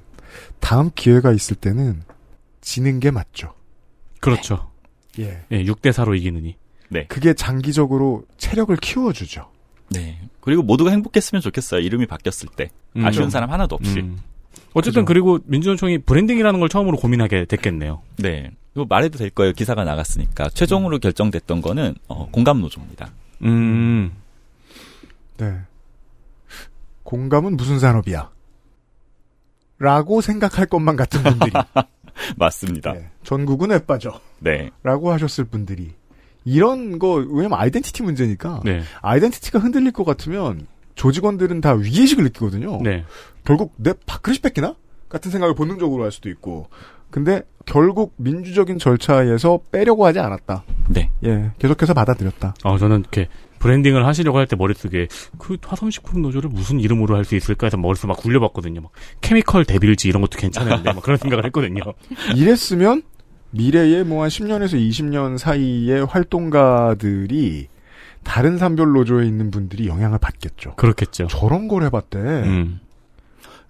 다음 0.60 0.90
기회가 0.94 1.32
있을 1.32 1.56
때는 1.56 2.02
지는 2.60 3.00
게 3.00 3.10
맞죠. 3.10 3.54
그렇죠. 4.20 4.70
예. 5.18 5.44
예, 5.52 5.64
6대 5.64 5.92
4로 5.92 6.16
이기느니. 6.16 6.56
네. 6.88 7.06
그게 7.06 7.32
장기적으로 7.32 8.24
체력을 8.38 8.74
키워주죠. 8.76 9.50
네. 9.90 10.20
그리고 10.40 10.62
모두가 10.62 10.90
행복했으면 10.90 11.42
좋겠어요. 11.42 11.80
이름이 11.80 12.06
바뀌었을 12.06 12.48
때. 12.56 12.70
음. 12.96 13.04
아쉬운 13.04 13.30
사람 13.30 13.50
하나도 13.50 13.76
없이. 13.76 14.00
음. 14.00 14.18
어쨌든 14.74 15.04
그리고 15.04 15.38
민주노총이 15.44 15.98
branding이라는 15.98 16.60
걸 16.60 16.68
처음으로 16.68 16.96
고민하게 16.98 17.46
됐겠네요. 17.46 18.02
네. 18.18 18.50
이거 18.74 18.84
말해도 18.86 19.18
될 19.18 19.30
거예요. 19.30 19.52
기사가 19.52 19.84
나갔으니까. 19.84 20.50
최종으로 20.50 20.98
결정됐던 20.98 21.62
거는 21.62 21.94
어, 22.08 22.28
공감 22.30 22.60
노조입니다. 22.60 23.10
음. 23.42 24.12
네. 25.38 25.60
공감은 27.04 27.56
무슨 27.56 27.78
산업이야? 27.78 28.30
라고 29.78 30.20
생각할 30.20 30.66
것만 30.66 30.96
같은 30.96 31.22
분들이. 31.22 31.52
맞습니다. 32.36 32.92
네. 32.92 33.10
전국은 33.22 33.72
왜 33.72 33.78
빠져. 33.78 34.20
네. 34.40 34.70
라고 34.82 35.12
하셨을 35.12 35.44
분들이. 35.44 35.92
이런 36.44 36.98
거, 36.98 37.14
왜냐면 37.14 37.58
아이덴티티 37.58 38.02
문제니까. 38.02 38.60
네. 38.64 38.82
아이덴티티가 39.02 39.58
흔들릴 39.58 39.92
것 39.92 40.04
같으면 40.04 40.66
조직원들은 40.96 41.60
다 41.60 41.72
위계의식을 41.74 42.24
느끼거든요. 42.24 42.80
네. 42.82 43.04
결국 43.44 43.72
내 43.76 43.92
밥그릇이 44.06 44.40
뺏기나? 44.40 44.74
같은 45.08 45.30
생각을 45.30 45.54
본능적으로 45.54 46.02
할 46.02 46.10
수도 46.10 46.28
있고. 46.28 46.68
근데 47.10 47.42
결국 47.64 48.12
민주적인 48.16 48.78
절차에서 48.78 49.60
빼려고 49.70 50.04
하지 50.04 50.18
않았다. 50.18 50.64
네. 50.88 51.10
예, 51.24 51.52
계속해서 51.58 51.94
받아들였다. 51.94 52.54
어, 52.64 52.78
저는 52.78 53.00
이렇게 53.00 53.28
브랜딩을 53.60 54.04
하시려고 54.06 54.38
할 54.38 54.46
때 54.46 54.56
머릿속에 54.56 55.06
그 55.38 55.56
화성식품 55.64 56.20
노조를 56.22 56.50
무슨 56.50 56.80
이름으로 56.80 57.16
할 57.16 57.24
수 57.24 57.36
있을까 57.36 57.66
해서 57.68 57.76
머릿속 57.76 58.08
막 58.08 58.16
굴려봤거든요. 58.18 58.80
막 58.80 58.90
케미컬 59.20 59.64
데빌지 59.64 60.08
이런 60.08 60.20
것도 60.22 60.38
괜찮은데 60.38 60.92
막 60.92 61.02
그런 61.02 61.16
생각을 61.18 61.44
했거든요. 61.46 61.82
이랬으면 62.36 63.02
미래에 63.52 64.02
뭐 64.02 64.22
한 64.24 64.28
10년에서 64.28 64.74
20년 64.74 65.38
사이의 65.38 66.04
활동가들이 66.06 67.68
다른 68.26 68.58
산별 68.58 68.92
노조에 68.92 69.24
있는 69.26 69.50
분들이 69.50 69.86
영향을 69.88 70.18
받겠죠. 70.18 70.74
그렇겠죠. 70.76 71.26
저런 71.28 71.68
걸 71.68 71.84
해봤대. 71.84 72.18
음. 72.18 72.80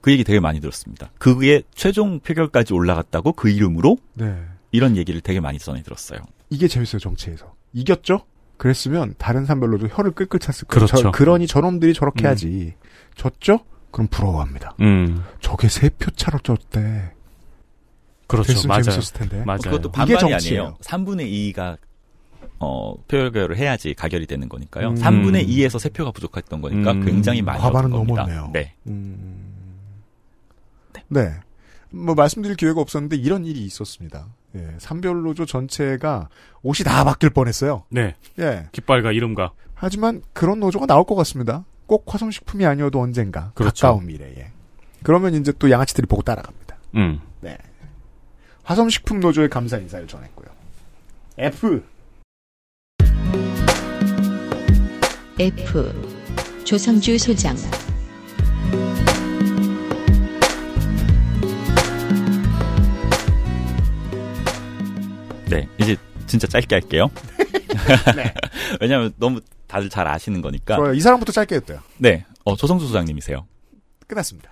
그 0.01 0.11
얘기 0.12 0.24
되게 0.24 0.41
많이 0.41 0.61
들었습니다. 0.61 1.11
그게 1.19 1.62
최종 1.74 2.20
표결까지 2.20 2.73
올라갔다고 2.73 3.33
그 3.33 3.51
이름으로 3.51 3.99
네. 4.15 4.41
이런 4.73 4.97
얘기를 4.97 5.20
되게 5.20 5.41
많이 5.41 5.59
전해 5.59 5.83
들었어요. 5.83 6.20
이게 6.51 6.69
재밌어요, 6.69 6.99
정치에서. 7.01 7.55
이겼죠? 7.73 8.23
그랬으면 8.57 9.15
다른 9.19 9.45
산별로도 9.45 9.89
혀를 9.89 10.12
끌끌 10.12 10.41
찼을 10.41 10.66
거예요. 10.69 10.87
그렇죠. 10.87 10.97
저- 11.03 11.11
그러니 11.11 11.47
저놈들이 11.47 11.93
저렇게 11.93 12.24
음. 12.24 12.31
하지. 12.31 12.74
졌죠? 13.15 13.61
그럼 13.91 14.09
부러워합니다. 14.09 14.74
음. 14.81 15.23
저게 15.41 15.69
세 15.69 15.89
표 15.91 16.11
차로 16.12 16.39
졌대. 16.41 17.12
그렇죠. 18.27 18.66
맞아요. 18.66 18.83
재밌었을 18.83 19.15
텐데. 19.15 19.45
맞아요. 19.45 19.59
그것도 19.62 19.89
이게 19.89 20.15
반반이 20.15 20.19
정치예요. 20.19 20.62
아니에요. 20.62 20.77
3분의 20.81 21.55
2가 21.55 21.77
어, 22.59 22.95
표결을 23.09 23.57
해야지 23.57 23.95
가결이 23.95 24.27
되는 24.27 24.49
거니까요. 24.49 24.91
음. 24.91 24.95
3분의 24.95 25.47
2에서 25.49 25.78
3표가 25.91 26.15
부족했던 26.15 26.61
거니까 26.62 26.93
음. 26.93 27.05
굉장히 27.05 27.43
많이 27.43 27.61
과반은 27.61 27.93
얻은 27.93 28.07
겁니다. 28.07 28.23
넘었네요. 28.23 28.51
네. 28.53 28.74
네. 31.09 31.35
뭐 31.91 32.15
말씀드릴 32.15 32.57
기회가 32.57 32.81
없었는데 32.81 33.16
이런 33.16 33.45
일이 33.45 33.61
있었습니다. 33.65 34.27
예, 34.57 34.74
산별노조 34.78 35.47
전체가 35.47 36.28
옷이 36.62 36.85
다 36.85 37.05
바뀔 37.05 37.31
뻔했어요. 37.31 37.85
네. 37.91 38.15
예. 38.39 38.69
깃발과 38.73 39.12
이름과. 39.12 39.53
하지만 39.74 40.23
그런 40.33 40.61
노조가 40.61 40.87
나올 40.87 41.05
것 41.05 41.15
같습니다. 41.16 41.65
꼭 41.87 42.05
화성식품이 42.07 42.65
아니어도 42.66 43.01
언젠가 43.01 43.53
그렇죠. 43.55 43.87
가까운 43.87 44.07
미래에. 44.07 44.51
그러면 45.03 45.35
이제 45.35 45.53
또 45.59 45.70
양아치들이 45.70 46.07
보고 46.07 46.23
따라갑니다. 46.23 46.77
음. 46.97 47.20
네. 47.41 47.57
화성식품 48.65 49.20
노조의 49.20 49.49
감사 49.49 49.77
인사를 49.78 50.07
전했고요. 50.09 50.49
F 51.39 51.83
F. 55.38 55.92
조성주 56.64 57.18
소장. 57.18 57.54
네. 65.50 65.68
이제 65.78 65.94
진짜 66.26 66.46
짧게 66.46 66.74
할게요. 66.74 67.10
네. 68.16 68.32
왜냐하면 68.80 69.12
너무 69.18 69.40
다들 69.66 69.90
잘 69.90 70.08
아시는 70.08 70.40
거니까. 70.40 70.76
좋아요. 70.76 70.94
이 70.94 71.00
사람부터 71.00 71.32
짧게 71.32 71.56
했대요. 71.56 71.80
네. 71.98 72.24
어, 72.44 72.56
조성주 72.56 72.86
소장님이세요. 72.86 73.46
끝났습니다. 74.06 74.48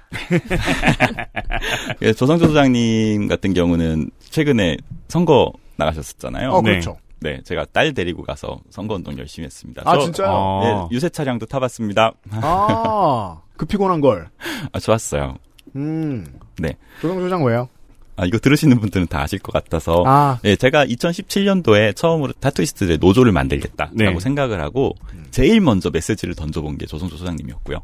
예, 2.03 2.13
조성주 2.13 2.49
소장님 2.49 3.29
같은 3.29 3.55
경우는 3.55 4.11
최근에 4.29 4.77
선거 5.09 5.51
나가셨었잖아요. 5.77 6.51
어, 6.51 6.61
그렇죠. 6.61 6.91
네, 6.91 7.04
제가 7.45 7.67
딸 7.73 7.95
데리고 7.95 8.23
가서 8.23 8.61
선거운동 8.71 9.19
열심히 9.19 9.47
했습니다. 9.47 9.83
아, 9.85 9.95
저, 9.95 10.05
진짜요? 10.05 10.61
네, 10.63 10.95
유세 10.95 11.09
차량도 11.09 11.47
타봤습니다. 11.47 12.13
아, 12.31 13.41
그 13.57 13.67
피곤한 13.67 14.01
걸. 14.01 14.29
아, 14.73 14.79
좋았어요. 14.79 15.37
음. 15.77 16.27
네. 16.59 16.77
조성 17.01 17.21
소장 17.21 17.45
왜요? 17.45 17.69
아, 18.17 18.25
이거 18.27 18.39
들으시는 18.39 18.79
분들은 18.79 19.09
다 19.09 19.23
아실 19.23 19.39
것 19.41 19.53
같아서. 19.53 20.05
아. 20.07 20.39
네, 20.43 20.55
제가 20.57 20.87
2017년도에 20.87 21.97
처음으로 21.97 22.33
타투이스트의 22.35 22.99
노조를 22.99 23.33
만들겠다라고 23.33 23.95
네. 23.97 24.21
생각을 24.21 24.61
하고, 24.61 24.95
제일 25.31 25.61
먼저 25.61 25.91
메시지를 25.91 26.35
던져본 26.35 26.79
게 26.79 26.87
조성조 26.87 27.17
소장님이었고요. 27.17 27.79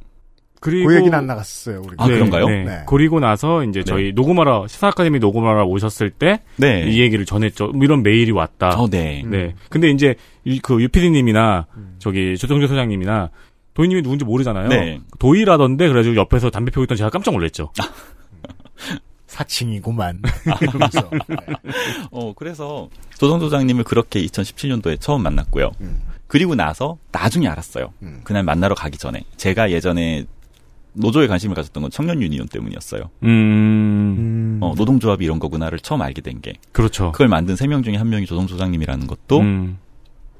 그리고 0.61 0.89
그 0.89 0.97
얘기는 0.97 1.13
안 1.17 1.27
나갔어요. 1.27 1.81
우리. 1.85 1.95
아, 1.99 2.07
그런가요? 2.07 2.47
네. 2.47 2.65
네. 2.65 2.83
그리고 2.87 3.19
나서 3.19 3.65
이제 3.65 3.83
저희 3.83 4.13
녹음하러 4.13 4.67
시사 4.69 4.89
아카데미 4.89 5.19
녹음하러 5.19 5.65
오셨을 5.65 6.11
때이 6.11 6.37
네. 6.59 6.87
얘기를 6.99 7.25
전했죠. 7.25 7.69
뭐 7.69 7.83
이런 7.85 8.03
메일이 8.03 8.31
왔다. 8.31 8.69
어, 8.79 8.89
네. 8.89 9.23
네. 9.27 9.55
근데 9.71 9.91
이제 9.91 10.15
유- 10.47 10.61
그 10.63 10.83
유피디님이나 10.83 11.67
저기 11.99 12.37
조정조 12.37 12.67
소장님이나 12.67 13.31
도희님이 13.73 14.03
누군지 14.03 14.25
모르잖아요. 14.27 14.69
네. 14.69 15.01
도희라던데 15.19 15.89
그래가지고 15.89 16.17
옆에서 16.17 16.51
담배 16.51 16.71
피우고 16.71 16.85
있던 16.85 16.97
제가 16.99 17.09
깜짝 17.09 17.33
놀랐죠. 17.33 17.73
사칭이구만. 19.27 20.21
이러면서. 20.61 21.09
네. 21.29 21.37
어, 22.11 22.33
그래서 22.35 22.89
조성조 23.19 23.47
소장님을 23.47 23.85
그렇게 23.85 24.21
2017년도에 24.27 25.01
처음 25.01 25.23
만났고요. 25.23 25.71
음. 25.81 26.03
그리고 26.27 26.55
나서 26.55 26.99
나중에 27.13 27.49
알았어요. 27.49 27.93
음. 28.03 28.21
그날 28.25 28.43
만나러 28.43 28.75
가기 28.75 28.99
전에. 28.99 29.23
제가 29.37 29.71
예전에 29.71 30.27
노조에 30.93 31.27
관심을 31.27 31.55
가졌던 31.55 31.83
건 31.83 31.91
청년 31.91 32.21
유니온 32.23 32.49
때문이었어요. 32.49 33.03
음, 33.23 33.29
음. 33.29 34.59
어, 34.61 34.75
노동조합이 34.77 35.25
이런 35.25 35.39
거구나를 35.39 35.79
처음 35.81 36.03
알게 36.03 36.21
된 36.21 36.41
게. 36.41 36.55
그렇죠. 36.73 37.13
그걸 37.13 37.29
만든 37.29 37.57
세 37.57 37.67
명 37.67 37.83
중에 37.83 37.97
한 37.97 38.09
명이 38.09 38.27
조성 38.27 38.47
소장님이라는 38.49 39.07
것도 39.07 39.41
음, 39.41 39.79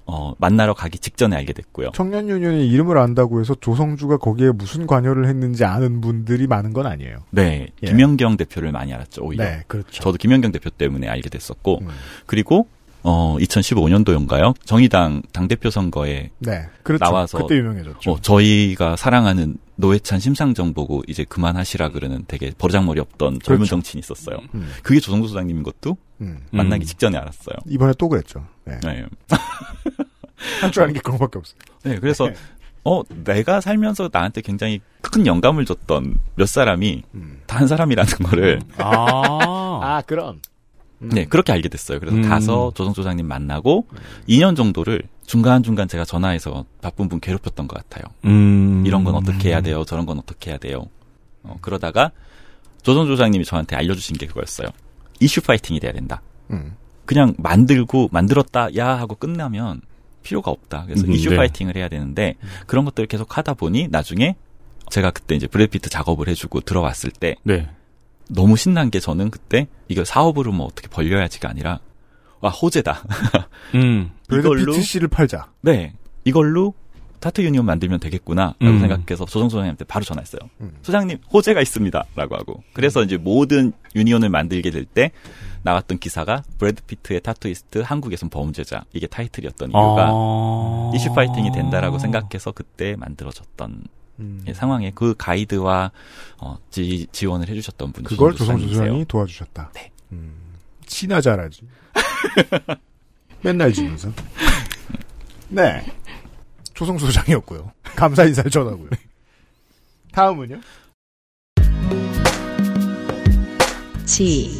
어, 0.07 0.35
만나러 0.39 0.75
가기 0.75 0.99
직전에 0.99 1.37
알게 1.37 1.53
됐고요. 1.53 1.91
청년 1.95 2.29
유니온의 2.29 2.69
이름을 2.69 2.99
안다고 2.99 3.41
해서 3.41 3.55
조성주가 3.61 4.17
거기에 4.17 4.51
무슨 4.51 4.87
관여를 4.89 5.29
했는지 5.29 5.65
아는 5.65 6.01
분들이 6.01 6.49
많은 6.49 6.73
건 6.73 6.87
아니에요. 6.87 7.19
네, 7.31 7.69
예. 7.83 7.87
김연경 7.87 8.37
대표를 8.37 8.73
많이 8.73 8.93
알았죠 8.93 9.23
오히려. 9.23 9.45
네, 9.45 9.63
그렇죠. 9.69 10.03
저도 10.03 10.17
김연경 10.19 10.51
대표 10.51 10.69
때문에 10.71 11.07
알게 11.09 11.29
됐었고 11.31 11.79
음. 11.83 11.89
그리고 12.27 12.67
어 13.03 13.37
2015년도인가요? 13.39 14.55
정의당 14.65 15.23
당 15.33 15.49
대표 15.49 15.71
선거에 15.71 16.31
네, 16.41 16.67
그렇죠. 16.83 17.05
나와서 17.05 17.39
그때 17.39 17.57
유명해졌죠. 17.57 18.11
어, 18.11 18.19
저희가 18.21 18.97
사랑하는 18.97 19.57
노회찬 19.81 20.21
심상정 20.21 20.75
보고 20.75 21.03
이제 21.09 21.25
그만하시라 21.25 21.91
그러는 21.91 22.25
되게 22.29 22.53
버르장머리 22.57 23.01
없던 23.01 23.41
젊은 23.43 23.59
그렇죠. 23.61 23.71
정치인이 23.71 24.01
있었어요. 24.01 24.39
음. 24.55 24.73
그게 24.83 25.01
조성조 25.01 25.29
소장님인 25.29 25.63
것도 25.63 25.97
음. 26.21 26.41
만나기 26.51 26.85
음. 26.85 26.87
직전에 26.87 27.19
알았어요. 27.19 27.57
이번에 27.67 27.93
또 27.99 28.09
그랬죠. 28.09 28.47
네. 28.65 28.79
네. 28.85 29.07
할줄 30.61 30.83
아는 30.83 30.95
게 30.95 31.01
그거밖에 31.01 31.39
없어요. 31.39 31.59
네, 31.83 31.99
그래서 31.99 32.29
네. 32.29 32.35
어 32.85 33.03
내가 33.25 33.61
살면서 33.61 34.09
나한테 34.11 34.41
굉장히 34.41 34.81
큰 35.03 35.27
영감을 35.27 35.65
줬던 35.67 36.19
몇 36.35 36.49
사람이 36.49 37.03
음. 37.15 37.41
단 37.47 37.67
사람이라는 37.67 38.13
거를 38.25 38.61
아, 38.79 39.81
아, 39.83 40.03
그럼. 40.07 40.41
네 40.99 41.25
그렇게 41.25 41.53
알게 41.53 41.69
됐어요. 41.71 41.99
그래서 41.99 42.17
음. 42.17 42.23
가서 42.23 42.73
조성 42.75 42.93
조장님 42.93 43.27
만나고 43.27 43.87
2년 44.29 44.55
정도를 44.55 45.03
중간 45.31 45.63
중간 45.63 45.87
제가 45.87 46.05
전화해서 46.05 46.65
바쁜 46.83 47.09
분 47.09 47.21
괴롭혔던 47.21 47.69
것 47.69 47.77
같아요. 47.77 48.13
음, 48.25 48.83
이런 48.85 49.05
건 49.05 49.15
어떻게 49.15 49.51
해야 49.51 49.61
돼요? 49.61 49.85
저런 49.85 50.05
건 50.05 50.19
어떻게 50.19 50.51
해야 50.51 50.59
돼요? 50.59 50.87
어, 51.45 51.57
그러다가 51.61 52.11
조선 52.83 53.07
조장님이 53.07 53.45
저한테 53.45 53.77
알려주신 53.77 54.17
게 54.17 54.27
그거였어요. 54.27 54.67
이슈 55.21 55.41
파이팅이 55.41 55.79
돼야 55.79 55.93
된다. 55.93 56.21
음. 56.51 56.75
그냥 57.05 57.35
만들고 57.39 58.09
만들었다 58.11 58.75
야 58.75 58.99
하고 58.99 59.15
끝나면 59.15 59.83
필요가 60.25 60.51
없다. 60.51 60.87
그래서 60.87 61.07
음, 61.07 61.13
이슈 61.13 61.31
네. 61.31 61.37
파이팅을 61.37 61.77
해야 61.77 61.87
되는데 61.87 62.35
그런 62.67 62.85
것들을 62.85 63.07
계속 63.07 63.39
하다 63.39 63.55
보니 63.55 63.87
나중에 63.89 64.35
제가 64.91 65.13
그때 65.13 65.37
이제 65.37 65.47
브래드 65.47 65.71
피트 65.71 65.91
작업을 65.91 66.27
해주고 66.27 66.63
들어왔을 66.63 67.13
때 67.13 67.37
네. 67.45 67.69
너무 68.29 68.57
신난 68.57 68.91
게 68.91 68.99
저는 68.99 69.31
그때 69.31 69.69
이거 69.87 70.05
사업으로 70.05 70.51
뭐 70.51 70.67
어떻게 70.67 70.89
벌려야지가 70.89 71.49
아니라 71.49 71.79
와 72.41 72.51
호재다. 72.51 73.05
음. 73.75 74.11
브래드 74.29 74.49
피트 74.49 74.83
씨를 74.83 75.09
팔자. 75.09 75.51
네. 75.61 75.95
이걸로 76.25 76.75
타투 77.21 77.43
유니온 77.45 77.67
만들면 77.67 78.01
되겠구나라고 78.01 78.57
음. 78.63 78.81
생각해서 78.81 79.27
조성주 79.27 79.49
소장님한테 79.51 79.85
바로 79.85 80.05
전화했어요. 80.05 80.41
소장님 80.83 81.19
호재가 81.33 81.61
있습니다라고 81.61 82.35
하고 82.37 82.63
그래서 82.73 83.03
이제 83.03 83.19
모든 83.19 83.73
유니온을 83.95 84.31
만들게 84.31 84.71
될 84.71 84.87
때 84.87 85.13
나왔던 85.63 85.99
기사가 85.99 86.43
브래드 86.59 86.83
피트의 86.85 87.21
타투이스트 87.21 87.81
한국에선 87.81 88.31
범죄자 88.31 88.85
이게 88.93 89.07
타이틀이었던 89.07 89.69
이유가 89.71 90.09
아. 90.11 90.93
issue 90.95 91.13
fighting이 91.13 91.53
된다라고 91.53 91.99
생각해서 91.99 92.53
그때 92.53 92.97
만들어졌던 92.97 93.85
음. 94.21 94.45
예, 94.47 94.55
상황에 94.55 94.93
그 94.95 95.15
가이드와 95.17 95.93
어, 96.39 96.57
지, 96.71 97.07
지원을 97.13 97.49
해주셨던 97.49 97.93
분이 97.93 98.07
그걸 98.07 98.35
조성조. 98.35 98.69
소장이 98.69 99.05
도와주셨다. 99.07 99.73
네. 99.75 99.91
음, 100.13 100.35
잘하지. 100.87 101.63
맨날 103.43 103.73
지면서. 103.73 104.11
네. 105.49 105.85
조성조 106.75 107.07
소장이었고요. 107.07 107.71
감사 107.83 108.25
인사를 108.25 108.51
전하고요. 108.51 108.91
다음은요? 110.13 110.61
지. 114.07 114.51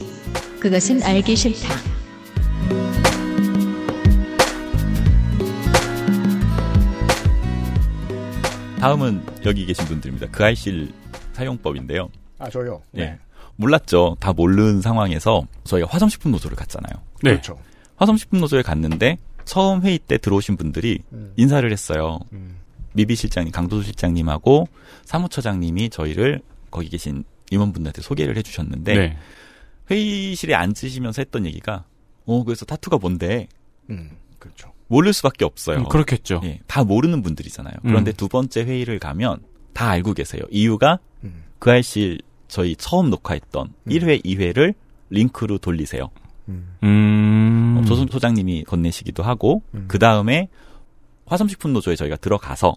그것은 0.61 1.03
알기 1.03 1.35
싫다. 1.35 1.69
다음은 8.81 9.23
여기 9.45 9.67
계신 9.67 9.85
분들입니다. 9.87 10.29
그 10.31 10.43
알실 10.43 10.93
사용법인데요. 11.35 12.09
아, 12.39 12.49
저요? 12.49 12.81
예. 12.97 13.19
몰랐죠. 13.57 14.17
다 14.21 14.33
모르는 14.33 14.81
상황에서 14.81 15.47
저희가 15.65 15.89
화성식품 15.91 16.31
노조를 16.33 16.57
갔잖아요. 16.57 17.03
네. 17.23 17.31
그렇죠. 17.31 17.59
화성식품 17.97 18.41
노조에 18.41 18.63
갔는데 18.63 19.19
처음 19.45 19.83
회의 19.83 19.99
때 19.99 20.19
들어오신 20.19 20.57
분들이 20.57 21.01
음. 21.13 21.33
인사를 21.37 21.71
했어요. 21.71 22.19
미비 22.93 23.15
실장님, 23.15 23.53
강도수 23.53 23.85
실장님하고 23.85 24.69
사무처장님이 25.05 25.91
저희를 25.91 26.41
거기 26.71 26.89
계신 26.89 27.25
임원분들한테 27.51 28.03
소개를 28.03 28.37
해주셨는데 28.37 28.95
네. 28.95 29.17
회의실에 29.91 30.55
앉으시면서 30.55 31.23
했던 31.23 31.47
얘기가 31.47 31.85
어 32.27 32.45
그래서 32.45 32.65
타투가 32.65 32.99
뭔데 32.99 33.49
음, 33.91 34.11
그렇죠. 34.39 34.73
모를 34.87 35.13
수밖에 35.13 35.45
없어요. 35.45 35.79
음, 35.79 35.89
그렇겠죠. 35.89 36.41
예, 36.45 36.61
다 36.67 36.85
모르는 36.85 37.23
분들이잖아요. 37.23 37.75
그런데 37.83 38.13
음. 38.13 38.17
두 38.17 38.29
번째 38.29 38.65
회의를 38.65 38.99
가면 38.99 39.43
다 39.73 39.89
알고 39.91 40.15
계세요. 40.15 40.43
이유가 40.51 40.99
음. 41.25 41.45
그 41.59 41.71
알실 41.71 42.21
저희 42.49 42.75
처음 42.77 43.11
녹화했던 43.11 43.73
1회, 43.87 44.25
2회를 44.25 44.75
링크로 45.11 45.59
돌리세요. 45.59 46.11
음. 46.83 47.77
어, 47.79 47.85
조선 47.85 48.09
소장님이 48.11 48.65
건네시기도 48.65 49.23
하고 49.23 49.63
그 49.89 49.99
다음에 49.99 50.49
화성식품 51.27 51.73
노조에 51.73 51.97
저희가 51.97 52.17
들어가서 52.17 52.75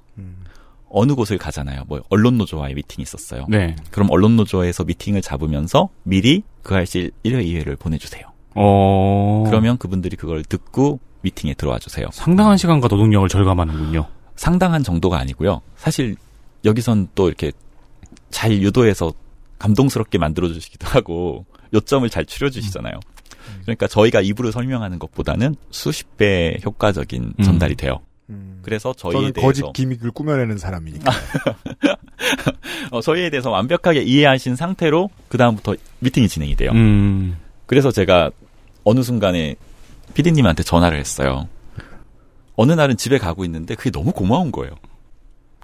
어느 0.90 1.16
곳을 1.16 1.38
가잖아요. 1.40 1.86
뭐 1.88 2.02
언론 2.10 2.38
노조와의 2.38 2.76
미팅이 2.76 3.02
있었어요. 3.02 3.48
네. 3.50 3.76
그럼 3.90 4.10
언론 4.12 4.36
노조에서 4.36 4.84
미팅을 4.84 5.22
잡으면서 5.24 5.90
미리 6.04 6.44
그 6.62 6.76
알실 6.76 7.12
1회, 7.26 7.46
2회를 7.48 7.80
보내주세요. 7.80 8.28
어. 8.56 9.44
그러면 9.48 9.78
그분들이 9.78 10.16
그걸 10.16 10.44
듣고 10.44 11.00
미팅에 11.22 11.56
들어와 11.56 11.80
주세요. 11.80 12.08
상당한 12.12 12.58
시간과 12.58 12.88
노동력을 12.90 13.28
절감하는군요. 13.28 14.06
상당한 14.36 14.84
정도가 14.84 15.18
아니고요. 15.18 15.62
사실 15.76 16.16
여기선 16.64 17.08
또 17.16 17.28
이렇게 17.28 17.52
잘 18.30 18.52
유도해서 18.52 19.14
감동스럽게 19.58 20.18
만들어 20.18 20.48
주시기도 20.50 20.88
하고 20.88 21.46
요점을 21.74 22.08
잘 22.10 22.26
추려 22.26 22.50
주시잖아요. 22.50 23.00
그러니까 23.64 23.88
저희가 23.88 24.22
입으로 24.22 24.52
설명하는 24.52 25.00
것보다는 25.00 25.56
수십 25.72 26.18
배 26.18 26.58
효과적인 26.64 27.34
음. 27.40 27.44
전달이 27.44 27.76
돼요. 27.76 28.00
그래서 28.62 28.94
저희에 28.94 29.14
저는 29.14 29.34
대해서 29.34 29.48
거짓 29.48 29.74
기믹을 29.74 30.12
꾸며내는 30.12 30.58
사람이니까. 30.58 31.12
어, 32.92 33.02
저희에 33.02 33.30
대해서 33.30 33.52
완벽하게 33.52 34.02
이해하신 34.02 34.56
상태로 34.56 35.10
그 35.28 35.38
다음부터 35.38 35.76
미팅이 36.00 36.28
진행이 36.28 36.56
돼요. 36.56 36.72
음. 36.72 37.38
그래서 37.66 37.92
제가 37.92 38.32
어느 38.84 39.02
순간에 39.02 39.56
피디님한테 40.14 40.64
전화를 40.64 40.98
했어요. 41.00 41.48
어느 42.56 42.72
날은 42.72 42.98
집에 42.98 43.18
가고 43.18 43.44
있는데 43.46 43.76
그게 43.76 43.92
너무 43.92 44.12
고마운 44.12 44.52
거예요. 44.52 44.76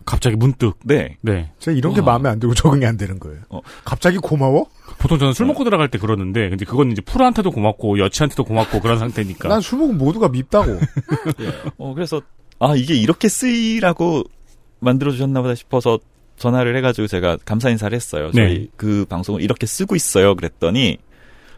갑자기 0.09 0.35
문득. 0.35 0.79
네. 0.83 1.17
네. 1.21 1.51
제가 1.59 1.77
이런 1.77 1.93
게 1.93 1.99
와. 1.99 2.07
마음에 2.07 2.29
안 2.29 2.39
들고 2.39 2.55
적응이 2.55 2.83
안 2.83 2.97
되는 2.97 3.19
거예요. 3.19 3.41
어. 3.49 3.61
갑자기 3.85 4.17
고마워? 4.17 4.65
보통 4.97 5.19
저는 5.19 5.33
술 5.33 5.45
먹고 5.45 5.63
들어갈 5.63 5.89
때 5.91 5.99
그러는데, 5.99 6.49
근데 6.49 6.65
그건 6.65 6.91
이제 6.91 6.99
프로한테도 7.01 7.51
고맙고, 7.51 7.99
여치한테도 7.99 8.43
고맙고, 8.43 8.79
그런 8.81 8.97
상태니까. 8.97 9.47
난 9.47 9.61
술 9.61 9.77
먹으면 9.77 9.99
모두가 9.99 10.29
밉다고. 10.29 10.79
어, 11.77 11.93
그래서, 11.93 12.21
아, 12.57 12.75
이게 12.75 12.95
이렇게 12.95 13.29
쓰이라고 13.29 14.23
만들어주셨나 14.79 15.41
보다 15.43 15.53
싶어서 15.53 15.99
전화를 16.37 16.75
해가지고 16.77 17.05
제가 17.07 17.37
감사 17.45 17.69
인사를 17.69 17.95
했어요. 17.95 18.31
저희 18.33 18.59
네. 18.61 18.67
그 18.77 19.05
방송을 19.07 19.41
이렇게 19.43 19.67
쓰고 19.67 19.95
있어요. 19.95 20.35
그랬더니, 20.35 20.97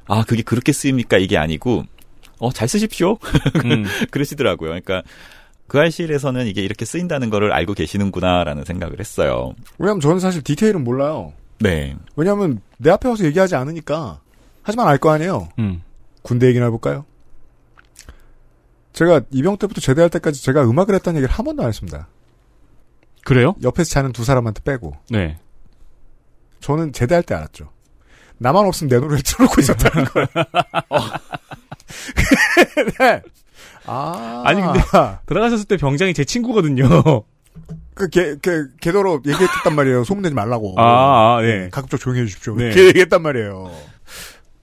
아, 0.07 0.23
그게 0.27 0.41
그렇게 0.41 0.73
쓰입니까? 0.73 1.17
이게 1.19 1.37
아니고, 1.37 1.85
어, 2.39 2.51
잘 2.51 2.67
쓰십시오. 2.67 3.17
음. 3.63 3.85
그러시더라고요. 4.11 4.69
그러니까, 4.71 5.03
그 5.72 5.80
알실에서는 5.80 6.48
이게 6.48 6.61
이렇게 6.61 6.84
쓰인다는 6.84 7.30
거를 7.30 7.53
알고 7.53 7.76
계시는구나라는 7.76 8.65
생각을 8.65 8.99
했어요. 8.99 9.53
왜냐면 9.80 10.02
저는 10.02 10.19
사실 10.19 10.41
디테일은 10.41 10.84
몰라요. 10.84 11.31
네. 11.61 11.95
왜냐면 12.18 12.60
내 12.76 12.89
앞에 12.89 13.07
와서 13.07 13.23
얘기하지 13.23 13.56
않으니까. 13.56 14.19
하지만 14.64 14.89
알 14.89 14.98
거 14.98 15.11
아니에요. 15.11 15.48
음. 15.60 15.81
군대 16.23 16.48
얘기나 16.48 16.65
해볼까요? 16.65 17.06
제가 18.91 19.22
이병 19.31 19.60
때부터 19.60 19.80
제대할 19.80 20.10
때까지 20.10 20.43
제가 20.43 20.65
음악을 20.65 20.93
했다는 20.95 21.19
얘기를 21.22 21.34
한 21.34 21.45
번도 21.45 21.64
안 21.64 21.69
했습니다. 21.69 22.10
그래요? 23.23 23.56
옆에서 23.64 23.91
자는 23.91 24.11
두 24.11 24.26
사람한테 24.26 24.64
빼고. 24.65 24.98
네. 25.10 25.39
저는 26.60 26.91
제대할 26.91 27.23
때 27.23 27.34
알았죠. 27.34 27.72
나만 28.39 28.65
없으면 28.65 28.89
내 28.89 28.98
노래를 28.98 29.23
틀어놓고 29.23 29.61
있었다는 29.61 30.03
걸. 30.11 30.27
네. 32.99 33.22
아. 33.85 34.43
아니, 34.45 34.61
근데, 34.61 34.79
들어가셨을 35.25 35.65
때 35.65 35.77
병장이 35.77 36.13
제 36.13 36.23
친구거든요. 36.23 36.87
그, 37.93 38.09
개, 38.09 38.35
개, 38.41 38.63
개도로 38.79 39.21
얘기했단 39.25 39.75
말이에요. 39.75 40.03
소문내지 40.03 40.33
말라고. 40.33 40.75
아, 40.77 41.37
아, 41.37 41.43
예. 41.43 41.69
가급적 41.71 41.99
조용히 41.99 42.21
해주십시오. 42.21 42.55
네. 42.55 42.65
이렇게 42.65 42.87
얘기했단 42.87 43.21
말이에요. 43.21 43.71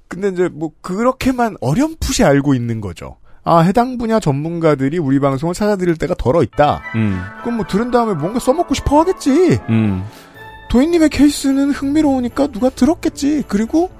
근데 0.09 0.28
이제 0.28 0.49
뭐, 0.53 0.70
그렇게만 0.81 1.57
어렴풋이 1.61 2.24
알고 2.24 2.55
있는 2.55 2.81
거죠. 2.81 3.16
아, 3.45 3.61
해당 3.61 3.97
분야 3.97 4.20
전문가들이 4.20 4.99
우리 4.99 5.20
방송을 5.20 5.55
찾아드릴 5.55 5.97
때가 5.97 6.15
덜어 6.15 6.43
있다. 6.43 6.82
음. 6.97 7.19
그럼 7.40 7.57
뭐 7.59 7.66
들은 7.66 7.90
다음에 7.90 8.15
뭔가 8.15 8.39
써먹고 8.39 8.74
싶어 8.74 9.01
하겠지. 9.01 9.59
음. 9.70 10.05
도이님의 10.70 11.09
케이스는 11.09 11.70
흥미로우니까 11.70 12.49
누가 12.49 12.69
들었겠지. 12.69 13.45
그리고 13.49 13.90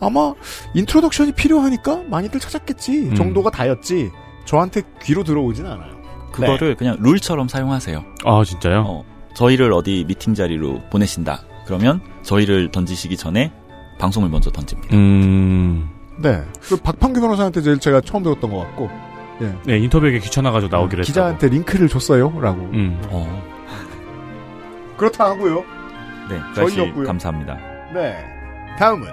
아마 0.00 0.34
introduction이 0.74 1.32
필요하니까 1.32 2.02
많이들 2.08 2.38
찾았겠지. 2.38 3.08
음. 3.10 3.14
정도가 3.14 3.50
다였지. 3.50 4.10
저한테 4.48 4.80
귀로 5.02 5.24
들어오진 5.24 5.66
않아요. 5.66 5.98
그거를 6.32 6.74
그냥 6.74 6.96
룰처럼 7.00 7.48
사용하세요. 7.48 8.02
아, 8.24 8.42
진짜요? 8.44 8.82
어, 8.86 9.04
저희를 9.34 9.74
어디 9.74 10.06
미팅 10.08 10.32
자리로 10.32 10.80
보내신다. 10.90 11.42
그러면 11.66 12.00
저희를 12.22 12.70
던지시기 12.70 13.18
전에 13.18 13.52
방송을 13.98 14.30
먼저 14.30 14.50
던집니다. 14.50 14.96
음. 14.96 15.90
네. 16.16 16.42
그 16.62 16.78
박판규 16.78 17.20
변호사한테 17.20 17.60
제일 17.60 17.78
제가 17.78 18.00
처음 18.00 18.22
들었던 18.22 18.50
것 18.50 18.60
같고. 18.60 18.88
예. 19.42 19.54
네, 19.66 19.78
인터뷰에 19.80 20.18
귀찮아가지고 20.18 20.74
나오기로 20.74 21.00
했다고. 21.00 21.06
기자한테 21.06 21.48
링크를 21.48 21.86
줬어요. 21.88 22.32
라고. 22.40 22.62
음. 22.72 22.98
어. 23.10 23.42
그렇다 24.96 25.26
하고요. 25.26 25.62
네, 26.30 26.40
저희였고요. 26.54 27.06
감사합니다. 27.06 27.58
네. 27.92 28.16
다음은. 28.78 29.06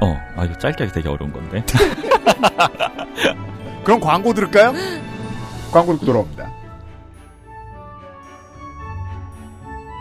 어, 0.00 0.16
아, 0.36 0.44
이거 0.44 0.56
짧게 0.58 0.84
하기 0.84 0.94
되게 0.94 1.08
어려운 1.08 1.32
건데. 1.32 1.64
그럼 3.84 4.00
광고 4.00 4.32
들을까요? 4.32 4.72
광고 5.72 5.92
듣고 5.94 6.06
돌아옵니다. 6.06 6.52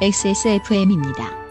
XSFM입니다. 0.02 1.42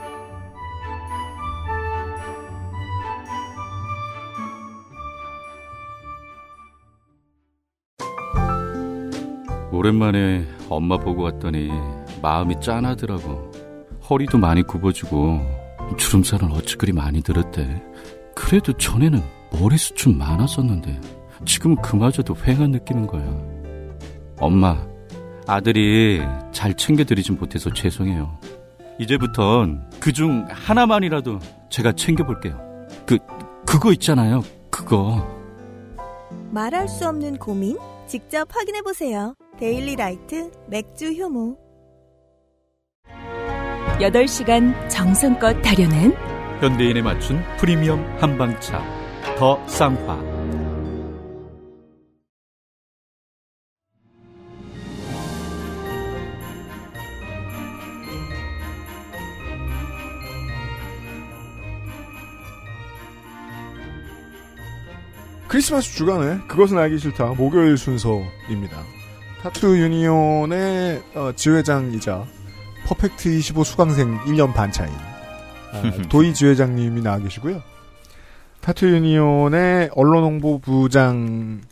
오랜만에 9.73 10.47
엄마 10.69 10.99
보고 10.99 11.23
왔더니 11.23 11.71
마음이 12.21 12.61
짠하더라고. 12.61 13.51
허리도 14.11 14.37
많이 14.39 14.63
굽어지고 14.63 15.41
주름살은 15.97 16.53
어찌 16.53 16.77
그리 16.77 16.93
많이 16.93 17.23
들었대. 17.23 17.83
그래도 18.35 18.73
전에는 18.73 19.23
머리숱 19.53 19.97
좀 19.97 20.19
많았었는데 20.19 21.20
지금은 21.45 21.77
그마저도 21.83 22.35
휑한 22.35 22.71
느끼는 22.71 23.07
거야. 23.07 23.25
엄마, 24.39 24.77
아들이 25.47 26.21
잘 26.53 26.75
챙겨드리진 26.75 27.37
못해서 27.39 27.73
죄송해요. 27.73 28.39
이제부턴 28.99 29.89
그 30.01 30.13
중 30.13 30.47
하나만이라도 30.51 31.39
제가 31.71 31.93
챙겨볼게요. 31.93 32.59
그, 33.07 33.19
그거 33.67 33.93
있잖아요. 33.93 34.43
그거. 34.71 35.27
말할 36.51 36.89
수 36.89 37.09
없는 37.09 37.39
고민? 37.39 37.79
직접 38.07 38.49
확인해보세요. 38.55 39.35
데일리 39.59 39.97
라이트 39.97 40.51
맥주 40.69 41.13
효모. 41.13 41.57
8시간 44.01 44.89
정성껏 44.89 45.61
다려낸 45.63 46.15
현대인에 46.61 47.03
맞춘 47.03 47.43
프리미엄 47.59 48.05
한방차. 48.19 48.83
더 49.39 49.59
쌍화. 49.67 50.40
크리스마스 65.51 65.97
주간에 65.97 66.39
그것은 66.47 66.79
알기 66.79 67.01
싫다 67.01 67.35
목요일 67.37 67.77
순서입니다. 67.77 68.85
타투 69.43 69.77
유니온의 69.77 71.03
어, 71.17 71.33
지회장이자 71.35 72.25
퍼펙트 72.87 73.29
25 73.29 73.65
수강생 73.65 74.21
1년 74.21 74.55
반 74.55 74.71
차인 74.71 74.93
아, 75.73 75.83
도이 76.09 76.35
지회장님이 76.35 77.03
나와 77.03 77.19
계시고요. 77.19 77.61
타투 78.61 78.89
유니온의 78.91 79.91
언론 79.97 80.23
홍보부장 80.23 81.63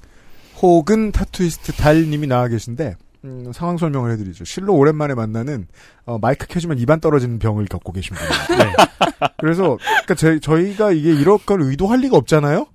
혹은 0.61 1.13
타투이스트 1.13 1.71
달님이 1.75 2.27
나와 2.27 2.49
계신데 2.49 2.97
음, 3.27 3.53
상황 3.53 3.79
설명을 3.79 4.11
해드리죠. 4.11 4.45
실로 4.45 4.75
오랜만에 4.75 5.15
만나는 5.15 5.69
어, 6.05 6.19
마이크 6.19 6.49
켜지면 6.49 6.81
입 6.81 6.90
안 6.90 6.99
떨어지는 6.99 7.39
병을 7.39 7.67
겪고 7.67 7.93
계신 7.93 8.17
분이에요. 8.17 8.59
네. 8.59 8.75
그래서 9.37 9.79
그러니까 10.05 10.15
제, 10.17 10.41
저희가 10.41 10.91
이게 10.91 11.13
이럴 11.15 11.39
걸 11.39 11.63
의도할 11.63 12.01
리가 12.01 12.17
없잖아요. 12.17 12.67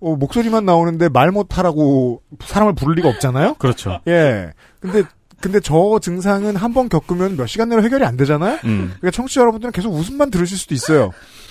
어, 0.00 0.14
목소리만 0.16 0.64
나오는데 0.64 1.08
말 1.08 1.30
못하라고 1.30 2.22
사람을 2.44 2.74
부를 2.74 2.94
리가 2.96 3.08
없잖아요. 3.08 3.54
그렇죠. 3.54 4.00
예. 4.08 4.52
근데 4.80 5.02
근데 5.40 5.60
저 5.60 5.98
증상은 6.00 6.56
한 6.56 6.72
번 6.72 6.88
겪으면 6.88 7.36
몇 7.36 7.46
시간 7.46 7.68
내로 7.68 7.82
해결이 7.82 8.04
안 8.04 8.16
되잖아요. 8.16 8.58
음. 8.64 8.94
그러니까 8.98 9.10
청취자 9.10 9.40
여러분들은 9.42 9.72
계속 9.72 9.92
웃음만 9.92 10.30
들으실 10.30 10.56
수도 10.58 10.74
있어요. 10.74 11.10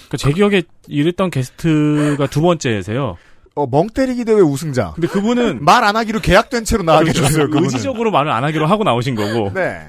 그 0.10 0.18
제 0.18 0.32
기억에 0.32 0.64
이랬던 0.88 1.30
게스트가 1.32 2.28
두 2.28 2.42
번째세요. 2.42 3.18
어, 3.56 3.68
멍 3.68 3.88
때리기 3.88 4.26
대회 4.26 4.40
우승자. 4.42 4.92
근데 4.96 5.08
그분은 5.08 5.64
말 5.66 5.84
안 5.84 5.96
하기로 5.96 6.20
계약된 6.20 6.66
채로 6.66 6.84
나와 6.84 7.04
계셨어요. 7.04 7.46
그분은. 7.48 7.64
의지적으로 7.66 8.12
말을 8.12 8.32
안 8.32 8.44
하기로 8.44 8.68
하고 8.68 8.84
나오신 8.84 9.16
거고. 9.16 9.52
네. 9.54 9.82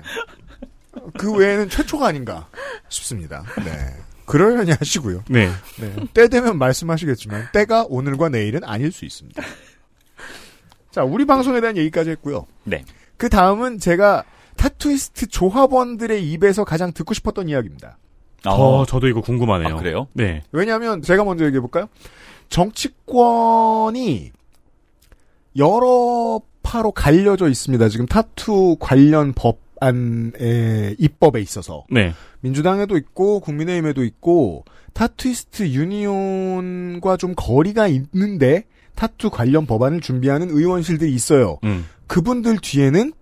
그 1.18 1.32
외에는 1.34 1.68
최초가 1.68 2.06
아닌가 2.06 2.46
싶습니다. 2.88 3.44
네. 3.64 3.72
그러려니 4.26 4.72
하시고요. 4.72 5.24
네. 5.28 5.48
네. 5.80 5.94
때 6.12 6.28
되면 6.28 6.58
말씀하시겠지만 6.58 7.48
때가 7.52 7.86
오늘과 7.88 8.28
내일은 8.28 8.64
아닐 8.64 8.92
수 8.92 9.04
있습니다. 9.04 9.42
자, 10.90 11.04
우리 11.04 11.24
방송에 11.24 11.60
대한 11.60 11.76
얘기까지 11.76 12.10
했고요. 12.10 12.46
네. 12.64 12.84
그 13.16 13.28
다음은 13.28 13.78
제가 13.78 14.24
타투이스트 14.56 15.28
조합원들의 15.28 16.28
입에서 16.30 16.64
가장 16.64 16.92
듣고 16.92 17.14
싶었던 17.14 17.48
이야기입니다. 17.48 17.98
어, 18.46 18.84
저도 18.86 19.08
이거 19.08 19.20
궁금하네요. 19.20 19.74
아, 19.74 19.78
그래요? 19.78 20.06
네. 20.12 20.42
왜냐하면 20.52 21.02
제가 21.02 21.24
먼저 21.24 21.44
얘기해 21.44 21.60
볼까요? 21.60 21.88
정치권이 22.48 24.32
여러 25.56 26.40
파로 26.62 26.92
갈려져 26.92 27.48
있습니다. 27.48 27.88
지금 27.88 28.06
타투 28.06 28.76
관련 28.78 29.32
법 29.32 29.65
안의 29.80 30.96
입법에 30.98 31.40
있어서 31.40 31.84
네. 31.90 32.12
민주당에도 32.40 32.96
있고 32.96 33.40
국민의힘에도 33.40 34.04
있고 34.04 34.64
타투이스트 34.92 35.68
유니온과 35.68 37.16
좀 37.16 37.34
거리가 37.36 37.88
있는데 37.88 38.64
타투 38.94 39.30
관련 39.30 39.66
법안을 39.66 40.00
준비하는 40.00 40.50
의원실들이 40.50 41.12
있어요. 41.12 41.58
음. 41.64 41.84
그분들 42.06 42.58
뒤에는 42.62 43.12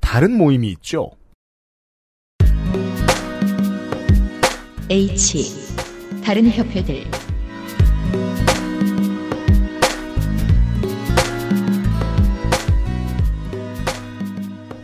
다른 0.00 0.36
모임이 0.36 0.70
있죠. 0.72 1.10
H. 4.90 5.44
다른 6.24 6.48
협회들. 6.48 7.04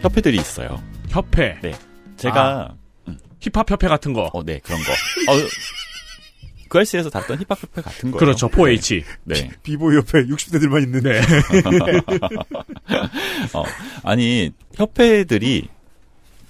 협회들이 0.01 0.37
있어요. 0.37 0.83
협회. 1.15 1.57
네. 1.63 1.73
제가 2.17 2.75
힙합 3.41 3.71
협회 3.71 3.89
같은 3.89 4.13
거. 4.13 4.31
어, 4.33 4.43
네, 4.45 4.59
그런 4.63 4.81
거. 4.81 4.93
어, 5.33 5.37
그 6.69 6.79
알씨에서 6.79 7.09
다뤘던 7.11 7.39
힙합 7.39 7.63
협회 7.63 7.83
같은 7.83 8.11
거예요. 8.11 8.19
그렇죠. 8.19 8.49
4H. 8.49 9.05
네. 9.25 9.51
비보이 9.63 9.97
옆에 9.97 10.25
60대들만 10.27 10.83
있는데. 10.85 11.21
어, 13.53 13.63
아니, 14.03 14.51
협회들이 14.75 15.69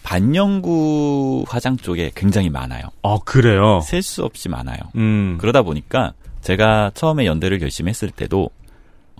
반영구 0.02 1.44
화장 1.48 1.76
쪽에 1.76 2.10
굉장히 2.14 2.50
많아요. 2.50 2.84
어, 3.02 3.18
그래요? 3.22 3.80
셀 3.82 4.02
수 4.02 4.22
없이 4.24 4.48
많아요. 4.48 4.78
음. 4.96 5.36
그러다 5.40 5.62
보니까 5.62 6.12
제가 6.42 6.90
처음에 6.94 7.24
연대를 7.26 7.58
결심했을 7.58 8.10
때도 8.10 8.50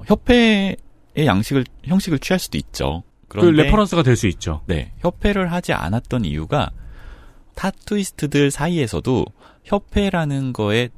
협회의 0.07 0.77
양식을, 1.17 1.65
형식을 1.85 2.19
취할 2.19 2.39
수도 2.39 2.59
있죠. 2.59 3.03
그 3.29 3.45
reference가 3.47 4.03
될 4.03 4.17
수 4.17 4.27
있죠. 4.29 4.61
네, 4.67 4.93
협회를 4.99 5.53
하지 5.53 5.73
않았던 5.73 6.25
이유가 6.25 6.71
타투이스트들 7.55 8.51
사이에서도 8.51 9.25
협회라는 9.65 10.53
거에 10.53 10.89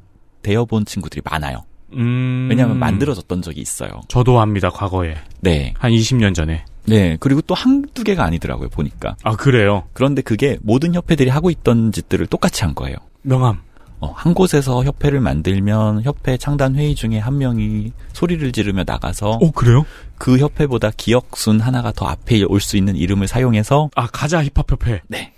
데여본 0.42 0.84
친구들이 0.86 1.22
많아요. 1.24 1.64
음. 1.92 2.46
왜냐하면 2.50 2.78
만들어졌던 2.78 3.42
적이 3.42 3.60
있어요. 3.60 3.90
저도 4.08 4.40
합니다, 4.40 4.70
과거에. 4.70 5.16
네. 5.40 5.72
한 5.78 5.92
20년 5.92 6.34
전에. 6.34 6.64
네. 6.86 7.16
그리고 7.20 7.40
또 7.42 7.54
한두 7.54 8.04
개가 8.04 8.24
아니더라고요, 8.24 8.68
보니까. 8.70 9.16
아, 9.22 9.36
그래요? 9.36 9.84
그런데 9.92 10.22
그게 10.22 10.58
모든 10.62 10.94
협회들이 10.94 11.30
하고 11.30 11.50
있던 11.50 11.92
짓들을 11.92 12.26
똑같이 12.26 12.64
한 12.64 12.74
거예요. 12.74 12.96
명함. 13.22 13.60
어, 13.98 14.12
한 14.12 14.34
곳에서 14.34 14.84
협회를 14.84 15.20
만들면 15.20 16.02
협회 16.02 16.36
창단 16.36 16.74
회의 16.76 16.94
중에 16.94 17.18
한 17.18 17.38
명이 17.38 17.92
소리를 18.12 18.52
지르며 18.52 18.84
나가서 18.86 19.38
오, 19.40 19.50
그래요? 19.52 19.86
그 20.18 20.38
협회보다 20.38 20.90
기억순 20.96 21.60
하나가 21.60 21.92
더 21.92 22.06
앞에 22.06 22.42
올 22.44 22.60
수 22.60 22.76
있는 22.76 22.96
이름을 22.96 23.26
사용해서 23.28 23.90
아, 23.94 24.06
가자 24.06 24.42
힙합 24.44 24.70
협회. 24.70 25.00
네. 25.08 25.32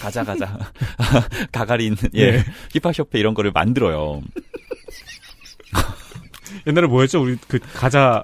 가자 0.00 0.24
가자 0.24 0.58
가가린 1.52 1.96
예 2.14 2.32
네. 2.32 2.44
힙합 2.72 2.98
협회 2.98 3.18
이런 3.18 3.34
거를 3.34 3.50
만들어요. 3.52 4.22
옛날에 6.66 6.86
뭐였죠? 6.86 7.22
우리 7.22 7.36
그 7.48 7.58
가자 7.74 8.22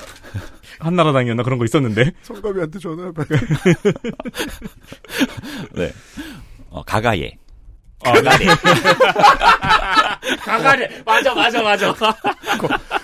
한나라당이었나 0.78 1.42
그런 1.42 1.58
거 1.58 1.64
있었는데. 1.64 2.12
성가비한테 2.22 2.78
전화해봐. 2.78 3.24
네. 5.74 5.92
어, 6.70 6.82
가가예. 6.82 7.32
아, 8.04 8.12
가가래. 8.12 8.46
가가래. 10.44 11.02
맞아, 11.04 11.34
맞아, 11.34 11.62
맞아. 11.62 11.94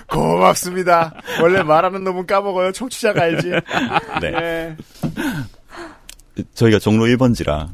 고맙습니다. 0.09 1.15
원래 1.41 1.63
말하는 1.63 2.05
놈은 2.05 2.27
까먹어요. 2.27 2.73
청취자가 2.73 3.23
알지. 3.23 3.51
네. 4.21 4.31
네. 4.31 4.77
저희가 6.55 6.79
종로 6.79 7.05
1번지라 7.07 7.69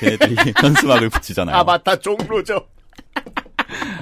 걔네들이 0.00 0.36
현수막을 0.60 1.08
붙이잖아요. 1.10 1.56
아, 1.56 1.64
맞다. 1.64 1.96
종로죠. 1.96 2.66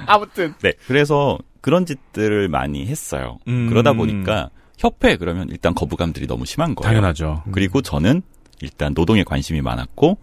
아무튼. 0.05 0.53
네. 0.61 0.73
그래서 0.87 1.37
그런 1.61 1.85
짓들을 1.85 2.47
많이 2.49 2.85
했어요. 2.87 3.39
음. 3.47 3.69
그러다 3.69 3.93
보니까 3.93 4.49
협회 4.77 5.15
그러면 5.17 5.47
일단 5.49 5.73
거부감들이 5.73 6.27
너무 6.27 6.45
심한 6.45 6.75
거예요. 6.75 6.89
당연하죠. 6.89 7.43
그리고 7.51 7.81
저는 7.81 8.21
일단 8.63 8.93
노동에 8.95 9.23
관심이 9.23 9.61
많았고 9.61 10.17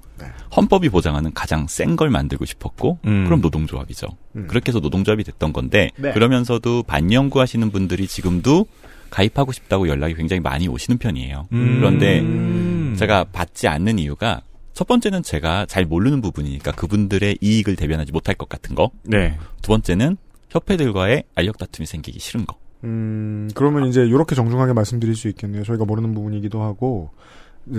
헌법이 0.56 0.88
보장하는 0.88 1.32
가장 1.34 1.66
센 1.68 1.96
걸 1.96 2.10
만들고 2.10 2.44
싶었고 2.44 2.98
음. 3.06 3.24
그럼 3.24 3.40
노동조합이죠. 3.40 4.06
음. 4.36 4.46
그렇게 4.48 4.70
해서 4.70 4.80
노동조합이 4.80 5.22
됐던 5.24 5.52
건데 5.52 5.90
네. 5.96 6.12
그러면서도 6.12 6.82
반영구 6.84 7.40
하시는 7.40 7.70
분들이 7.70 8.06
지금도 8.06 8.66
가입하고 9.10 9.52
싶다고 9.52 9.88
연락이 9.88 10.14
굉장히 10.14 10.40
많이 10.40 10.68
오시는 10.68 10.98
편이에요. 10.98 11.48
음. 11.52 11.76
그런데 11.78 12.96
제가 12.96 13.24
받지 13.24 13.68
않는 13.68 13.98
이유가 13.98 14.40
첫 14.72 14.86
번째는 14.86 15.22
제가 15.22 15.66
잘 15.66 15.84
모르는 15.84 16.20
부분이니까 16.22 16.72
그분들의 16.72 17.38
이익을 17.40 17.76
대변하지 17.76 18.12
못할 18.12 18.34
것 18.34 18.48
같은 18.48 18.74
거. 18.74 18.90
네. 19.02 19.36
두 19.62 19.68
번째는 19.68 20.16
협회들과의 20.48 21.24
알력 21.34 21.58
다툼이 21.58 21.86
생기기 21.86 22.18
싫은 22.18 22.46
거. 22.46 22.56
음, 22.84 23.50
그러면 23.54 23.88
이제 23.88 24.00
이렇게 24.06 24.34
정중하게 24.34 24.72
말씀드릴 24.72 25.14
수 25.16 25.28
있겠네요. 25.28 25.64
저희가 25.64 25.84
모르는 25.84 26.14
부분이기도 26.14 26.62
하고 26.62 27.10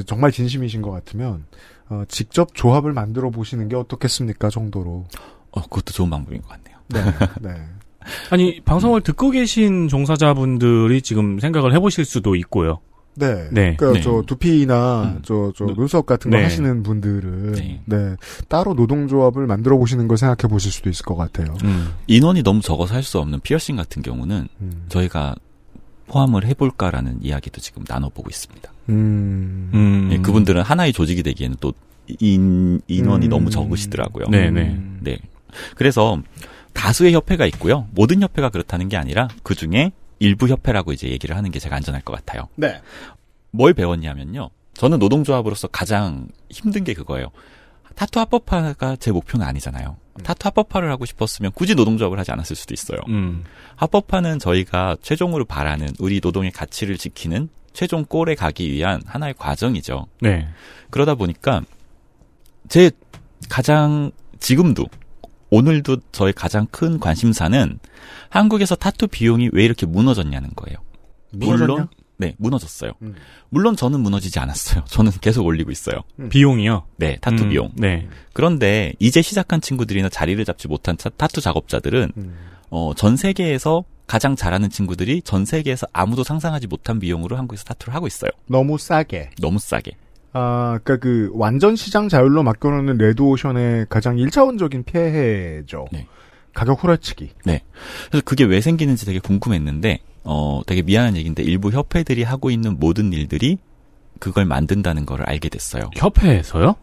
정말 0.06 0.32
진심이신 0.32 0.82
것 0.82 0.92
같으면 0.92 1.46
어, 1.90 2.04
직접 2.08 2.54
조합을 2.54 2.94
만들어 2.94 3.30
보시는 3.30 3.68
게 3.70 3.76
어떻겠습니까 3.76 4.50
정도로. 4.50 5.06
어, 5.52 5.62
그것도 5.64 5.92
좋은 5.94 6.10
방법인 6.10 6.42
것 6.42 6.50
같네요. 6.50 6.78
네. 6.88 7.02
네. 7.42 7.62
아니, 8.30 8.60
방송을 8.62 9.02
듣고 9.02 9.30
계신 9.30 9.88
종사자분들이 9.88 11.02
지금 11.02 11.40
생각을 11.40 11.74
해보실 11.76 12.06
수도 12.06 12.36
있고요. 12.36 12.80
네. 13.14 13.50
네. 13.52 13.76
그러니까 13.76 13.92
네. 13.92 14.02
저 14.02 14.24
두피나 14.26 15.18
저, 15.24 15.52
저 15.56 15.66
눈썹 15.66 16.06
같은 16.06 16.32
거 16.32 16.38
네. 16.38 16.44
하시는 16.44 16.82
분들은 16.82 17.82
네. 17.86 18.16
따로 18.48 18.74
노동조합을 18.74 19.48
만들어 19.48 19.78
보시는 19.78 20.08
걸 20.08 20.18
생각해 20.18 20.50
보실 20.50 20.72
수도 20.72 20.90
있을 20.90 21.04
것 21.04 21.16
같아요. 21.16 21.54
음. 21.66 21.94
인원이 22.08 22.42
너무 22.42 22.62
적어서 22.62 22.96
할 22.96 23.04
수 23.04 23.20
없는 23.20 23.42
피어싱 23.42 23.76
같은 23.76 24.02
경우는 24.02 24.48
음. 24.62 24.86
저희가 24.88 25.36
포함을 26.12 26.46
해볼까라는 26.46 27.20
이야기도 27.22 27.62
지금 27.62 27.86
나눠보고 27.88 28.30
있습니다. 28.30 28.70
음. 28.90 30.10
예, 30.12 30.18
그분들은 30.18 30.62
하나의 30.62 30.92
조직이 30.92 31.24
되기에는 31.24 31.56
또 31.62 31.74
인, 32.20 32.82
인원이 32.88 33.28
음. 33.28 33.30
너무 33.30 33.50
적으시더라고요. 33.50 34.26
네네. 34.26 34.80
네. 35.00 35.18
그래서 35.76 36.22
다수의 36.74 37.14
협회가 37.14 37.46
있고요. 37.46 37.88
모든 37.92 38.22
협회가 38.22 38.50
그렇다는 38.50 38.90
게 38.90 38.98
아니라 38.98 39.30
그 39.42 39.56
중에 39.56 39.94
일부 40.20 40.50
협회라고 40.50 40.92
이제 40.92 41.08
얘기를 41.08 41.38
하는 41.38 41.50
게 41.50 41.60
제가 41.60 41.78
안전할 41.78 42.02
것 42.02 42.14
같아요. 42.14 42.50
네. 42.56 42.82
뭘 43.52 43.74
배웠냐면요. 43.74 44.50
저는 44.74 45.00
노동조합으로서 45.00 45.70
가장 45.70 46.28
힘든 46.50 46.84
게 46.84 46.94
그거예요. 46.94 47.28
타투 47.96 48.20
합법화가 48.20 48.98
제 48.98 49.12
목표는 49.12 49.46
아니잖아요. 49.46 49.96
타투 50.24 50.48
합법화를 50.48 50.92
하고 50.92 51.06
싶었으면 51.06 51.52
굳이 51.54 51.76
노동조합을 51.76 52.20
하지 52.20 52.32
않았을 52.32 52.56
수도 52.56 52.74
있어요. 52.74 53.00
음. 53.08 53.44
합법화는 53.76 54.40
저희가 54.40 54.98
최종으로 55.02 55.46
바라는 55.46 55.90
우리 56.00 56.20
노동의 56.22 56.52
가치를 56.52 56.98
지키는 56.98 57.50
최종 57.74 58.04
골에 58.06 58.36
가기 58.36 58.72
위한 58.72 59.02
하나의 59.06 59.34
과정이죠. 59.38 60.08
네. 60.22 60.48
그러다 60.90 61.16
보니까 61.16 61.62
제 62.68 62.92
가장 63.50 64.12
지금도 64.40 64.86
오늘도 65.50 65.98
저의 66.12 66.34
가장 66.34 66.68
큰 66.72 67.00
관심사는 67.00 67.80
한국에서 68.30 68.76
타투 68.76 69.08
비용이 69.08 69.50
왜 69.54 69.64
이렇게 69.64 69.86
무너졌냐는 69.86 70.50
거예요. 70.56 70.78
무너졌냐? 71.32 71.68
물론 71.68 71.88
네 72.22 72.36
무너졌어요. 72.38 72.92
음. 73.02 73.16
물론 73.50 73.76
저는 73.76 74.00
무너지지 74.00 74.38
않았어요. 74.40 74.86
저는 74.88 75.12
계속 75.22 75.46
올리고 75.46 75.72
있어요. 75.72 76.02
비용이요? 76.30 76.84
네, 76.98 77.18
타투 77.20 77.44
음, 77.46 77.50
비용. 77.50 77.72
네. 77.76 78.08
그런데 78.34 78.94
이제 79.00 79.22
시작한 79.24 79.60
친구들이나 79.60 80.08
자리를 80.10 80.44
잡지 80.46 80.68
못한 80.68 80.96
타- 80.98 81.10
타투 81.10 81.42
작업자들은 81.42 82.12
음. 82.16 82.36
어, 82.70 82.94
전 82.96 83.18
세계에서 83.18 83.84
가장 84.06 84.36
잘하는 84.36 84.70
친구들이 84.70 85.22
전 85.24 85.46
세계에서 85.46 85.88
아무도 85.94 86.24
상상하지 86.24 86.68
못한 86.68 87.00
비용으로 87.00 87.38
한국에서 87.38 87.64
타투를 87.64 87.94
하고 87.96 88.06
있어요. 88.08 88.30
너무 88.46 88.78
싸게. 88.78 89.32
너무 89.42 89.58
싸게. 89.58 89.92
아, 90.34 90.80
그니까 90.84 91.02
그, 91.02 91.30
완전 91.34 91.76
시장 91.76 92.08
자율로 92.08 92.44
맡겨놓는 92.44 92.98
레드오션의 92.98 93.88
가장 93.90 94.16
1차원적인 94.18 94.86
피해죠. 94.86 95.86
가격 96.54 96.84
후려치기. 96.84 97.32
네. 97.46 97.64
그래서 98.10 98.24
그게 98.26 98.44
왜 98.46 98.62
생기는지 98.62 99.06
되게 99.06 99.20
궁금했는데, 99.20 100.00
어, 100.24 100.62
되게 100.68 100.82
미안한 100.82 101.16
얘기인데, 101.18 101.44
일부 101.44 101.72
협회들이 101.72 102.24
하고 102.24 102.50
있는 102.52 102.80
모든 102.80 103.12
일들이 103.14 103.58
그걸 104.20 104.46
만든다는 104.46 105.06
걸 105.06 105.24
알게 105.24 105.50
됐어요. 105.50 105.90
협회에서요? 105.96 106.76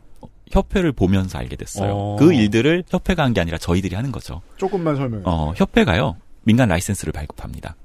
협회를 0.50 0.92
보면서 0.92 1.38
알게 1.38 1.56
됐어요. 1.56 1.92
어. 1.94 2.16
그 2.18 2.32
일들을 2.32 2.84
협회가 2.88 3.22
한 3.22 3.34
게 3.34 3.40
아니라 3.40 3.58
저희들이 3.58 3.94
하는 3.94 4.10
거죠. 4.10 4.40
조금만 4.56 4.96
설명해. 4.96 5.22
어, 5.26 5.52
협회가요, 5.56 6.16
민간 6.44 6.68
라이센스를 6.68 7.12
발급합니다. 7.12 7.76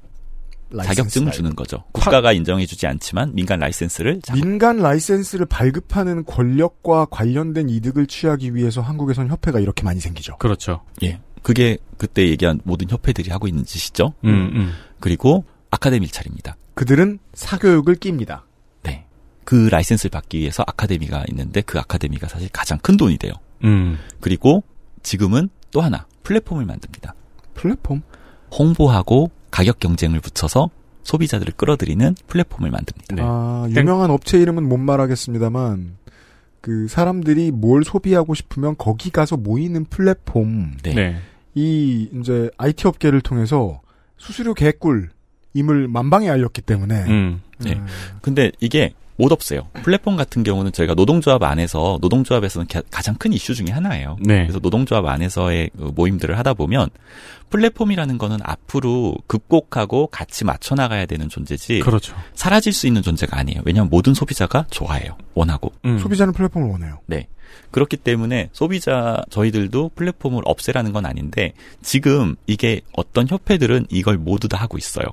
라이센스 0.69 0.95
자격증을 0.95 1.25
발급. 1.25 1.37
주는 1.37 1.55
거죠. 1.55 1.83
국가가 1.91 2.31
인정해주지 2.31 2.87
않지만 2.87 3.35
민간 3.35 3.59
라이센스를 3.59 4.21
자- 4.23 4.33
민간 4.33 4.77
라이센스를 4.77 5.45
발급하는 5.45 6.25
권력과 6.25 7.05
관련된 7.11 7.69
이득을 7.69 8.07
취하기 8.07 8.55
위해서 8.55 8.81
한국에선 8.81 9.27
협회가 9.27 9.59
이렇게 9.59 9.83
많이 9.83 9.99
생기죠. 9.99 10.37
그렇죠. 10.37 10.81
예. 11.03 11.19
그게 11.43 11.77
그때 11.97 12.27
얘기한 12.27 12.59
모든 12.63 12.89
협회들이 12.89 13.29
하고 13.29 13.47
있는 13.47 13.63
짓이죠. 13.65 14.13
음, 14.23 14.29
음. 14.29 14.71
그리고 14.99 15.45
아카데미를 15.69 16.05
차립니다. 16.05 16.55
그들은 16.73 17.19
사교육을 17.33 17.97
낍니다. 17.97 18.45
네. 18.81 19.05
그 19.43 19.67
라이센스를 19.69 20.09
받기 20.09 20.39
위해서 20.39 20.63
아카데미가 20.65 21.25
있는데 21.29 21.61
그 21.61 21.77
아카데미가 21.77 22.27
사실 22.27 22.49
가장 22.51 22.79
큰 22.79 22.97
돈이 22.97 23.17
돼요. 23.17 23.33
음. 23.63 23.99
그리고 24.19 24.63
지금은 25.03 25.49
또 25.71 25.81
하나 25.81 26.07
플랫폼을 26.23 26.65
만듭니다. 26.65 27.13
플랫폼? 27.53 28.01
홍보하고 28.57 29.29
가격 29.51 29.79
경쟁을 29.79 30.19
붙여서 30.19 30.69
소비자들을 31.03 31.53
끌어들이는 31.57 32.15
플랫폼을 32.27 32.71
만듭니다. 32.71 33.15
아, 33.19 33.67
유명한 33.69 34.09
업체 34.09 34.39
이름은 34.39 34.67
못 34.67 34.77
말하겠습니다만, 34.77 35.97
그 36.61 36.87
사람들이 36.87 37.51
뭘 37.51 37.83
소비하고 37.83 38.35
싶으면 38.35 38.75
거기 38.77 39.09
가서 39.09 39.35
모이는 39.35 39.85
플랫폼. 39.85 40.77
네. 40.81 41.19
이 41.55 42.09
이제 42.13 42.49
IT 42.57 42.87
업계를 42.87 43.21
통해서 43.21 43.81
수수료 44.17 44.53
개꿀임을 44.53 45.87
만방에 45.89 46.29
알렸기 46.29 46.61
때문에 46.61 47.03
음. 47.05 47.41
네. 47.59 47.79
근데 48.21 48.51
이게 48.59 48.93
못 49.15 49.31
없어요. 49.31 49.67
플랫폼 49.83 50.15
같은 50.15 50.43
경우는 50.43 50.71
저희가 50.71 50.95
노동조합 50.95 51.43
안에서 51.43 51.99
노동조합에서는 52.01 52.67
가- 52.67 52.81
가장 52.89 53.15
큰 53.15 53.31
이슈 53.33 53.53
중에 53.53 53.67
하나예요. 53.71 54.17
네. 54.19 54.41
그래서 54.43 54.59
노동조합 54.59 55.05
안에서의 55.05 55.69
그 55.77 55.91
모임들을 55.95 56.37
하다 56.37 56.53
보면 56.55 56.89
플랫폼이라는 57.49 58.17
거는 58.17 58.37
앞으로 58.43 59.15
극복하고 59.27 60.07
같이 60.07 60.43
맞춰 60.45 60.75
나가야 60.75 61.05
되는 61.05 61.29
존재지. 61.29 61.79
그렇죠. 61.79 62.15
사라질 62.33 62.73
수 62.73 62.87
있는 62.87 63.01
존재가 63.01 63.37
아니에요. 63.37 63.61
왜냐하면 63.65 63.89
모든 63.89 64.13
소비자가 64.13 64.65
좋아해요. 64.71 65.17
원하고. 65.35 65.71
음. 65.85 65.99
소비자는 65.99 66.33
플랫폼을 66.33 66.69
원해요. 66.69 66.99
네. 67.05 67.27
그렇기 67.69 67.97
때문에 67.97 68.49
소비자 68.51 69.21
저희들도 69.29 69.91
플랫폼을 69.95 70.41
없애라는 70.45 70.91
건 70.93 71.05
아닌데 71.05 71.53
지금 71.83 72.35
이게 72.47 72.81
어떤 72.93 73.27
협회들은 73.27 73.87
이걸 73.91 74.17
모두 74.17 74.47
다 74.47 74.57
하고 74.57 74.77
있어요. 74.79 75.05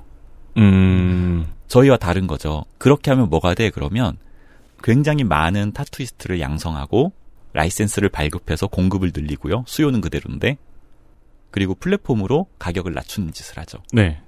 음. 0.57 1.45
저희와 1.67 1.97
다른 1.97 2.27
거죠. 2.27 2.65
그렇게 2.77 3.11
하면 3.11 3.29
뭐가 3.29 3.53
돼? 3.53 3.69
그러면 3.69 4.17
굉장히 4.83 5.23
많은 5.23 5.71
타투이스트를 5.71 6.39
양성하고 6.41 7.13
라이센스를 7.53 8.09
발급해서 8.09 8.67
공급을 8.67 9.11
늘리고요. 9.13 9.63
수요는 9.67 10.01
그대로인데 10.01 10.57
그리고 11.51 11.75
플랫폼으로 11.75 12.47
가격을 12.59 12.93
낮추는 12.93 13.33
짓을 13.33 13.57
하죠. 13.59 13.79
네. 13.91 14.21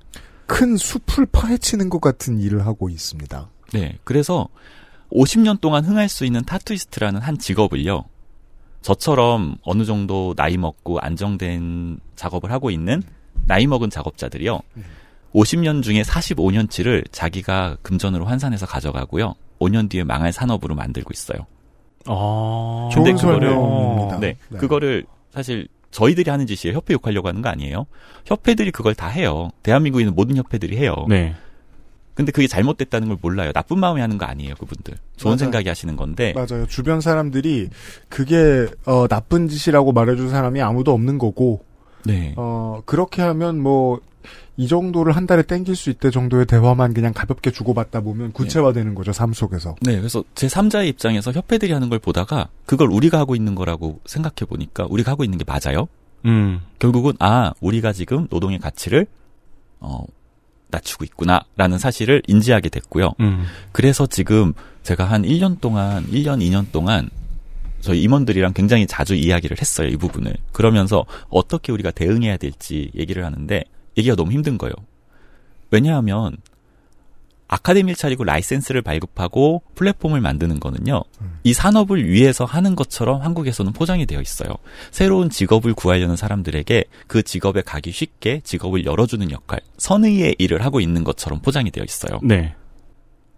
큰 0.45 0.75
숲을 0.77 1.25
파헤치는 1.31 1.89
것 1.89 2.01
같은 2.01 2.39
일을 2.39 2.65
하고 2.65 2.89
있습니다. 2.89 3.49
네. 3.73 3.97
그래서 4.03 4.49
50년 5.11 5.61
동안 5.61 5.85
흥할 5.85 6.09
수 6.09 6.25
있는 6.25 6.43
타투이스트라는 6.43 7.21
한 7.21 7.37
직업을요. 7.37 8.05
저처럼 8.81 9.55
어느 9.63 9.85
정도 9.85 10.33
나이 10.35 10.57
먹고 10.57 10.99
안정된 10.99 11.99
작업을 12.15 12.51
하고 12.51 12.69
있는 12.69 13.01
나이 13.47 13.65
먹은 13.67 13.89
작업자들이요. 13.89 14.59
50년 15.33 15.81
중에 15.83 16.01
45년치를 16.03 17.05
자기가 17.11 17.77
금전으로 17.81 18.25
환산해서 18.25 18.65
가져가고요. 18.65 19.35
5년 19.59 19.89
뒤에 19.89 20.03
망할 20.03 20.31
산업으로 20.31 20.75
만들고 20.75 21.09
있어요. 21.13 21.45
아. 22.05 22.89
좋은 22.91 23.17
설명입니다. 23.17 24.19
네, 24.19 24.35
네. 24.49 24.57
그거를 24.57 25.05
사실 25.33 25.67
저희들이 25.91 26.29
하는 26.29 26.45
짓이에요. 26.47 26.75
협회 26.75 26.93
욕하려고 26.93 27.27
하는 27.27 27.41
거 27.41 27.49
아니에요. 27.49 27.85
협회들이 28.25 28.71
그걸 28.71 28.95
다 28.95 29.07
해요. 29.07 29.49
대한민국에 29.61 30.03
있는 30.03 30.15
모든 30.15 30.35
협회들이 30.35 30.77
해요. 30.77 30.95
네. 31.07 31.35
근데 32.15 32.31
그게 32.31 32.47
잘못됐다는 32.47 33.07
걸 33.07 33.17
몰라요. 33.21 33.51
나쁜 33.53 33.79
마음에 33.79 34.01
하는 34.01 34.17
거 34.17 34.25
아니에요, 34.25 34.53
그분들. 34.55 34.95
좋은 35.17 35.31
맞아요. 35.31 35.37
생각이 35.37 35.67
하시는 35.67 35.95
건데. 35.95 36.33
맞아요. 36.35 36.67
주변 36.67 37.01
사람들이 37.01 37.69
그게 38.09 38.67
어, 38.85 39.07
나쁜 39.07 39.47
짓이라고 39.47 39.93
말해준 39.93 40.29
사람이 40.29 40.61
아무도 40.61 40.93
없는 40.93 41.17
거고, 41.17 41.63
네. 42.05 42.33
어, 42.37 42.81
그렇게 42.85 43.21
하면 43.23 43.59
뭐, 43.59 43.99
이 44.57 44.67
정도를 44.67 45.15
한 45.15 45.25
달에 45.25 45.43
땡길 45.43 45.75
수 45.75 45.89
있대 45.89 46.11
정도의 46.11 46.45
대화만 46.45 46.93
그냥 46.93 47.13
가볍게 47.13 47.51
주고받다 47.51 48.01
보면 48.01 48.31
구체화되는 48.33 48.95
거죠, 48.95 49.13
삶 49.13 49.33
속에서. 49.33 49.75
네, 49.81 49.97
그래서 49.97 50.23
제 50.35 50.47
3자의 50.47 50.87
입장에서 50.87 51.31
협회들이 51.31 51.71
하는 51.71 51.89
걸 51.89 51.99
보다가 51.99 52.49
그걸 52.65 52.89
우리가 52.89 53.19
하고 53.19 53.35
있는 53.35 53.55
거라고 53.55 53.99
생각해 54.05 54.47
보니까 54.47 54.85
우리가 54.89 55.11
하고 55.11 55.23
있는 55.23 55.37
게 55.37 55.45
맞아요. 55.45 55.87
음. 56.25 56.61
결국은 56.79 57.13
아, 57.19 57.51
우리가 57.59 57.93
지금 57.93 58.27
노동의 58.29 58.59
가치를 58.59 59.07
어 59.79 60.03
낮추고 60.73 61.05
있구나라는 61.05 61.77
사실을 61.77 62.21
인지하게 62.27 62.69
됐고요. 62.69 63.13
음. 63.19 63.45
그래서 63.71 64.07
지금 64.07 64.53
제가 64.81 65.05
한 65.05 65.23
1년 65.23 65.61
동안, 65.61 66.05
1년, 66.07 66.39
2년 66.39 66.71
동안 66.71 67.09
저희 67.79 68.01
임원들이랑 68.01 68.53
굉장히 68.53 68.87
자주 68.87 69.13
이야기를 69.13 69.57
했어요, 69.59 69.87
이 69.89 69.97
부분을. 69.97 70.35
그러면서 70.51 71.05
어떻게 71.29 71.71
우리가 71.71 71.91
대응해야 71.91 72.37
될지 72.37 72.91
얘기를 72.95 73.25
하는데 73.25 73.63
얘기가 73.97 74.15
너무 74.15 74.31
힘든 74.31 74.57
거예요. 74.57 74.73
왜냐하면 75.71 76.37
아카데미를 77.47 77.95
차리고 77.95 78.23
라이센스를 78.23 78.81
발급하고 78.81 79.61
플랫폼을 79.75 80.21
만드는 80.21 80.59
거는요. 80.59 81.03
이 81.43 81.53
산업을 81.53 82.09
위해서 82.09 82.45
하는 82.45 82.75
것처럼 82.75 83.21
한국에서는 83.21 83.73
포장이 83.73 84.05
되어 84.07 84.21
있어요. 84.21 84.55
새로운 84.91 85.29
직업을 85.29 85.73
구하려는 85.75 86.15
사람들에게 86.15 86.85
그 87.05 87.21
직업에 87.21 87.61
가기 87.61 87.91
쉽게 87.91 88.41
직업을 88.43 88.85
열어주는 88.85 89.29
역할, 89.29 89.59
선의의 89.77 90.35
일을 90.39 90.65
하고 90.65 90.79
있는 90.79 91.03
것처럼 91.03 91.41
포장이 91.41 91.69
되어 91.69 91.83
있어요. 91.83 92.19
네. 92.23 92.55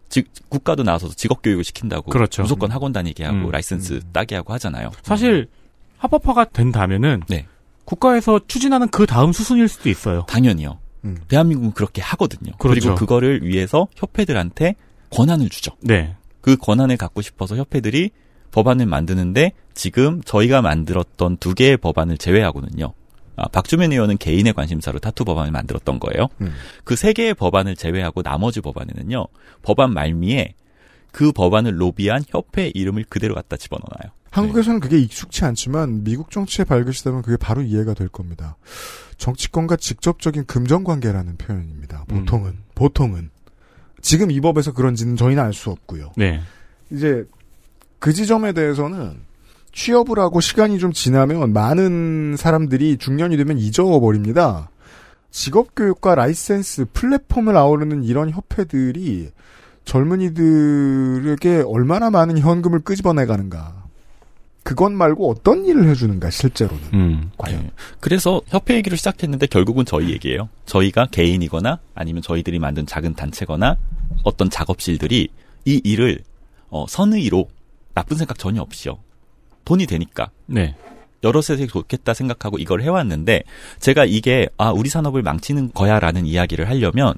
직, 0.08 0.30
국가도 0.48 0.84
나서서 0.84 1.14
직업 1.16 1.42
교육을 1.42 1.64
시킨다고 1.66 2.10
그렇죠. 2.12 2.44
무조건 2.44 2.72
학원 2.72 2.94
다니게 2.94 3.26
하고 3.26 3.48
음. 3.48 3.52
라이센스 3.52 4.00
따게 4.14 4.36
하고 4.36 4.54
하잖아요. 4.54 4.92
사실 5.02 5.50
합법화가 5.98 6.46
된다면은 6.46 7.24
네. 7.28 7.48
국가에서 7.86 8.40
추진하는 8.48 8.90
그 8.90 9.06
다음 9.06 9.32
수순일 9.32 9.68
수도 9.68 9.90
있어요. 9.90 10.26
당연히요. 10.28 10.80
대한민국은 11.28 11.72
그렇게 11.74 12.02
하거든요. 12.02 12.52
그 12.58 12.68
그렇죠. 12.68 12.90
리고 12.90 12.96
그거를 12.96 13.44
위해서 13.44 13.88
협회들한테 13.96 14.76
권한을 15.12 15.50
주죠. 15.50 15.76
네. 15.82 16.16
그 16.42 16.58
권한을 16.58 16.98
갖고 16.98 17.22
싶어서 17.22 17.56
협회들이 17.56 18.10
법안을 18.52 18.86
만드는데 18.86 19.52
지금 19.74 20.22
저희가 20.24 20.62
만들었던 20.62 21.38
두 21.38 21.54
개의 21.54 21.78
법안을 21.78 22.18
제외하고는요. 22.18 22.94
아, 23.38 23.48
박주민 23.50 23.92
의원은 23.92 24.18
개인의 24.18 24.54
관심사로 24.54 25.00
타투 25.00 25.26
법안을 25.26 25.52
만들었던 25.52 26.00
거예요. 26.00 26.28
음. 26.42 26.54
그세 26.84 27.14
개의 27.14 27.34
법안을 27.34 27.76
제외하고 27.76 28.24
나머지 28.24 28.62
법안에는요. 28.62 29.28
법안 29.62 29.94
말미에 29.94 30.54
그 31.12 31.32
법안을 31.32 31.82
로비한 31.82 32.24
협회 32.30 32.72
이름을 32.74 33.06
그대로 33.10 33.36
갖다 33.36 33.58
집어넣어요. 33.58 34.14
한국에서는 34.36 34.80
그게 34.82 34.98
익숙치 35.00 35.46
않지만 35.46 36.04
미국 36.04 36.30
정치에 36.30 36.66
밝으시다면 36.66 37.22
그게 37.22 37.38
바로 37.38 37.62
이해가 37.62 37.94
될 37.94 38.10
겁니다. 38.10 38.58
정치권과 39.18 39.78
직접적인 39.78 40.46
금전 40.46 40.84
관계라는 40.84 41.38
표현입니다. 41.38 42.04
보통은 42.08 42.58
보통은 42.76 43.30
지금 44.02 44.32
이 44.32 44.42
법에서 44.42 44.74
그런지는 44.74 45.16
저희는 45.16 45.42
알 45.42 45.54
수 45.54 45.70
없고요. 45.72 46.12
네. 46.18 46.42
이제 46.92 47.26
그 48.00 48.12
지점에 48.12 48.52
대해서는 48.52 49.18
취업을 49.72 50.20
하고 50.20 50.42
시간이 50.42 50.80
좀 50.80 50.92
지나면 50.92 51.54
많은 51.54 52.36
사람들이 52.38 52.98
중년이 52.98 53.38
되면 53.38 53.58
잊어버립니다. 53.58 54.70
직업교육과 55.32 56.16
라이센스, 56.16 56.86
플랫폼을 56.94 57.58
아우르는 57.58 58.04
이런 58.04 58.30
협회들이 58.30 59.32
젊은이들에게 59.86 61.64
얼마나 61.68 62.10
많은 62.10 62.38
현금을 62.38 62.80
끄집어내가는가. 62.80 63.75
그것 64.66 64.92
말고 64.92 65.30
어떤 65.30 65.64
일을 65.64 65.88
해주는가, 65.90 66.32
실제로는. 66.32 66.84
음. 66.96 67.32
과연. 67.38 67.62
네. 67.62 67.72
그래서 68.00 68.42
협회 68.48 68.74
얘기를 68.74 68.98
시작했는데 68.98 69.46
결국은 69.46 69.86
저희 69.86 70.10
얘기예요. 70.10 70.50
저희가 70.66 71.06
개인이거나 71.12 71.78
아니면 71.94 72.24
저희들이 72.24 72.58
만든 72.58 72.88
작은 72.88 73.14
단체거나 73.14 73.78
어떤 74.24 74.50
작업실들이 74.50 75.30
이 75.66 75.82
일을 75.84 76.24
어, 76.70 76.88
선의로 76.90 77.48
나쁜 77.94 78.18
생각 78.18 78.40
전혀 78.40 78.60
없이요. 78.64 78.98
돈이 79.66 79.86
되니까. 79.86 80.32
네. 80.48 80.76
여러 81.24 81.44
세상이 81.44 81.68
좋겠다 81.68 82.16
생각하고 82.16 82.58
이걸 82.58 82.82
해왔는데 82.82 83.44
제가 83.80 84.06
이게 84.06 84.50
아 84.58 84.72
우리 84.72 84.90
산업을 84.90 85.22
망치는 85.22 85.74
거야라는 85.74 86.26
이야기를 86.26 86.68
하려면 86.70 87.14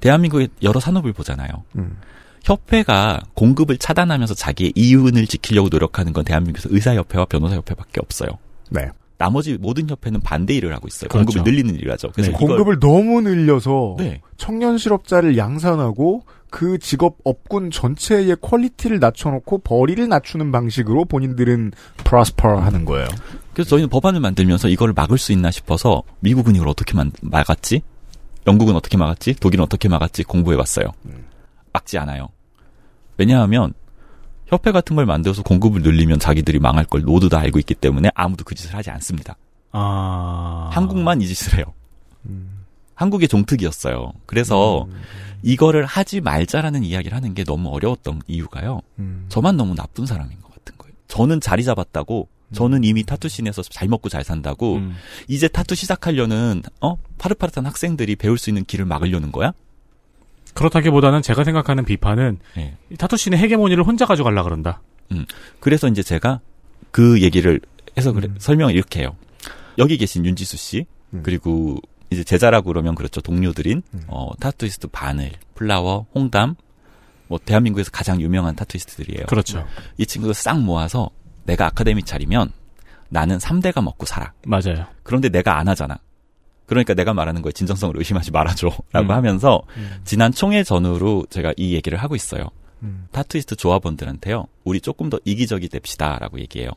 대한민국의 0.00 0.48
여러 0.62 0.80
산업을 0.80 1.12
보잖아요. 1.12 1.50
음. 1.76 1.98
협회가 2.46 3.20
공급을 3.34 3.76
차단하면서 3.76 4.34
자기의 4.34 4.72
이윤을 4.76 5.26
지키려고 5.26 5.68
노력하는 5.68 6.12
건 6.12 6.24
대한민국에서 6.24 6.68
의사협회와 6.72 7.24
변호사협회밖에 7.24 8.00
없어요. 8.00 8.30
네. 8.70 8.88
나머지 9.18 9.56
모든 9.58 9.88
협회는 9.88 10.20
반대 10.20 10.54
일을 10.54 10.72
하고 10.72 10.86
있어요. 10.86 11.08
그렇죠. 11.08 11.24
공급을 11.26 11.50
늘리는 11.50 11.74
일을 11.74 11.92
하죠. 11.94 12.10
그래서 12.12 12.30
네. 12.30 12.36
공급을 12.36 12.78
너무 12.78 13.20
늘려서 13.22 13.96
네. 13.98 14.20
청년 14.36 14.78
실업자를 14.78 15.36
양산하고 15.36 16.22
그 16.50 16.78
직업 16.78 17.16
업군 17.24 17.72
전체의 17.72 18.36
quality를 18.40 19.00
낮춰놓고 19.00 19.58
벌이를 19.58 20.08
낮추는 20.08 20.52
방식으로 20.52 21.04
본인들은 21.06 21.72
prosper 22.04 22.60
하는 22.60 22.84
거예요. 22.84 23.08
그래서 23.54 23.70
저희는 23.70 23.88
법안을 23.88 24.20
만들면서 24.20 24.68
이걸 24.68 24.92
막을 24.94 25.18
수 25.18 25.32
있나 25.32 25.50
싶어서 25.50 26.02
미국은 26.20 26.54
이걸 26.54 26.68
어떻게 26.68 26.94
만- 26.94 27.10
막았지? 27.22 27.82
영국은 28.46 28.76
어떻게 28.76 28.96
막았지? 28.96 29.34
독일은 29.40 29.64
어떻게 29.64 29.88
막았지? 29.88 30.22
공부해봤어요. 30.22 30.92
막지 31.72 31.98
않아요. 31.98 32.28
왜냐하면 33.16 33.72
협회 34.46 34.72
같은 34.72 34.96
걸 34.96 35.06
만들어서 35.06 35.42
공급을 35.42 35.82
늘리면 35.82 36.18
자기들이 36.18 36.58
망할 36.58 36.84
걸 36.84 37.00
모두 37.00 37.28
다 37.28 37.38
알고 37.38 37.58
있기 37.58 37.74
때문에 37.74 38.10
아무도 38.14 38.44
그 38.44 38.54
짓을 38.54 38.74
하지 38.74 38.90
않습니다. 38.90 39.36
아. 39.72 40.70
한국만 40.72 41.20
이 41.20 41.26
짓을 41.26 41.58
해요. 41.58 41.64
음. 42.26 42.64
한국의 42.94 43.28
종특이었어요. 43.28 44.12
그래서 44.24 44.86
이거를 45.42 45.84
하지 45.84 46.20
말자라는 46.20 46.82
이야기를 46.82 47.14
하는 47.14 47.34
게 47.34 47.44
너무 47.44 47.68
어려웠던 47.70 48.22
이유가요. 48.26 48.80
음. 48.98 49.26
저만 49.28 49.56
너무 49.56 49.74
나쁜 49.74 50.06
사람인 50.06 50.40
것 50.40 50.54
같은 50.54 50.78
거예요. 50.78 50.94
저는 51.08 51.40
자리 51.40 51.62
잡았다고, 51.62 52.28
저는 52.52 52.84
이미 52.84 53.04
타투씬에서 53.04 53.62
잘 53.62 53.88
먹고 53.88 54.08
잘 54.08 54.24
산다고, 54.24 54.76
음. 54.76 54.94
이제 55.28 55.46
타투 55.46 55.74
시작하려는 55.74 56.62
어 56.80 56.96
파릇파릇한 57.18 57.66
학생들이 57.66 58.16
배울 58.16 58.38
수 58.38 58.48
있는 58.48 58.64
길을 58.64 58.86
막으려는 58.86 59.30
거야? 59.30 59.52
그렇다기보다는 60.56 61.22
제가 61.22 61.44
생각하는 61.44 61.84
비판은 61.84 62.38
네. 62.56 62.76
이 62.90 62.96
타투 62.96 63.16
scene의 63.16 63.38
헤게모니를 63.38 63.84
혼자 63.84 64.06
가져가려 64.06 64.42
그런다. 64.42 64.80
음. 65.12 65.24
그래서 65.60 65.86
이제 65.88 66.02
제가 66.02 66.40
그 66.90 67.22
얘기를 67.22 67.60
해서 67.96 68.12
그래, 68.12 68.28
설명을 68.38 68.74
이렇게 68.74 69.00
해요. 69.00 69.16
여기 69.78 69.96
계신 69.96 70.24
윤지수 70.24 70.56
씨, 70.56 70.86
그리고 71.22 71.78
이제 72.10 72.24
제자라고 72.24 72.68
그러면 72.68 72.94
그렇죠. 72.94 73.20
동료들인, 73.20 73.82
어, 74.08 74.30
타투이스트 74.40 74.88
바늘, 74.88 75.32
플라워, 75.54 76.06
홍담, 76.14 76.56
뭐, 77.28 77.38
대한민국에서 77.44 77.90
가장 77.90 78.20
유명한 78.20 78.54
타투이스트들이에요. 78.54 79.26
그렇죠. 79.26 79.66
이 79.98 80.06
친구들 80.06 80.34
싹 80.34 80.60
모아서 80.60 81.10
내가 81.44 81.66
아카데미 81.66 82.02
차리면 82.02 82.52
나는 83.08 83.38
3대가 83.38 83.82
먹고 83.82 84.06
살아. 84.06 84.32
맞아요. 84.46 84.86
그런데 85.02 85.28
내가 85.28 85.58
안 85.58 85.68
하잖아. 85.68 85.98
그러니까 86.66 86.94
내가 86.94 87.14
말하는 87.14 87.42
거에 87.42 87.52
진정성을 87.52 87.96
의심하지 87.96 88.30
말아줘. 88.32 88.68
라고 88.92 89.06
음. 89.06 89.10
하면서 89.12 89.62
지난 90.04 90.32
총회 90.32 90.62
전후로 90.64 91.26
제가 91.30 91.52
이 91.56 91.74
얘기를 91.74 91.98
하고 91.98 92.14
있어요. 92.16 92.48
음. 92.82 93.06
타투이스트 93.12 93.56
조합원들한테요. 93.56 94.46
우리 94.64 94.80
조금 94.80 95.08
더 95.08 95.18
이기적이 95.24 95.68
됩시다. 95.68 96.18
라고 96.18 96.38
얘기해요. 96.40 96.70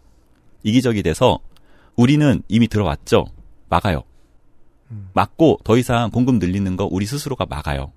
이기적이 0.63 1.03
돼서 1.03 1.39
우리는 1.95 2.41
이미 2.47 2.67
들어왔죠. 2.67 3.25
막아요. 3.69 4.03
막고 5.13 5.59
더 5.63 5.77
이상 5.77 6.09
공급 6.09 6.35
늘리는 6.35 6.75
거 6.75 6.87
우리 6.89 7.05
스스로가 7.05 7.45
막아요. 7.47 7.91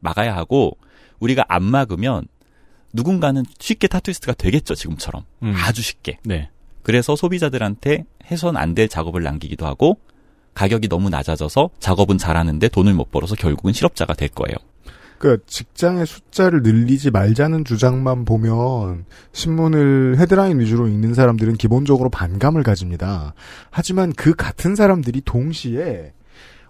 막아야 0.00 0.36
하고 0.36 0.76
우리가 1.20 1.44
안 1.48 1.62
막으면 1.62 2.26
누군가는 2.92 3.42
쉽게 3.58 3.88
타투이스트가 3.88 4.34
되겠죠. 4.34 4.74
지금처럼. 4.74 5.24
음. 5.42 5.54
아주 5.56 5.82
쉽게. 5.82 6.18
네. 6.24 6.50
그래서 6.82 7.16
소비자들한테 7.16 8.04
해선 8.30 8.56
안 8.56 8.74
될 8.74 8.88
작업을 8.88 9.22
남기기도 9.22 9.66
하고 9.66 9.98
가격이 10.54 10.88
너무 10.88 11.10
낮아져서 11.10 11.70
작업은 11.80 12.18
잘하는데 12.18 12.68
돈을 12.68 12.94
못 12.94 13.10
벌어서 13.10 13.34
결국은 13.34 13.72
실업자가 13.72 14.14
될 14.14 14.28
거예요. 14.28 14.56
그 15.18 15.38
직장의 15.46 16.06
숫자를 16.06 16.62
늘리지 16.62 17.10
말자는 17.10 17.64
주장만 17.64 18.24
보면 18.24 19.06
신문을 19.32 20.16
헤드라인 20.18 20.60
위주로 20.60 20.86
읽는 20.86 21.14
사람들은 21.14 21.54
기본적으로 21.54 22.10
반감을 22.10 22.62
가집니다. 22.62 23.34
하지만 23.70 24.12
그 24.12 24.34
같은 24.34 24.74
사람들이 24.74 25.22
동시에 25.24 26.12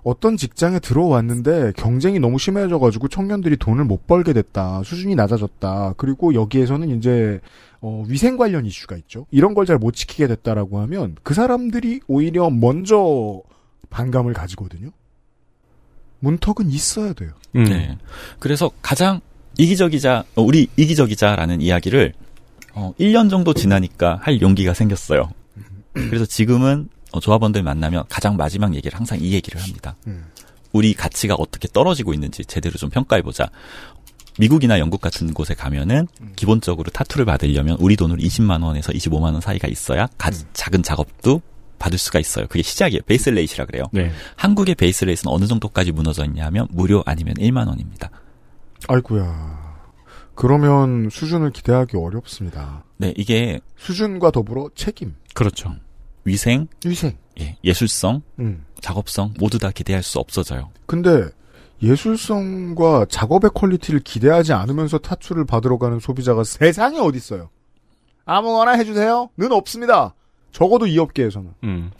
어떤 0.04 0.36
직장에 0.36 0.78
들어왔는데 0.80 1.72
경쟁이 1.76 2.20
너무 2.20 2.38
심해져가지고 2.38 3.08
청년들이 3.08 3.56
돈을 3.56 3.84
못 3.86 4.06
벌게 4.06 4.34
됐다. 4.34 4.82
수준이 4.84 5.14
낮아졌다. 5.14 5.94
그리고 5.96 6.34
여기에서는 6.34 6.90
이제 6.96 7.40
어, 7.80 8.04
위생 8.06 8.36
관련 8.36 8.66
이슈가 8.66 8.96
있죠. 8.96 9.26
이런 9.30 9.54
걸 9.54 9.64
잘 9.64 9.78
못 9.78 9.92
지키게 9.94 10.26
됐다라고 10.28 10.78
하면 10.80 11.16
그 11.22 11.32
사람들이 11.34 12.00
오히려 12.06 12.50
먼저 12.50 13.40
반감을 13.94 14.32
가지거든요. 14.34 14.90
문턱은 16.20 16.70
있어야 16.70 17.12
돼요. 17.12 17.30
음. 17.54 17.64
네. 17.64 17.96
그래서 18.40 18.70
가장 18.82 19.20
이기적이자 19.56 20.24
어, 20.34 20.42
우리 20.42 20.66
이기적이자라는 20.76 21.60
이야기를 21.60 22.12
어, 22.72 22.92
1년 22.98 23.30
정도 23.30 23.54
지나니까 23.54 24.18
할 24.22 24.40
용기가 24.40 24.74
생겼어요. 24.74 25.30
그래서 25.92 26.26
지금은 26.26 26.88
어, 27.12 27.20
조합원들 27.20 27.62
만나면 27.62 28.04
가장 28.08 28.36
마지막 28.36 28.74
얘기를 28.74 28.98
항상 28.98 29.18
이 29.20 29.32
얘기를 29.32 29.60
합니다. 29.62 29.94
음. 30.08 30.24
우리 30.72 30.92
가치가 30.92 31.34
어떻게 31.36 31.68
떨어지고 31.68 32.12
있는지 32.14 32.44
제대로 32.44 32.76
좀 32.78 32.90
평가해보자. 32.90 33.48
미국이나 34.40 34.80
영국 34.80 35.00
같은 35.00 35.32
곳에 35.32 35.54
가면은 35.54 36.08
기본적으로 36.34 36.90
타투를 36.90 37.24
받으려면 37.24 37.76
우리 37.78 37.94
돈으로 37.94 38.18
20만 38.20 38.64
원에서 38.64 38.90
25만 38.90 39.22
원 39.32 39.40
사이가 39.40 39.68
있어야 39.68 40.08
가- 40.18 40.32
작은 40.52 40.82
작업도 40.82 41.40
받을 41.78 41.98
수가 41.98 42.18
있어요. 42.18 42.46
그게 42.46 42.62
시작이에요. 42.62 43.02
base 43.06 43.30
rate이라 43.30 43.66
그래요. 43.66 43.84
네. 43.92 44.10
한국의 44.36 44.74
base 44.74 45.04
rate은 45.04 45.32
어느 45.32 45.46
정도까지 45.46 45.92
무너져 45.92 46.24
있냐면 46.24 46.66
무료 46.70 47.02
아니면 47.06 47.34
1만 47.34 47.68
원입니다. 47.68 48.10
아이고야. 48.88 49.64
그러면 50.34 51.08
수준을 51.10 51.50
기대하기 51.52 51.96
어렵습니다. 51.96 52.84
네, 52.96 53.12
이게 53.16 53.60
수준과 53.76 54.30
더불어 54.32 54.68
책임. 54.74 55.14
그렇죠. 55.34 55.74
위생, 56.24 56.66
위생. 56.84 57.16
예, 57.40 57.56
예술성, 57.64 58.22
음. 58.38 58.64
작업성 58.80 59.34
모두 59.38 59.58
다 59.58 59.70
기대할 59.70 60.02
수 60.02 60.18
없어져요. 60.18 60.70
근데 60.86 61.28
예술성과 61.82 63.06
작업의 63.08 63.50
quality를 63.54 64.00
기대하지 64.00 64.52
않으면서 64.52 64.98
타투를 64.98 65.44
받으러 65.44 65.78
가는 65.78 65.98
소비자가 65.98 66.44
세상에 66.44 66.98
어디 66.98 67.18
있어요? 67.18 67.50
아무거나 68.24 68.72
해주세요? 68.72 69.30
는 69.36 69.52
없습니다. 69.52 70.14
적어도 70.54 70.86
이 70.86 70.98
업계에서는. 70.98 71.50
음. 71.64 71.90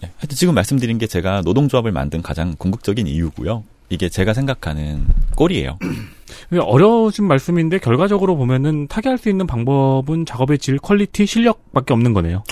네, 0.00 0.10
하여튼 0.18 0.36
지금 0.36 0.54
말씀드린 0.54 0.98
게 0.98 1.06
제가 1.06 1.40
노동조합을 1.40 1.90
만든 1.90 2.22
가장 2.22 2.54
궁극적인 2.56 3.06
이유고요. 3.06 3.64
이게 3.88 4.08
제가 4.08 4.34
생각하는 4.34 5.06
goal이에요. 5.34 5.78
어려워진 6.60 7.26
말씀인데 7.26 7.78
결과적으로 7.78 8.36
보면은 8.36 8.86
타개할 8.88 9.18
수 9.18 9.28
있는 9.28 9.46
방법은 9.46 10.26
작업의 10.26 10.58
질, 10.58 10.78
quality, 10.78 11.26
실력밖에 11.26 11.92
없는 11.94 12.12
거네요. 12.12 12.44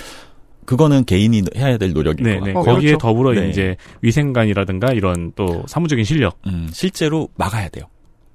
그거는 0.64 1.04
개인이 1.04 1.42
해야 1.56 1.76
될 1.76 1.92
노력인 1.92 2.24
네, 2.24 2.38
것 2.38 2.46
네. 2.46 2.52
같고요. 2.52 2.74
거기에 2.74 2.96
더불어 2.98 3.32
네. 3.32 3.50
이제 3.50 3.76
위생관이라든가 4.00 4.92
이런 4.92 5.32
또 5.34 5.64
사무적인 5.66 6.04
실력. 6.04 6.38
음, 6.46 6.68
실제로 6.72 7.28
막아야 7.36 7.68
돼요. 7.68 7.84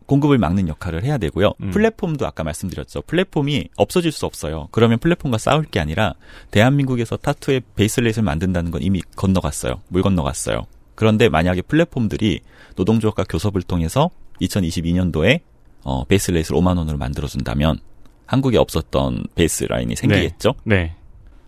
공급을 0.07 0.37
막는 0.37 0.67
역할을 0.67 1.03
해야 1.03 1.17
되고요. 1.17 1.53
음. 1.61 1.71
플랫폼도 1.71 2.25
아까 2.25 2.43
말씀드렸죠. 2.43 3.03
플랫폼이 3.03 3.69
없어질 3.75 4.11
수 4.11 4.25
없어요. 4.25 4.69
그러면 4.71 4.97
플랫폼과 4.97 5.37
싸울 5.37 5.63
게 5.65 5.79
아니라 5.79 6.15
대한민국에서 6.49 7.17
타투의 7.17 7.61
베이스렛을 7.75 8.23
만든다는 8.23 8.71
건 8.71 8.81
이미 8.81 9.01
건너갔어요. 9.15 9.81
물 9.89 10.01
건너갔어요. 10.01 10.65
그런데 10.95 11.29
만약에 11.29 11.61
플랫폼들이 11.61 12.39
노동조합과 12.75 13.25
교섭을 13.25 13.61
통해서 13.61 14.09
2022년도에 14.41 15.41
어, 15.83 16.03
베이스렛을 16.05 16.55
5만 16.55 16.77
원으로 16.77 16.97
만들어준다면 16.97 17.79
한국에 18.25 18.57
없었던 18.57 19.25
베이스 19.35 19.65
라인이 19.65 19.95
생기겠죠. 19.95 20.55
네. 20.63 20.95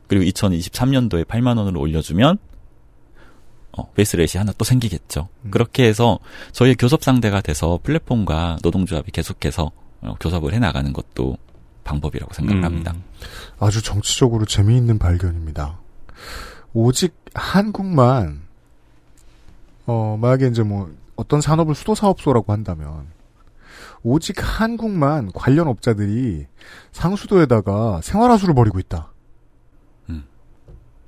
그리고 0.07 0.25
2023년도에 0.25 1.25
8만 1.25 1.57
원으로 1.57 1.79
올려주면 1.79 2.37
어, 3.71 3.91
베이스렛이 3.93 4.31
하나 4.35 4.51
또 4.57 4.65
생기겠죠. 4.65 5.29
그렇게 5.51 5.85
해서 5.85 6.19
저희의 6.51 6.75
교섭 6.75 7.03
상대가 7.03 7.41
돼서 7.41 7.79
플랫폼과 7.83 8.57
노동조합이 8.63 9.11
계속해서 9.11 9.71
어, 10.01 10.15
교섭을 10.19 10.53
해 10.53 10.59
나가는 10.59 10.91
것도 10.91 11.37
방법이라고 11.83 12.33
생각을 12.33 12.61
음. 12.61 12.65
합니다. 12.65 12.93
아주 13.59 13.81
정치적으로 13.81 14.45
재미있는 14.45 14.99
발견입니다. 14.99 15.79
오직 16.73 17.15
한국만 17.33 18.41
어 19.87 20.17
만약에 20.21 20.47
이제 20.47 20.61
뭐 20.61 20.91
어떤 21.15 21.41
산업을 21.41 21.73
수도 21.73 21.95
사업소라고 21.95 22.53
한다면 22.53 23.07
오직 24.03 24.37
한국만 24.39 25.31
관련 25.33 25.67
업자들이 25.67 26.45
상수도에다가 26.91 28.01
생활하수를 28.03 28.53
벌이고 28.53 28.79
있다. 28.79 29.11
음. 30.09 30.23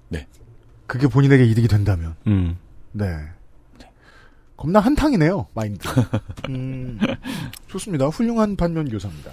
네. 0.09 0.27
그게 0.91 1.07
본인에게 1.07 1.45
이득이 1.45 1.69
된다면. 1.69 2.15
음. 2.27 2.57
네. 2.91 3.15
겁나 4.57 4.81
한탕이네요, 4.81 5.47
마인드. 5.53 5.87
음, 6.49 6.99
좋습니다. 7.67 8.07
훌륭한 8.07 8.57
반면 8.57 8.89
교사입니다. 8.89 9.31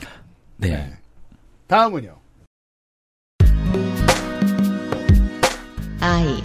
네. 0.57 0.97
다음은요. 1.67 2.17
I. 6.01 6.43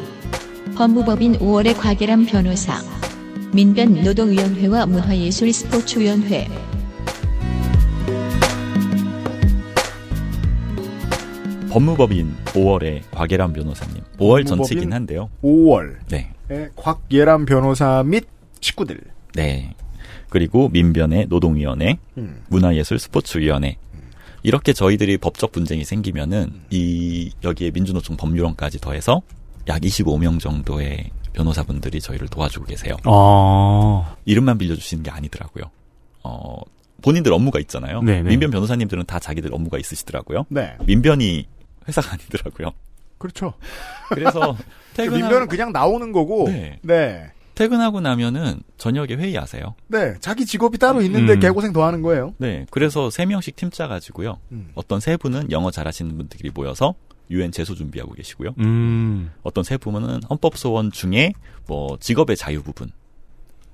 법무법인 0.75 1.33
5월의 1.33 1.77
곽예람 1.77 2.25
변호사. 2.25 2.81
민변 3.53 4.03
노동위원회와 4.03 4.87
문화예술 4.87 5.53
스포츠위원회. 5.53 6.47
법무법인 11.73 12.35
5월의 12.45 13.01
곽예람 13.09 13.51
변호사님. 13.51 14.03
5월 14.19 14.45
전체긴 14.45 14.93
한데요. 14.93 15.29
5월. 15.43 15.95
네. 16.07 16.31
곽예람 16.75 17.45
변호사 17.45 18.03
및 18.03 18.27
식구들. 18.61 19.01
네. 19.33 19.73
그리고 20.29 20.69
민변의 20.69 21.27
노동위원회, 21.29 21.97
음. 22.19 22.43
문화예술 22.49 22.99
스포츠위원회. 22.99 23.77
이렇게 24.43 24.71
저희들이 24.73 25.17
법적 25.17 25.51
분쟁이 25.51 25.83
생기면은 25.83 26.51
이 26.69 27.31
여기에 27.43 27.71
민주노총 27.71 28.17
법률원까지 28.17 28.79
더해서 28.79 29.23
약 29.67 29.81
25명 29.81 30.39
정도의 30.39 31.09
변호사분들이 31.33 32.01
저희를 32.01 32.27
도와주고 32.27 32.65
계세요. 32.65 32.97
아. 33.05 34.15
이름만 34.25 34.59
빌려주시는 34.59 35.03
게 35.03 35.09
아니더라고요. 35.09 35.63
어, 36.23 36.59
본인들 37.01 37.33
업무가 37.33 37.59
있잖아요. 37.59 38.01
네네. 38.01 38.29
민변 38.29 38.51
변호사님들은 38.51 39.05
다 39.05 39.19
자기들 39.19 39.53
업무가 39.53 39.77
있으시더라고요. 39.77 40.45
네. 40.49 40.75
민변이 40.85 41.47
회사가 41.87 42.13
아니더라고요. 42.13 42.71
그렇죠. 43.17 43.53
그래서 44.09 44.55
그 44.55 44.63
퇴근하고- 45.03 45.13
민변은 45.13 45.47
그냥 45.47 45.71
나오는 45.71 46.11
거고. 46.11 46.45
네. 46.49 46.79
네. 46.81 47.31
퇴근하고 47.55 48.01
나면은 48.01 48.61
저녁에 48.79 49.13
회의하세요. 49.13 49.75
네, 49.87 50.15
자기 50.21 50.43
직업이 50.43 50.79
따로 50.79 51.01
있는데 51.03 51.33
음. 51.33 51.39
개고생 51.39 51.71
더 51.71 51.85
하는 51.85 52.01
거예요. 52.01 52.33
네, 52.39 52.65
그래서 52.71 53.11
세 53.11 53.25
명씩 53.27 53.55
팀 53.55 53.69
짜가지고요. 53.69 54.39
음. 54.53 54.71
어떤 54.73 54.99
세 54.99 55.17
분은 55.17 55.51
영어 55.51 55.69
잘하시는 55.69 56.17
분들이 56.17 56.49
모여서 56.51 56.95
유엔 57.29 57.51
제소 57.51 57.75
준비하고 57.75 58.13
계시고요. 58.13 58.55
음. 58.57 59.31
어떤 59.43 59.63
세 59.63 59.77
분은 59.77 60.21
헌법 60.31 60.57
소원 60.57 60.91
중에 60.91 61.33
뭐 61.67 61.95
직업의 61.99 62.37
자유 62.37 62.63
부분, 62.63 62.91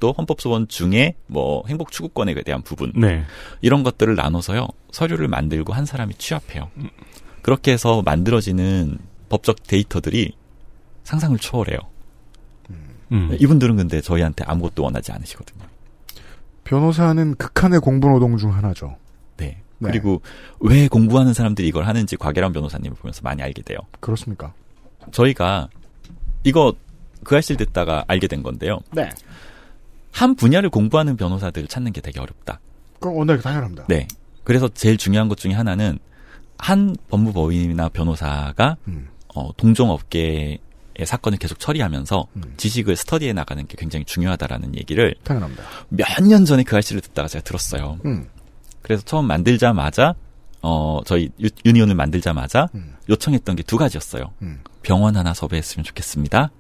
또 0.01 0.11
헌법 0.11 0.41
소원 0.41 0.67
중에 0.67 1.15
뭐 1.27 1.63
행복 1.69 1.93
추구권에 1.93 2.33
대한 2.43 2.61
부분, 2.61 2.91
네. 2.97 3.23
이런 3.61 3.83
것들을 3.83 4.13
나눠서요 4.13 4.67
서류를 4.91 5.29
만들고 5.29 5.71
한 5.71 5.85
사람이 5.85 6.15
취합해요. 6.15 6.69
그렇게 7.41 7.71
해서 7.71 8.01
만들어지는 8.03 8.97
법적 9.29 9.63
데이터들이 9.63 10.35
상상을 11.03 11.37
초월해요. 11.37 11.77
음. 13.11 13.35
이분들은 13.39 13.77
근데 13.77 14.01
저희한테 14.01 14.43
아무것도 14.45 14.83
원하지 14.83 15.11
않으시거든요. 15.11 15.63
변호사는 16.63 17.35
극한의 17.35 17.79
공부 17.79 18.09
노동 18.09 18.37
중 18.37 18.53
하나죠. 18.53 18.95
네. 19.37 19.61
네. 19.79 19.89
그리고 19.89 20.21
왜 20.59 20.87
공부하는 20.87 21.33
사람들이 21.33 21.67
이걸 21.67 21.87
하는지 21.87 22.15
곽예람 22.15 22.53
변호사님을 22.53 22.97
보면서 22.97 23.21
많이 23.23 23.41
알게 23.41 23.63
돼요. 23.63 23.79
그렇습니까? 23.99 24.53
저희가 25.11 25.69
이거 26.43 26.73
그 27.23 27.35
알실 27.35 27.57
듣다가 27.57 28.05
알게 28.07 28.27
된 28.27 28.43
건데요. 28.43 28.79
네. 28.91 29.09
한 30.11 30.35
분야를 30.35 30.69
공부하는 30.69 31.17
변호사들을 31.17 31.67
찾는 31.67 31.91
게 31.91 32.01
되게 32.01 32.19
어렵다. 32.19 32.59
그럼 32.99 33.17
오늘 33.17 33.41
당연합니다. 33.41 33.85
네. 33.87 34.07
그래서 34.43 34.67
제일 34.67 34.97
중요한 34.97 35.29
것 35.29 35.37
중에 35.37 35.53
하나는 35.53 35.99
한 36.59 36.95
법무법인이나 37.09 37.89
변호사가 37.89 38.77
음. 38.87 39.07
어, 39.33 39.49
동종업계의 39.57 40.59
사건을 41.05 41.37
계속 41.39 41.59
처리하면서 41.59 42.27
음. 42.35 42.53
지식을 42.57 42.95
스터디해 42.95 43.33
나가는 43.33 43.65
게 43.65 43.75
굉장히 43.77 44.05
중요하다라는 44.05 44.75
얘기를 44.75 45.15
당연합니다. 45.23 45.63
몇 45.89 46.05
년 46.21 46.45
전에 46.45 46.63
그 46.63 46.75
알씨를 46.75 47.01
듣다가 47.01 47.27
제가 47.27 47.43
들었어요. 47.43 47.97
음. 48.05 48.27
그래서 48.81 49.03
처음 49.03 49.25
만들자마자 49.25 50.15
어 50.61 50.99
저희 51.05 51.29
유, 51.39 51.47
유니온을 51.65 51.95
만들자마자 51.95 52.67
음. 52.75 52.95
요청했던 53.09 53.55
게 53.55 53.63
두 53.63 53.77
가지였어요. 53.77 54.33
음. 54.41 54.61
병원 54.81 55.15
하나 55.15 55.33
섭외했으면 55.33 55.85
좋겠습니다. 55.85 56.51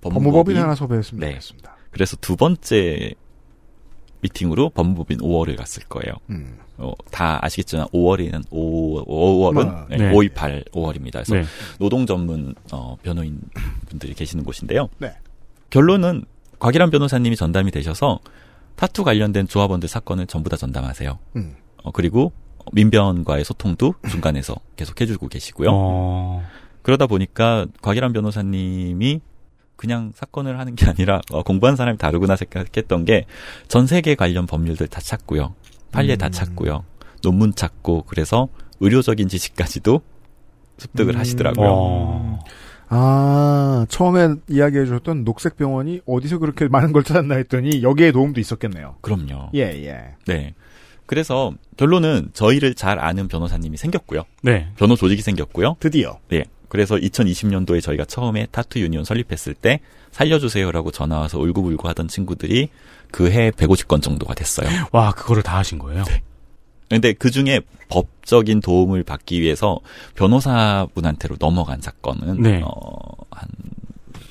법무법인 0.00 0.56
하나 0.56 0.74
섭외했으면 0.74 1.20
네. 1.20 1.30
좋겠습니다. 1.32 1.76
그래서 1.90 2.16
두 2.20 2.36
번째 2.36 3.14
미팅으로 4.20 4.70
법무법인 4.70 5.18
5월을 5.18 5.56
갔을 5.56 5.82
거예요. 5.84 6.14
음. 6.30 6.58
어, 6.78 6.92
다 7.10 7.38
아시겠지만 7.42 7.86
5월에는 7.88 8.44
5, 8.50 9.04
5월은 9.04 9.68
아, 9.68 9.86
네, 9.90 9.96
네. 9.96 10.12
528 10.12 10.64
5월입니다. 10.72 11.12
그래서 11.12 11.34
네. 11.34 11.44
노동 11.78 12.06
전문 12.06 12.54
어, 12.72 12.96
변호인 13.02 13.40
분들이 13.88 14.14
계시는 14.14 14.44
곳인데요. 14.44 14.88
네. 14.98 15.12
결론은 15.70 16.24
곽일환 16.58 16.90
변호사님이 16.90 17.36
전담이 17.36 17.70
되셔서 17.70 18.20
타투 18.76 19.04
관련된 19.04 19.46
조합원들 19.46 19.88
사건을 19.88 20.26
전부 20.26 20.48
다 20.48 20.56
전담하세요. 20.56 21.18
음. 21.36 21.56
어, 21.82 21.90
그리고 21.90 22.32
민변과의 22.72 23.44
소통도 23.44 23.94
중간에서 24.08 24.56
계속 24.76 25.00
해주고 25.00 25.28
계시고요. 25.28 25.68
어. 25.72 26.42
그러다 26.82 27.06
보니까 27.06 27.66
곽일환 27.82 28.12
변호사님이 28.12 29.20
그냥 29.80 30.12
사건을 30.14 30.58
하는 30.58 30.74
게 30.74 30.84
아니라 30.84 31.22
어, 31.32 31.42
공부한 31.42 31.74
사람이 31.74 31.96
다르구나 31.96 32.36
생각했던 32.36 33.06
게 33.06 33.24
전 33.66 33.86
세계 33.86 34.14
관련 34.14 34.44
법률들 34.44 34.88
다 34.88 35.00
찾고요. 35.00 35.54
판례 35.90 36.16
다 36.16 36.26
음. 36.26 36.32
찾고요. 36.32 36.84
논문 37.22 37.54
찾고 37.54 38.02
그래서 38.06 38.48
의료적인 38.80 39.28
지식까지도 39.28 40.02
습득을 40.76 41.14
음. 41.14 41.18
하시더라고요. 41.18 41.68
어. 41.70 42.38
아, 42.90 43.86
처음에 43.88 44.34
이야기해 44.48 44.84
주셨던 44.84 45.24
녹색 45.24 45.56
병원이 45.56 46.00
어디서 46.06 46.38
그렇게 46.38 46.66
많은 46.68 46.92
걸 46.92 47.02
찾았나 47.02 47.36
했더니 47.36 47.82
여기에 47.82 48.12
도움도 48.12 48.38
있었겠네요. 48.38 48.96
그럼요. 49.00 49.48
예, 49.54 49.60
예. 49.86 50.14
네. 50.26 50.54
그래서 51.06 51.52
결론은 51.78 52.28
저희를 52.34 52.74
잘 52.74 52.98
아는 52.98 53.28
변호사님이 53.28 53.78
생겼고요. 53.78 54.24
네. 54.42 54.68
변호 54.76 54.94
조직이 54.94 55.22
생겼고요. 55.22 55.76
드디어. 55.80 56.18
네. 56.28 56.44
그래서 56.70 56.96
2020년도에 56.96 57.82
저희가 57.82 58.06
처음에 58.06 58.46
타투 58.50 58.80
유니온 58.80 59.04
설립했을 59.04 59.52
때 59.52 59.80
살려주세요라고 60.12 60.90
전화 60.90 61.18
와서 61.18 61.38
울고불고 61.38 61.86
하던 61.88 62.08
친구들이 62.08 62.70
그 63.10 63.30
해 63.30 63.50
150건 63.50 64.02
정도가 64.02 64.34
됐어요. 64.34 64.68
와, 64.92 65.12
그거를 65.12 65.42
다 65.42 65.58
하신 65.58 65.78
거예요? 65.78 66.04
근데 66.88 67.12
그 67.12 67.30
중에 67.30 67.60
법적인 67.88 68.60
도움을 68.60 69.04
받기 69.04 69.40
위해서 69.40 69.78
변호사분한테로 70.16 71.36
넘어간 71.38 71.80
사건은 71.80 72.42
네. 72.42 72.62
어, 72.64 72.90
한 73.30 73.48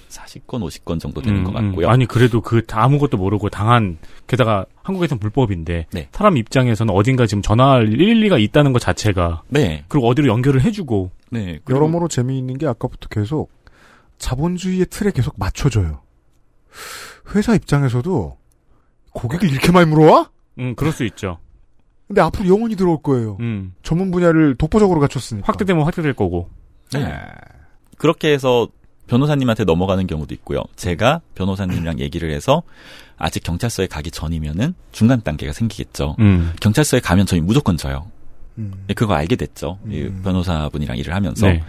40건, 0.09 0.61
50건 0.67 0.99
정도 0.99 1.21
되는 1.21 1.39
음, 1.39 1.43
것 1.43 1.53
같고요. 1.53 1.87
음. 1.87 1.91
아니 1.91 2.05
그래도 2.05 2.41
그다 2.41 2.83
아무것도 2.83 3.17
모르고 3.17 3.49
당한 3.49 3.97
게다가 4.27 4.65
한국에서는 4.83 5.19
불법인데 5.19 5.87
네. 5.91 6.09
사람 6.11 6.35
입장에서는 6.37 6.93
어딘가 6.93 7.25
지금 7.27 7.41
전화할 7.41 7.93
일리가 7.93 8.37
있다는 8.37 8.73
것 8.73 8.79
자체가 8.79 9.43
네. 9.49 9.83
그리고 9.87 10.07
어디로 10.07 10.27
연결을 10.27 10.61
해주고 10.61 11.11
네. 11.31 11.59
그리고 11.63 11.77
여러모로 11.79 12.07
재미있는 12.07 12.57
게 12.57 12.67
아까부터 12.67 13.07
계속 13.09 13.51
자본주의의 14.17 14.87
틀에 14.87 15.11
계속 15.11 15.35
맞춰져요. 15.37 16.01
회사 17.35 17.55
입장에서도 17.55 18.37
고객을 19.13 19.49
이렇게 19.49 19.71
많이 19.71 19.89
물어와? 19.89 20.29
음 20.59 20.75
그럴 20.75 20.91
수 20.91 21.03
있죠. 21.05 21.39
근데 22.07 22.21
앞으로 22.21 22.47
영원히 22.49 22.75
들어올 22.75 23.01
거예요. 23.01 23.37
음 23.39 23.73
전문 23.83 24.11
분야를 24.11 24.55
독보적으로 24.55 24.99
갖췄으니까. 24.99 25.47
확대되면 25.47 25.83
확대될 25.83 26.13
거고. 26.13 26.49
네. 26.93 27.15
그렇게 27.97 28.33
해서 28.33 28.67
변호사님한테 29.07 29.63
넘어가는 29.63 30.05
경우도 30.07 30.33
있고요. 30.35 30.61
제가 30.75 31.21
변호사님이랑 31.35 31.99
얘기를 32.01 32.31
해서 32.31 32.63
아직 33.17 33.43
경찰서에 33.43 33.87
가기 33.87 34.11
전이면은 34.11 34.73
중간 34.91 35.21
단계가 35.21 35.51
생기겠죠. 35.53 36.15
음. 36.19 36.53
경찰서에 36.61 36.99
가면 36.99 37.25
저희 37.25 37.41
무조건 37.41 37.75
져요. 37.77 38.07
음. 38.59 38.85
예, 38.89 38.93
그거 38.93 39.13
알게 39.13 39.35
됐죠. 39.35 39.79
이 39.89 40.09
변호사분이랑 40.23 40.97
일을 40.97 41.15
하면서 41.15 41.47
네. 41.47 41.63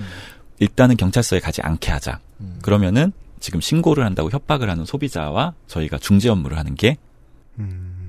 일단은 0.59 0.97
경찰서에 0.97 1.41
가지 1.41 1.63
않게 1.63 1.91
하자. 1.91 2.21
음. 2.41 2.59
그러면은 2.63 3.13
지금 3.39 3.61
신고를 3.61 4.05
한다고 4.05 4.31
협박을 4.31 4.69
하는 4.69 4.85
소비자와 4.85 5.55
저희가 5.67 5.99
중재 5.99 6.29
업무를 6.29 6.59
하는 6.59 6.75
게 6.75 6.99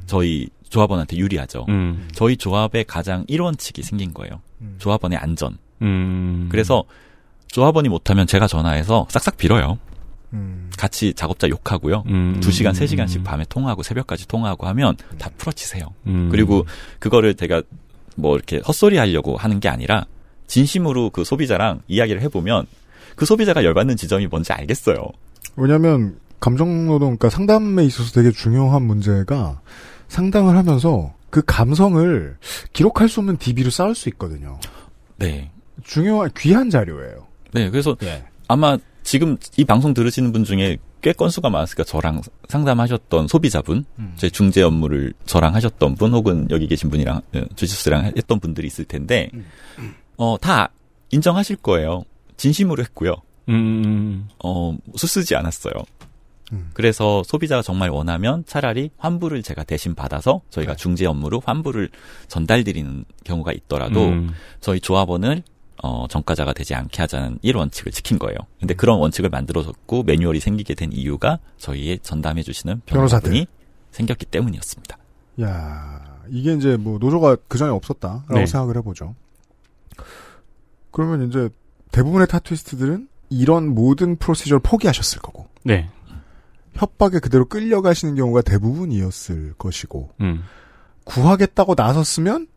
저희 0.06 0.50
조합원한테 0.70 1.18
유리하죠. 1.18 1.66
음. 1.70 2.10
저희 2.14 2.36
조합의 2.36 2.86
가장 2.86 3.26
1원칙이 3.28 3.84
생긴 3.84 4.14
거예요. 4.14 4.42
조합원의 4.80 5.18
안전. 5.18 5.58
음. 5.82 6.48
그래서 6.52 6.84
조합원이 7.48 7.90
못하면 7.90 8.28
제가 8.28 8.48
전화해서 8.48 9.08
싹싹 9.10 9.38
빌어요. 9.38 9.78
음. 10.34 10.70
같이 10.78 11.14
작업자 11.14 11.50
욕하고요. 11.50 12.04
음. 12.08 12.40
2시간, 12.42 12.72
3시간씩 12.72 13.24
밤에 13.24 13.46
통화하고 13.50 13.84
새벽까지 13.84 14.28
통화하고 14.28 14.68
하면 14.68 14.96
다 15.18 15.30
풀어치세요. 15.38 15.86
음. 16.08 16.30
그리고 16.32 16.66
그거를 17.00 17.36
제가 17.36 17.62
뭐 18.22 18.36
이렇게 18.36 18.60
헛소리 18.60 18.98
하려고 18.98 19.36
하는 19.36 19.60
게 19.60 19.68
아니라 19.68 20.06
진심으로 20.48 21.10
그 21.10 21.24
소비자랑 21.24 21.82
이야기를 21.88 22.22
해보면 22.22 22.68
그 23.16 23.26
소비자가 23.26 23.64
열받는 23.64 23.98
지점이 23.98 24.28
뭔지 24.28 24.54
알겠어요. 24.54 24.98
왜냐하면 25.56 26.18
감정노동, 26.40 27.18
그러니까 27.18 27.30
상담에 27.30 27.84
있어서 27.86 28.12
되게 28.12 28.32
중요한 28.32 28.84
문제가 28.84 29.62
상담을 30.08 30.56
하면서 30.58 31.14
그 31.30 31.42
감성을 31.46 32.38
기록할 32.74 33.10
수 33.10 33.20
없는 33.20 33.38
DB로 33.38 33.70
쌓을 33.70 33.96
수 33.96 34.10
있거든요. 34.10 34.60
네. 35.18 35.52
중요한 35.84 36.30
귀한 36.38 36.70
자료예요. 36.70 37.28
네, 37.54 37.70
그래서 37.70 37.96
예. 38.04 38.24
아마 38.48 38.78
지금 39.04 39.38
이 39.58 39.66
방송 39.66 39.94
들으시는 39.94 40.32
분 40.32 40.44
중에 40.44 40.78
꽤 41.02 41.14
건수가 41.14 41.50
많았으니까 41.50 41.84
저랑 41.84 42.22
상담하셨던 42.48 43.28
소비자분, 43.28 43.86
음. 44.00 44.14
제 44.16 44.30
중재 44.30 44.62
업무를 44.62 45.14
저랑 45.26 45.56
하셨던 45.56 45.96
분, 45.96 46.14
혹은 46.14 46.48
여기 46.52 46.68
계신 46.68 46.90
분이랑 46.90 47.22
어, 47.34 47.42
주시스랑 47.56 48.14
했던 48.18 48.40
분들이 48.40 48.68
있을 48.68 48.86
텐데, 48.86 49.30
어, 50.18 50.38
다 50.40 50.70
인정하실 51.12 51.58
거예요. 51.58 52.04
진심으로 52.38 52.84
했고요. 52.84 53.16
음. 53.50 54.28
어, 54.44 54.78
수쓰지 54.96 55.36
않았어요. 55.36 55.74
그래서 56.74 57.24
소비자가 57.24 57.62
정말 57.62 57.90
원하면 57.90 58.44
차라리 58.46 58.92
환불을 58.98 59.42
제가 59.42 59.64
대신 59.64 59.96
받아서 59.96 60.42
저희가 60.50 60.76
중재 60.76 61.06
업무로 61.06 61.42
환불을 61.44 61.90
전달드리는 62.28 63.06
경우가 63.24 63.54
있더라도 63.54 64.10
음. 64.10 64.32
저희 64.60 64.80
조합원을 64.80 65.44
어, 65.84 66.06
정가자가 66.08 66.54
되지 66.54 66.76
않게 66.76 67.02
하자는 67.02 67.40
1원칙을 67.44 67.92
지킨 67.92 68.20
거예요. 68.20 68.38
근데 68.60 68.74
그런 68.76 69.00
원칙을 69.00 69.30
만들어졌고 69.30 70.04
매뉴얼이 70.04 70.40
생기게 70.40 70.76
된 70.76 70.92
이유가 70.92 71.40
저희의 71.58 72.00
전담해 72.04 72.44
주시는 72.44 72.82
변호사들. 72.86 73.30
변호사분이 73.30 73.48
생겼기 73.92 74.28
때문이었습니다. 74.28 74.98
야 75.42 76.20
이게 76.30 76.54
이제 76.54 76.78
뭐 76.78 77.00
노조가 77.00 77.38
그 77.48 77.58
전에 77.58 77.72
없었다라고 77.72 78.34
네. 78.34 78.46
생각을 78.46 78.78
해 78.78 78.82
보죠. 78.82 79.16
그러면 80.92 81.28
이제 81.28 81.50
대부분의 81.92 82.28
타투이스트들은 82.28 83.08
이런 83.30 83.74
모든 83.74 84.18
프로시저를 84.18 84.60
포기하셨을 84.60 85.20
거고 85.20 85.48
네. 85.64 85.90
협박에 86.74 87.20
그대로 87.20 87.46
끌려가시는 87.46 88.16
경우가 88.16 88.42
대부분이었을 88.42 89.56
것이고 89.58 90.12
음. 90.22 90.44
구하겠다고 91.06 91.74
나섰으면 91.76 92.48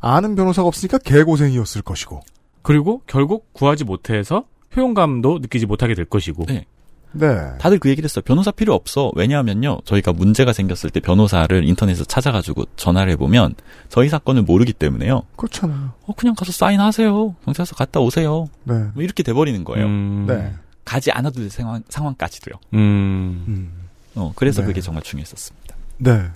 아는 0.00 0.34
변호사가 0.34 0.66
없으니까 0.66 0.98
개고생이었을 0.98 1.82
것이고 1.82 2.20
그리고 2.62 3.02
결국 3.06 3.52
구하지 3.52 3.84
못해서 3.84 4.44
효용감도 4.76 5.40
느끼지 5.40 5.66
못하게 5.66 5.94
될 5.94 6.04
것이고. 6.04 6.46
네. 6.46 6.66
네. 7.14 7.28
다들 7.58 7.78
그 7.78 7.90
얘기를 7.90 8.06
했어요. 8.06 8.22
변호사 8.24 8.50
필요 8.50 8.74
없어. 8.74 9.12
왜냐하면요. 9.14 9.80
저희가 9.84 10.12
문제가 10.12 10.52
생겼을 10.52 10.90
때 10.90 11.00
변호사를 11.00 11.68
인터넷에서 11.68 12.04
찾아가지고 12.04 12.64
전화를 12.76 13.12
해보면 13.12 13.54
저희 13.90 14.08
사건을 14.08 14.42
모르기 14.42 14.72
때문에요. 14.72 15.22
그렇잖아요. 15.36 15.92
어, 16.06 16.14
그냥 16.14 16.34
가서 16.34 16.52
사인하세요. 16.52 17.36
경찰서 17.44 17.74
갔다 17.76 18.00
오세요. 18.00 18.46
네. 18.64 18.74
뭐 18.94 19.02
이렇게 19.02 19.22
돼버리는 19.22 19.62
거예요. 19.64 19.86
음. 19.86 20.24
네. 20.26 20.54
가지 20.84 21.12
않아도 21.12 21.40
될 21.40 21.50
상황, 21.50 21.82
상황까지도요. 21.88 22.54
음. 22.74 23.72
어, 24.14 24.32
그래서 24.34 24.62
네. 24.62 24.68
그게 24.68 24.80
정말 24.80 25.02
중요했었습니다. 25.02 25.76
네. 25.98 26.30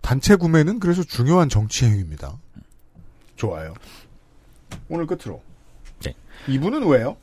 단체 0.00 0.34
구매는 0.34 0.80
그래서 0.80 1.04
중요한 1.04 1.48
정치 1.48 1.84
행위입니다. 1.84 2.36
좋아요. 3.36 3.74
오늘 4.88 5.06
끝으로. 5.06 5.40
네. 6.04 6.14
이분은 6.48 6.86
왜요? 6.86 7.16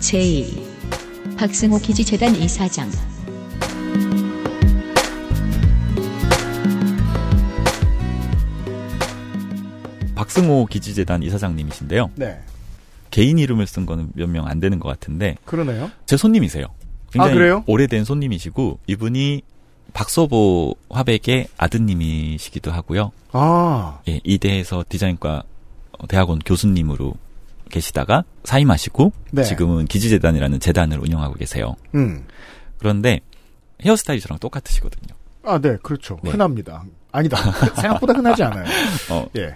제2 0.00 1.36
박승호 1.36 1.78
기지재단 1.78 2.34
이사장 2.34 2.90
박승호 10.14 10.66
기지재단 10.66 11.22
이사장님이신데요. 11.22 12.10
네. 12.16 12.38
개인 13.10 13.38
이름을 13.38 13.66
쓴 13.66 13.86
거는 13.86 14.10
몇 14.14 14.28
명 14.28 14.46
안 14.46 14.60
되는 14.60 14.78
것 14.78 14.88
같은데 14.88 15.36
그러네요. 15.44 15.90
제 16.06 16.16
손님이세요. 16.16 16.66
굉장히 17.12 17.32
아, 17.32 17.34
그래요? 17.34 17.64
오래된 17.66 18.04
손님이시고 18.04 18.78
이분이 18.86 19.42
박서보 19.92 20.74
화백의 20.90 21.48
아드님이시기도 21.56 22.70
하고요. 22.70 23.12
아. 23.32 24.00
예, 24.08 24.20
이대에서 24.24 24.84
디자인과 24.88 25.42
어, 25.98 26.06
대학원 26.06 26.38
교수님으로 26.38 27.14
계시다가 27.70 28.24
사임하시고 28.44 29.12
네. 29.32 29.42
지금은 29.44 29.86
기지재단이라는 29.86 30.60
재단을 30.60 30.98
운영하고 30.98 31.34
계세요. 31.34 31.76
음. 31.94 32.26
그런데 32.78 33.20
헤어스타일이 33.84 34.20
저랑 34.20 34.38
똑같으시거든요. 34.38 35.14
아, 35.44 35.58
네, 35.58 35.76
그렇죠. 35.82 36.18
네. 36.22 36.30
흔합니다. 36.30 36.84
아니다. 37.10 37.36
생각보다 37.80 38.12
흔하지 38.14 38.42
않아요. 38.44 38.64
어, 39.10 39.26
예. 39.36 39.54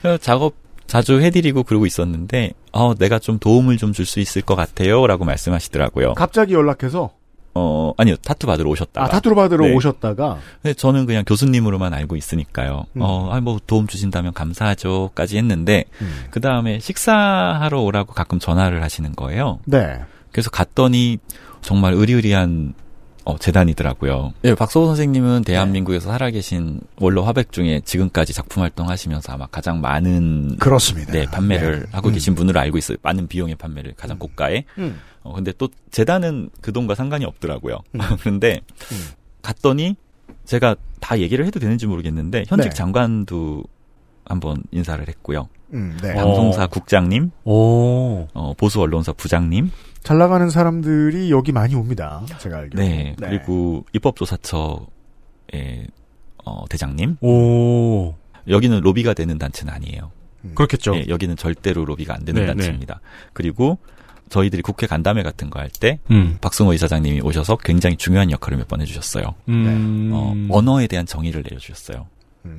그래서 0.00 0.18
작업 0.18 0.54
자주 0.86 1.20
해드리고 1.20 1.64
그러고 1.64 1.84
있었는데, 1.86 2.52
어, 2.72 2.94
내가 2.94 3.18
좀 3.18 3.38
도움을 3.38 3.76
좀 3.76 3.92
줄 3.92 4.06
수 4.06 4.20
있을 4.20 4.40
것 4.42 4.54
같아요. 4.56 5.06
라고 5.06 5.24
말씀하시더라고요. 5.26 6.14
갑자기 6.14 6.54
연락해서 6.54 7.10
어, 7.58 7.92
아니요. 7.96 8.14
타투 8.24 8.46
받으러 8.46 8.70
오셨다가. 8.70 9.06
아, 9.06 9.08
타투를 9.08 9.34
받으러 9.34 9.66
네. 9.66 9.74
오셨다가 9.74 10.38
근데 10.62 10.74
저는 10.74 11.06
그냥 11.06 11.24
교수님으로만 11.26 11.92
알고 11.92 12.14
있으니까요. 12.14 12.84
음. 12.96 13.02
어, 13.02 13.30
아니, 13.32 13.42
뭐 13.42 13.58
도움 13.66 13.88
주신다면 13.88 14.32
감사하죠.까지 14.32 15.36
했는데, 15.36 15.84
음. 16.00 16.24
그 16.30 16.40
다음에 16.40 16.78
식사하러 16.78 17.80
오라고 17.80 18.12
가끔 18.12 18.38
전화를 18.38 18.82
하시는 18.82 19.12
거예요. 19.16 19.58
네. 19.64 20.00
그래서 20.30 20.50
갔더니 20.50 21.18
정말 21.60 21.94
의리의리한 21.94 22.74
어, 23.28 23.36
재단이더라고요. 23.36 24.32
예, 24.44 24.54
박소호 24.54 24.86
선생님은 24.86 25.44
대한민국에서 25.44 26.10
살아계신 26.10 26.80
원로 26.96 27.24
화백 27.24 27.52
중에 27.52 27.82
지금까지 27.84 28.32
작품 28.32 28.62
활동하시면서 28.62 29.34
아마 29.34 29.44
가장 29.48 29.82
많은 29.82 30.56
그렇습니다. 30.56 31.12
네, 31.12 31.26
판매를 31.26 31.80
네. 31.80 31.86
하고 31.92 32.08
음. 32.08 32.14
계신 32.14 32.34
분으로 32.34 32.58
알고 32.58 32.78
있어요. 32.78 32.96
많은 33.02 33.28
비용의 33.28 33.56
판매를 33.56 33.92
가장 33.98 34.18
고가에. 34.18 34.64
음. 34.78 34.98
어, 35.22 35.34
근데 35.34 35.52
또 35.58 35.68
재단은 35.90 36.48
그 36.62 36.72
돈과 36.72 36.94
상관이 36.94 37.26
없더라고요. 37.26 37.80
음. 37.96 38.00
그런데 38.18 38.62
갔더니 39.42 39.96
제가 40.46 40.76
다 40.98 41.18
얘기를 41.18 41.44
해도 41.44 41.60
되는지 41.60 41.86
모르겠는데 41.86 42.44
현직 42.48 42.70
네. 42.70 42.74
장관도 42.74 43.62
한번 44.28 44.62
인사를 44.70 45.06
했고요. 45.08 45.48
음, 45.74 45.96
네. 46.02 46.14
방송사 46.14 46.66
국장님, 46.66 47.30
오. 47.44 48.26
어, 48.32 48.54
보수 48.56 48.80
언론사 48.80 49.12
부장님, 49.12 49.70
잘 50.02 50.18
나가는 50.18 50.48
사람들이 50.48 51.30
여기 51.30 51.52
많이 51.52 51.74
옵니다. 51.74 52.22
제가 52.38 52.58
알기로. 52.58 52.82
네, 52.82 53.14
그리고 53.18 53.84
입법조사처의 53.92 55.86
어, 56.44 56.64
대장님. 56.68 57.16
오. 57.20 58.14
여기는 58.48 58.80
로비가 58.80 59.12
되는 59.14 59.36
단체는 59.38 59.72
아니에요. 59.72 60.10
그렇겠죠. 60.54 60.94
예, 60.96 61.04
여기는 61.08 61.36
절대로 61.36 61.84
로비가 61.84 62.14
안 62.14 62.24
되는 62.24 62.40
네, 62.42 62.46
단체입니다. 62.46 63.00
그리고 63.34 63.78
저희들이 64.30 64.62
국회 64.62 64.86
간담회 64.86 65.22
같은 65.22 65.50
거 65.50 65.58
할때 65.58 65.98
음. 66.10 66.38
박승호 66.40 66.72
이사장님이 66.74 67.20
오셔서 67.22 67.56
굉장히 67.56 67.96
중요한 67.96 68.30
역할을 68.30 68.56
몇 68.58 68.68
번 68.68 68.80
해주셨어요. 68.80 69.34
음. 69.48 70.10
어, 70.12 70.34
언어에 70.50 70.86
대한 70.86 71.04
정의를 71.06 71.42
내려주셨어요. 71.42 72.06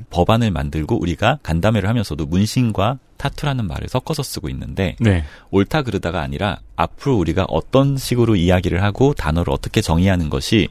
법안을 0.09 0.51
만들고 0.51 0.99
우리가 1.01 1.39
간담회를 1.43 1.87
하면서도 1.89 2.25
문신과 2.25 2.99
타투라는 3.17 3.67
말을 3.67 3.87
섞어서 3.89 4.23
쓰고 4.23 4.49
있는데 4.49 4.95
네. 4.99 5.23
옳다 5.51 5.83
그르다가 5.83 6.21
아니라 6.21 6.59
앞으로 6.75 7.17
우리가 7.17 7.45
어떤 7.49 7.97
식으로 7.97 8.35
이야기를 8.35 8.81
하고 8.83 9.13
단어를 9.13 9.51
어떻게 9.53 9.81
정의하는 9.81 10.29
것이 10.29 10.69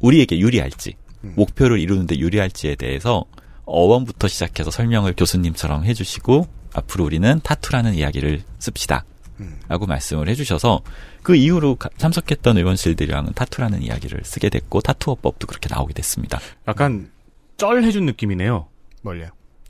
우리에게 0.00 0.38
유리할지 0.38 0.94
목표를 1.36 1.78
이루는데 1.80 2.18
유리할지에 2.18 2.74
대해서 2.74 3.24
어원부터 3.64 4.28
시작해서 4.28 4.70
설명을 4.70 5.14
교수님처럼 5.16 5.84
해주시고 5.84 6.46
앞으로 6.74 7.04
우리는 7.04 7.40
타투라는 7.42 7.94
이야기를 7.94 8.42
씁시다. 8.58 9.04
라고 9.68 9.86
말씀을 9.86 10.28
해주셔서 10.28 10.82
그 11.24 11.34
이후로 11.34 11.74
가- 11.74 11.88
참석했던 11.96 12.56
의원실들이랑은 12.56 13.32
타투라는 13.34 13.82
이야기를 13.82 14.20
쓰게 14.24 14.48
됐고 14.48 14.80
타투어법도 14.80 15.48
그렇게 15.48 15.68
나오게 15.74 15.92
됐습니다. 15.94 16.38
약간 16.68 17.10
쩔 17.56 17.82
해준 17.82 18.06
느낌이네요. 18.06 18.66
뭘요? 19.02 19.28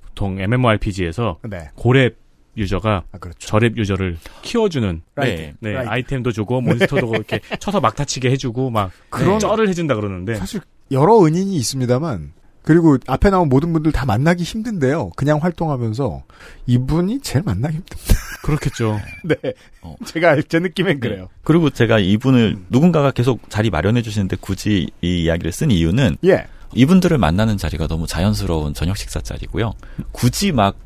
보통 0.09 0.39
MMORPG에서 0.41 1.39
네. 1.49 1.71
고래 1.75 2.11
유저가 2.57 3.03
저렙 3.41 3.77
유저를 3.77 4.17
키워주는. 4.43 5.03
네, 5.17 5.55
right. 5.61 5.89
아이템도 5.89 6.31
주고 6.33 6.61
몬스터도 6.61 7.09
이렇게 7.17 7.41
쳐서 7.59 7.81
막 7.81 7.97
다치게 7.97 8.31
해주고 8.31 8.71
막 8.71 8.93
그런- 9.11 9.41
쩔을 9.41 9.69
해준다 9.69 9.97
그러는데 9.97 10.37
사실 10.37 10.61
여러 10.93 11.19
은인이 11.25 11.55
있습니다만 11.57 12.33
그리고 12.63 12.97
앞에 13.09 13.29
나온 13.31 13.49
모든 13.49 13.73
분들 13.73 13.91
다 13.93 14.07
만나기 14.07 14.43
힘든데요. 14.45 15.11
그냥 15.17 15.39
활동하면서 15.43 16.23
이분이 16.67 17.21
제일 17.21 17.43
만나기 17.45 17.77
힘듭니다. 17.77 18.15
그렇겠죠. 18.45 19.01
네. 19.25 19.35
제가 20.07 20.41
제 20.49 20.61
느낌엔 20.61 21.01
그래요. 21.01 21.29
그리고 21.43 21.69
제가 21.71 21.99
이분을 21.99 22.57
누군가가 22.71 23.11
계속 23.11 23.51
자리 23.51 23.69
마련해 23.69 24.01
주시는데 24.03 24.37
굳이 24.41 24.89
이 25.03 25.25
이야기를 25.25 25.51
쓴 25.53 25.71
이유는 25.71 26.19
예. 26.25 26.47
이분들을 26.75 27.17
만나는 27.19 27.57
자리가 27.57 27.87
너무 27.87 28.07
자연스러운 28.07 28.75
저녁 28.75 28.97
식사 28.97 29.21
자리고요. 29.21 29.73
굳이 30.13 30.53
막 30.53 30.77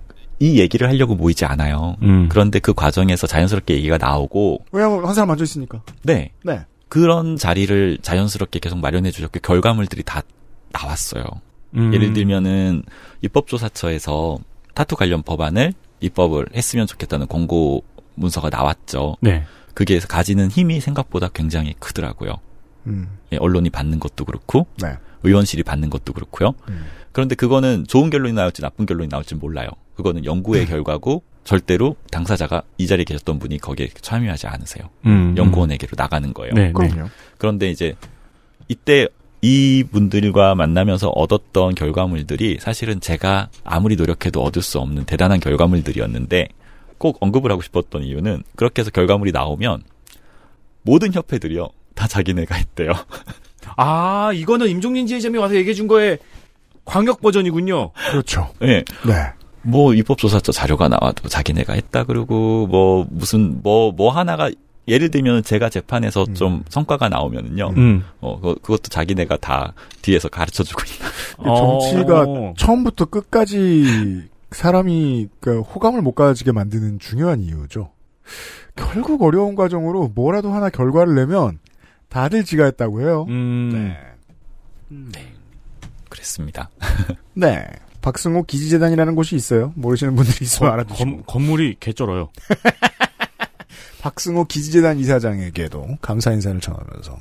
이 0.41 0.61
얘기를 0.61 0.89
하려고 0.89 1.15
모이지 1.15 1.45
않아요. 1.45 1.97
음. 2.03 2.29
그런데 2.29 2.61
그 2.61 2.73
과정에서 2.73 3.27
자연스럽게 3.27 3.75
얘기가 3.75 3.99
나오고 3.99 4.65
왜냐면 4.71 5.05
한 5.05 5.15
사람 5.15 5.31
앉아 5.31 5.43
있으니까. 5.43 5.83
네. 6.03 6.33
네. 6.45 6.65
그런 6.89 7.37
자리를 7.37 7.99
자연스럽게 8.03 8.61
계속 8.61 8.79
마련해 8.79 9.11
주셨고 9.11 9.41
결과물들이 9.41 10.03
다 10.05 10.23
나왔어요. 10.73 11.25
음. 11.75 11.93
예를 11.93 12.13
들면은 12.13 12.83
입법조사처에서 13.23 14.39
타투 14.75 14.97
관련 14.97 15.23
법안을 15.23 15.75
입법을 16.01 16.47
했으면 16.55 16.87
좋겠다는 16.87 17.27
공고 17.27 17.83
문서가 18.15 18.49
나왔죠. 18.49 19.17
네. 19.21 19.45
그게 19.75 19.99
가지는 19.99 20.51
힘이 20.51 20.81
생각보다 20.81 21.29
굉장히 21.29 21.75
크더라고요. 21.81 22.35
음. 22.87 23.09
예, 23.33 23.37
언론이 23.39 23.71
받는 23.71 23.99
것도 23.99 24.25
그렇고 24.25 24.67
네. 24.81 24.97
의원실이 25.23 25.63
받는 25.63 25.91
것도 25.91 26.13
그렇고요. 26.13 26.55
음. 26.69 26.87
그런데 27.13 27.35
그거는 27.35 27.85
좋은 27.89 28.11
결론이 28.11 28.35
나올지 28.35 28.63
나쁜 28.63 28.87
결론이 28.87 29.09
나올지 29.09 29.35
몰라요. 29.35 29.69
그거는 29.97 30.25
연구의 30.25 30.65
네. 30.65 30.71
결과고 30.71 31.23
절대로 31.45 31.97
당사자가 32.11 32.63
이 32.77 32.87
자리에 32.87 33.05
계셨던 33.05 33.39
분이 33.39 33.59
거기에 33.59 33.89
참여하지 34.01 34.47
않으세요. 34.47 34.91
음, 35.07 35.35
연구원에게로 35.37 35.93
나가는 35.97 36.33
거예요. 36.35 36.53
네, 36.55 36.67
네. 36.67 36.73
그럼요. 36.73 37.09
그런데 37.39 37.71
이제 37.71 37.95
이때 38.69 39.09
이 39.41 39.85
분들과 39.91 40.55
만나면서 40.55 41.09
얻었던 41.09 41.75
결과물들이 41.75 42.59
사실은 42.61 43.01
제가 43.01 43.49
아무리 43.65 43.97
노력해도 43.97 44.43
얻을 44.43 44.63
수 44.63 44.79
없는 44.79 45.05
대단한 45.05 45.41
결과물들이었는데 45.41 46.49
꼭 46.99 47.17
언급을 47.21 47.51
하고 47.51 47.63
싶었던 47.63 48.03
이유는 48.03 48.43
그렇게 48.57 48.83
해서 48.83 48.91
결과물이 48.91 49.33
나오면 49.33 49.85
모든 50.83 51.13
협회들이요 51.13 51.69
다 51.95 52.07
자기네가 52.07 52.55
했대요. 52.57 52.93
아 53.77 54.31
이거는 54.35 54.69
임종린 54.69 55.07
지회장이 55.07 55.37
와서 55.37 55.55
얘기해 55.55 55.75
준 55.75 55.89
거의 55.89 56.19
광역 56.85 57.21
버전이군요. 57.21 57.93
그렇죠. 58.11 58.49
네. 58.61 58.85
네. 59.07 59.15
뭐 59.63 59.93
입법조사처 59.95 60.53
자료가 60.53 60.89
나와도 60.89 61.29
자기네가 61.29 61.75
했다 61.75 62.05
그러고 62.05 62.67
뭐 62.67 63.07
무슨 63.11 63.61
뭐뭐 63.63 64.11
하나가 64.11 64.51
예를 64.89 65.11
들면 65.11 65.43
제가 65.43 65.69
재판에서 65.69 66.25
좀 66.33 66.65
성과가 66.71 67.11
나오면은요, 67.11 67.75
음. 67.77 68.05
어 68.21 68.41
그, 68.41 68.55
그것도 68.55 68.89
자기네가 68.89 69.37
다 69.37 69.75
뒤에서 70.01 70.31
가르쳐 70.31 70.65
주고 70.65 70.81
있는. 70.83 71.55
정치가 71.55 72.25
어. 72.27 72.55
처음부터 72.57 73.05
끝까지 73.05 74.23
사람이 74.51 75.29
그 75.41 75.61
호감을 75.61 76.01
못 76.01 76.15
가지게 76.15 76.53
만드는 76.53 77.01
중요한 77.01 77.41
이유죠. 77.41 77.91
결국 78.77 79.23
어려운 79.23 79.55
과정으로 79.55 80.13
뭐라도 80.15 80.53
하나 80.53 80.71
결과를 80.71 81.15
내면 81.15 81.59
다들 82.09 82.45
지가 82.45 82.65
했다고 82.65 83.01
해요. 83.03 83.27
음. 83.29 83.71
네. 84.89 85.35
그랬습니다. 86.09 86.71
네. 87.35 87.67
박승호 88.01 88.45
기지재단이라는 88.45 89.15
곳이 89.15 89.37
있어요. 89.37 89.73
모르시는 89.77 90.15
분들이 90.15 90.45
있으면 90.45 90.73
알아두시고. 90.73 91.11
건, 91.11 91.23
건물이 91.27 91.77
개쩔어요. 91.81 92.31
박승호 94.01 94.45
기지재단 94.45 94.99
이사장에게도 94.99 95.99
감사 96.01 96.33
인사를 96.33 96.61
전하면서 96.61 97.19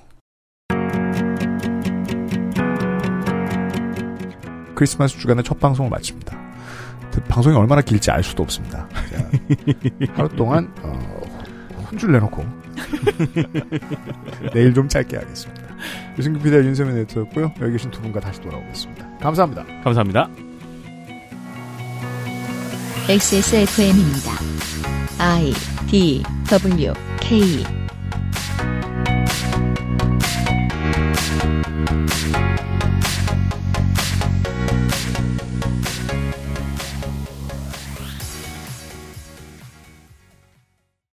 크리스마스 4.76 5.18
주간의 5.18 5.44
첫 5.44 5.60
방송을 5.60 5.90
마칩니다. 5.90 6.38
그 7.12 7.24
방송이 7.24 7.56
얼마나 7.56 7.82
길지 7.82 8.12
알 8.12 8.24
수도 8.24 8.44
없습니다. 8.44 8.88
제가 10.00 10.14
하루 10.14 10.30
동안 10.36 10.72
어, 10.84 11.20
혼줄 11.90 12.12
내놓고 12.12 12.46
내일 14.54 14.74
좀 14.74 14.88
짧게 14.88 15.18
하겠습니다. 15.18 15.64
유승규 16.18 16.40
PD와 16.40 16.64
윤세민 16.64 16.96
네트였고요. 16.96 17.54
여기 17.62 17.72
계신 17.74 17.92
두 17.92 18.02
분과 18.02 18.20
다시 18.20 18.42
돌아오겠습니다. 18.42 19.18
감사합니다. 19.20 19.66
감사합니다. 19.84 20.30
XSFM입니다. 23.10 24.32
I 25.20 25.54
D 25.90 26.24
W 26.50 26.94
K 27.20 27.64